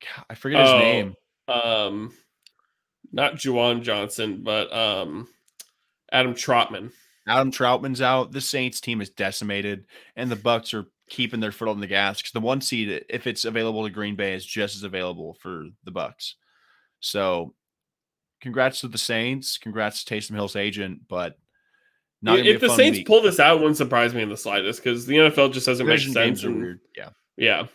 God, 0.00 0.24
I 0.28 0.34
forget 0.34 0.60
his 0.62 0.70
Oh, 0.70 0.78
name. 0.78 1.14
Um, 1.48 2.12
not 3.12 3.34
Juwan 3.34 3.82
Johnson, 3.82 4.42
but 4.42 4.72
um, 4.72 5.28
Adam 6.10 6.34
Trautman. 6.34 6.92
Adam 7.28 7.52
Trautman's 7.52 8.00
out. 8.02 8.32
The 8.32 8.40
Saints 8.40 8.80
team 8.80 9.00
is 9.00 9.10
decimated, 9.10 9.86
and 10.16 10.30
the 10.30 10.36
Bucs 10.36 10.74
are 10.74 10.86
keeping 11.08 11.40
their 11.40 11.52
foot 11.52 11.68
on 11.68 11.80
the 11.80 11.86
gas 11.86 12.18
because 12.18 12.32
the 12.32 12.40
one 12.40 12.60
seed, 12.60 13.04
if 13.08 13.26
it's 13.26 13.44
available 13.44 13.84
to 13.84 13.90
Green 13.90 14.16
Bay, 14.16 14.34
is 14.34 14.44
just 14.44 14.76
as 14.76 14.82
available 14.82 15.34
for 15.40 15.66
the 15.84 15.92
Bucs. 15.92 16.34
So, 17.00 17.54
congrats 18.40 18.80
to 18.80 18.88
the 18.88 18.98
Saints. 18.98 19.58
Congrats 19.58 20.04
to 20.04 20.14
Taysom 20.14 20.34
Hill's 20.34 20.56
agent, 20.56 21.02
but 21.08 21.38
not 22.22 22.38
if 22.38 22.60
the 22.60 22.70
Saints 22.70 22.98
week. 22.98 23.06
pull 23.06 23.20
this 23.20 23.40
out, 23.40 23.58
wouldn't 23.58 23.76
surprise 23.76 24.14
me 24.14 24.22
in 24.22 24.28
the 24.28 24.36
slightest 24.36 24.82
because 24.82 25.06
the 25.06 25.16
NFL 25.16 25.52
just 25.52 25.66
doesn't 25.66 25.86
make 25.86 26.00
sense. 26.00 26.44
and-. 26.44 26.78
Yeah, 26.96 27.10
Yeah. 27.36 27.66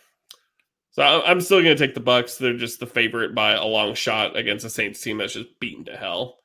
So 0.92 1.22
I'm 1.24 1.40
still 1.40 1.62
going 1.62 1.76
to 1.76 1.86
take 1.86 1.94
the 1.94 2.00
Bucs. 2.00 2.38
They're 2.38 2.56
just 2.56 2.80
the 2.80 2.86
favorite 2.86 3.32
by 3.32 3.52
a 3.52 3.64
long 3.64 3.94
shot 3.94 4.36
against 4.36 4.64
a 4.64 4.70
Saints 4.70 5.00
team 5.00 5.18
that's 5.18 5.34
just 5.34 5.60
beaten 5.60 5.84
to 5.84 5.96
hell. 5.96 6.38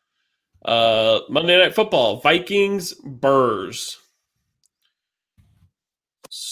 Uh, 0.64 1.22
Monday 1.28 1.58
Night 1.58 1.74
Football: 1.74 2.18
Vikings, 2.18 2.94
Burrs. 2.94 3.98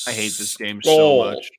I 0.07 0.11
hate 0.11 0.33
this 0.37 0.55
game 0.57 0.81
Skull. 0.81 1.23
so 1.23 1.31
much. 1.35 1.49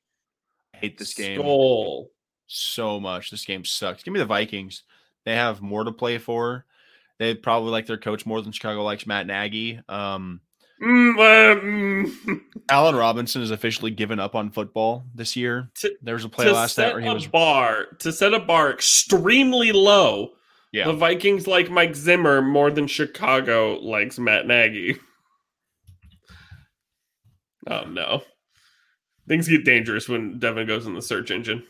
I 0.73 0.77
hate 0.77 0.97
this 0.97 1.13
game 1.13 1.39
Skull. 1.39 2.09
so 2.47 2.99
much. 2.99 3.31
This 3.31 3.45
game 3.45 3.65
sucks. 3.65 4.03
Give 4.03 4.13
me 4.13 4.19
the 4.19 4.25
Vikings. 4.25 4.83
They 5.25 5.35
have 5.35 5.61
more 5.61 5.83
to 5.83 5.91
play 5.91 6.17
for. 6.17 6.65
They 7.19 7.35
probably 7.35 7.71
like 7.71 7.85
their 7.85 7.97
coach 7.97 8.25
more 8.25 8.41
than 8.41 8.51
Chicago 8.51 8.83
likes 8.83 9.05
Matt 9.05 9.27
Nagy. 9.27 9.79
Um, 9.87 10.41
Mm, 10.81 11.13
uh, 11.17 11.61
mm. 11.61 12.41
Allen 12.69 12.95
Robinson 12.95 13.41
has 13.41 13.51
officially 13.51 13.91
given 13.91 14.19
up 14.19 14.35
on 14.35 14.51
football 14.51 15.05
this 15.15 15.33
year. 15.35 15.69
To- 15.75 15.95
There 16.01 16.15
was 16.15 16.25
a 16.25 16.29
play 16.29 16.49
last 16.51 16.77
night 16.77 16.93
where 16.93 17.01
he 17.01 17.07
a 17.07 17.13
was 17.13 17.27
bar 17.27 17.85
to 17.99 18.11
set 18.11 18.33
a 18.33 18.39
bar 18.39 18.71
extremely 18.71 19.71
low. 19.71 20.31
Yeah. 20.73 20.87
The 20.87 20.93
Vikings 20.93 21.47
like 21.47 21.69
Mike 21.69 21.95
Zimmer 21.95 22.41
more 22.41 22.69
than 22.69 22.87
Chicago 22.87 23.75
likes 23.79 24.19
Matt 24.19 24.45
Nagy. 24.47 24.97
Oh 27.69 27.85
no. 27.85 28.23
Things 29.27 29.47
get 29.47 29.65
dangerous 29.65 30.09
when 30.09 30.39
Devin 30.39 30.67
goes 30.67 30.85
in 30.85 30.93
the 30.93 31.01
search 31.01 31.31
engine. 31.31 31.63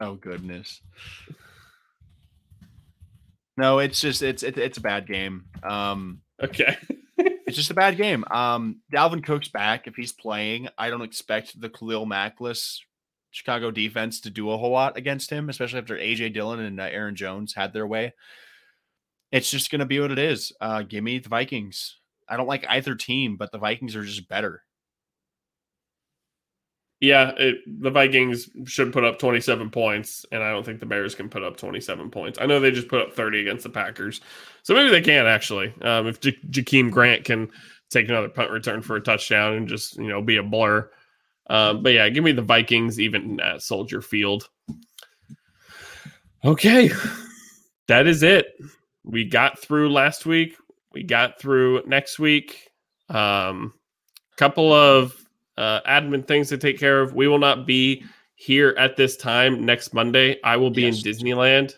Oh 0.00 0.14
goodness. 0.14 0.80
No, 3.56 3.78
it's 3.78 4.00
just 4.00 4.22
it's 4.22 4.42
it, 4.42 4.58
it's 4.58 4.78
a 4.78 4.82
bad 4.82 5.06
game. 5.06 5.44
Um, 5.62 6.20
Okay. 6.42 6.76
it's 7.18 7.56
just 7.56 7.70
a 7.70 7.74
bad 7.74 7.96
game. 7.96 8.24
Um, 8.30 8.80
Dalvin 8.92 9.24
Cook's 9.24 9.48
back. 9.48 9.86
If 9.86 9.94
he's 9.96 10.12
playing, 10.12 10.68
I 10.76 10.90
don't 10.90 11.02
expect 11.02 11.60
the 11.60 11.68
Khalil 11.68 12.06
Mackless 12.06 12.80
Chicago 13.30 13.70
defense 13.70 14.20
to 14.22 14.30
do 14.30 14.50
a 14.50 14.58
whole 14.58 14.70
lot 14.70 14.96
against 14.96 15.30
him, 15.30 15.48
especially 15.48 15.80
after 15.80 15.96
AJ 15.96 16.34
Dillon 16.34 16.60
and 16.60 16.80
uh, 16.80 16.84
Aaron 16.84 17.16
Jones 17.16 17.54
had 17.54 17.72
their 17.72 17.86
way. 17.86 18.14
It's 19.32 19.50
just 19.50 19.70
going 19.70 19.80
to 19.80 19.86
be 19.86 19.98
what 20.00 20.12
it 20.12 20.18
is. 20.18 20.52
Uh, 20.60 20.82
give 20.82 21.02
me 21.02 21.18
the 21.18 21.28
Vikings. 21.28 21.98
I 22.28 22.36
don't 22.36 22.46
like 22.46 22.64
either 22.68 22.94
team, 22.94 23.36
but 23.36 23.50
the 23.52 23.58
Vikings 23.58 23.96
are 23.96 24.04
just 24.04 24.28
better. 24.28 24.62
Yeah, 27.04 27.32
it, 27.36 27.58
the 27.66 27.90
Vikings 27.90 28.48
should 28.64 28.92
put 28.92 29.04
up 29.04 29.18
27 29.18 29.70
points, 29.70 30.24
and 30.32 30.42
I 30.42 30.50
don't 30.50 30.64
think 30.64 30.80
the 30.80 30.86
Bears 30.86 31.14
can 31.14 31.28
put 31.28 31.42
up 31.42 31.56
27 31.56 32.10
points. 32.10 32.38
I 32.40 32.46
know 32.46 32.60
they 32.60 32.70
just 32.70 32.88
put 32.88 33.02
up 33.02 33.12
30 33.12 33.40
against 33.40 33.64
the 33.64 33.70
Packers, 33.70 34.20
so 34.62 34.74
maybe 34.74 34.90
they 34.90 35.02
can 35.02 35.26
actually. 35.26 35.74
Um, 35.82 36.06
if 36.06 36.24
Ja- 36.24 36.32
Jakeem 36.50 36.90
Grant 36.90 37.24
can 37.24 37.50
take 37.90 38.08
another 38.08 38.28
punt 38.28 38.50
return 38.50 38.80
for 38.80 38.96
a 38.96 39.00
touchdown 39.00 39.54
and 39.54 39.68
just 39.68 39.96
you 39.96 40.08
know 40.08 40.22
be 40.22 40.38
a 40.38 40.42
blur. 40.42 40.90
Um, 41.48 41.82
but 41.82 41.92
yeah, 41.92 42.08
give 42.08 42.24
me 42.24 42.32
the 42.32 42.42
Vikings 42.42 42.98
even 42.98 43.38
at 43.40 43.62
Soldier 43.62 44.00
Field. 44.00 44.48
Okay, 46.44 46.90
that 47.88 48.06
is 48.06 48.22
it. 48.22 48.46
We 49.04 49.24
got 49.24 49.58
through 49.58 49.90
last 49.90 50.24
week. 50.24 50.56
we 50.92 51.02
got 51.02 51.38
through 51.38 51.82
next 51.86 52.18
week. 52.18 52.70
Um, 53.10 53.74
couple 54.36 54.72
of 54.72 55.14
uh, 55.56 55.80
admin 55.82 56.26
things 56.26 56.48
to 56.48 56.58
take 56.58 56.78
care 56.78 57.00
of. 57.00 57.14
We 57.14 57.28
will 57.28 57.38
not 57.38 57.66
be 57.66 58.04
here 58.34 58.74
at 58.78 58.96
this 58.96 59.16
time 59.16 59.64
next 59.64 59.94
Monday. 59.94 60.40
I 60.42 60.56
will 60.56 60.70
be 60.70 60.82
yes. 60.82 61.04
in 61.04 61.12
Disneyland, 61.12 61.74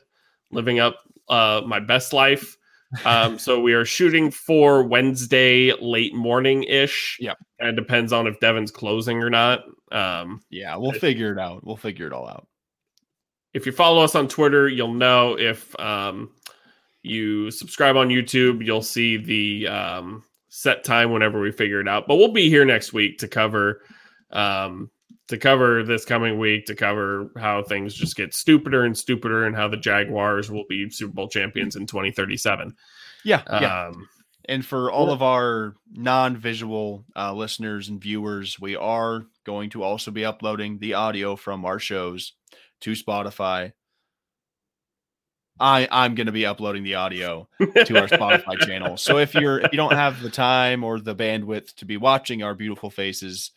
living 0.51 0.79
up 0.79 1.01
uh, 1.29 1.63
my 1.67 1.81
best 1.81 2.13
life. 2.13 2.57
Um, 3.05 3.39
so 3.39 3.61
we 3.61 3.75
are 3.75 3.85
shooting 3.85 4.31
for 4.31 4.83
Wednesday 4.83 5.73
late 5.81 6.15
morning 6.15 6.63
ish. 6.65 7.19
Yeah, 7.21 7.35
and 7.59 7.69
it 7.69 7.77
depends 7.77 8.13
on 8.13 8.27
if 8.27 8.39
Devin's 8.41 8.71
closing 8.71 9.23
or 9.23 9.29
not. 9.29 9.65
Um, 9.93 10.41
yeah, 10.51 10.77
we'll 10.77 10.93
figure 10.93 11.33
it 11.33 11.39
out. 11.39 11.65
We'll 11.65 11.77
figure 11.77 12.07
it 12.07 12.13
all 12.13 12.29
out. 12.29 12.47
If 13.55 13.67
you 13.67 13.73
follow 13.73 14.03
us 14.03 14.15
on 14.15 14.29
Twitter, 14.29 14.69
you'll 14.69 14.95
know 14.95 15.39
if 15.39 15.79
um, 15.81 16.31
you 17.03 17.51
subscribe 17.51 17.97
on 17.97 18.09
YouTube, 18.09 18.65
you'll 18.65 18.83
see 18.83 19.17
the 19.17 19.69
um, 19.69 20.25
set 20.49 20.85
time 20.85 21.13
whenever 21.13 21.41
we 21.41 21.53
figure 21.53 21.81
it 21.81 21.89
out. 21.89 22.07
But 22.07 22.17
we'll 22.17 22.33
be 22.33 22.49
here 22.49 22.65
next 22.65 22.93
week 22.93 23.19
to 23.19 23.29
cover 23.29 23.83
um, 24.31 24.91
to 25.29 25.39
cover 25.39 25.83
this 25.83 26.05
coming 26.05 26.39
week 26.39 26.67
to 26.67 26.75
cover 26.75 27.31
how 27.37 27.63
things 27.63 27.95
just 27.95 28.17
get 28.17 28.35
stupider 28.35 28.85
and 28.85 28.97
stupider 28.97 29.47
and 29.47 29.57
how 29.57 29.69
the 29.69 29.77
Jaguars 29.77 30.51
will 30.51 30.65
be 30.69 30.89
Super 30.91 31.13
Bowl 31.13 31.29
champions 31.29 31.77
in 31.77 31.87
2037. 31.87 32.75
Yeah, 33.25 33.43
yeah. 33.61 33.89
Um, 33.89 34.09
and 34.49 34.65
for 34.65 34.93
all 34.93 35.11
of 35.11 35.23
our 35.23 35.75
non-visual 35.93 37.05
uh, 37.17 37.33
listeners 37.33 37.89
and 37.89 38.01
viewers, 38.01 38.61
we 38.61 38.77
are 38.77 39.27
going 39.45 39.71
to 39.71 39.83
also 39.83 40.13
be 40.13 40.25
uploading 40.25 40.79
the 40.79 40.95
audio 40.95 41.35
from 41.35 41.65
our 41.65 41.81
shows 41.81 42.35
to 42.83 42.93
Spotify. 42.93 43.73
I 45.59 45.89
I'm 45.91 46.15
going 46.15 46.27
to 46.27 46.33
be 46.33 46.47
uploading 46.47 46.83
the 46.83 46.97
audio 46.97 47.49
to 47.59 48.01
our 48.01 48.09
Spotify 48.09 48.59
channel. 48.59 48.97
So 48.97 49.19
if 49.19 49.35
you're 49.35 49.61
if 49.61 49.73
you 49.73 49.77
don't 49.77 49.95
have 49.95 50.21
the 50.21 50.31
time 50.31 50.85
or 50.85 51.01
the 51.01 51.15
bandwidth 51.15 51.75
to 51.77 51.85
be 51.85 51.97
watching 51.97 52.43
our 52.43 52.55
beautiful 52.55 52.91
faces 52.91 53.53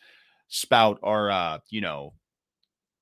spout 0.48 0.98
our 1.04 1.30
uh 1.30 1.58
you 1.68 1.80
know 1.80 2.12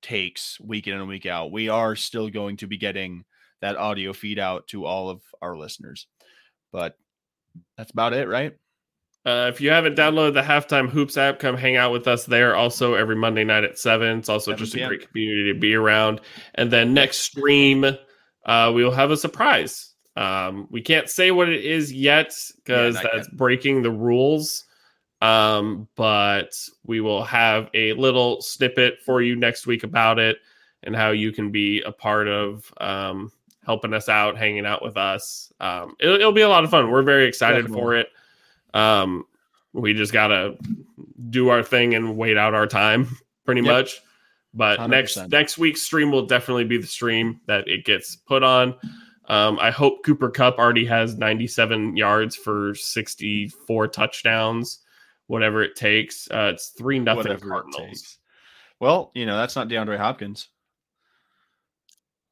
takes 0.03 0.61
week 0.61 0.87
in 0.87 0.95
and 0.95 1.09
week 1.09 1.27
out, 1.27 1.53
we 1.53 1.69
are 1.69 1.97
still 1.97 2.29
going 2.29 2.57
to 2.59 2.67
be 2.67 2.77
getting 2.77 3.25
that 3.61 3.77
audio 3.77 4.13
feed 4.13 4.39
out 4.39 4.67
to 4.69 4.85
all 4.85 5.11
of 5.11 5.21
our 5.43 5.57
listeners. 5.57 6.07
But 6.73 6.97
that's 7.77 7.91
about 7.91 8.13
it, 8.13 8.29
right? 8.29 8.55
Uh, 9.27 9.51
if 9.53 9.61
you 9.61 9.71
haven't 9.71 9.97
downloaded 9.97 10.35
the 10.35 10.43
halftime 10.43 10.89
hoops 10.89 11.17
app, 11.17 11.39
come 11.39 11.57
hang 11.57 11.77
out 11.77 11.93
with 11.93 12.07
us 12.07 12.25
there. 12.25 12.55
Also, 12.55 12.95
every 12.95 13.17
Monday 13.17 13.45
night 13.45 13.65
at 13.65 13.79
seven. 13.79 14.19
It's 14.19 14.29
also 14.29 14.53
7 14.53 14.65
just 14.65 14.75
a 14.77 14.87
great 14.87 15.09
community 15.09 15.53
to 15.53 15.59
be 15.59 15.75
around. 15.75 16.21
And 16.55 16.71
then 16.71 16.95
next 16.95 17.19
stream, 17.19 17.85
uh, 18.49 18.73
we 18.75 18.83
will 18.83 18.91
have 18.91 19.13
a 19.13 19.17
surprise. 19.17 19.91
Um, 20.17 20.67
we 20.71 20.81
can't 20.81 21.09
say 21.09 21.31
what 21.31 21.49
it 21.49 21.65
is 21.65 21.93
yet 21.93 22.35
because 22.57 22.97
yeah, 22.97 23.03
that's 23.13 23.29
yet. 23.29 23.37
breaking 23.37 23.83
the 23.83 23.91
rules. 23.91 24.65
Um, 25.21 25.89
but 25.97 26.57
we 26.85 27.01
will 27.01 27.25
have 27.25 27.71
a 27.75 27.93
little 27.93 28.41
snippet 28.41 29.01
for 29.05 29.21
you 29.21 29.37
next 29.37 29.67
week 29.67 29.85
about 29.85 30.19
it 30.19 30.39
and 30.85 30.95
how 30.95 31.11
you 31.11 31.33
can 31.33 31.51
be 31.51 31.83
a 31.83 31.93
part 31.93 32.29
of 32.29 32.73
um, 32.81 33.31
helping 33.65 33.93
us 33.93 34.09
out, 34.09 34.37
hanging 34.37 34.65
out 34.65 34.83
with 34.83 34.97
us. 34.97 35.53
Um, 35.61 35.95
it'll, 36.01 36.15
it'll, 36.15 36.33
be 36.33 36.43
a 36.43 36.49
lot 36.49 36.65
of 36.65 36.71
fun. 36.71 36.91
We're 36.91 37.03
very 37.03 37.27
excited 37.27 37.63
Definitely. 37.63 37.81
for 37.81 37.95
it. 37.97 38.09
Um, 38.75 39.25
we 39.73 39.93
just 39.93 40.13
gotta 40.13 40.57
do 41.31 41.49
our 41.49 41.63
thing 41.63 41.95
and 41.95 42.17
wait 42.17 42.37
out 42.37 42.55
our 42.55 42.67
time, 42.67 43.17
pretty 43.45 43.63
yep. 43.63 43.73
much. 43.73 44.01
But 44.55 44.79
100%. 44.79 44.89
next 44.91 45.29
next 45.29 45.59
week's 45.59 45.83
stream 45.83 46.11
will 46.11 46.27
definitely 46.27 46.65
be 46.65 46.79
the 46.79 46.87
stream 46.87 47.41
that 47.47 47.69
it 47.69 47.85
gets 47.85 48.17
put 48.17 48.43
on. 48.43 48.75
Um, 49.27 49.59
I 49.61 49.71
hope 49.71 50.05
Cooper 50.05 50.31
Kupp 50.31 50.59
already 50.59 50.87
has 50.87 51.19
97 51.19 51.97
yards 51.97 52.35
for 52.35 52.75
64 52.75 53.89
touchdowns, 53.89 54.79
whatever 55.27 55.63
it 55.63 55.77
takes. 55.77 56.31
Uh, 56.31 56.53
it's 56.55 56.69
three 56.69 56.99
nothing 56.99 57.39
Cardinals. 57.39 58.19
Well, 58.81 59.11
you 59.15 59.27
know 59.27 59.37
that's 59.37 59.55
not 59.55 59.69
DeAndre 59.69 59.99
Hopkins. 59.99 60.49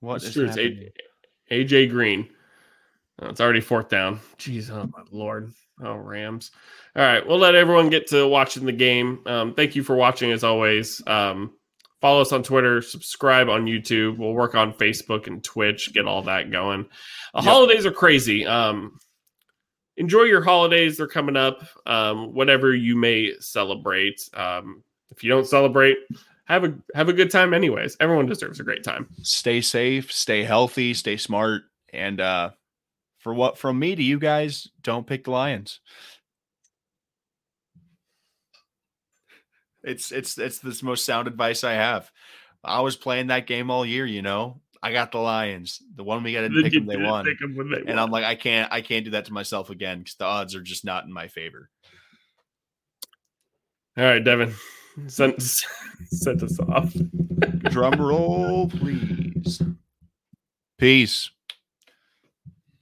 What 0.00 0.22
is 0.22 0.32
true. 0.32 0.48
It's 0.48 0.92
AJ 1.50 1.90
Green. 1.90 2.28
Oh, 3.20 3.28
it's 3.28 3.40
already 3.40 3.60
fourth 3.60 3.88
down. 3.88 4.20
Jeez, 4.38 4.70
oh 4.70 4.88
my 4.92 5.02
lord. 5.10 5.52
Oh, 5.82 5.94
Rams. 5.94 6.52
All 6.94 7.02
right. 7.02 7.26
We'll 7.26 7.38
let 7.38 7.54
everyone 7.54 7.90
get 7.90 8.06
to 8.08 8.26
watching 8.26 8.64
the 8.64 8.72
game. 8.72 9.20
Um, 9.26 9.54
thank 9.54 9.76
you 9.76 9.82
for 9.82 9.94
watching 9.94 10.32
as 10.32 10.42
always. 10.44 11.02
Um, 11.06 11.52
follow 12.00 12.20
us 12.20 12.32
on 12.32 12.42
Twitter, 12.42 12.82
subscribe 12.82 13.48
on 13.48 13.66
YouTube. 13.66 14.18
We'll 14.18 14.32
work 14.32 14.54
on 14.54 14.72
Facebook 14.72 15.26
and 15.26 15.42
Twitch, 15.42 15.92
get 15.92 16.06
all 16.06 16.22
that 16.22 16.50
going. 16.50 16.86
Uh, 17.34 17.42
yep. 17.42 17.44
Holidays 17.44 17.86
are 17.86 17.92
crazy. 17.92 18.46
Um, 18.46 18.98
enjoy 19.96 20.22
your 20.22 20.42
holidays. 20.42 20.96
They're 20.96 21.06
coming 21.06 21.36
up. 21.36 21.66
Um, 21.86 22.34
whatever 22.34 22.74
you 22.74 22.96
may 22.96 23.32
celebrate. 23.40 24.20
Um, 24.34 24.82
if 25.10 25.24
you 25.24 25.30
don't 25.30 25.46
celebrate, 25.46 25.98
have 26.46 26.64
a 26.64 26.74
have 26.94 27.08
a 27.08 27.12
good 27.12 27.30
time 27.30 27.54
anyways. 27.54 27.96
Everyone 28.00 28.26
deserves 28.26 28.60
a 28.60 28.64
great 28.64 28.84
time. 28.84 29.08
Stay 29.22 29.60
safe, 29.60 30.12
stay 30.12 30.44
healthy, 30.44 30.94
stay 30.94 31.16
smart, 31.16 31.62
and 31.92 32.20
uh 32.20 32.50
for 33.18 33.34
what 33.34 33.58
from 33.58 33.78
me 33.78 33.94
to 33.94 34.02
you 34.02 34.18
guys, 34.18 34.68
don't 34.82 35.06
pick 35.06 35.24
the 35.24 35.32
Lions. 35.32 35.80
It's 39.86 40.10
it's 40.10 40.36
it's 40.36 40.58
the 40.58 40.78
most 40.82 41.06
sound 41.06 41.28
advice 41.28 41.64
I 41.64 41.74
have. 41.74 42.10
I 42.64 42.80
was 42.80 42.96
playing 42.96 43.28
that 43.28 43.46
game 43.46 43.70
all 43.70 43.86
year, 43.86 44.04
you 44.04 44.20
know. 44.20 44.60
I 44.82 44.92
got 44.92 45.12
the 45.12 45.18
Lions. 45.18 45.80
The 45.94 46.04
one 46.04 46.22
we 46.22 46.32
got 46.32 46.42
to 46.42 46.62
pick 46.62 46.72
them, 46.72 46.86
they 46.86 46.96
won. 46.96 47.24
Them 47.24 47.70
they 47.70 47.76
and 47.78 47.86
won. 47.86 47.98
I'm 47.98 48.10
like, 48.10 48.24
I 48.24 48.34
can't, 48.34 48.70
I 48.72 48.82
can't 48.82 49.04
do 49.04 49.12
that 49.12 49.24
to 49.26 49.32
myself 49.32 49.70
again 49.70 50.00
because 50.00 50.16
the 50.16 50.24
odds 50.24 50.54
are 50.54 50.60
just 50.60 50.84
not 50.84 51.04
in 51.04 51.12
my 51.12 51.28
favor. 51.28 51.70
All 53.96 54.04
right, 54.04 54.22
Devin, 54.22 54.54
send 55.06 55.40
send 56.10 56.42
us 56.42 56.58
off. 56.60 56.92
Drum 57.70 58.00
roll, 58.00 58.68
please. 58.68 59.62
Peace. 60.78 61.30